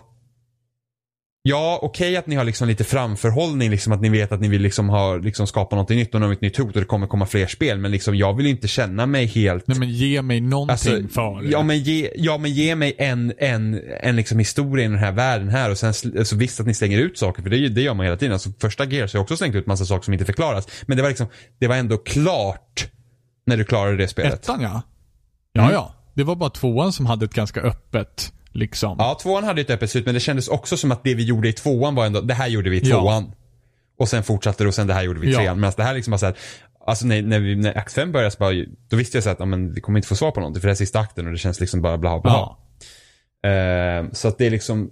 Ja, 1.42 1.80
okej 1.82 2.18
att 2.18 2.28
ni 2.28 2.36
har 2.36 2.44
liksom 2.44 2.68
lite 2.68 2.84
framförhållning, 2.84 3.72
liksom 3.72 3.94
att 3.94 4.02
ni 4.02 4.10
vet 4.10 4.32
att 4.32 4.42
ni 4.42 4.48
vill 4.48 4.62
liksom 4.62 4.90
ha, 4.90 5.16
liksom 5.16 5.48
skapa 5.48 5.76
något 5.76 5.90
nytt 5.90 6.16
och 6.16 6.22
något 6.22 6.42
nytt 6.42 6.58
hot 6.58 6.76
och 6.76 6.82
det 6.82 6.86
kommer 6.86 7.08
komma 7.08 7.26
fler 7.26 7.48
spel. 7.48 7.78
Men 7.78 7.92
liksom 7.92 8.16
jag 8.16 8.34
vill 8.34 8.46
inte 8.46 8.68
känna 8.68 9.06
mig 9.06 9.26
helt 9.26 9.68
Nej 9.68 9.80
men 9.80 9.90
ge 9.90 10.22
mig 10.22 10.42
någonting 10.42 10.94
Alltså, 10.94 11.14
för 11.14 11.52
ja, 11.52 11.64
men 11.64 11.80
ge, 11.80 12.12
ja 12.16 12.38
men 12.38 12.52
ge 12.52 12.76
mig 12.76 12.96
en, 12.98 13.34
en, 13.38 13.82
en 14.02 14.16
liksom 14.16 14.40
historia 14.40 14.86
i 14.86 14.88
den 14.88 14.98
här 14.98 15.12
världen 15.12 15.50
här 15.50 15.72
och 15.72 15.78
sen 15.78 15.92
sl- 15.92 16.20
alltså, 16.20 16.36
visst 16.36 16.60
att 16.60 16.68
ni 16.68 16.74
slänger 16.74 17.00
ut 17.00 17.18
saker 17.18 17.44
för 17.44 17.50
det, 17.50 17.70
det 17.70 17.82
gör 17.82 17.94
man 17.94 18.06
hela 18.06 18.18
tiden. 18.18 18.34
Alltså, 18.34 18.50
första 18.60 18.86
Gears 18.86 19.14
har 19.14 19.18
jag 19.18 19.24
också 19.24 19.38
slängt 19.38 19.56
ut 19.56 19.66
massa 19.66 19.86
saker 19.86 20.04
som 20.04 20.14
inte 20.14 20.26
förklaras. 20.26 20.68
Men 20.86 20.98
det 20.98 21.04
var 21.04 21.10
liksom, 21.10 21.28
det 21.60 21.68
var 21.68 21.76
ändå 21.76 21.98
klart 21.98 22.88
när 23.46 23.58
du 23.58 23.64
klarade 23.64 23.98
det 23.98 24.08
spelet. 24.08 24.34
Ettan 24.34 24.62
ja. 24.62 24.82
Ja, 25.54 25.72
ja. 25.72 25.96
Det 26.14 26.24
var 26.24 26.36
bara 26.36 26.50
tvåan 26.50 26.94
som 26.94 27.06
hade 27.06 27.26
ett 27.26 27.34
ganska 27.34 27.62
öppet, 27.62 28.34
liksom. 28.52 28.96
Ja, 29.00 29.18
tvåan 29.22 29.44
hade 29.44 29.62
ett 29.62 29.70
öppet 29.70 29.92
slut 29.92 30.06
men 30.06 30.14
det 30.14 30.20
kändes 30.20 30.48
också 30.48 30.78
som 30.78 30.92
att 30.92 31.04
det 31.04 31.16
vi 31.16 31.24
gjorde 31.24 31.50
i 31.50 31.54
tvåan 31.54 31.96
var 31.96 32.06
ändå, 32.06 32.22
det 32.22 32.34
här 32.34 32.48
gjorde 32.48 32.70
vi 32.70 32.78
i 32.78 32.90
Ja. 32.90 33.00
tvåan. 33.00 33.32
Och 33.98 34.10
sen 34.10 34.24
fortsatte 34.24 34.64
det 34.64 34.68
och 34.68 34.74
sen 34.74 34.88
det 34.88 34.94
här 34.94 35.04
gjorde 35.04 35.20
vi 35.20 35.28
i 35.28 35.32
Ja. 35.32 35.38
trean. 35.40 35.60
Medan 35.60 35.74
det 35.78 35.84
här 35.84 35.94
liksom 35.94 36.12
bara 36.12 36.18
såhär, 36.18 36.36
alltså 36.86 37.06
när, 37.06 37.22
när, 37.22 37.40
vi, 37.40 37.56
när 37.56 37.78
akt 37.78 37.94
5 37.94 38.12
började 38.12 38.32
så 38.32 38.38
bara, 38.40 38.54
då 38.90 38.98
visste 38.98 39.18
jag 39.18 39.24
så 39.24 39.30
att, 39.30 39.40
ja, 39.40 39.46
men 39.46 39.74
vi 39.74 39.82
kommer 39.82 40.00
inte 40.00 40.08
få 40.08 40.16
svar 40.16 40.32
på 40.32 40.40
någonting 40.40 40.62
för 40.62 40.68
det 40.68 40.74
är 40.74 40.76
sista 40.76 41.00
akten 41.00 41.26
och 41.26 41.32
det 41.32 41.38
känns 41.38 41.60
liksom 41.60 41.82
bara 41.82 41.98
bla 41.98 42.20
bla. 42.20 42.32
Ja. 42.32 43.50
Eh, 43.50 44.06
så 44.12 44.28
att 44.28 44.38
det 44.38 44.46
är 44.46 44.50
liksom 44.52 44.92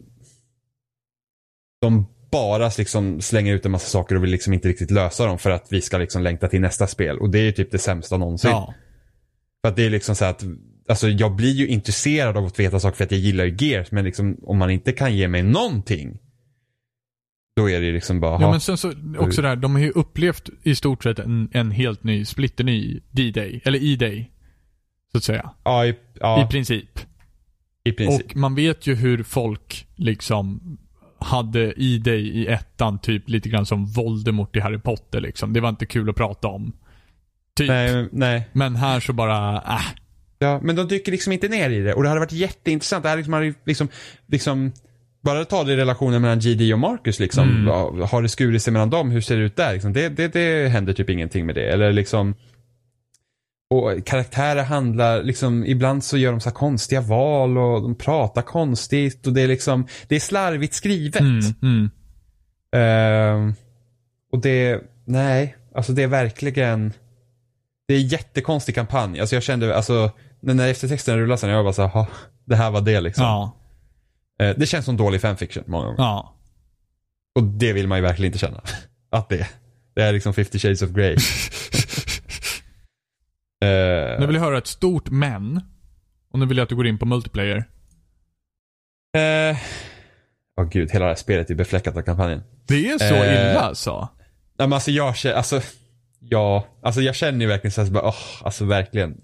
De 1.81 2.07
bara 2.31 2.71
liksom 2.77 3.21
slänger 3.21 3.53
ut 3.53 3.65
en 3.65 3.71
massa 3.71 3.87
saker 3.87 4.15
och 4.15 4.23
vill 4.23 4.31
liksom 4.31 4.53
inte 4.53 4.67
riktigt 4.67 4.91
lösa 4.91 5.25
dem 5.25 5.39
för 5.39 5.49
att 5.49 5.65
vi 5.69 5.81
ska 5.81 5.97
liksom 5.97 6.21
längta 6.23 6.47
till 6.47 6.61
nästa 6.61 6.87
spel. 6.87 7.19
Och 7.19 7.29
det 7.29 7.39
är 7.39 7.43
ju 7.43 7.51
typ 7.51 7.71
det 7.71 7.77
sämsta 7.79 8.17
någonsin. 8.17 8.51
Ja. 8.51 8.73
För 9.61 9.69
att 9.69 9.75
det 9.75 9.85
är 9.85 9.89
liksom 9.89 10.15
så 10.15 10.25
att 10.25 10.43
Alltså 10.91 11.09
jag 11.09 11.35
blir 11.35 11.51
ju 11.51 11.67
intresserad 11.67 12.37
av 12.37 12.45
att 12.45 12.59
veta 12.59 12.79
saker 12.79 12.97
för 12.97 13.03
att 13.03 13.11
jag 13.11 13.19
gillar 13.19 13.45
ju 13.45 13.55
Gears 13.59 13.91
men 13.91 14.05
liksom 14.05 14.37
om 14.43 14.57
man 14.57 14.69
inte 14.69 14.91
kan 14.91 15.15
ge 15.15 15.27
mig 15.27 15.43
någonting 15.43 16.17
Då 17.55 17.69
är 17.69 17.81
det 17.81 17.91
liksom 17.91 18.19
bara, 18.19 18.31
Ja 18.31 18.41
ja, 18.41 18.51
men 18.51 18.59
sen 18.59 18.77
så, 18.77 18.93
också 19.17 19.41
där, 19.41 19.55
de 19.55 19.75
har 19.75 19.81
ju 19.81 19.89
upplevt 19.91 20.49
i 20.63 20.75
stort 20.75 21.03
sett 21.03 21.19
en, 21.19 21.49
en 21.51 21.71
helt 21.71 22.03
ny, 22.03 22.25
splitterny 22.25 22.99
D-Day, 23.11 23.61
eller 23.65 23.83
E-Day. 23.83 24.31
Så 25.11 25.17
att 25.17 25.23
säga. 25.23 25.51
ja, 25.63 25.85
i, 25.85 25.95
ja, 26.19 26.45
I 26.45 26.51
princip. 26.51 26.99
i 27.83 27.91
princip. 27.91 28.25
Och 28.25 28.35
man 28.35 28.55
vet 28.55 28.87
ju 28.87 28.95
hur 28.95 29.23
folk 29.23 29.87
liksom 29.95 30.77
hade 31.19 31.73
E-Day 31.77 32.21
i 32.21 32.47
ettan, 32.47 32.99
typ 32.99 33.29
lite 33.29 33.49
grann 33.49 33.65
som 33.65 33.85
Voldemort 33.85 34.55
i 34.55 34.59
Harry 34.59 34.79
Potter 34.79 35.21
liksom. 35.21 35.53
Det 35.53 35.59
var 35.59 35.69
inte 35.69 35.85
kul 35.85 36.09
att 36.09 36.15
prata 36.15 36.47
om. 36.47 36.73
Typ. 37.55 37.67
nej, 37.67 38.09
nej. 38.11 38.49
Men 38.53 38.75
här 38.75 38.99
så 38.99 39.13
bara, 39.13 39.55
äh. 39.55 40.00
Ja, 40.41 40.59
men 40.63 40.75
de 40.75 40.87
dyker 40.87 41.11
liksom 41.11 41.33
inte 41.33 41.47
ner 41.47 41.69
i 41.69 41.79
det 41.79 41.93
och 41.93 42.03
det 42.03 42.09
hade 42.09 42.19
varit 42.19 42.31
jätteintressant. 42.31 43.03
Det 43.03 43.09
här 43.09 43.17
liksom, 43.17 43.33
hade 43.33 43.53
liksom, 43.65 43.87
liksom 44.27 44.71
bara 45.23 45.45
ta 45.45 45.63
det 45.63 45.73
i 45.73 45.75
relationen 45.75 46.21
mellan 46.21 46.39
GD 46.39 46.73
och 46.73 46.79
Marcus 46.79 47.19
liksom. 47.19 47.49
Mm. 47.49 48.01
Har 48.01 48.21
det 48.21 48.29
skurit 48.29 48.61
sig 48.61 48.73
mellan 48.73 48.89
dem? 48.89 49.11
Hur 49.11 49.21
ser 49.21 49.37
det 49.37 49.43
ut 49.43 49.55
där? 49.55 49.73
Liksom? 49.73 49.93
Det, 49.93 50.09
det, 50.09 50.33
det 50.33 50.69
händer 50.69 50.93
typ 50.93 51.09
ingenting 51.09 51.45
med 51.45 51.55
det. 51.55 51.71
Eller 51.71 51.93
liksom 51.93 52.35
och 53.71 54.05
karaktärer 54.05 54.63
handlar, 54.63 55.23
liksom, 55.23 55.65
ibland 55.65 56.03
så 56.03 56.17
gör 56.17 56.31
de 56.31 56.39
så 56.39 56.51
konstiga 56.51 57.01
val 57.01 57.57
och 57.57 57.81
de 57.81 57.95
pratar 57.95 58.41
konstigt 58.41 59.27
och 59.27 59.33
det 59.33 59.41
är 59.41 59.47
liksom, 59.47 59.87
det 60.07 60.15
är 60.15 60.19
slarvigt 60.19 60.73
skrivet. 60.73 61.21
Mm, 61.21 61.39
mm. 61.61 61.89
Ehm, 62.75 63.53
och 64.31 64.41
det, 64.41 64.81
nej, 65.05 65.55
alltså 65.75 65.93
det 65.93 66.03
är 66.03 66.07
verkligen, 66.07 66.93
det 67.87 67.93
är 67.93 67.97
en 67.97 68.07
jättekonstig 68.07 68.75
kampanj. 68.75 69.19
Alltså 69.19 69.35
jag 69.35 69.43
kände, 69.43 69.75
alltså, 69.75 70.11
när 70.41 70.53
när 70.53 70.67
eftertexten 70.69 71.17
rullade 71.17 71.37
sen, 71.37 71.49
jag 71.49 71.65
bara 71.65 71.73
så 71.73 71.81
här, 71.81 71.89
"Ha, 71.89 72.07
det 72.45 72.55
här 72.55 72.71
var 72.71 72.81
det 72.81 73.01
liksom. 73.01 73.23
Ja. 73.23 73.57
Eh, 74.39 74.55
det 74.57 74.65
känns 74.65 74.85
som 74.85 74.97
dålig 74.97 75.21
fanfiction 75.21 75.63
många 75.67 75.85
gånger. 75.85 75.99
Ja. 75.99 76.35
Och 77.35 77.43
det 77.43 77.73
vill 77.73 77.87
man 77.87 77.97
ju 77.97 78.01
verkligen 78.01 78.27
inte 78.27 78.39
känna. 78.39 78.61
Att 79.11 79.29
det, 79.29 79.47
det 79.95 80.01
är 80.01 80.13
liksom 80.13 80.33
50 80.33 80.59
shades 80.59 80.81
of 80.81 80.89
Grey. 80.89 81.17
Eh, 83.63 84.19
Nu 84.19 84.25
vill 84.25 84.35
jag 84.35 84.43
höra 84.43 84.57
ett 84.57 84.67
stort 84.67 85.09
men. 85.09 85.61
Och 86.33 86.39
nu 86.39 86.45
vill 86.45 86.57
jag 86.57 86.63
att 86.63 86.69
du 86.69 86.75
går 86.75 86.87
in 86.87 86.97
på 86.99 87.05
multiplayer. 87.05 87.57
eh, 89.17 89.57
Åh 90.61 90.67
gud, 90.69 90.91
hela 90.91 91.05
det 91.05 91.11
här 91.11 91.15
spelet 91.15 91.49
är 91.49 91.55
befläckat 91.55 91.97
av 91.97 92.01
kampanjen. 92.01 92.43
Det 92.67 92.89
är 92.89 92.97
så 92.97 93.15
Eh, 93.15 93.51
illa 93.51 93.59
alltså? 93.59 94.07
Nej 94.57 94.67
men 94.67 94.73
alltså 94.73 94.91
jag 94.91 95.15
känner, 95.15 95.35
alltså, 95.35 95.61
ja, 96.19 96.67
alltså 96.83 97.01
jag 97.01 97.15
känner 97.15 97.39
ju 97.39 97.47
verkligen 97.47 97.71
såhär, 97.71 97.85
så 97.87 97.93
bara, 97.93 98.07
åh, 98.07 98.15
alltså 98.43 98.65
verkligen. 98.65 99.17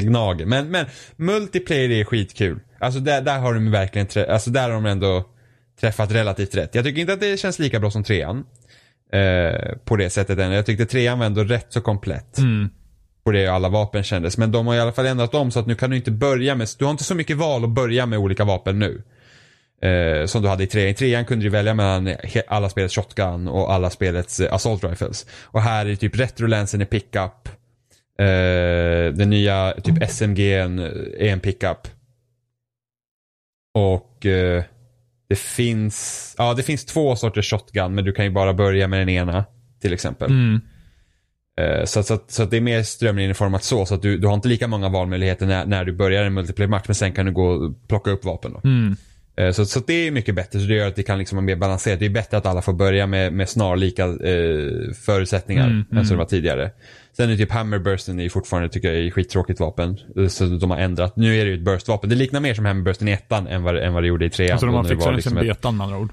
Det 0.00 0.06
gnager. 0.06 0.46
Men, 0.46 0.70
men 0.70 0.86
multiplayer 1.16 1.90
är 1.90 2.04
skitkul. 2.04 2.60
Alltså 2.80 3.00
där, 3.00 3.22
där 3.22 3.38
har 3.38 3.54
de 3.54 3.70
verkligen, 3.70 4.30
alltså 4.30 4.50
där 4.50 4.62
har 4.62 4.70
de 4.70 4.86
ändå 4.86 5.24
träffat 5.80 6.12
relativt 6.12 6.54
rätt. 6.54 6.74
Jag 6.74 6.84
tycker 6.84 7.00
inte 7.00 7.12
att 7.12 7.20
det 7.20 7.40
känns 7.40 7.58
lika 7.58 7.80
bra 7.80 7.90
som 7.90 8.04
trean. 8.04 8.44
Eh, 9.12 9.76
på 9.84 9.96
det 9.96 10.10
sättet 10.10 10.38
än. 10.38 10.52
Jag 10.52 10.66
tyckte 10.66 10.86
trean 10.86 11.18
var 11.18 11.26
ändå 11.26 11.44
rätt 11.44 11.66
så 11.68 11.80
komplett. 11.80 12.38
Mm. 12.38 12.68
På 13.24 13.30
det 13.32 13.46
alla 13.46 13.68
vapen 13.68 14.02
kändes. 14.02 14.38
Men 14.38 14.52
de 14.52 14.66
har 14.66 14.74
i 14.74 14.80
alla 14.80 14.92
fall 14.92 15.06
ändrat 15.06 15.34
om 15.34 15.50
så 15.50 15.60
att 15.60 15.66
nu 15.66 15.74
kan 15.74 15.90
du 15.90 15.96
inte 15.96 16.10
börja 16.10 16.54
med, 16.54 16.68
du 16.78 16.84
har 16.84 16.90
inte 16.90 17.04
så 17.04 17.14
mycket 17.14 17.36
val 17.36 17.64
att 17.64 17.70
börja 17.70 18.06
med 18.06 18.18
olika 18.18 18.44
vapen 18.44 18.78
nu. 18.78 19.02
Eh, 19.82 20.26
som 20.26 20.42
du 20.42 20.48
hade 20.48 20.64
i 20.64 20.66
trean. 20.66 20.88
I 20.88 20.94
trean 20.94 21.24
kunde 21.24 21.44
du 21.44 21.50
välja 21.50 21.74
mellan 21.74 22.16
alla 22.48 22.68
spelets 22.68 22.94
shotgun 22.94 23.48
och 23.48 23.72
alla 23.72 23.90
spelets 23.90 24.40
eh, 24.40 24.54
assault 24.54 24.84
rifles. 24.84 25.26
Och 25.44 25.62
här 25.62 25.86
är 25.86 25.94
typ 25.94 26.16
retrolansen 26.16 26.80
är 26.80 26.84
pickup. 26.84 27.48
Eh, 28.18 29.12
den 29.14 29.30
nya 29.30 29.74
typ 29.84 30.02
SMG 30.02 30.52
är 30.52 31.28
en 31.28 31.40
pickup. 31.40 31.88
Och 33.74 34.26
eh, 34.26 34.64
det 35.28 35.38
finns, 35.38 36.34
ja 36.38 36.54
det 36.54 36.62
finns 36.62 36.84
två 36.84 37.16
sorters 37.16 37.50
shotgun 37.50 37.94
men 37.94 38.04
du 38.04 38.12
kan 38.12 38.24
ju 38.24 38.30
bara 38.30 38.54
börja 38.54 38.88
med 38.88 39.00
den 39.00 39.08
ena. 39.08 39.44
Till 39.80 39.92
exempel. 39.92 40.30
Mm. 40.30 40.60
Eh, 41.60 41.84
Så, 41.84 42.02
så, 42.02 42.18
så 42.28 42.44
det 42.44 42.56
är 42.56 42.60
mer 42.60 42.82
strömlinjeformat 42.82 43.64
så, 43.64 43.86
så 43.86 43.94
att 43.94 44.02
du, 44.02 44.18
du 44.18 44.26
har 44.26 44.34
inte 44.34 44.48
lika 44.48 44.68
många 44.68 44.88
valmöjligheter 44.88 45.46
när, 45.46 45.66
när 45.66 45.84
du 45.84 45.92
börjar 45.92 46.24
en 46.24 46.34
multiplayer-match, 46.34 46.84
men 46.86 46.94
sen 46.94 47.12
kan 47.12 47.26
du 47.26 47.32
gå 47.32 47.46
och 47.48 47.88
plocka 47.88 48.10
upp 48.10 48.24
vapen 48.24 48.52
då. 48.52 48.60
Mm. 48.68 48.96
Eh, 49.38 49.50
Så, 49.52 49.64
så 49.66 49.80
det 49.86 49.92
är 50.06 50.10
mycket 50.10 50.34
bättre, 50.34 50.60
så 50.60 50.66
det 50.66 50.74
gör 50.74 50.88
att 50.88 50.96
det 50.96 51.02
kan 51.02 51.18
liksom 51.18 51.36
vara 51.36 51.44
mer 51.44 51.56
balanserat. 51.56 51.98
Det 51.98 52.06
är 52.06 52.10
bättre 52.10 52.36
att 52.36 52.46
alla 52.46 52.62
får 52.62 52.72
börja 52.72 53.06
med, 53.06 53.32
med 53.32 53.48
snarlika 53.48 54.04
eh, 54.04 54.92
förutsättningar 55.04 55.66
Mm, 55.66 55.84
än 55.98 56.06
som 56.06 56.16
det 56.16 56.18
var 56.18 56.28
tidigare. 56.28 56.70
Sen 57.12 57.30
är 57.30 57.36
typ 57.36 57.50
Hammerbursten 57.50 58.20
är 58.20 58.28
fortfarande, 58.28 58.68
tycker 58.68 58.92
jag, 58.92 59.06
är 59.06 59.10
skittråkigt 59.10 59.60
vapen. 59.60 59.98
Eh, 60.16 60.26
Så 60.26 60.44
de 60.46 60.70
har 60.70 60.78
ändrat. 60.78 61.16
Nu 61.16 61.36
är 61.40 61.44
det 61.44 61.50
ju 61.50 61.56
ett 61.56 61.64
burstvapen. 61.64 62.10
Det 62.10 62.16
liknar 62.16 62.40
mer 62.40 62.54
som 62.54 62.64
Hammerbursten 62.64 63.08
i 63.08 63.12
ettan 63.12 63.46
än 63.46 63.62
vad, 63.62 63.76
än 63.76 63.92
vad 63.94 64.02
det 64.02 64.06
gjorde 64.06 64.24
i 64.26 64.30
trean. 64.30 64.52
Alltså 64.52 64.66
de 64.66 64.74
har 64.74 64.84
fixat 64.84 65.04
den 65.06 65.14
liksom 65.16 65.32
sen 65.36 65.46
betan 65.46 65.76
med 65.76 65.84
andra 65.84 65.98
ord. 65.98 66.10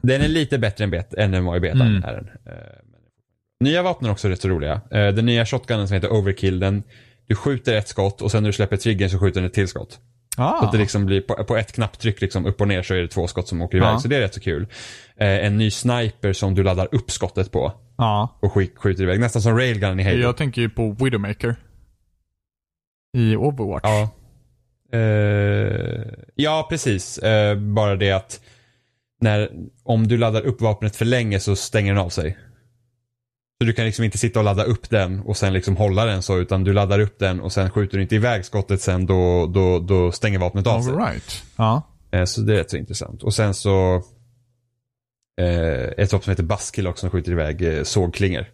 den 0.00 0.20
är 0.20 0.28
lite 0.28 0.58
bättre 0.58 0.84
än, 0.84 0.90
bet- 0.90 1.14
än 1.14 1.30
den 1.30 1.44
var 1.44 1.56
i 1.56 1.60
betan. 1.60 1.80
Mm. 1.82 2.04
Är 2.04 2.12
den. 2.14 2.28
Eh, 2.46 2.52
Nya 3.60 3.82
vapen 3.82 4.06
är 4.08 4.12
också 4.12 4.28
rätt 4.28 4.40
så 4.40 4.48
roliga. 4.48 4.80
Den 4.90 5.26
nya 5.26 5.46
shotgunen 5.46 5.88
som 5.88 5.94
heter 5.94 6.12
Overkill, 6.12 6.58
den, 6.58 6.82
du 7.28 7.34
skjuter 7.34 7.74
ett 7.74 7.88
skott 7.88 8.22
och 8.22 8.30
sen 8.30 8.42
när 8.42 8.48
du 8.48 8.52
släpper 8.52 8.76
triggern 8.76 9.10
så 9.10 9.18
skjuter 9.18 9.40
den 9.40 9.46
ett 9.46 9.54
till 9.54 9.68
skott. 9.68 9.98
Så 10.38 10.44
Ah. 10.44 10.60
att 10.66 10.72
det 10.72 10.78
liksom 10.78 11.06
blir 11.06 11.20
på, 11.20 11.44
på 11.44 11.56
ett 11.56 11.72
knapptryck 11.72 12.20
liksom 12.20 12.46
upp 12.46 12.60
och 12.60 12.68
ner 12.68 12.82
så 12.82 12.94
är 12.94 12.98
det 12.98 13.08
två 13.08 13.26
skott 13.26 13.48
som 13.48 13.62
åker 13.62 13.76
iväg. 13.78 13.88
Ja. 13.88 13.98
Så 13.98 14.08
det 14.08 14.16
är 14.16 14.20
rätt 14.20 14.34
så 14.34 14.40
kul. 14.40 14.66
Eh, 15.16 15.28
En 15.46 15.58
ny 15.58 15.70
sniper 15.70 16.32
som 16.32 16.54
du 16.54 16.62
laddar 16.62 16.88
upp 16.94 17.10
skottet 17.10 17.52
på 17.52 17.72
Ja. 17.98 18.38
och 18.42 18.52
sk- 18.52 18.76
skjuter 18.76 19.02
iväg. 19.02 19.20
Nästan 19.20 19.42
som 19.42 19.56
railgun 19.58 20.00
i 20.00 20.02
Halo. 20.02 20.16
Jag 20.18 20.36
tänker 20.36 20.62
ju 20.62 20.70
på 20.70 20.90
Widowmaker. 21.00 21.56
I 23.16 23.36
Overwatch. 23.36 23.82
Ja. 23.84 24.08
Eh, 24.98 26.04
ja, 26.34 26.66
precis. 26.70 27.18
Eh, 27.18 27.56
bara 27.58 27.96
det 27.96 28.12
att 28.12 28.40
när, 29.20 29.50
om 29.84 30.08
du 30.08 30.16
laddar 30.18 30.42
upp 30.46 30.60
vapnet 30.60 30.96
för 30.96 31.04
länge 31.04 31.40
så 31.40 31.56
stänger 31.56 31.94
den 31.94 32.02
av 32.04 32.08
sig. 32.08 32.38
Så 33.60 33.64
du 33.64 33.72
kan 33.72 33.84
liksom 33.84 34.04
inte 34.04 34.18
sitta 34.18 34.38
och 34.38 34.44
ladda 34.44 34.64
upp 34.64 34.90
den 34.90 35.20
och 35.20 35.36
sen 35.36 35.52
liksom 35.52 35.76
hålla 35.76 36.04
den 36.04 36.22
så, 36.22 36.38
utan 36.38 36.64
du 36.64 36.72
laddar 36.72 36.98
upp 36.98 37.18
den 37.18 37.40
och 37.40 37.52
sen 37.52 37.70
skjuter 37.70 37.96
du 37.96 38.02
inte 38.02 38.14
iväg 38.14 38.44
skottet 38.44 38.80
sen, 38.80 39.06
då, 39.06 39.46
då, 39.46 39.78
då 39.78 40.12
stänger 40.12 40.38
vapnet 40.38 40.66
av 40.66 40.82
sig. 40.82 40.92
All 40.92 40.98
right. 40.98 41.44
Ja. 41.56 41.82
Eh, 42.10 42.24
så 42.24 42.40
det 42.40 42.52
är 42.52 42.56
rätt 42.56 42.70
så 42.70 42.76
intressant. 42.76 43.22
Och 43.22 43.34
sen 43.34 43.54
så 43.54 44.02
eh, 45.40 45.84
ett 45.96 46.12
vapen 46.12 46.24
som 46.24 46.30
heter 46.30 46.42
Buskill 46.42 46.86
också 46.86 47.00
som 47.00 47.10
skjuter 47.10 47.32
iväg 47.32 47.62
eh, 47.62 47.82
sågklingor. 47.82 48.46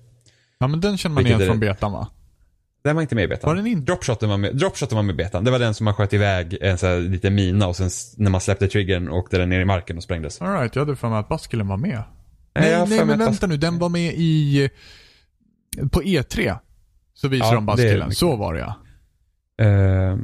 Ja 0.58 0.66
men 0.66 0.80
den 0.80 0.98
känner 0.98 1.14
man 1.14 1.24
Vilket 1.24 1.40
igen 1.40 1.50
från 1.50 1.60
betan 1.60 1.92
va? 1.92 2.08
Den 2.84 2.94
var 2.94 3.02
inte 3.02 3.14
med 3.14 3.24
i 3.24 3.28
betan. 3.28 3.56
Var 3.56 3.62
den? 3.62 3.84
Dropshoten 3.84 4.28
var 4.28 4.36
med, 4.36 4.56
dropshoten 4.56 4.96
var 4.96 5.02
med 5.02 5.12
i 5.12 5.16
betan. 5.16 5.44
Det 5.44 5.50
var 5.50 5.58
den 5.58 5.74
som 5.74 5.84
man 5.84 5.94
sköt 5.94 6.12
iväg 6.12 6.58
en 6.60 6.78
sån 6.78 6.88
här 6.88 7.00
liten 7.00 7.34
mina 7.34 7.66
och 7.66 7.76
sen 7.76 7.90
när 8.16 8.30
man 8.30 8.40
släppte 8.40 8.68
triggern 8.68 9.08
åkte 9.08 9.38
den 9.38 9.48
ner 9.48 9.60
i 9.60 9.64
marken 9.64 9.96
och 9.96 10.02
sprängdes. 10.02 10.42
All 10.42 10.52
right, 10.52 10.76
jag 10.76 10.82
hade 10.82 10.96
för 10.96 11.08
mig 11.08 11.18
att 11.18 11.28
Baskillen 11.28 11.68
var 11.68 11.76
med. 11.76 12.02
Nej, 12.54 12.86
Nej, 12.88 13.04
men 13.04 13.18
vänta 13.18 13.46
nu. 13.46 13.56
Den 13.56 13.78
var 13.78 13.88
med 13.88 14.14
i... 14.16 14.70
På 15.90 16.02
E3. 16.02 16.58
Så 17.14 17.28
visar 17.28 17.54
Ja, 17.54 17.54
de 17.54 17.76
det 17.76 17.94
mycket. 17.98 18.18
Så 18.18 18.36
var 18.36 18.54
det 18.54 18.60
ja. 18.60 18.74
Eh, 19.64 20.16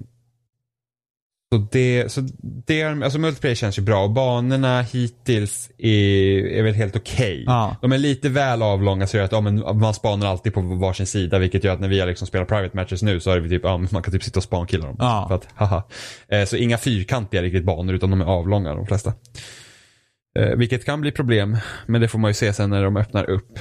så 1.52 1.58
det, 1.72 2.12
så 2.12 2.20
det 2.66 2.80
är, 2.80 3.02
alltså 3.04 3.18
multiplayer 3.18 3.54
känns 3.54 3.78
ju 3.78 3.82
bra 3.82 4.04
och 4.04 4.10
banorna 4.10 4.82
hittills 4.82 5.70
är, 5.78 6.46
är 6.46 6.62
väl 6.62 6.74
helt 6.74 6.96
okej. 6.96 7.44
Ja. 7.46 7.76
De 7.82 7.92
är 7.92 7.98
lite 7.98 8.28
väl 8.28 8.62
avlånga 8.62 9.06
så 9.06 9.18
att 9.18 9.32
ja, 9.32 9.40
men 9.40 9.78
man 9.78 9.94
spanar 9.94 10.26
alltid 10.26 10.54
på 10.54 10.60
varsin 10.60 11.06
sida 11.06 11.38
vilket 11.38 11.64
gör 11.64 11.74
att 11.74 11.80
när 11.80 11.88
vi 11.88 12.00
har 12.00 12.06
liksom 12.06 12.26
spelat 12.26 12.48
private 12.48 12.76
matches 12.76 13.02
nu 13.02 13.20
så 13.20 13.30
är 13.30 13.40
vi 13.40 13.48
typ, 13.48 13.62
ja, 13.64 13.78
man 13.78 14.02
kan 14.02 14.12
typ 14.12 14.22
sitta 14.22 14.38
och 14.38 14.44
spankilla 14.44 14.86
dem. 14.86 14.96
Ja. 14.98 15.24
För 15.28 15.34
att, 15.34 15.48
haha. 15.54 15.82
Eh, 16.28 16.44
så 16.44 16.56
inga 16.56 16.78
fyrkantiga 16.78 17.42
riktigt 17.42 17.64
banor 17.64 17.94
utan 17.94 18.10
de 18.10 18.20
är 18.20 18.24
avlånga 18.24 18.74
de 18.74 18.86
flesta. 18.86 19.12
Eh, 20.38 20.56
vilket 20.56 20.84
kan 20.84 21.00
bli 21.00 21.12
problem, 21.12 21.56
men 21.86 22.00
det 22.00 22.08
får 22.08 22.18
man 22.18 22.30
ju 22.30 22.34
se 22.34 22.52
sen 22.52 22.70
när 22.70 22.84
de 22.84 22.96
öppnar 22.96 23.30
upp 23.30 23.58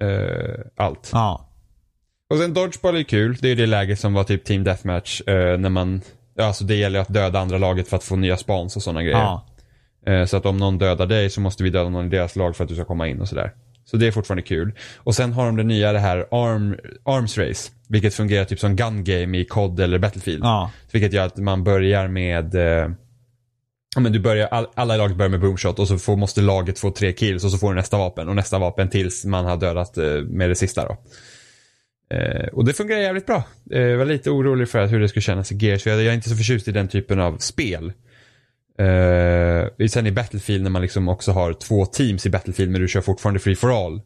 eh, 0.00 0.60
allt. 0.76 1.10
Ja. 1.12 1.46
Och 2.30 2.38
sen 2.38 2.54
Dodgeball 2.54 2.96
är 2.96 3.02
kul. 3.02 3.36
Det 3.40 3.48
är 3.48 3.56
det 3.56 3.66
läget 3.66 4.00
som 4.00 4.14
var 4.14 4.24
typ 4.24 4.44
Team 4.44 4.64
Deathmatch. 4.64 5.20
Eh, 5.20 5.58
när 5.58 5.68
man, 5.68 6.00
alltså 6.38 6.64
det 6.64 6.74
gäller 6.74 7.00
att 7.00 7.08
döda 7.08 7.40
andra 7.40 7.58
laget 7.58 7.88
för 7.88 7.96
att 7.96 8.04
få 8.04 8.16
nya 8.16 8.36
spans 8.36 8.76
och 8.76 8.82
sådana 8.82 9.02
grejer. 9.02 9.18
Ja. 9.18 9.46
Eh, 10.06 10.24
så 10.24 10.36
att 10.36 10.46
om 10.46 10.56
någon 10.56 10.78
dödar 10.78 11.06
dig 11.06 11.30
så 11.30 11.40
måste 11.40 11.62
vi 11.62 11.70
döda 11.70 11.88
någon 11.88 12.06
i 12.06 12.08
deras 12.08 12.36
lag 12.36 12.56
för 12.56 12.64
att 12.64 12.68
du 12.68 12.74
ska 12.74 12.84
komma 12.84 13.08
in 13.08 13.20
och 13.20 13.28
sådär. 13.28 13.52
Så 13.84 13.96
det 13.96 14.06
är 14.06 14.12
fortfarande 14.12 14.42
kul. 14.42 14.72
Och 14.96 15.14
sen 15.14 15.32
har 15.32 15.46
de 15.46 15.56
det 15.56 15.62
nya 15.62 15.92
det 15.92 15.98
här 15.98 16.18
arm, 16.30 16.76
Arms 17.04 17.38
Race. 17.38 17.72
Vilket 17.88 18.14
fungerar 18.14 18.44
typ 18.44 18.58
som 18.60 18.76
gun 18.76 19.04
game 19.04 19.38
i 19.38 19.44
COD 19.44 19.80
eller 19.80 19.98
Battlefield. 19.98 20.44
Ja. 20.44 20.70
Vilket 20.92 21.12
gör 21.12 21.26
att 21.26 21.36
man 21.36 21.64
börjar 21.64 22.08
med 22.08 22.54
eh, 22.54 22.90
men 23.96 24.12
du 24.12 24.18
börjar, 24.18 24.48
all, 24.48 24.66
alla 24.74 24.94
i 24.94 24.98
laget 24.98 25.16
börjar 25.16 25.30
med 25.30 25.40
boomshot 25.40 25.78
och 25.78 25.88
så 25.88 25.98
får, 25.98 26.16
måste 26.16 26.40
laget 26.40 26.78
få 26.78 26.90
tre 26.90 27.12
kills 27.12 27.44
och 27.44 27.50
så 27.50 27.58
får 27.58 27.68
du 27.68 27.74
nästa 27.74 27.98
vapen 27.98 28.28
och 28.28 28.36
nästa 28.36 28.58
vapen 28.58 28.88
tills 28.88 29.24
man 29.24 29.44
har 29.44 29.56
dödat 29.56 29.98
eh, 29.98 30.22
med 30.22 30.50
det 30.50 30.54
sista 30.54 30.84
då. 30.84 30.96
Eh, 32.16 32.46
och 32.46 32.64
det 32.64 32.72
fungerar 32.72 33.00
jävligt 33.00 33.26
bra. 33.26 33.44
Eh, 33.70 33.80
jag 33.80 33.98
var 33.98 34.04
lite 34.04 34.30
orolig 34.30 34.68
för 34.68 34.78
att 34.78 34.92
hur 34.92 35.00
det 35.00 35.08
skulle 35.08 35.22
kännas 35.22 35.52
i 35.52 35.56
Gears. 35.56 35.86
Jag, 35.86 35.96
jag 35.96 36.06
är 36.06 36.12
inte 36.12 36.28
så 36.28 36.36
förtjust 36.36 36.68
i 36.68 36.72
den 36.72 36.88
typen 36.88 37.20
av 37.20 37.38
spel. 37.38 37.92
Eh, 38.78 39.86
sen 39.86 40.06
i 40.06 40.12
Battlefield 40.12 40.62
när 40.62 40.70
man 40.70 40.82
liksom 40.82 41.08
också 41.08 41.32
har 41.32 41.52
två 41.52 41.86
teams 41.86 42.26
i 42.26 42.30
Battlefield 42.30 42.70
men 42.70 42.80
du 42.80 42.88
kör 42.88 43.00
fortfarande 43.00 43.40
free 43.40 43.56
for 43.56 43.86
all. 43.86 44.00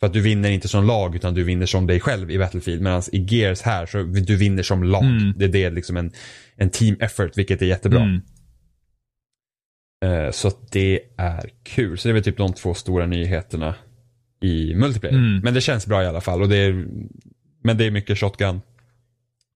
För 0.00 0.06
att 0.06 0.12
du 0.12 0.20
vinner 0.20 0.50
inte 0.50 0.68
som 0.68 0.86
lag 0.86 1.16
utan 1.16 1.34
du 1.34 1.44
vinner 1.44 1.66
som 1.66 1.86
dig 1.86 2.00
själv 2.00 2.30
i 2.30 2.38
Battlefield. 2.38 2.82
Medan 2.82 3.02
i 3.12 3.18
Gears 3.18 3.62
här 3.62 3.86
så 3.86 4.02
du 4.02 4.36
vinner 4.36 4.62
som 4.62 4.82
lag. 4.84 5.04
Mm. 5.04 5.34
Det, 5.36 5.48
det 5.48 5.64
är 5.64 5.70
liksom 5.70 5.96
en, 5.96 6.12
en 6.56 6.70
team 6.70 6.96
effort 7.00 7.38
vilket 7.38 7.62
är 7.62 7.66
jättebra. 7.66 8.00
Mm. 8.00 8.20
Eh, 10.02 10.30
Så 10.30 10.50
det 10.70 11.00
är 11.16 11.50
kul. 11.62 11.98
Så 11.98 12.08
det 12.08 12.10
är 12.10 12.14
väl 12.14 12.22
typ 12.22 12.36
de 12.36 12.52
två 12.52 12.74
stora 12.74 13.06
nyheterna 13.06 13.74
i 14.40 14.74
multiplayer. 14.74 15.16
Mm. 15.16 15.40
Men 15.44 15.54
det 15.54 15.60
känns 15.60 15.86
bra 15.86 16.02
i 16.02 16.06
alla 16.06 16.20
fall. 16.20 16.42
Och 16.42 16.48
det 16.48 16.56
är, 16.56 16.86
men 17.64 17.76
det 17.78 17.84
är 17.84 17.90
mycket 17.90 18.18
shotgun. 18.18 18.60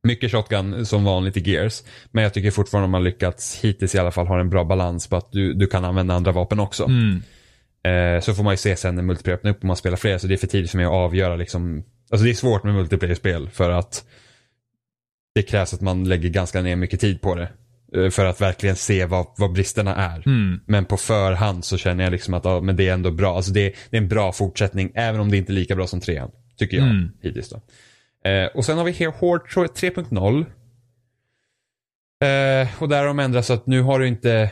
Mycket 0.02 0.30
shotgun 0.30 0.86
som 0.86 1.04
vanligt 1.04 1.36
i 1.36 1.50
Gears. 1.50 1.82
Men 2.10 2.24
jag 2.24 2.34
tycker 2.34 2.50
fortfarande 2.50 2.84
de 2.86 2.94
har 2.94 3.00
lyckats 3.00 3.60
hittills 3.64 3.94
i 3.94 3.98
alla 3.98 4.10
fall 4.10 4.26
ha 4.26 4.40
en 4.40 4.50
bra 4.50 4.64
balans 4.64 5.06
på 5.06 5.16
att 5.16 5.32
du, 5.32 5.52
du 5.54 5.66
kan 5.66 5.84
använda 5.84 6.14
andra 6.14 6.32
vapen 6.32 6.60
också. 6.60 6.84
Mm. 6.84 7.22
Eh, 7.84 8.20
så 8.20 8.34
får 8.34 8.42
man 8.42 8.52
ju 8.52 8.56
se 8.56 8.76
sen 8.76 8.94
när 8.94 9.02
multiplayer 9.02 9.36
öppnar 9.38 9.50
upp 9.50 9.62
om 9.62 9.66
man 9.66 9.76
spelar 9.76 9.96
fler. 9.96 10.18
Så 10.18 10.26
det 10.26 10.34
är 10.34 10.38
för 10.38 10.46
tidigt 10.46 10.70
för 10.70 10.78
mig 10.78 10.86
att 10.86 10.92
avgöra 10.92 11.36
liksom. 11.36 11.84
Alltså 12.10 12.24
det 12.24 12.30
är 12.30 12.34
svårt 12.34 12.64
med 12.64 12.74
multiplayer-spel 12.74 13.48
för 13.48 13.70
att 13.70 14.04
det 15.34 15.42
krävs 15.42 15.74
att 15.74 15.80
man 15.80 16.04
lägger 16.04 16.28
ganska 16.28 16.62
ner 16.62 16.76
mycket 16.76 17.00
tid 17.00 17.20
på 17.20 17.34
det. 17.34 17.48
Eh, 17.96 18.10
För 18.10 18.24
att 18.24 18.40
verkligen 18.40 18.76
se 18.76 19.06
vad, 19.06 19.26
vad 19.36 19.52
bristerna 19.52 19.94
är. 19.96 20.22
Mm. 20.26 20.60
Men 20.66 20.84
på 20.84 20.96
förhand 20.96 21.64
så 21.64 21.76
känner 21.78 22.04
jag 22.04 22.10
liksom 22.10 22.34
att 22.34 22.44
ja, 22.44 22.60
men 22.60 22.76
det 22.76 22.88
är 22.88 22.92
ändå 22.94 23.10
bra. 23.10 23.36
Alltså 23.36 23.52
det, 23.52 23.74
det 23.90 23.96
är 23.96 24.00
en 24.00 24.08
bra 24.08 24.32
fortsättning 24.32 24.92
även 24.94 25.20
om 25.20 25.30
det 25.30 25.36
inte 25.36 25.52
är 25.52 25.54
lika 25.54 25.76
bra 25.76 25.86
som 25.86 26.00
trean. 26.00 26.30
Tycker 26.58 26.76
jag 26.76 26.86
Mm. 26.86 27.08
hittills 27.22 27.50
då. 27.50 27.60
Eh, 28.30 28.46
och 28.46 28.64
sen 28.64 28.78
har 28.78 28.84
vi 28.84 28.92
Here 28.92 29.12
Hård 29.18 29.48
3.0. 29.48 30.46
Eh, 32.24 32.82
och 32.82 32.88
där 32.88 32.98
har 32.98 33.06
de 33.06 33.18
ändrat 33.18 33.46
så 33.46 33.52
att 33.52 33.66
nu 33.66 33.82
har 33.82 33.98
du 33.98 34.08
inte, 34.08 34.50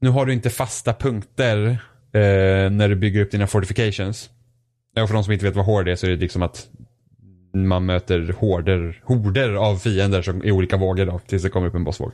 nu 0.00 0.08
har 0.08 0.26
du 0.26 0.32
inte 0.32 0.50
fasta 0.50 0.94
punkter 0.94 1.68
eh, 2.12 2.70
när 2.70 2.88
du 2.88 2.96
bygger 2.96 3.20
upp 3.20 3.30
dina 3.30 3.46
fortifications. 3.46 4.30
Ja, 4.94 5.06
för 5.06 5.14
de 5.14 5.24
som 5.24 5.32
inte 5.32 5.44
vet 5.44 5.54
vad 5.56 5.64
hård 5.64 5.88
är 5.88 5.96
så 5.96 6.06
är 6.06 6.10
det 6.10 6.16
liksom 6.16 6.42
att 6.42 6.66
man 7.54 7.86
möter 7.86 8.34
horder, 8.38 9.00
horder 9.04 9.54
av 9.54 9.76
fiender 9.76 10.22
som 10.22 10.44
i 10.44 10.52
olika 10.52 10.76
vågor 10.76 11.06
då, 11.06 11.18
tills 11.18 11.42
det 11.42 11.48
kommer 11.48 11.66
upp 11.66 11.74
en 11.74 11.84
bossvåg. 11.84 12.12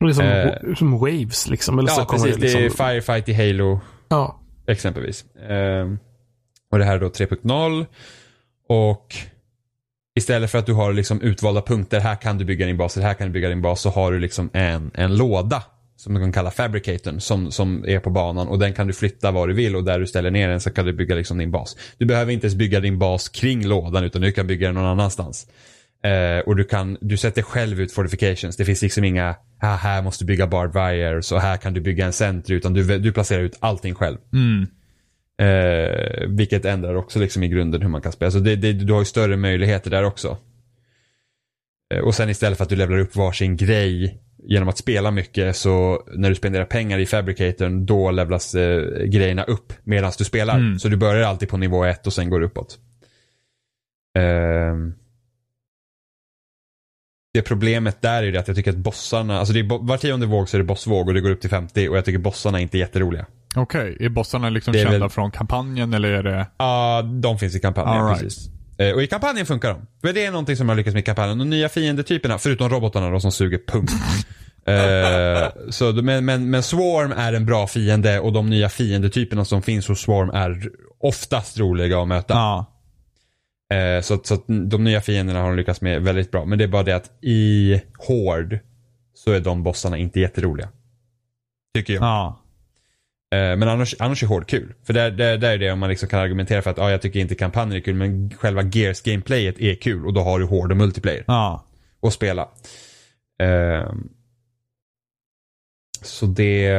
Det 0.00 0.06
är 0.06 0.12
som, 0.12 0.24
Eh. 0.24 0.74
som 0.74 0.98
waves 0.98 1.48
liksom. 1.48 1.78
Eller 1.78 1.88
så 1.88 2.00
Ja, 2.00 2.04
kommer 2.04 2.24
precis. 2.24 2.40
det 2.40 2.46
Det 2.46 2.58
är 2.58 2.62
liksom, 2.62 2.86
Firefight 2.86 3.28
i 3.28 3.32
Halo 3.32 3.80
ja. 4.08 4.40
exempelvis. 4.66 5.24
Ehm, 5.48 5.98
och 6.72 6.78
det 6.78 6.84
här 6.84 6.94
är 6.96 7.00
då 7.00 7.08
3.0. 7.08 7.86
Och 8.68 9.14
istället 10.18 10.50
för 10.50 10.58
att 10.58 10.66
du 10.66 10.72
har 10.72 10.92
liksom 10.92 11.20
utvalda 11.20 11.62
punkter, 11.62 12.00
här 12.00 12.16
kan 12.16 12.38
du 12.38 12.44
bygga 12.44 12.66
din 12.66 12.76
bas, 12.76 12.96
här 12.96 13.14
kan 13.14 13.26
du 13.26 13.32
bygga 13.32 13.48
din 13.48 13.62
bas, 13.62 13.80
så 13.80 13.90
har 13.90 14.12
du 14.12 14.18
liksom 14.18 14.50
en, 14.52 14.90
en 14.94 15.16
låda 15.16 15.62
som 15.96 16.12
man 16.12 16.22
kan 16.22 16.32
kalla 16.32 16.50
fabricatorn 16.50 17.20
som, 17.20 17.50
som 17.50 17.84
är 17.88 17.98
på 17.98 18.10
banan 18.10 18.48
och 18.48 18.58
den 18.58 18.72
kan 18.74 18.86
du 18.86 18.92
flytta 18.92 19.30
var 19.30 19.48
du 19.48 19.54
vill 19.54 19.76
och 19.76 19.84
där 19.84 19.98
du 19.98 20.06
ställer 20.06 20.30
ner 20.30 20.48
den 20.48 20.60
så 20.60 20.70
kan 20.70 20.86
du 20.86 20.92
bygga 20.92 21.14
liksom 21.14 21.38
din 21.38 21.50
bas. 21.50 21.76
Du 21.98 22.06
behöver 22.06 22.32
inte 22.32 22.46
ens 22.46 22.54
bygga 22.54 22.80
din 22.80 22.98
bas 22.98 23.28
kring 23.28 23.66
lådan 23.66 24.04
utan 24.04 24.22
du 24.22 24.32
kan 24.32 24.46
bygga 24.46 24.66
den 24.66 24.74
någon 24.74 24.84
annanstans. 24.84 25.46
Eh, 26.06 26.40
och 26.40 26.56
du 26.56 26.64
kan, 26.64 26.98
du 27.00 27.16
sätter 27.16 27.42
själv 27.42 27.80
ut 27.80 27.92
fortifications. 27.92 28.56
Det 28.56 28.64
finns 28.64 28.82
liksom 28.82 29.04
inga, 29.04 29.36
ah, 29.60 29.76
här 29.76 30.02
måste 30.02 30.24
du 30.24 30.26
bygga 30.26 30.46
barbed 30.46 30.82
wire, 30.82 31.22
så 31.22 31.38
här 31.38 31.56
kan 31.56 31.74
du 31.74 31.80
bygga 31.80 32.06
en 32.06 32.12
center, 32.12 32.54
utan 32.54 32.74
du, 32.74 32.98
du 32.98 33.12
placerar 33.12 33.42
ut 33.42 33.56
allting 33.60 33.94
själv. 33.94 34.18
Mm. 34.32 34.66
Eh, 35.38 36.28
vilket 36.28 36.64
ändrar 36.64 36.94
också 36.94 37.18
liksom 37.18 37.42
i 37.42 37.48
grunden 37.48 37.82
hur 37.82 37.88
man 37.88 38.00
kan 38.00 38.12
spela. 38.12 38.30
Så 38.30 38.38
det, 38.38 38.56
det, 38.56 38.72
du 38.72 38.92
har 38.92 39.00
ju 39.00 39.04
större 39.04 39.36
möjligheter 39.36 39.90
där 39.90 40.04
också. 40.04 40.38
Eh, 41.94 42.00
och 42.00 42.14
sen 42.14 42.30
istället 42.30 42.58
för 42.58 42.64
att 42.64 42.70
du 42.70 42.76
levlar 42.76 42.98
upp 42.98 43.16
varsin 43.16 43.56
grej 43.56 44.22
genom 44.48 44.68
att 44.68 44.78
spela 44.78 45.10
mycket 45.10 45.56
så 45.56 46.02
när 46.14 46.28
du 46.28 46.34
spenderar 46.34 46.64
pengar 46.64 46.98
i 46.98 47.06
Fabricatorn 47.06 47.86
då 47.86 48.10
levlas 48.10 48.54
eh, 48.54 49.04
grejerna 49.04 49.44
upp 49.44 49.72
medan 49.84 50.12
du 50.18 50.24
spelar. 50.24 50.58
Mm. 50.58 50.78
Så 50.78 50.88
du 50.88 50.96
börjar 50.96 51.22
alltid 51.22 51.48
på 51.48 51.56
nivå 51.56 51.84
1 51.84 52.06
och 52.06 52.12
sen 52.12 52.30
går 52.30 52.40
uppåt. 52.40 52.78
Ehm. 54.18 54.94
Det 57.36 57.42
problemet 57.42 58.02
där 58.02 58.22
är 58.22 58.32
det 58.32 58.38
att 58.40 58.48
jag 58.48 58.56
tycker 58.56 58.70
att 58.70 58.76
bossarna, 58.76 59.38
alltså 59.38 59.54
det 59.54 59.60
är 59.60 59.86
var 59.86 59.96
tionde 59.96 60.26
våg 60.26 60.48
så 60.48 60.56
är 60.56 60.58
det 60.58 60.64
bossvåg 60.64 61.08
och 61.08 61.14
det 61.14 61.20
går 61.20 61.30
upp 61.30 61.40
till 61.40 61.50
50 61.50 61.88
och 61.88 61.96
jag 61.96 62.04
tycker 62.04 62.18
bossarna 62.18 62.58
är 62.58 62.62
inte 62.62 62.78
jätteroliga. 62.78 63.26
Okej, 63.56 63.96
är 64.00 64.08
bossarna 64.08 64.50
liksom 64.50 64.74
är 64.74 64.78
kända 64.78 64.98
väl- 64.98 65.08
från 65.10 65.30
kampanjen 65.30 65.94
eller 65.94 66.08
är 66.08 66.22
det... 66.22 66.46
Ja, 66.58 67.02
de 67.22 67.38
finns 67.38 67.54
i 67.54 67.60
kampanjen. 67.60 68.06
Right. 68.06 68.20
Precis. 68.22 68.48
Eh, 68.78 68.90
Och 68.94 69.02
i 69.02 69.06
kampanjen 69.06 69.46
funkar 69.46 69.68
de. 69.68 69.86
För 70.04 70.12
det 70.14 70.24
är 70.24 70.30
någonting 70.30 70.56
som 70.56 70.68
har 70.68 70.76
lyckats 70.76 70.94
med 70.94 71.00
i 71.00 71.04
kampanjen. 71.04 71.38
De 71.38 71.50
nya 71.50 71.68
fiendetyperna, 71.68 72.38
förutom 72.38 72.68
robotarna 72.68 73.10
då 73.10 73.20
som 73.20 73.32
suger 73.32 73.58
pung. 73.66 73.86
Eh, 74.68 75.48
så, 75.70 75.92
men, 75.92 76.24
men, 76.24 76.50
men 76.50 76.62
Swarm 76.62 77.12
är 77.12 77.32
en 77.32 77.46
bra 77.46 77.66
fiende 77.66 78.20
och 78.20 78.32
de 78.32 78.50
nya 78.50 78.68
fiendetyperna 78.68 79.44
som 79.44 79.62
finns 79.62 79.88
hos 79.88 80.00
Swarm 80.00 80.30
är 80.30 80.62
oftast 81.00 81.58
roliga 81.58 81.98
att 82.02 82.08
möta. 82.08 82.34
Ja. 82.34 82.66
Eh, 83.74 84.00
så, 84.02 84.20
så 84.24 84.36
de 84.46 84.84
nya 84.84 85.00
fienderna 85.00 85.40
har 85.40 85.48
de 85.48 85.56
lyckats 85.56 85.80
med 85.80 86.02
väldigt 86.02 86.30
bra. 86.30 86.44
Men 86.44 86.58
det 86.58 86.64
är 86.64 86.68
bara 86.68 86.82
det 86.82 86.96
att 86.96 87.10
i 87.24 87.80
Horde 87.98 88.60
så 89.14 89.32
är 89.32 89.40
de 89.40 89.62
bossarna 89.62 89.96
inte 89.98 90.20
jätteroliga. 90.20 90.68
Tycker 91.74 91.92
jag. 91.94 92.02
Ja. 92.02 92.42
Eh, 93.34 93.56
Men 93.56 93.62
annars, 93.68 93.94
annars 93.98 94.22
är 94.22 94.26
hård 94.26 94.48
kul. 94.48 94.74
För 94.84 94.92
där, 94.92 95.10
där, 95.10 95.38
där 95.38 95.52
är 95.52 95.58
det 95.58 95.70
om 95.72 95.78
man 95.78 95.88
liksom 95.90 96.08
kan 96.08 96.20
argumentera 96.20 96.62
för 96.62 96.70
att 96.70 96.78
ah, 96.78 96.90
jag 96.90 97.02
tycker 97.02 97.20
inte 97.20 97.34
kampanjen 97.34 97.76
är 97.76 97.80
kul 97.84 97.94
men 97.94 98.30
själva 98.30 98.62
Gears 98.62 99.00
gameplayet 99.02 99.58
är 99.60 99.74
kul 99.74 100.06
och 100.06 100.12
då 100.12 100.20
har 100.20 100.38
du 100.38 100.44
hård 100.44 100.70
och 100.70 100.76
multiplayer 100.76 101.24
Ja. 101.26 101.64
att 102.02 102.12
spela. 102.12 102.48
Ehm, 103.42 104.08
så 106.02 106.26
det... 106.26 106.70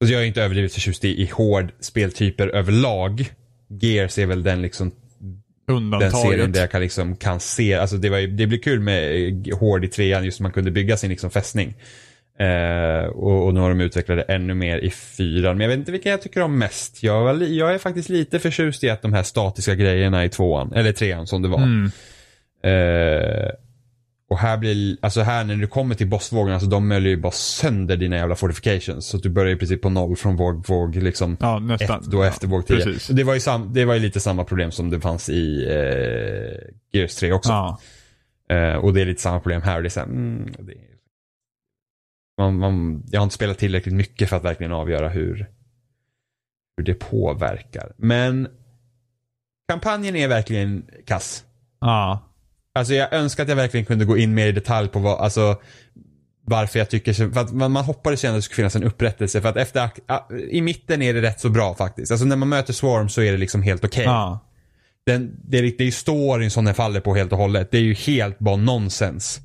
Alltså 0.00 0.12
jag 0.12 0.22
är 0.22 0.26
inte 0.26 0.42
överdrivet 0.42 0.72
förtjust 0.74 1.04
i, 1.04 1.22
i 1.22 1.26
hård 1.26 1.72
speltyper 1.80 2.48
överlag. 2.48 3.32
Gears 3.68 4.18
är 4.18 4.26
väl 4.26 4.42
den 4.42 4.62
liksom 4.62 4.90
den 5.66 5.76
serien 5.76 5.84
Undantaget. 5.84 6.52
där 6.52 6.60
jag 6.60 6.70
kan, 6.70 6.80
liksom, 6.80 7.16
kan 7.16 7.40
se, 7.40 7.74
alltså 7.74 7.96
det, 7.96 8.10
var, 8.10 8.18
det 8.18 8.46
blir 8.46 8.58
kul 8.58 8.80
med 8.80 9.28
eh, 9.28 9.58
Hård 9.58 9.84
i 9.84 9.88
trean 9.88 10.24
just 10.24 10.40
man 10.40 10.52
kunde 10.52 10.70
bygga 10.70 10.96
sin 10.96 11.10
liksom, 11.10 11.30
fästning. 11.30 11.74
Eh, 12.38 13.06
och, 13.06 13.46
och 13.46 13.54
nu 13.54 13.60
har 13.60 13.68
de 13.68 13.80
utvecklat 13.80 14.18
det 14.18 14.34
ännu 14.34 14.54
mer 14.54 14.78
i 14.78 14.90
fyran. 14.90 15.56
Men 15.56 15.64
jag 15.64 15.68
vet 15.68 15.78
inte 15.78 15.92
vilka 15.92 16.08
jag 16.08 16.22
tycker 16.22 16.42
om 16.42 16.58
mest. 16.58 17.02
Jag, 17.02 17.42
jag 17.42 17.74
är 17.74 17.78
faktiskt 17.78 18.08
lite 18.08 18.38
förtjust 18.38 18.84
i 18.84 18.90
att 18.90 19.02
de 19.02 19.12
här 19.12 19.22
statiska 19.22 19.74
grejerna 19.74 20.24
i 20.24 20.28
tvåan, 20.28 20.72
eller 20.72 20.92
trean 20.92 21.26
som 21.26 21.42
det 21.42 21.48
var. 21.48 21.62
Mm. 21.62 21.90
Eh, 22.64 23.50
och 24.32 24.38
här 24.38 24.58
blir, 24.58 24.96
alltså 25.02 25.20
här 25.20 25.44
när 25.44 25.56
du 25.56 25.66
kommer 25.66 25.94
till 25.94 26.08
bossvågen, 26.08 26.54
alltså 26.54 26.68
de 26.68 26.88
möljer 26.88 27.10
ju 27.10 27.16
bara 27.16 27.32
sönder 27.32 27.96
dina 27.96 28.16
jävla 28.16 28.34
fortifications. 28.34 29.06
Så 29.06 29.16
att 29.16 29.22
du 29.22 29.30
börjar 29.30 29.52
i 29.52 29.56
princip 29.56 29.82
på 29.82 29.90
noll 29.90 30.16
från 30.16 30.36
våg, 30.36 30.66
våg 30.66 30.96
liksom 30.96 31.36
Ja, 31.40 31.58
nästan. 31.58 32.00
ett 32.00 32.06
då 32.06 32.22
efter 32.22 32.48
våg 32.48 32.66
10. 32.66 32.76
Precis. 32.76 33.06
Det 33.06 33.24
var, 33.24 33.34
ju 33.34 33.40
sam, 33.40 33.72
det 33.72 33.84
var 33.84 33.94
ju 33.94 34.00
lite 34.00 34.20
samma 34.20 34.44
problem 34.44 34.70
som 34.70 34.90
det 34.90 35.00
fanns 35.00 35.28
i 35.28 35.64
eh, 35.66 36.70
Gears 36.92 37.14
3 37.14 37.32
också. 37.32 37.50
Ja. 37.50 37.80
Eh, 38.56 38.74
och 38.74 38.94
det 38.94 39.00
är 39.00 39.06
lite 39.06 39.22
samma 39.22 39.40
problem 39.40 39.62
här. 39.62 39.76
Och 39.76 39.82
det 39.82 39.88
är 39.88 39.90
så 39.90 40.00
här, 40.00 40.06
mm, 40.06 40.52
det 40.58 40.74
man, 42.38 42.58
man, 42.58 43.02
jag 43.10 43.20
har 43.20 43.24
inte 43.24 43.34
spelat 43.34 43.58
tillräckligt 43.58 43.94
mycket 43.94 44.28
för 44.28 44.36
att 44.36 44.44
verkligen 44.44 44.72
avgöra 44.72 45.08
hur, 45.08 45.50
hur 46.76 46.84
det 46.84 46.94
påverkar. 46.94 47.92
Men 47.96 48.48
kampanjen 49.68 50.16
är 50.16 50.28
verkligen 50.28 50.86
kass. 51.06 51.44
Ja. 51.80 52.31
Alltså 52.74 52.94
jag 52.94 53.12
önskar 53.12 53.42
att 53.42 53.48
jag 53.48 53.56
verkligen 53.56 53.86
kunde 53.86 54.04
gå 54.04 54.16
in 54.18 54.34
mer 54.34 54.46
i 54.46 54.52
detalj 54.52 54.88
på 54.88 54.98
vad, 54.98 55.20
alltså 55.20 55.60
varför 56.44 56.78
jag 56.78 56.90
tycker 56.90 57.12
så, 57.12 57.30
för 57.30 57.40
att 57.40 57.52
man, 57.52 57.76
hoppades 57.76 58.24
ju 58.24 58.26
ändå 58.26 58.36
att 58.36 58.38
det 58.38 58.44
skulle 58.44 58.56
finnas 58.56 58.76
en 58.76 58.84
upprättelse 58.84 59.40
för 59.40 59.48
att 59.48 59.56
efter, 59.56 59.90
i 60.50 60.62
mitten 60.62 61.02
är 61.02 61.14
det 61.14 61.22
rätt 61.22 61.40
så 61.40 61.48
bra 61.48 61.74
faktiskt. 61.74 62.12
Alltså 62.12 62.26
när 62.26 62.36
man 62.36 62.48
möter 62.48 62.72
Swarm 62.72 63.08
så 63.08 63.22
är 63.22 63.32
det 63.32 63.38
liksom 63.38 63.62
helt 63.62 63.84
okej. 63.84 64.04
Ja. 64.04 64.40
Den, 65.06 65.40
det, 65.44 65.58
är, 65.58 65.62
det 65.62 65.80
är 65.80 65.84
ju 65.84 65.92
storyn 65.92 66.50
som 66.50 66.64
den 66.64 66.74
faller 66.74 67.00
på 67.00 67.14
helt 67.14 67.32
och 67.32 67.38
hållet. 67.38 67.70
Det 67.70 67.78
är 67.78 67.82
ju 67.82 67.94
helt 67.94 68.38
bara 68.38 68.56
nonsens. 68.56 69.40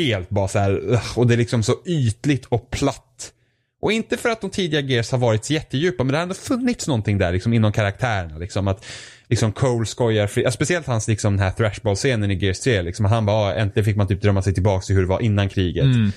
Helt 0.00 0.30
bara 0.30 0.48
så 0.48 0.58
här, 0.58 1.00
och 1.16 1.26
det 1.26 1.34
är 1.34 1.38
liksom 1.38 1.62
så 1.62 1.74
ytligt 1.86 2.46
och 2.46 2.70
platt. 2.70 3.32
Och 3.80 3.92
inte 3.92 4.16
för 4.16 4.28
att 4.28 4.40
de 4.40 4.50
tidiga 4.50 4.80
Gears 4.80 5.10
har 5.10 5.18
varit 5.18 5.50
jättedjupa, 5.50 6.04
men 6.04 6.12
det 6.12 6.18
har 6.18 6.22
ändå 6.22 6.34
funnits 6.34 6.86
någonting 6.86 7.18
där 7.18 7.32
liksom 7.32 7.52
inom 7.52 7.72
karaktärerna. 7.72 8.38
Liksom 8.38 8.68
att 8.68 8.84
liksom 9.30 9.52
Cole 9.52 9.86
skojar, 9.86 10.26
fri, 10.26 10.42
ja, 10.42 10.50
speciellt 10.50 10.86
hans 10.86 11.08
liksom 11.08 11.36
den 11.36 11.42
här 11.42 11.50
thrashball-scenen 11.50 12.30
i 12.30 12.34
Gears 12.34 12.60
3. 12.60 12.82
Liksom, 12.82 13.04
han 13.04 13.26
bara, 13.26 13.54
äntligen 13.54 13.84
fick 13.84 13.96
man 13.96 14.06
typ 14.06 14.22
drömma 14.22 14.42
sig 14.42 14.54
tillbaka 14.54 14.82
till 14.82 14.94
hur 14.94 15.02
det 15.02 15.08
var 15.08 15.20
innan 15.20 15.48
kriget. 15.48 15.84
Mm. 15.84 16.12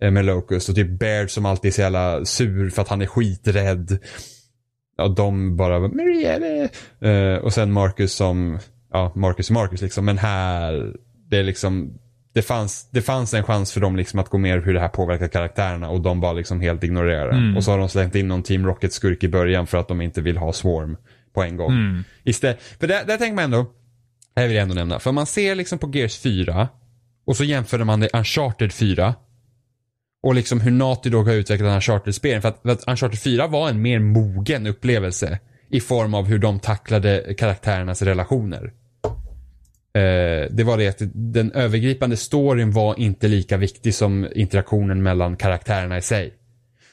eh, 0.00 0.10
Med 0.10 0.24
Locust 0.24 0.68
och 0.68 0.74
typ 0.74 0.98
Baird 0.98 1.30
som 1.30 1.46
alltid 1.46 1.68
är 1.68 1.72
så 1.72 1.80
jävla 1.80 2.24
sur 2.24 2.70
för 2.70 2.82
att 2.82 2.88
han 2.88 3.02
är 3.02 3.06
skiträdd. 3.06 3.98
Ja, 4.96 5.08
de 5.08 5.56
bara, 5.56 5.80
Maria, 5.80 6.68
eh, 7.00 7.38
och 7.38 7.52
sen 7.52 7.72
Marcus 7.72 8.12
som, 8.12 8.58
ja, 8.92 9.12
Marcus 9.14 9.50
är 9.50 9.54
Marcus 9.54 9.82
liksom. 9.82 10.04
Men 10.04 10.18
här, 10.18 10.92
det 11.30 11.38
är 11.38 11.42
liksom, 11.42 11.98
det 12.34 12.42
fanns, 12.42 12.90
det 12.90 13.02
fanns 13.02 13.34
en 13.34 13.44
chans 13.44 13.72
för 13.72 13.80
dem 13.80 13.96
liksom 13.96 14.20
att 14.20 14.28
gå 14.28 14.38
mer 14.38 14.60
hur 14.60 14.74
det 14.74 14.80
här 14.80 14.88
påverkar 14.88 15.28
karaktärerna 15.28 15.88
och 15.88 16.00
de 16.00 16.20
bara 16.20 16.32
liksom 16.32 16.60
helt 16.60 16.84
ignorerar 16.84 17.30
det. 17.30 17.36
Mm. 17.36 17.56
Och 17.56 17.64
så 17.64 17.70
har 17.70 17.78
de 17.78 17.88
slängt 17.88 18.14
in 18.14 18.28
någon 18.28 18.42
Team 18.42 18.66
Rocket-skurk 18.66 19.24
i 19.24 19.28
början 19.28 19.66
för 19.66 19.78
att 19.78 19.88
de 19.88 20.00
inte 20.00 20.20
vill 20.20 20.36
ha 20.36 20.52
Swarm 20.52 20.96
på 21.34 21.42
en 21.42 21.56
gång. 21.56 21.72
Mm. 21.72 22.04
Istället, 22.24 22.62
för 22.62 22.86
där, 22.86 23.04
där 23.04 23.16
tänker 23.16 23.34
man 23.34 23.44
ändå, 23.44 23.66
här 24.36 24.46
vill 24.46 24.56
jag 24.56 24.62
ändå 24.62 24.74
nämna, 24.74 24.98
för 24.98 25.12
man 25.12 25.26
ser 25.26 25.54
liksom 25.54 25.78
på 25.78 25.90
Gears 25.94 26.18
4 26.18 26.68
och 27.26 27.36
så 27.36 27.44
jämför 27.44 27.84
man 27.84 28.00
det 28.00 28.08
Uncharted 28.14 28.72
4 28.72 29.14
och 30.22 30.34
liksom 30.34 30.60
hur 30.60 30.70
Naughty 30.70 31.10
Dog 31.10 31.26
har 31.26 31.34
utvecklat 31.34 31.74
Uncharted-spelen. 31.74 32.42
För 32.42 32.54
för 32.62 32.70
att 32.70 32.88
Uncharted 32.88 33.18
4 33.18 33.46
var 33.46 33.68
en 33.68 33.82
mer 33.82 33.98
mogen 33.98 34.66
upplevelse 34.66 35.38
i 35.70 35.80
form 35.80 36.14
av 36.14 36.24
hur 36.26 36.38
de 36.38 36.60
tacklade 36.60 37.34
karaktärernas 37.34 38.02
relationer. 38.02 38.72
Eh, 39.94 40.50
det 40.50 40.64
var 40.64 40.78
det 40.78 40.88
att 40.88 41.02
den 41.14 41.52
övergripande 41.52 42.16
storyn 42.16 42.70
var 42.70 43.00
inte 43.00 43.28
lika 43.28 43.56
viktig 43.56 43.94
som 43.94 44.28
interaktionen 44.34 45.02
mellan 45.02 45.36
karaktärerna 45.36 45.98
i 45.98 46.02
sig. 46.02 46.34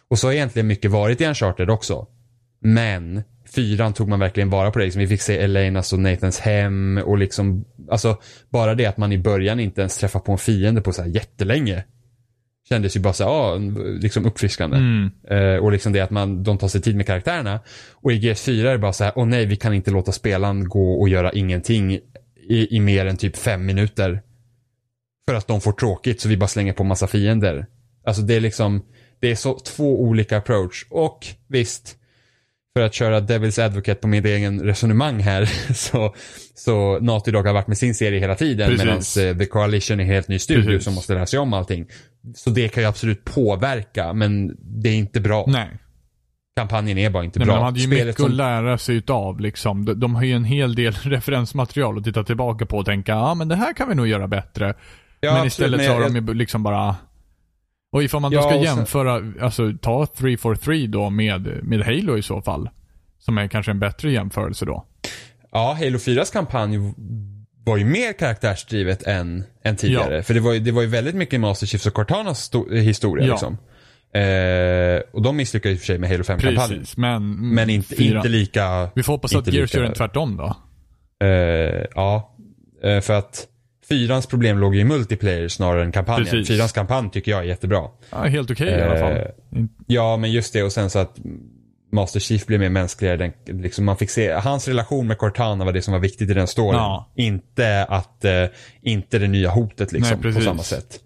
Och 0.08 0.20
så 0.20 0.28
har 0.28 0.34
egentligen 0.34 0.68
mycket 0.68 0.92
varit 0.92 1.22
i 1.22 1.26
Uncharted 1.26 1.70
också. 1.70 2.08
Men 2.60 3.24
fyran 3.56 3.94
tog 3.94 4.08
man 4.08 4.20
verkligen 4.20 4.50
vara 4.50 4.72
på 4.72 4.80
det. 4.80 4.86
Liksom, 4.86 5.00
vi 5.00 5.08
fick 5.08 5.22
se 5.22 5.38
Elenas 5.38 5.94
och 5.94 6.00
Nathans 6.00 6.40
hem 6.40 7.02
och 7.06 7.18
liksom, 7.18 7.66
alltså 7.92 8.18
bara 8.50 8.76
det 8.76 8.86
att 8.86 8.98
man 8.98 9.12
i 9.12 9.18
början 9.18 9.60
inte 9.60 9.82
ens 9.82 9.98
träffar 9.98 10.20
på 10.20 10.32
en 10.32 10.38
fiende 10.38 10.82
på 10.82 10.94
så 10.94 11.02
här 11.02 11.10
jättelänge. 11.10 11.84
Kändes 12.70 12.96
ju 12.96 13.00
bara 13.00 13.14
så 13.14 13.24
här, 13.24 13.32
ja, 13.32 13.58
liksom 14.02 14.26
uppfriskande. 14.26 14.78
Mm. 14.78 15.12
Eh, 15.30 15.64
och 15.64 15.72
liksom 15.72 15.94
det 15.94 16.00
att 16.00 16.12
man, 16.12 16.44
de 16.44 16.58
tar 16.58 16.68
sig 16.68 16.82
tid 16.82 16.96
med 16.96 17.08
karaktärerna. 17.08 17.60
Och 17.92 18.12
i 18.12 18.20
GS4 18.20 18.66
är 18.66 18.72
det 18.72 18.78
bara 18.78 18.94
så 18.94 19.04
här, 19.04 19.14
åh 19.16 19.26
nej, 19.26 19.46
vi 19.46 19.56
kan 19.56 19.74
inte 19.74 19.92
låta 19.92 20.12
spelaren 20.12 20.70
gå 20.70 21.02
och 21.02 21.10
göra 21.10 21.32
ingenting 21.32 22.00
i, 22.50 22.76
i 22.76 22.80
mer 22.80 23.06
än 23.06 23.18
typ 23.18 23.38
fem 23.38 23.66
minuter. 23.66 24.22
För 25.28 25.36
att 25.36 25.48
de 25.48 25.62
får 25.62 25.72
tråkigt 25.72 26.22
så 26.22 26.30
vi 26.30 26.38
bara 26.38 26.48
slänger 26.48 26.74
på 26.74 26.84
massa 26.84 27.08
fiender. 27.08 27.66
Alltså 28.06 28.22
det 28.22 28.36
är 28.36 28.40
liksom, 28.40 28.86
det 29.20 29.32
är 29.32 29.36
så 29.36 29.60
två 29.60 30.02
olika 30.02 30.38
approach. 30.38 30.86
Och 30.90 31.28
visst, 31.48 31.98
för 32.78 32.86
att 32.86 32.94
köra 32.94 33.20
Devil's 33.20 33.66
Advocate 33.66 34.02
på 34.02 34.08
min 34.08 34.26
egen 34.26 34.62
resonemang 34.62 35.20
här 35.20 35.46
så, 35.74 36.16
så 36.56 37.00
Naughty 37.00 37.32
Dog 37.32 37.46
har 37.46 37.54
varit 37.54 37.68
med 37.68 37.78
sin 37.78 37.96
serie 37.96 38.20
hela 38.20 38.36
tiden 38.36 38.78
medan 38.78 39.02
The 39.40 39.46
Coalition 39.46 40.00
är 40.00 40.04
en 40.04 40.10
helt 40.10 40.28
ny 40.28 40.40
studio 40.40 40.64
Precis. 40.66 40.84
som 40.84 40.94
måste 40.94 41.14
lära 41.14 41.26
sig 41.26 41.40
om 41.40 41.54
allting. 41.54 41.86
Så 42.36 42.50
det 42.50 42.68
kan 42.70 42.84
ju 42.84 42.90
absolut 42.90 43.26
påverka 43.26 44.14
men 44.14 44.56
det 44.60 44.90
är 44.90 44.96
inte 44.96 45.20
bra. 45.22 45.46
Nej. 45.48 45.70
Kampanjen 46.56 46.98
är 46.98 47.10
bara 47.10 47.24
inte 47.24 47.40
Nej, 47.40 47.46
bra. 47.46 47.56
de 47.56 47.64
hade 47.64 47.80
ju 47.80 47.88
Spelet 47.88 48.06
mycket 48.06 48.22
som- 48.22 48.26
att 48.32 48.34
lära 48.38 48.78
sig 48.78 48.96
utav 48.96 49.40
liksom. 49.40 49.86
De, 49.86 50.00
de 50.00 50.16
har 50.16 50.24
ju 50.24 50.34
en 50.34 50.44
hel 50.46 50.76
del 50.76 50.94
referensmaterial 51.04 51.98
att 51.98 52.04
titta 52.04 52.24
tillbaka 52.24 52.66
på 52.66 52.78
och 52.78 52.86
tänka, 52.86 53.12
ja 53.12 53.34
men 53.34 53.48
det 53.48 53.56
här 53.56 53.74
kan 53.74 53.90
vi 53.90 53.96
nog 53.96 54.08
göra 54.08 54.28
bättre. 54.28 54.66
Ja, 55.20 55.32
men 55.34 55.34
absolut, 55.34 55.48
istället 55.52 55.78
men 55.78 55.88
så 55.88 55.94
har 55.94 56.02
jag- 56.02 56.14
de 56.14 56.28
ju 56.28 56.34
liksom 56.34 56.64
bara 56.64 56.96
och 57.92 58.04
ifall 58.04 58.22
man 58.22 58.32
då 58.32 58.38
Ja, 58.38 58.42
ska 58.42 58.56
och 58.60 58.66
sen- 58.66 58.78
jämföra, 58.78 59.34
alltså 59.42 59.74
ta 59.82 60.06
343 60.18 60.88
då 60.88 61.10
med, 61.10 61.64
med 61.64 61.82
Halo 61.86 62.18
i 62.18 62.22
så 62.22 62.42
fall. 62.42 62.70
Som 63.20 63.38
är 63.38 63.48
kanske 63.48 63.72
en 63.72 63.80
bättre 63.80 64.12
jämförelse 64.12 64.66
då. 64.66 64.86
Ja, 65.52 65.74
Halo 65.80 65.98
4s 65.98 66.34
kampanj 66.34 66.78
var 67.66 67.78
ju 67.78 67.86
mer 67.86 68.14
karaktärsdrivet 68.14 69.04
än, 69.04 69.44
än 69.64 69.76
tidigare. 69.76 70.16
Ja. 70.16 70.24
För 70.24 70.34
det 70.34 70.40
var, 70.40 70.54
ju, 70.54 70.60
det 70.60 70.72
var 70.72 70.82
ju 70.82 70.88
väldigt 70.88 71.16
mycket 71.16 71.40
Master 71.40 71.68
Chiefs 71.68 71.86
och 71.86 71.94
Cortanas 71.94 72.52
sto- 72.54 72.76
historia 72.76 73.26
Ja. 73.28 73.32
liksom. 73.34 73.58
Eh, 74.14 75.02
och 75.14 75.22
de 75.22 75.38
misslyckades 75.38 75.76
i 75.76 75.78
och 75.78 75.80
för 75.80 75.86
sig 75.86 75.98
med 75.98 76.10
Halo 76.10 76.24
5-kampanjen. 76.24 76.70
Precis, 76.80 76.98
men... 76.98 77.54
Men 77.54 77.70
inte, 77.70 77.96
fyra. 77.96 78.18
inte 78.18 78.30
lika... 78.30 78.90
Vi 78.96 79.04
får 79.04 79.14
hoppas 79.14 79.36
att 79.36 79.48
Gears 79.48 79.74
lika- 79.74 79.78
gör 79.84 79.86
en 79.90 79.94
tvärtom 79.94 80.38
då. 80.38 80.56
Eh, 81.28 81.86
ja, 81.96 82.36
eh, 82.84 83.02
för 83.02 83.14
att 83.14 83.48
fyrans 83.92 84.28
problem 84.28 84.58
låg 84.60 84.76
ju 84.76 84.82
i 84.82 84.84
multiplayer 84.84 85.48
snarare 85.48 85.84
än 85.84 85.92
kampanjen. 85.92 86.26
Precis. 86.26 86.48
Fyrans 86.48 86.72
kampanj 86.72 87.10
tycker 87.12 87.32
jag 87.32 87.40
är 87.40 87.44
jättebra. 87.44 87.88
Ja, 88.10 88.24
helt 88.24 88.52
okej 88.52 88.70
i 88.70 88.82
alla 88.82 88.98
fall. 89.00 89.12
Eh, 89.12 89.24
Ja, 89.88 90.18
men 90.18 90.32
just 90.32 90.54
det 90.54 90.64
och 90.64 90.72
sen 90.72 90.90
så 90.90 91.00
att 91.00 91.16
Master 91.92 92.20
Chief 92.20 92.46
blev 92.46 92.60
mer 92.60 92.70
mänskligare. 92.70 93.18
Den, 93.18 93.62
liksom 93.62 93.86
man 93.86 93.98
fick 93.98 94.10
se, 94.10 94.32
hans 94.32 94.68
relation 94.68 95.08
med 95.08 95.18
Cortana 95.18 95.66
var 95.66 95.72
det 95.72 95.82
som 95.82 95.92
var 95.92 96.00
viktigt 96.00 96.30
i 96.30 96.34
den 96.34 96.48
storyn. 96.48 96.74
Ja. 96.74 97.12
Inte 97.16 97.86
att, 97.90 98.26
eh, 98.26 98.46
inte 98.82 99.20
det 99.20 99.28
nya 99.28 99.50
hotet 99.50 99.92
liksom 99.92 100.20
Nej, 100.24 100.34
på 100.34 100.42
samma 100.42 100.64
sätt. 100.64 101.00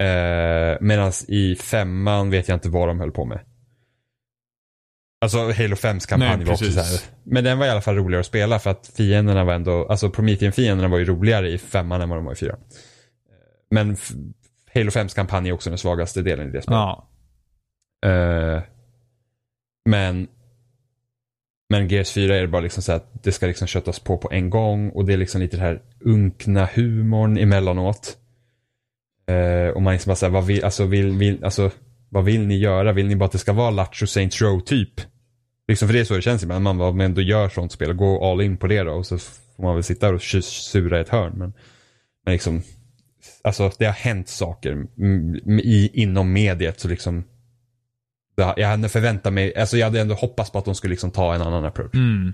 Eh, 0.00 0.76
Medan 0.80 1.12
i 1.28 1.56
femman 1.56 2.30
vet 2.30 2.48
jag 2.48 2.56
inte 2.56 2.68
vad 2.68 2.88
de 2.88 3.00
höll 3.00 3.10
på 3.10 3.24
med. 3.24 3.40
Alltså 5.20 5.38
Halo 5.38 5.74
5s 5.74 6.08
kampanj 6.08 6.36
Nej, 6.36 6.46
var 6.46 6.52
också 6.52 6.64
precis. 6.64 6.74
så 6.74 6.80
här. 6.80 7.00
Men 7.24 7.44
den 7.44 7.58
var 7.58 7.66
i 7.66 7.70
alla 7.70 7.80
fall 7.80 7.94
roligare 7.96 8.20
att 8.20 8.26
spela 8.26 8.58
för 8.58 8.70
att 8.70 8.90
fienderna 8.96 9.44
var 9.44 9.54
ändå, 9.54 9.86
alltså 9.86 10.10
Promethean-fienderna 10.10 10.88
var 10.88 10.98
ju 10.98 11.04
roligare 11.04 11.50
i 11.50 11.58
femman 11.58 12.00
än 12.00 12.08
vad 12.08 12.18
de 12.18 12.24
var 12.24 12.32
i 12.32 12.36
fyran. 12.36 12.58
Men 13.70 13.96
Halo 14.74 14.90
5s 14.90 15.14
kampanj 15.14 15.48
är 15.48 15.52
också 15.52 15.70
den 15.70 15.78
svagaste 15.78 16.22
delen 16.22 16.48
i 16.48 16.52
det 16.52 16.62
spelet. 16.62 16.78
Ja. 16.78 17.08
Eh, 18.06 18.62
men 19.88 20.28
men 21.68 21.88
Gears 21.88 22.12
4 22.12 22.36
är 22.36 22.40
det 22.40 22.48
bara 22.48 22.62
liksom 22.62 22.82
så 22.82 22.92
att 22.92 23.22
det 23.24 23.32
ska 23.32 23.46
liksom 23.46 23.66
köttas 23.66 24.00
på 24.00 24.18
på 24.18 24.28
en 24.32 24.50
gång 24.50 24.90
och 24.90 25.04
det 25.04 25.12
är 25.12 25.16
liksom 25.16 25.40
lite 25.40 25.56
det 25.56 25.62
här 25.62 25.82
unkna 26.00 26.68
humorn 26.74 27.38
emellanåt. 27.38 28.16
Eh, 29.26 29.68
och 29.68 29.82
man 29.82 29.92
liksom 29.92 30.10
bara 30.10 30.16
såhär, 30.16 30.32
vad 30.32 30.46
vill, 30.46 30.64
alltså, 30.64 30.84
vill, 30.84 31.10
vill, 31.10 31.44
alltså, 31.44 31.70
vad 32.08 32.24
vill 32.24 32.46
ni 32.46 32.58
göra? 32.58 32.92
Vill 32.92 33.06
ni 33.06 33.16
bara 33.16 33.24
att 33.24 33.32
det 33.32 33.38
ska 33.38 33.52
vara 33.52 33.70
Lattjo 33.70 34.06
Saints 34.06 34.42
Row 34.42 34.60
typ? 34.60 35.00
Liksom 35.68 35.88
för 35.88 35.92
det 35.92 36.00
är 36.00 36.04
så 36.04 36.14
det 36.14 36.22
känns 36.22 36.42
ibland. 36.42 36.64
Man 36.64 36.78
bara, 36.78 36.92
men 36.92 37.06
ändå 37.06 37.20
gör 37.20 37.48
sånt 37.48 37.72
spel, 37.72 37.92
gå 37.92 38.30
all 38.30 38.40
in 38.40 38.56
på 38.56 38.66
det 38.66 38.82
då 38.82 38.92
och 38.92 39.06
så 39.06 39.18
får 39.18 39.62
man 39.62 39.74
väl 39.74 39.84
sitta 39.84 40.14
och 40.14 40.22
sura 40.22 40.98
i 40.98 41.00
ett 41.00 41.08
hörn. 41.08 41.32
Men, 41.36 41.52
men 42.24 42.32
liksom, 42.32 42.62
alltså 43.44 43.70
det 43.78 43.84
har 43.84 43.92
hänt 43.92 44.28
saker 44.28 44.86
i, 45.62 45.90
inom 46.02 46.32
mediet 46.32 46.80
så 46.80 46.88
liksom 46.88 47.24
jag 48.36 48.68
hade 48.68 48.88
förväntat 48.88 49.32
mig, 49.32 49.56
alltså 49.56 49.76
jag 49.76 49.86
hade 49.86 50.00
ändå 50.00 50.14
hoppats 50.14 50.50
på 50.50 50.58
att 50.58 50.64
de 50.64 50.74
skulle 50.74 50.90
liksom 50.90 51.10
ta 51.10 51.34
en 51.34 51.42
annan 51.42 51.64
approach. 51.64 51.94
Mm. 51.94 52.32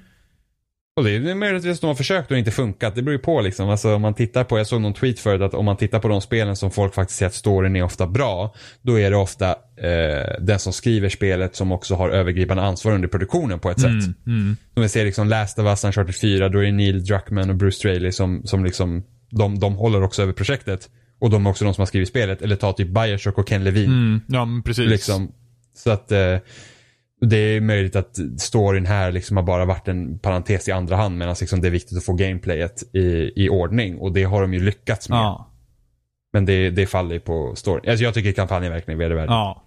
Och 0.97 1.05
det 1.05 1.11
är 1.11 1.35
möjligtvis 1.35 1.75
att 1.75 1.81
de 1.81 1.87
har 1.87 1.95
försökt 1.95 2.31
och 2.31 2.39
inte 2.39 2.51
funkat. 2.51 2.95
Det 2.95 3.03
beror 3.03 3.13
ju 3.13 3.19
på 3.19 3.41
liksom. 3.41 3.71
Alltså 3.71 3.95
om 3.95 4.03
man 4.03 4.15
tittar 4.15 4.45
på, 4.45 4.59
jag 4.59 4.67
såg 4.67 4.81
någon 4.81 4.95
tweet 4.95 5.21
förut 5.21 5.43
att 5.43 5.55
om 5.55 5.65
man 5.65 5.77
tittar 5.77 5.99
på 5.99 6.09
de 6.09 6.21
spelen 6.21 6.57
som 6.57 6.71
folk 6.71 6.95
faktiskt 6.95 7.19
säger 7.19 7.29
att 7.29 7.35
storyn 7.35 7.77
är 7.77 7.83
ofta 7.83 8.07
bra. 8.07 8.55
Då 8.83 9.01
är 9.01 9.11
det 9.11 9.17
ofta 9.17 9.49
eh, 9.77 10.41
den 10.41 10.59
som 10.59 10.73
skriver 10.73 11.09
spelet 11.09 11.57
som 11.57 11.73
också 11.73 11.95
har 11.95 12.11
övergripande 12.11 12.63
ansvar 12.63 12.93
under 12.93 13.09
produktionen 13.09 13.59
på 13.59 13.71
ett 13.71 13.81
sätt. 13.81 13.91
Mm. 13.91 14.15
Mm. 14.27 14.57
Som 14.75 14.83
vi 14.83 14.89
ser 14.89 15.05
liksom 15.05 15.29
Last 15.29 15.59
of 15.59 15.67
Us, 15.67 15.85
Uncharted 15.85 16.17
4, 16.17 16.49
då 16.49 16.59
är 16.59 16.63
det 16.63 16.73
Neil 16.73 17.05
Druckmann 17.05 17.51
och 17.51 17.57
Bruce 17.57 17.77
Straley 17.77 18.13
som, 18.13 18.43
som 18.45 18.65
liksom, 18.65 19.03
de, 19.31 19.59
de 19.59 19.75
håller 19.75 20.03
också 20.03 20.23
över 20.23 20.33
projektet. 20.33 20.89
Och 21.19 21.31
de 21.31 21.47
är 21.47 21.51
också 21.51 21.65
de 21.65 21.75
som 21.75 21.83
har 21.83 21.87
skrivit 21.87 22.09
spelet. 22.09 22.43
Eller 22.43 22.57
ta 22.57 22.73
typ 22.73 22.89
Bioshock 22.89 23.39
och 23.39 23.49
Ken 23.49 23.65
Levine. 23.65 23.93
Mm. 23.93 24.21
Ja, 24.29 24.63
precis. 24.65 24.91
Liksom, 24.91 25.33
så 25.77 25.91
att 25.91 26.13
eh, 26.13 26.37
det 27.27 27.37
är 27.37 27.61
möjligt 27.61 27.97
att 27.97 28.19
storyn 28.39 28.87
här 28.87 29.13
liksom 29.13 29.37
har 29.37 29.45
bara 29.45 29.65
varit 29.65 29.89
en 29.89 30.19
parentes 30.19 30.69
i 30.69 30.73
andra 30.73 30.97
hand 30.97 31.19
medan 31.19 31.37
liksom 31.41 31.61
det 31.61 31.69
är 31.69 31.73
viktigt 31.73 31.99
att 31.99 32.05
få 32.05 32.13
gameplayet 32.13 32.83
i, 32.97 33.33
i 33.45 33.49
ordning 33.49 33.99
och 33.99 34.13
det 34.13 34.25
har 34.25 34.43
de 34.43 34.55
ju 34.55 34.61
lyckats 34.61 35.09
med. 35.09 35.19
Ja. 35.19 35.49
Men 36.33 36.45
det, 36.45 36.71
det 36.71 36.87
faller 36.87 37.15
ju 37.15 37.21
på 37.21 37.57
storyn. 37.57 37.91
Alltså 37.91 38.05
jag 38.05 38.15
tycker 38.15 38.33
kampanjen 38.33 38.73
verkligen 38.73 39.01
är 39.01 39.05
vedervärdig. 39.05 39.33
Ja. 39.33 39.65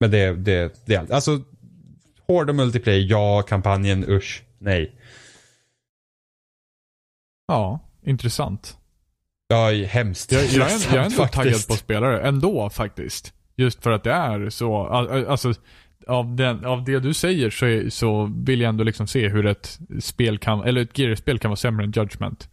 Men 0.00 0.10
det, 0.10 0.36
det, 0.36 0.86
det 0.86 0.94
är 0.94 0.98
allt. 0.98 1.10
Alltså 1.10 1.40
hård 2.26 2.48
och 2.48 2.56
multiplayer, 2.56 3.06
ja. 3.10 3.42
Kampanjen, 3.42 4.04
usch, 4.08 4.42
nej. 4.58 5.00
Ja. 7.46 7.80
Intressant. 8.02 8.76
Ja, 9.48 9.70
hemskt. 9.86 10.32
Jag, 10.32 10.44
jag, 10.44 10.70
är, 10.70 10.94
jag 10.94 11.02
är 11.02 11.06
ändå 11.06 11.26
taggad 11.26 11.66
på 11.68 11.74
spelare 11.74 12.28
ändå 12.28 12.70
faktiskt. 12.70 13.34
Just 13.60 13.82
för 13.82 13.90
att 13.90 14.04
det 14.04 14.12
är 14.12 14.50
så, 14.50 14.76
al- 14.86 15.26
alltså 15.26 15.52
av, 16.06 16.36
den, 16.36 16.64
av 16.64 16.84
det 16.84 16.98
du 17.00 17.14
säger 17.14 17.50
så, 17.50 17.66
är, 17.66 17.88
så 17.90 18.32
vill 18.44 18.60
jag 18.60 18.68
ändå 18.68 18.84
liksom 18.84 19.06
se 19.06 19.28
hur 19.28 19.46
ett 19.46 19.78
spel 20.00 20.38
kan, 20.38 20.64
eller 20.64 20.80
ett 20.80 20.98
Gears-spel 20.98 21.38
kan 21.38 21.48
vara 21.50 21.56
sämre 21.56 21.84
än 21.84 21.92
Judgment. 21.96 22.48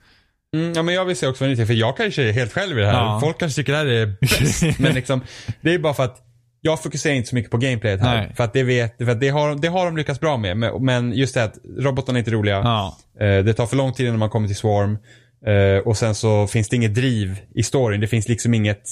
Mm, 0.56 0.74
ja, 0.76 0.84
men 0.84 0.94
jag 0.96 1.06
vill 1.06 1.16
se 1.16 1.28
också 1.28 1.44
vad 1.44 1.50
ni 1.50 1.56
tycker, 1.56 1.66
för 1.66 1.74
jag 1.74 1.98
kanske 1.98 2.24
är 2.24 2.32
helt 2.34 2.54
själv 2.54 2.78
i 2.78 2.82
det 2.82 2.88
här. 2.88 2.94
Ja. 2.94 3.20
Folk 3.24 3.38
kanske 3.40 3.62
tycker 3.62 3.72
det 3.72 3.78
här 3.78 3.86
är 3.86 4.16
bäst. 4.22 4.64
men 4.80 4.94
liksom, 4.94 5.22
det 5.62 5.74
är 5.74 5.80
bara 5.80 5.94
för 5.94 6.04
att 6.04 6.24
jag 6.62 6.84
fokuserar 6.84 7.14
inte 7.14 7.30
så 7.30 7.36
mycket 7.36 7.52
på 7.52 7.58
gameplayet 7.58 8.02
här. 8.02 8.18
Nej. 8.18 8.34
För 8.38 8.44
att 8.44 8.54
det 8.54 8.64
vet, 8.64 8.98
för 8.98 9.08
att 9.10 9.20
det 9.20 9.30
har, 9.30 9.56
det 9.56 9.68
har 9.68 9.86
de 9.86 9.98
lyckats 9.98 10.20
bra 10.20 10.38
med. 10.38 10.58
Men- 10.58 10.86
Men 10.86 11.14
just 11.14 11.34
det 11.34 11.44
att 11.44 11.56
robotarna 11.80 12.18
är 12.18 12.20
inte 12.20 12.32
roliga. 12.32 12.56
Ja. 12.56 12.98
Eh, 13.20 13.44
Det 13.44 13.54
tar 13.54 13.66
för 13.66 13.76
lång 13.78 13.94
tid 13.94 14.06
innan 14.08 14.20
man 14.20 14.30
kommer 14.30 14.48
till 14.48 14.56
Swarm. 14.58 14.98
Eh, 15.46 15.88
Och 15.88 15.98
sen 15.98 16.16
så 16.16 16.48
finns 16.48 16.70
det 16.70 16.76
inget 16.76 16.96
driv 16.96 17.38
i 17.56 17.64
storyn. 17.64 18.02
Det 18.02 18.08
finns 18.08 18.28
liksom 18.30 18.54
inget 18.54 18.84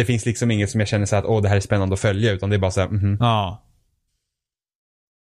det 0.00 0.04
finns 0.04 0.26
liksom 0.26 0.50
inget 0.50 0.70
som 0.70 0.80
jag 0.80 0.88
känner 0.88 1.06
så 1.06 1.16
här 1.16 1.22
att 1.22 1.28
åh 1.28 1.42
det 1.42 1.48
här 1.48 1.56
är 1.56 1.60
spännande 1.60 1.92
att 1.94 2.00
följa 2.00 2.32
utan 2.32 2.50
det 2.50 2.56
är 2.56 2.60
bara 2.60 2.70
så 2.70 2.80
här, 2.80 2.88
mhm, 2.88 3.16
Ja. 3.20 3.62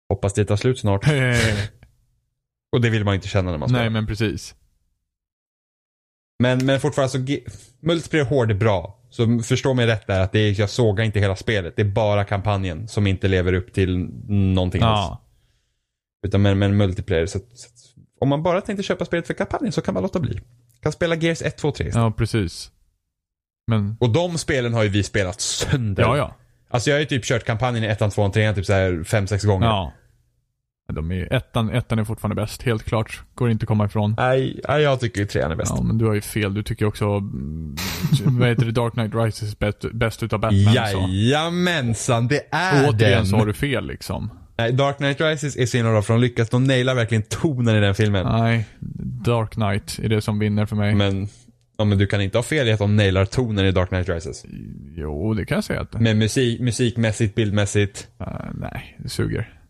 hoppas 0.09 0.35
det 0.35 0.45
tar 0.45 0.57
slut 0.57 0.79
snart. 0.79 1.05
Och 2.73 2.81
det 2.81 2.91
vill 2.91 3.05
man 3.05 3.15
inte 3.15 3.29
känna 3.29 3.51
när 3.51 3.59
man 3.59 3.69
spelar. 3.69 3.83
Nej 3.83 3.91
men 3.91 4.07
precis. 4.07 4.55
Men, 6.39 6.67
men 6.67 6.81
fortfarande 6.81 7.11
så, 7.11 7.19
multiplayer 7.81 8.25
hård 8.25 8.51
är 8.51 8.55
bra. 8.55 9.01
Så 9.11 9.39
förstå 9.39 9.75
mig 9.75 9.87
rätt 9.87 10.07
där 10.07 10.21
att 10.21 10.33
det 10.33 10.39
är, 10.39 10.61
jag 10.61 10.71
sågar 10.71 11.05
inte 11.05 11.21
hela 11.21 11.37
spelet. 11.37 11.77
Det 11.77 11.83
är 11.83 11.87
bara 11.93 12.25
kampanjen 12.25 12.89
som 12.89 13.07
inte 13.07 13.29
lever 13.29 13.53
upp 13.53 13.73
till 13.73 13.99
någonting 14.29 14.83
alls. 14.83 15.09
Ja. 15.11 15.21
Utan 16.27 16.43
men, 16.43 16.59
men 16.59 16.77
multiplayer. 16.77 17.27
Så, 17.27 17.39
så, 17.39 17.69
om 18.21 18.29
man 18.29 18.43
bara 18.43 18.61
tänkte 18.61 18.83
köpa 18.83 19.05
spelet 19.05 19.27
för 19.27 19.35
kampanjen 19.35 19.73
så 19.73 19.81
kan 19.81 19.95
man 19.95 20.03
låta 20.03 20.21
bli. 20.21 20.41
Kan 20.83 20.93
spela 20.93 21.15
Gears 21.15 21.43
1, 21.43 21.57
2, 21.57 21.73
3 21.73 21.91
Ja, 21.95 22.11
precis. 22.11 22.71
Men, 23.67 23.97
Och 24.01 24.11
de 24.11 24.39
spelen 24.39 24.75
har 24.75 24.83
ju 24.83 24.89
vi 24.89 25.03
spelat 25.03 25.41
sönder. 25.41 26.03
ja 26.03 26.17
ja. 26.17 26.35
Alltså 26.71 26.91
jag 26.91 26.97
har 26.97 27.01
ju 27.01 27.07
typ 27.07 27.25
kört 27.25 27.45
kampanjen 27.45 27.85
i 27.85 27.87
1, 27.87 27.99
2, 28.15 28.29
3 28.31 28.53
typ 28.55 28.67
så 28.67 28.73
här 28.73 28.91
5-6 28.93 29.47
gånger. 29.47 29.67
Ja. 29.67 29.93
De 30.93 31.11
är, 31.11 31.15
ju- 31.15 31.27
ettan, 31.27 31.71
ettan 31.71 31.99
är 31.99 32.05
fortfarande 32.05 32.43
bäst, 32.43 32.63
helt 32.63 32.83
klart. 32.85 33.23
Går 33.35 33.51
inte 33.51 33.63
att 33.65 33.69
komma 33.69 33.85
ifrån. 33.87 34.15
Nej, 34.19 34.61
nej, 34.69 34.83
jag 34.83 35.01
tycker 35.01 35.21
ju 35.21 35.27
trean 35.27 35.53
är 35.53 35.57
bäst. 35.57 35.73
Ja, 35.77 35.83
men 35.83 35.99
du 35.99 36.07
har 36.07 36.15
ju 36.15 36.21
fel. 36.21 36.55
Du 36.55 36.63
tycker 36.63 36.87
också, 36.87 37.05
mm, 37.05 37.77
vad 38.25 38.49
heter 38.49 38.65
det, 38.65 38.73
Dark 38.73 38.93
Knight 38.93 39.15
Rises 39.15 39.59
bäst, 39.59 39.93
bäst 39.93 40.23
utav 40.23 40.41
Batman. 40.41 40.75
Jajamensan, 41.11 42.29
det 42.29 42.41
är 42.51 42.89
Återigen 42.89 43.19
den. 43.19 43.27
så 43.27 43.37
har 43.37 43.47
du 43.47 43.53
fel 43.53 43.87
liksom. 43.87 44.31
Nej, 44.59 44.73
Dark 44.73 44.97
Knight 44.97 45.21
Rises 45.21 45.57
är 45.57 45.67
så 45.67 45.77
himla 45.77 45.93
bra 45.93 46.03
för 46.03 46.15
de 46.15 46.21
lyckas, 46.21 46.49
de 46.51 46.65
nailar 46.65 46.95
verkligen 46.95 47.23
tonen 47.23 47.77
i 47.77 47.81
den 47.81 47.95
filmen. 47.95 48.27
Nej, 48.27 48.67
Dark 49.25 49.51
Knight 49.51 49.99
är 50.03 50.09
det 50.09 50.21
som 50.21 50.39
vinner 50.39 50.67
för 50.67 50.77
mig. 50.77 50.95
Men, 50.95 51.29
ja, 51.77 51.85
men 51.85 51.99
du 51.99 52.07
kan 52.07 52.21
inte 52.21 52.39
ha 52.39 52.43
fel 52.43 52.69
i 52.69 52.73
att 52.73 52.79
de 52.79 52.97
nailar 52.97 53.25
tonen 53.25 53.67
i 53.67 53.73
Dark 53.73 53.89
Knight 53.89 54.09
Rises. 54.09 54.45
Jo, 54.97 55.35
det 55.35 55.47
kan 55.47 55.55
jag 55.55 55.65
säga 55.65 55.81
att 55.81 56.01
Med 56.01 56.17
musik, 56.17 56.61
musikmässigt, 56.61 57.35
bildmässigt. 57.35 58.09
Eh, 58.21 58.27
Nej, 58.55 58.97
det 59.03 59.09
suger. 59.09 59.61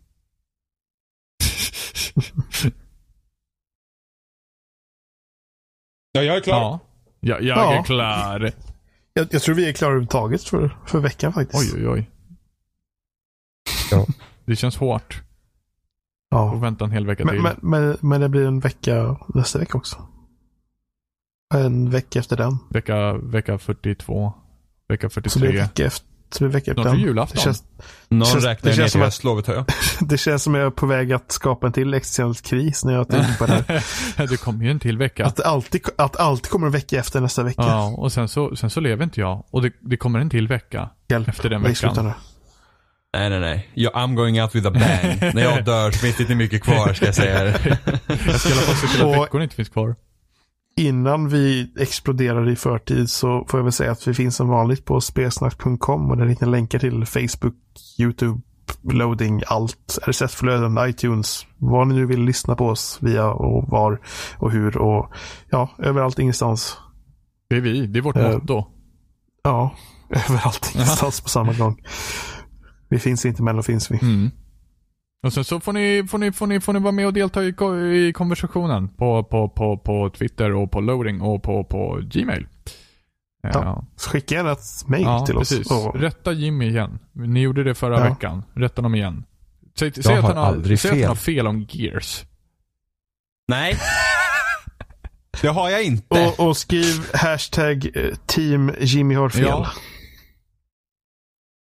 Ja, 6.13 6.23
jag 6.23 6.37
är 6.37 6.41
klar. 6.41 6.61
Ja. 6.61 6.81
ja 7.21 7.39
jag 7.41 7.59
Ja. 7.59 7.79
är 7.79 7.83
klar. 7.83 8.53
Jag, 9.15 9.27
jag 9.31 9.43
tror 9.43 9.55
vi 9.55 9.69
är 9.69 9.73
klara 9.73 9.91
överhuvudtaget 9.91 10.43
för, 10.45 10.79
för 10.87 11.01
veckan 11.01 11.33
faktiskt. 11.33 11.75
Oj, 11.75 11.81
oj, 11.83 11.89
oj. 11.89 12.11
Ja. 13.91 14.07
Det 14.45 14.57
känns 14.57 14.77
hårt. 14.77 15.23
Ja. 16.31 16.53
Och 16.53 16.63
vänta 16.63 16.85
en 16.85 16.91
hel 16.91 17.07
vecka 17.07 17.25
Men, 17.25 17.35
till. 17.35 17.43
men, 17.43 17.57
men, 17.63 17.97
men 18.01 18.21
det 18.21 18.29
blir 18.29 18.47
en 18.47 18.61
vecka 18.61 19.17
nästa 19.35 19.59
vecka 19.59 19.79
också. 19.79 20.09
En 21.55 21.91
vecka 21.91 22.19
efter 22.19 22.37
den. 22.37 22.59
Vecka, 22.71 23.13
vecka 23.13 23.59
42. 23.59 24.33
Vecka 24.89 25.11
Så 25.11 25.21
det 25.21 25.31
43. 25.31 25.49
en 25.49 25.57
vecka 25.57 25.85
efter, 25.87 26.07
så 26.33 26.45
det 26.45 26.51
vecka 26.51 26.71
efter 26.71 26.83
Snart 26.83 26.95
är 26.95 26.99
julafton. 26.99 27.37
Det 27.37 27.43
känns, 27.43 27.65
Någon 28.09 28.27
Känns- 28.27 28.45
räknar 28.45 28.71
det 28.71 28.77
ner 28.77 28.77
känns 28.89 28.93
till 28.93 29.23
som 29.23 29.39
att- 29.39 29.47
hör 29.47 29.55
jag. 29.55 29.65
det 30.09 30.19
känns 30.19 30.43
som 30.43 30.55
jag 30.55 30.67
är 30.67 30.71
på 30.71 30.87
väg 30.87 31.13
att 31.13 31.33
skapa 31.33 31.67
en 31.67 31.73
till 31.73 31.95
existentiell 31.95 32.35
kris 32.35 32.85
när 32.85 32.93
jag 32.93 33.09
tänker 33.09 33.35
på 33.39 33.47
det 33.47 33.65
här. 33.69 34.27
det 34.31 34.37
kommer 34.37 34.65
ju 34.65 34.71
en 34.71 34.79
till 34.81 34.99
vecka. 34.99 35.27
Att 35.27 35.41
alltid, 35.41 35.83
att 35.99 36.17
alltid 36.17 36.51
kommer 36.51 36.67
en 36.67 36.73
vecka 36.73 36.99
efter 36.99 37.21
nästa 37.21 37.43
vecka. 37.43 37.63
Ja, 37.63 37.95
och 37.99 38.13
sen 38.13 38.29
så, 38.29 38.57
sen 38.57 38.71
så 38.71 38.81
lever 38.81 39.05
inte 39.05 39.21
jag. 39.21 39.45
Och 39.51 39.63
det, 39.63 39.73
det 39.81 39.97
kommer 39.97 40.19
en 40.19 40.31
till 40.31 40.49
vecka. 40.49 40.91
Hjälp 41.09 41.29
efter 41.29 41.49
den 41.51 41.63
veckan. 41.63 42.13
Nej, 43.17 43.31
nej, 43.31 43.41
nej. 43.41 43.71
Jag, 43.75 43.93
I'm 43.93 44.15
going 44.15 44.43
out 44.43 44.55
with 44.55 44.67
a 44.67 44.71
bang. 44.71 45.35
När 45.35 45.43
jag 45.43 45.65
dör 45.65 45.91
så 45.91 45.99
finns 45.99 46.17
det 46.17 46.23
inte 46.23 46.35
mycket 46.35 46.63
kvar, 46.63 46.93
ska 46.95 47.07
jag 47.07 47.15
säga. 47.15 47.45
Jag 47.47 47.55
ska 48.41 48.49
i 48.49 48.53
alla 48.53 48.61
fall 48.61 48.75
se 48.77 48.87
till 48.87 49.03
att 49.05 49.23
veckorna 49.23 49.45
inte 49.45 49.57
finns 49.57 49.69
kvar. 49.69 49.97
Innan 50.77 51.29
vi 51.29 51.73
exploderar 51.79 52.49
i 52.49 52.57
förtid 52.57 53.11
så 53.11 53.47
får 53.49 53.61
jag 53.61 53.65
väl 53.65 53.73
säga 53.73 53.93
att 53.93 54.09
vi 54.09 54.15
finns 54.15 54.37
som 54.37 54.49
vanligt 54.49 54.85
på 54.85 55.01
spelsnack.com 55.01 56.11
och 56.11 56.17
där 56.17 56.27
hittar 56.27 56.47
ni 56.47 56.53
länkar 56.53 56.79
till 56.79 57.07
Facebook, 57.07 57.55
YouTube, 58.01 58.41
loading, 58.83 59.43
allt, 59.47 59.99
RSS-flöden, 60.07 60.89
iTunes, 60.89 61.47
vad 61.57 61.89
ni 61.89 61.95
nu 61.95 62.07
vill 62.07 62.21
lyssna 62.21 62.57
på 62.57 62.67
oss 62.67 62.99
via 63.03 63.27
och 63.31 63.69
var 63.69 64.01
och 64.39 64.51
hur 64.51 64.79
och 64.79 65.13
ja, 65.51 65.71
överallt 65.79 66.19
ingenstans. 66.19 66.79
Det 67.49 67.57
är 67.57 67.61
vi. 67.61 67.87
Det 67.87 67.99
är 67.99 68.03
vårt 68.03 68.17
Eh, 68.17 68.33
motto. 68.33 68.65
Ja, 69.45 69.75
överallt 70.29 70.73
ingenstans 70.75 71.21
på 71.21 71.29
samma 71.29 71.53
gång. 71.53 71.77
Vi 72.89 72.99
finns 72.99 73.25
inte 73.25 73.43
men 73.43 73.57
då 73.57 73.63
finns 73.63 73.91
vi. 73.91 73.99
Mm. 74.03 74.31
Och 75.25 75.33
sen 75.33 75.45
så 75.45 75.61
får 75.61 75.73
ni, 75.73 76.07
får 76.09 76.19
ni, 76.19 76.33
får 76.33 76.47
ni, 76.47 76.61
får 76.61 76.73
ni 76.73 76.79
vara 76.79 76.93
med 76.93 77.07
och 77.07 77.13
delta 77.13 77.45
i, 77.45 77.55
i 78.09 78.13
konversationen 78.13 78.89
på, 78.89 79.25
på, 79.25 79.49
på, 79.49 79.79
på 79.79 80.11
Twitter 80.11 80.53
och 80.55 80.71
på 80.71 80.81
loading 80.81 81.21
och 81.21 81.43
på, 81.43 81.65
på 81.65 82.01
Gmail. 82.05 82.47
Ja. 83.43 83.85
Så 83.97 84.11
skicka 84.11 84.35
gärna 84.35 84.53
ett 84.53 84.61
mejl 84.87 85.03
Ja, 85.05 85.27
till 85.27 85.35
precis. 85.35 85.71
oss. 85.71 85.87
Och, 85.87 86.01
Rätta 86.01 86.33
Jimmy 86.33 86.69
igen. 86.69 86.99
Ni 87.13 87.41
gjorde 87.41 87.65
det 87.65 87.75
förra 87.75 87.99
Ja. 87.99 88.05
veckan. 88.09 88.43
Rätta 88.55 88.81
honom 88.83 88.95
igen. 88.95 89.25
Säg, 89.79 89.93
säg, 89.93 90.15
att 90.15 90.23
har 90.23 90.29
han 90.29 90.37
har, 90.37 90.45
aldrig 90.47 90.81
säg 90.81 90.91
att 90.91 90.95
han 90.97 91.01
fel. 91.01 91.09
har 91.09 91.15
fel 91.15 91.47
om 91.47 91.67
Gears. 91.71 92.25
Nej. 93.49 93.79
Det 95.43 95.49
har 95.49 95.71
jag 95.71 95.85
inte. 95.85 96.27
Och, 96.39 96.49
och 96.49 96.57
skriv 96.57 97.07
hashtag 97.15 97.91
eh, 97.97 98.15
team 98.27 98.73
Jimmy 98.81 99.15
har 99.15 99.29
fel. 99.29 99.43
Ja. 99.47 99.71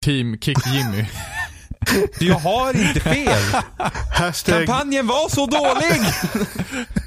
Team 0.06 0.38
Kick 0.40 0.58
Jimmy. 0.68 1.06
Jag 2.20 2.36
har 2.36 2.70
inte 2.88 3.00
fel. 3.00 3.42
Hashtag, 4.14 4.66
Kampanjen 4.66 5.08
var 5.08 5.30
så 5.30 5.46
dålig. 5.46 6.02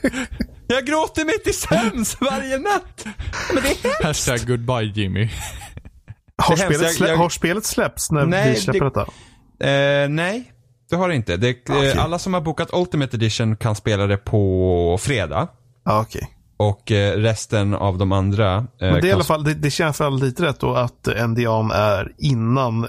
Jag 0.67 0.87
gråter 0.87 1.25
mig 1.25 1.39
till 1.45 1.55
sömns 1.59 2.17
varje 2.21 2.59
natt. 2.59 3.05
Men 3.55 3.63
det 3.63 3.69
är 3.71 3.83
hemskt. 4.05 4.05
Hashtag 4.29 4.49
goodbye 4.49 4.93
Jimmy. 4.95 5.29
har, 6.43 6.57
spelet 6.57 6.95
slä, 6.95 7.07
Jag- 7.07 7.15
jag- 7.15 7.19
har 7.19 7.29
spelet 7.29 7.65
släppts 7.65 8.11
när 8.11 8.27
Nej, 8.27 8.51
vi 8.51 8.57
släpper 8.61 8.81
det- 8.81 8.85
detta? 9.59 9.71
Eh, 9.71 10.09
nej, 10.09 10.53
det 10.91 10.97
har 10.97 11.09
det 11.09 11.15
inte. 11.15 11.37
Det, 11.37 11.57
Okej. 11.71 11.91
eh, 11.91 12.05
alla 12.05 12.19
som 12.19 12.35
har 12.35 12.41
bokat 12.41 12.69
Ultimate 12.73 13.17
Edition 13.17 13.57
kan 13.57 13.75
spela 13.75 14.07
det 14.07 14.17
på 14.17 14.99
fredag. 15.01 15.49
Ja, 15.85 16.01
okej. 16.01 16.29
Och 16.57 16.93
eh, 16.93 17.17
resten 17.17 17.75
av 17.75 17.99
de 17.99 18.13
andra 18.13 18.57
eh, 18.57 18.65
Men 18.79 18.93
det, 18.95 18.99
är 19.01 19.05
i 19.07 19.13
alla 19.13 19.25
fall, 19.25 19.45
det, 19.45 19.55
det 19.55 19.71
känns 19.71 19.97
fall 19.97 20.21
lite 20.21 20.43
rätt 20.43 20.61
då 20.61 20.75
att 20.75 21.09
NDAn 21.29 21.71
är 21.71 22.13
innan 22.19 22.89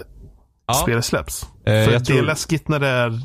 Ja. 0.74 0.82
spelet 0.82 1.04
släpps. 1.04 1.42
Eh, 1.42 1.48
För 1.64 1.72
det 1.90 1.94
är 1.96 2.00
tror- 2.00 2.22
läskigt 2.22 2.68
när 2.68 2.78
det 2.78 2.86
är 2.88 3.20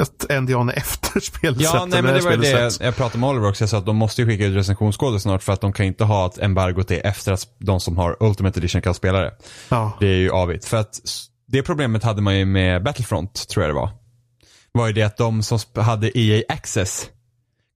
ett 0.00 0.30
är 0.30 0.78
efter 0.78 1.20
spelet 1.20 1.60
Ja, 1.60 1.86
nej 1.90 2.02
men 2.02 2.14
det 2.14 2.20
var 2.20 2.36
det 2.36 2.44
släpps. 2.46 2.80
jag 2.80 2.96
pratade 2.96 3.18
med 3.18 3.30
Oliver 3.30 3.48
också. 3.48 3.62
Jag 3.62 3.68
sa 3.68 3.78
att 3.78 3.86
de 3.86 3.96
måste 3.96 4.22
ju 4.22 4.28
skicka 4.28 4.44
ut 4.46 4.56
recensionskoder 4.56 5.18
snart 5.18 5.42
för 5.42 5.52
att 5.52 5.60
de 5.60 5.72
kan 5.72 5.86
inte 5.86 6.04
ha 6.04 6.26
ett 6.26 6.38
embargo 6.38 6.82
till 6.82 7.00
efter 7.04 7.32
att 7.32 7.46
de 7.58 7.80
som 7.80 7.96
har 7.98 8.16
Ultimate 8.20 8.60
Edition 8.60 8.82
kan 8.82 8.94
spela 8.94 9.20
det. 9.20 9.32
Ja. 9.68 9.96
Det 10.00 10.06
är 10.06 10.16
ju 10.16 10.30
avigt. 10.30 10.64
För 10.64 10.76
att 10.76 11.00
det 11.46 11.62
problemet 11.62 12.04
hade 12.04 12.22
man 12.22 12.38
ju 12.38 12.44
med 12.44 12.82
Battlefront, 12.82 13.48
tror 13.48 13.64
jag 13.64 13.70
det 13.70 13.80
var. 13.80 13.90
Var 14.72 14.86
ju 14.86 14.92
det 14.92 15.02
att 15.02 15.16
de 15.16 15.42
som 15.42 15.58
hade 15.76 16.18
EA 16.18 16.42
Access 16.48 17.06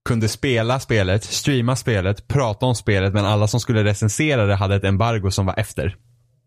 kunde 0.05 0.27
spela 0.27 0.79
spelet, 0.79 1.23
streama 1.23 1.75
spelet, 1.75 2.27
prata 2.27 2.65
om 2.65 2.75
spelet 2.75 3.13
men 3.13 3.25
alla 3.25 3.47
som 3.47 3.59
skulle 3.59 3.83
recensera 3.83 4.45
det 4.45 4.55
hade 4.55 4.75
ett 4.75 4.83
embargo 4.83 5.31
som 5.31 5.45
var 5.45 5.59
efter. 5.59 5.95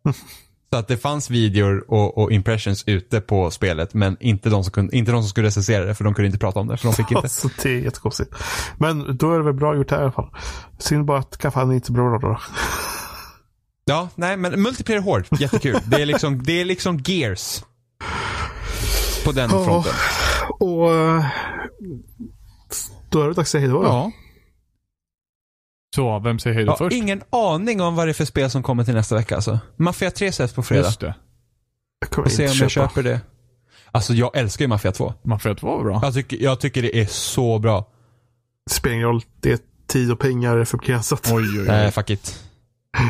Så 0.77 0.81
att 0.81 0.89
det 0.89 0.97
fanns 0.97 1.31
videor 1.31 1.85
och, 1.89 2.19
och 2.19 2.33
impressions 2.33 2.85
ute 2.87 3.21
på 3.21 3.51
spelet 3.51 3.95
men 3.95 4.17
inte 4.21 4.49
de, 4.49 4.65
som 4.65 4.73
kunde, 4.73 4.97
inte 4.97 5.13
de 5.13 5.23
som 5.23 5.29
skulle 5.29 5.47
recensera 5.47 5.85
det 5.85 5.95
för 5.95 6.05
de 6.05 6.15
kunde 6.15 6.27
inte 6.27 6.39
prata 6.39 6.61
om 6.61 6.69
det 6.69 6.77
för 6.77 6.89
de 6.89 6.95
fick 6.95 7.11
inte. 7.11 7.17
Alltså, 7.23 7.49
det 7.63 7.69
är 7.69 7.79
jättekonstigt. 7.79 8.35
Men 8.79 9.17
då 9.17 9.33
är 9.33 9.39
det 9.39 9.45
väl 9.45 9.55
bra 9.55 9.77
gjort 9.77 9.91
här 9.91 9.99
i 9.99 10.03
alla 10.03 10.13
fall. 10.13 10.31
Synd 10.79 11.05
bara 11.05 11.19
att 11.19 11.37
kampanjen 11.37 11.75
inte 11.75 11.93
bra 11.93 12.19
då. 12.19 12.41
Ja, 13.85 14.09
nej 14.15 14.37
men 14.37 14.63
multiplayer 14.63 15.01
hård, 15.01 15.27
jättekul. 15.41 15.79
Det 15.87 16.03
är 16.03 16.07
liksom, 16.07 16.43
det 16.43 16.61
är 16.61 16.65
liksom 16.65 17.03
gears. 17.07 17.65
På 19.25 19.33
den 19.33 19.51
fronten. 19.51 19.93
Och 20.59 20.95
eh, 20.95 21.27
då 23.11 23.23
är 23.23 23.29
det 23.29 23.35
dags 23.35 23.39
att 23.39 23.49
säga 23.49 23.61
hej 23.61 23.71
då. 23.71 23.83
då. 23.83 23.89
Ja. 23.89 24.13
Så, 25.97 26.19
vem 26.19 26.39
säger 26.39 26.55
hej 26.55 26.65
då 26.65 26.69
Jag 26.69 26.73
har 26.73 26.79
först? 26.91 26.97
ingen 26.97 27.23
aning 27.31 27.81
om 27.81 27.95
vad 27.95 28.07
det 28.07 28.11
är 28.11 28.15
för 28.15 28.25
spel 28.25 28.51
som 28.51 28.63
kommer 28.63 28.85
till 28.85 28.95
nästa 28.95 29.15
vecka 29.15 29.35
alltså. 29.35 29.59
Mafia 29.77 30.11
3 30.11 30.33
släpps 30.33 30.55
på 30.55 30.63
fredag. 30.63 30.85
Just 30.87 31.01
det. 31.01 31.15
Jag 32.01 32.11
kommer 32.11 32.29
se 32.29 32.49
om 32.49 32.55
jag 32.61 32.71
köper 32.71 33.03
det. 33.03 33.21
Alltså 33.93 34.15
jag 34.15 34.37
älskar 34.37 34.65
ju 34.65 34.69
Mafia 34.69 34.93
2. 34.93 35.15
Mafia 35.23 35.55
2 35.55 35.67
var 35.77 35.85
bra. 35.85 36.01
Jag 36.03 36.15
tycker, 36.15 36.37
jag 36.43 36.61
tycker 36.61 36.83
det 36.83 37.01
är 37.01 37.07
så 37.07 37.59
bra. 37.59 37.89
Det 38.67 38.73
spelar 38.75 38.95
ingen 38.95 39.07
roll. 39.07 39.23
Det 39.41 39.53
är 39.53 39.59
tid 39.87 40.13
och 40.13 40.19
pengar 40.19 40.57
är 40.57 40.65
för 40.65 40.79
begränsat. 40.79 41.31
Oj, 41.33 41.43
oj, 41.43 41.61
oj. 41.61 41.67
Nej, 41.67 41.91
fuck 41.91 42.11
it. 42.11 42.45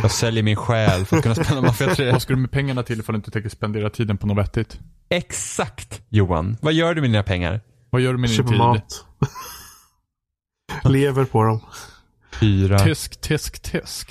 Jag 0.03 0.11
säljer 0.11 0.43
min 0.43 0.57
själ 0.57 1.05
för 1.07 1.17
att 1.17 1.23
kunna 1.23 1.35
spela 1.35 1.61
Mafia 1.61 1.95
3. 1.95 2.13
Vad 2.13 2.23
ska 2.23 2.35
du 2.35 2.41
med 2.41 2.51
pengarna 2.51 2.83
till 2.83 3.01
ifall 3.01 3.13
du 3.13 3.17
inte 3.17 3.31
tänker 3.31 3.49
spendera 3.51 3.91
tiden 3.91 4.19
på 4.19 4.27
något 4.27 4.39
vettigt? 4.39 4.79
Exakt 5.09 6.01
Johan. 6.09 6.57
Vad 6.61 6.73
gör 6.73 6.95
du 6.95 7.01
med 7.01 7.11
dina 7.11 7.23
pengar? 7.23 7.61
Vad 7.91 8.03
gör 8.03 8.13
du 8.13 8.19
med 8.19 8.31
din 8.31 8.37
Köper 8.37 8.51
tid? 8.51 8.59
mat. 8.59 9.05
Lever 10.85 11.25
på 11.25 11.43
dem. 11.43 11.61
Fyra. 12.41 12.79
Tysk, 12.79 13.21
tysk, 13.21 13.63
tysk. 13.63 14.11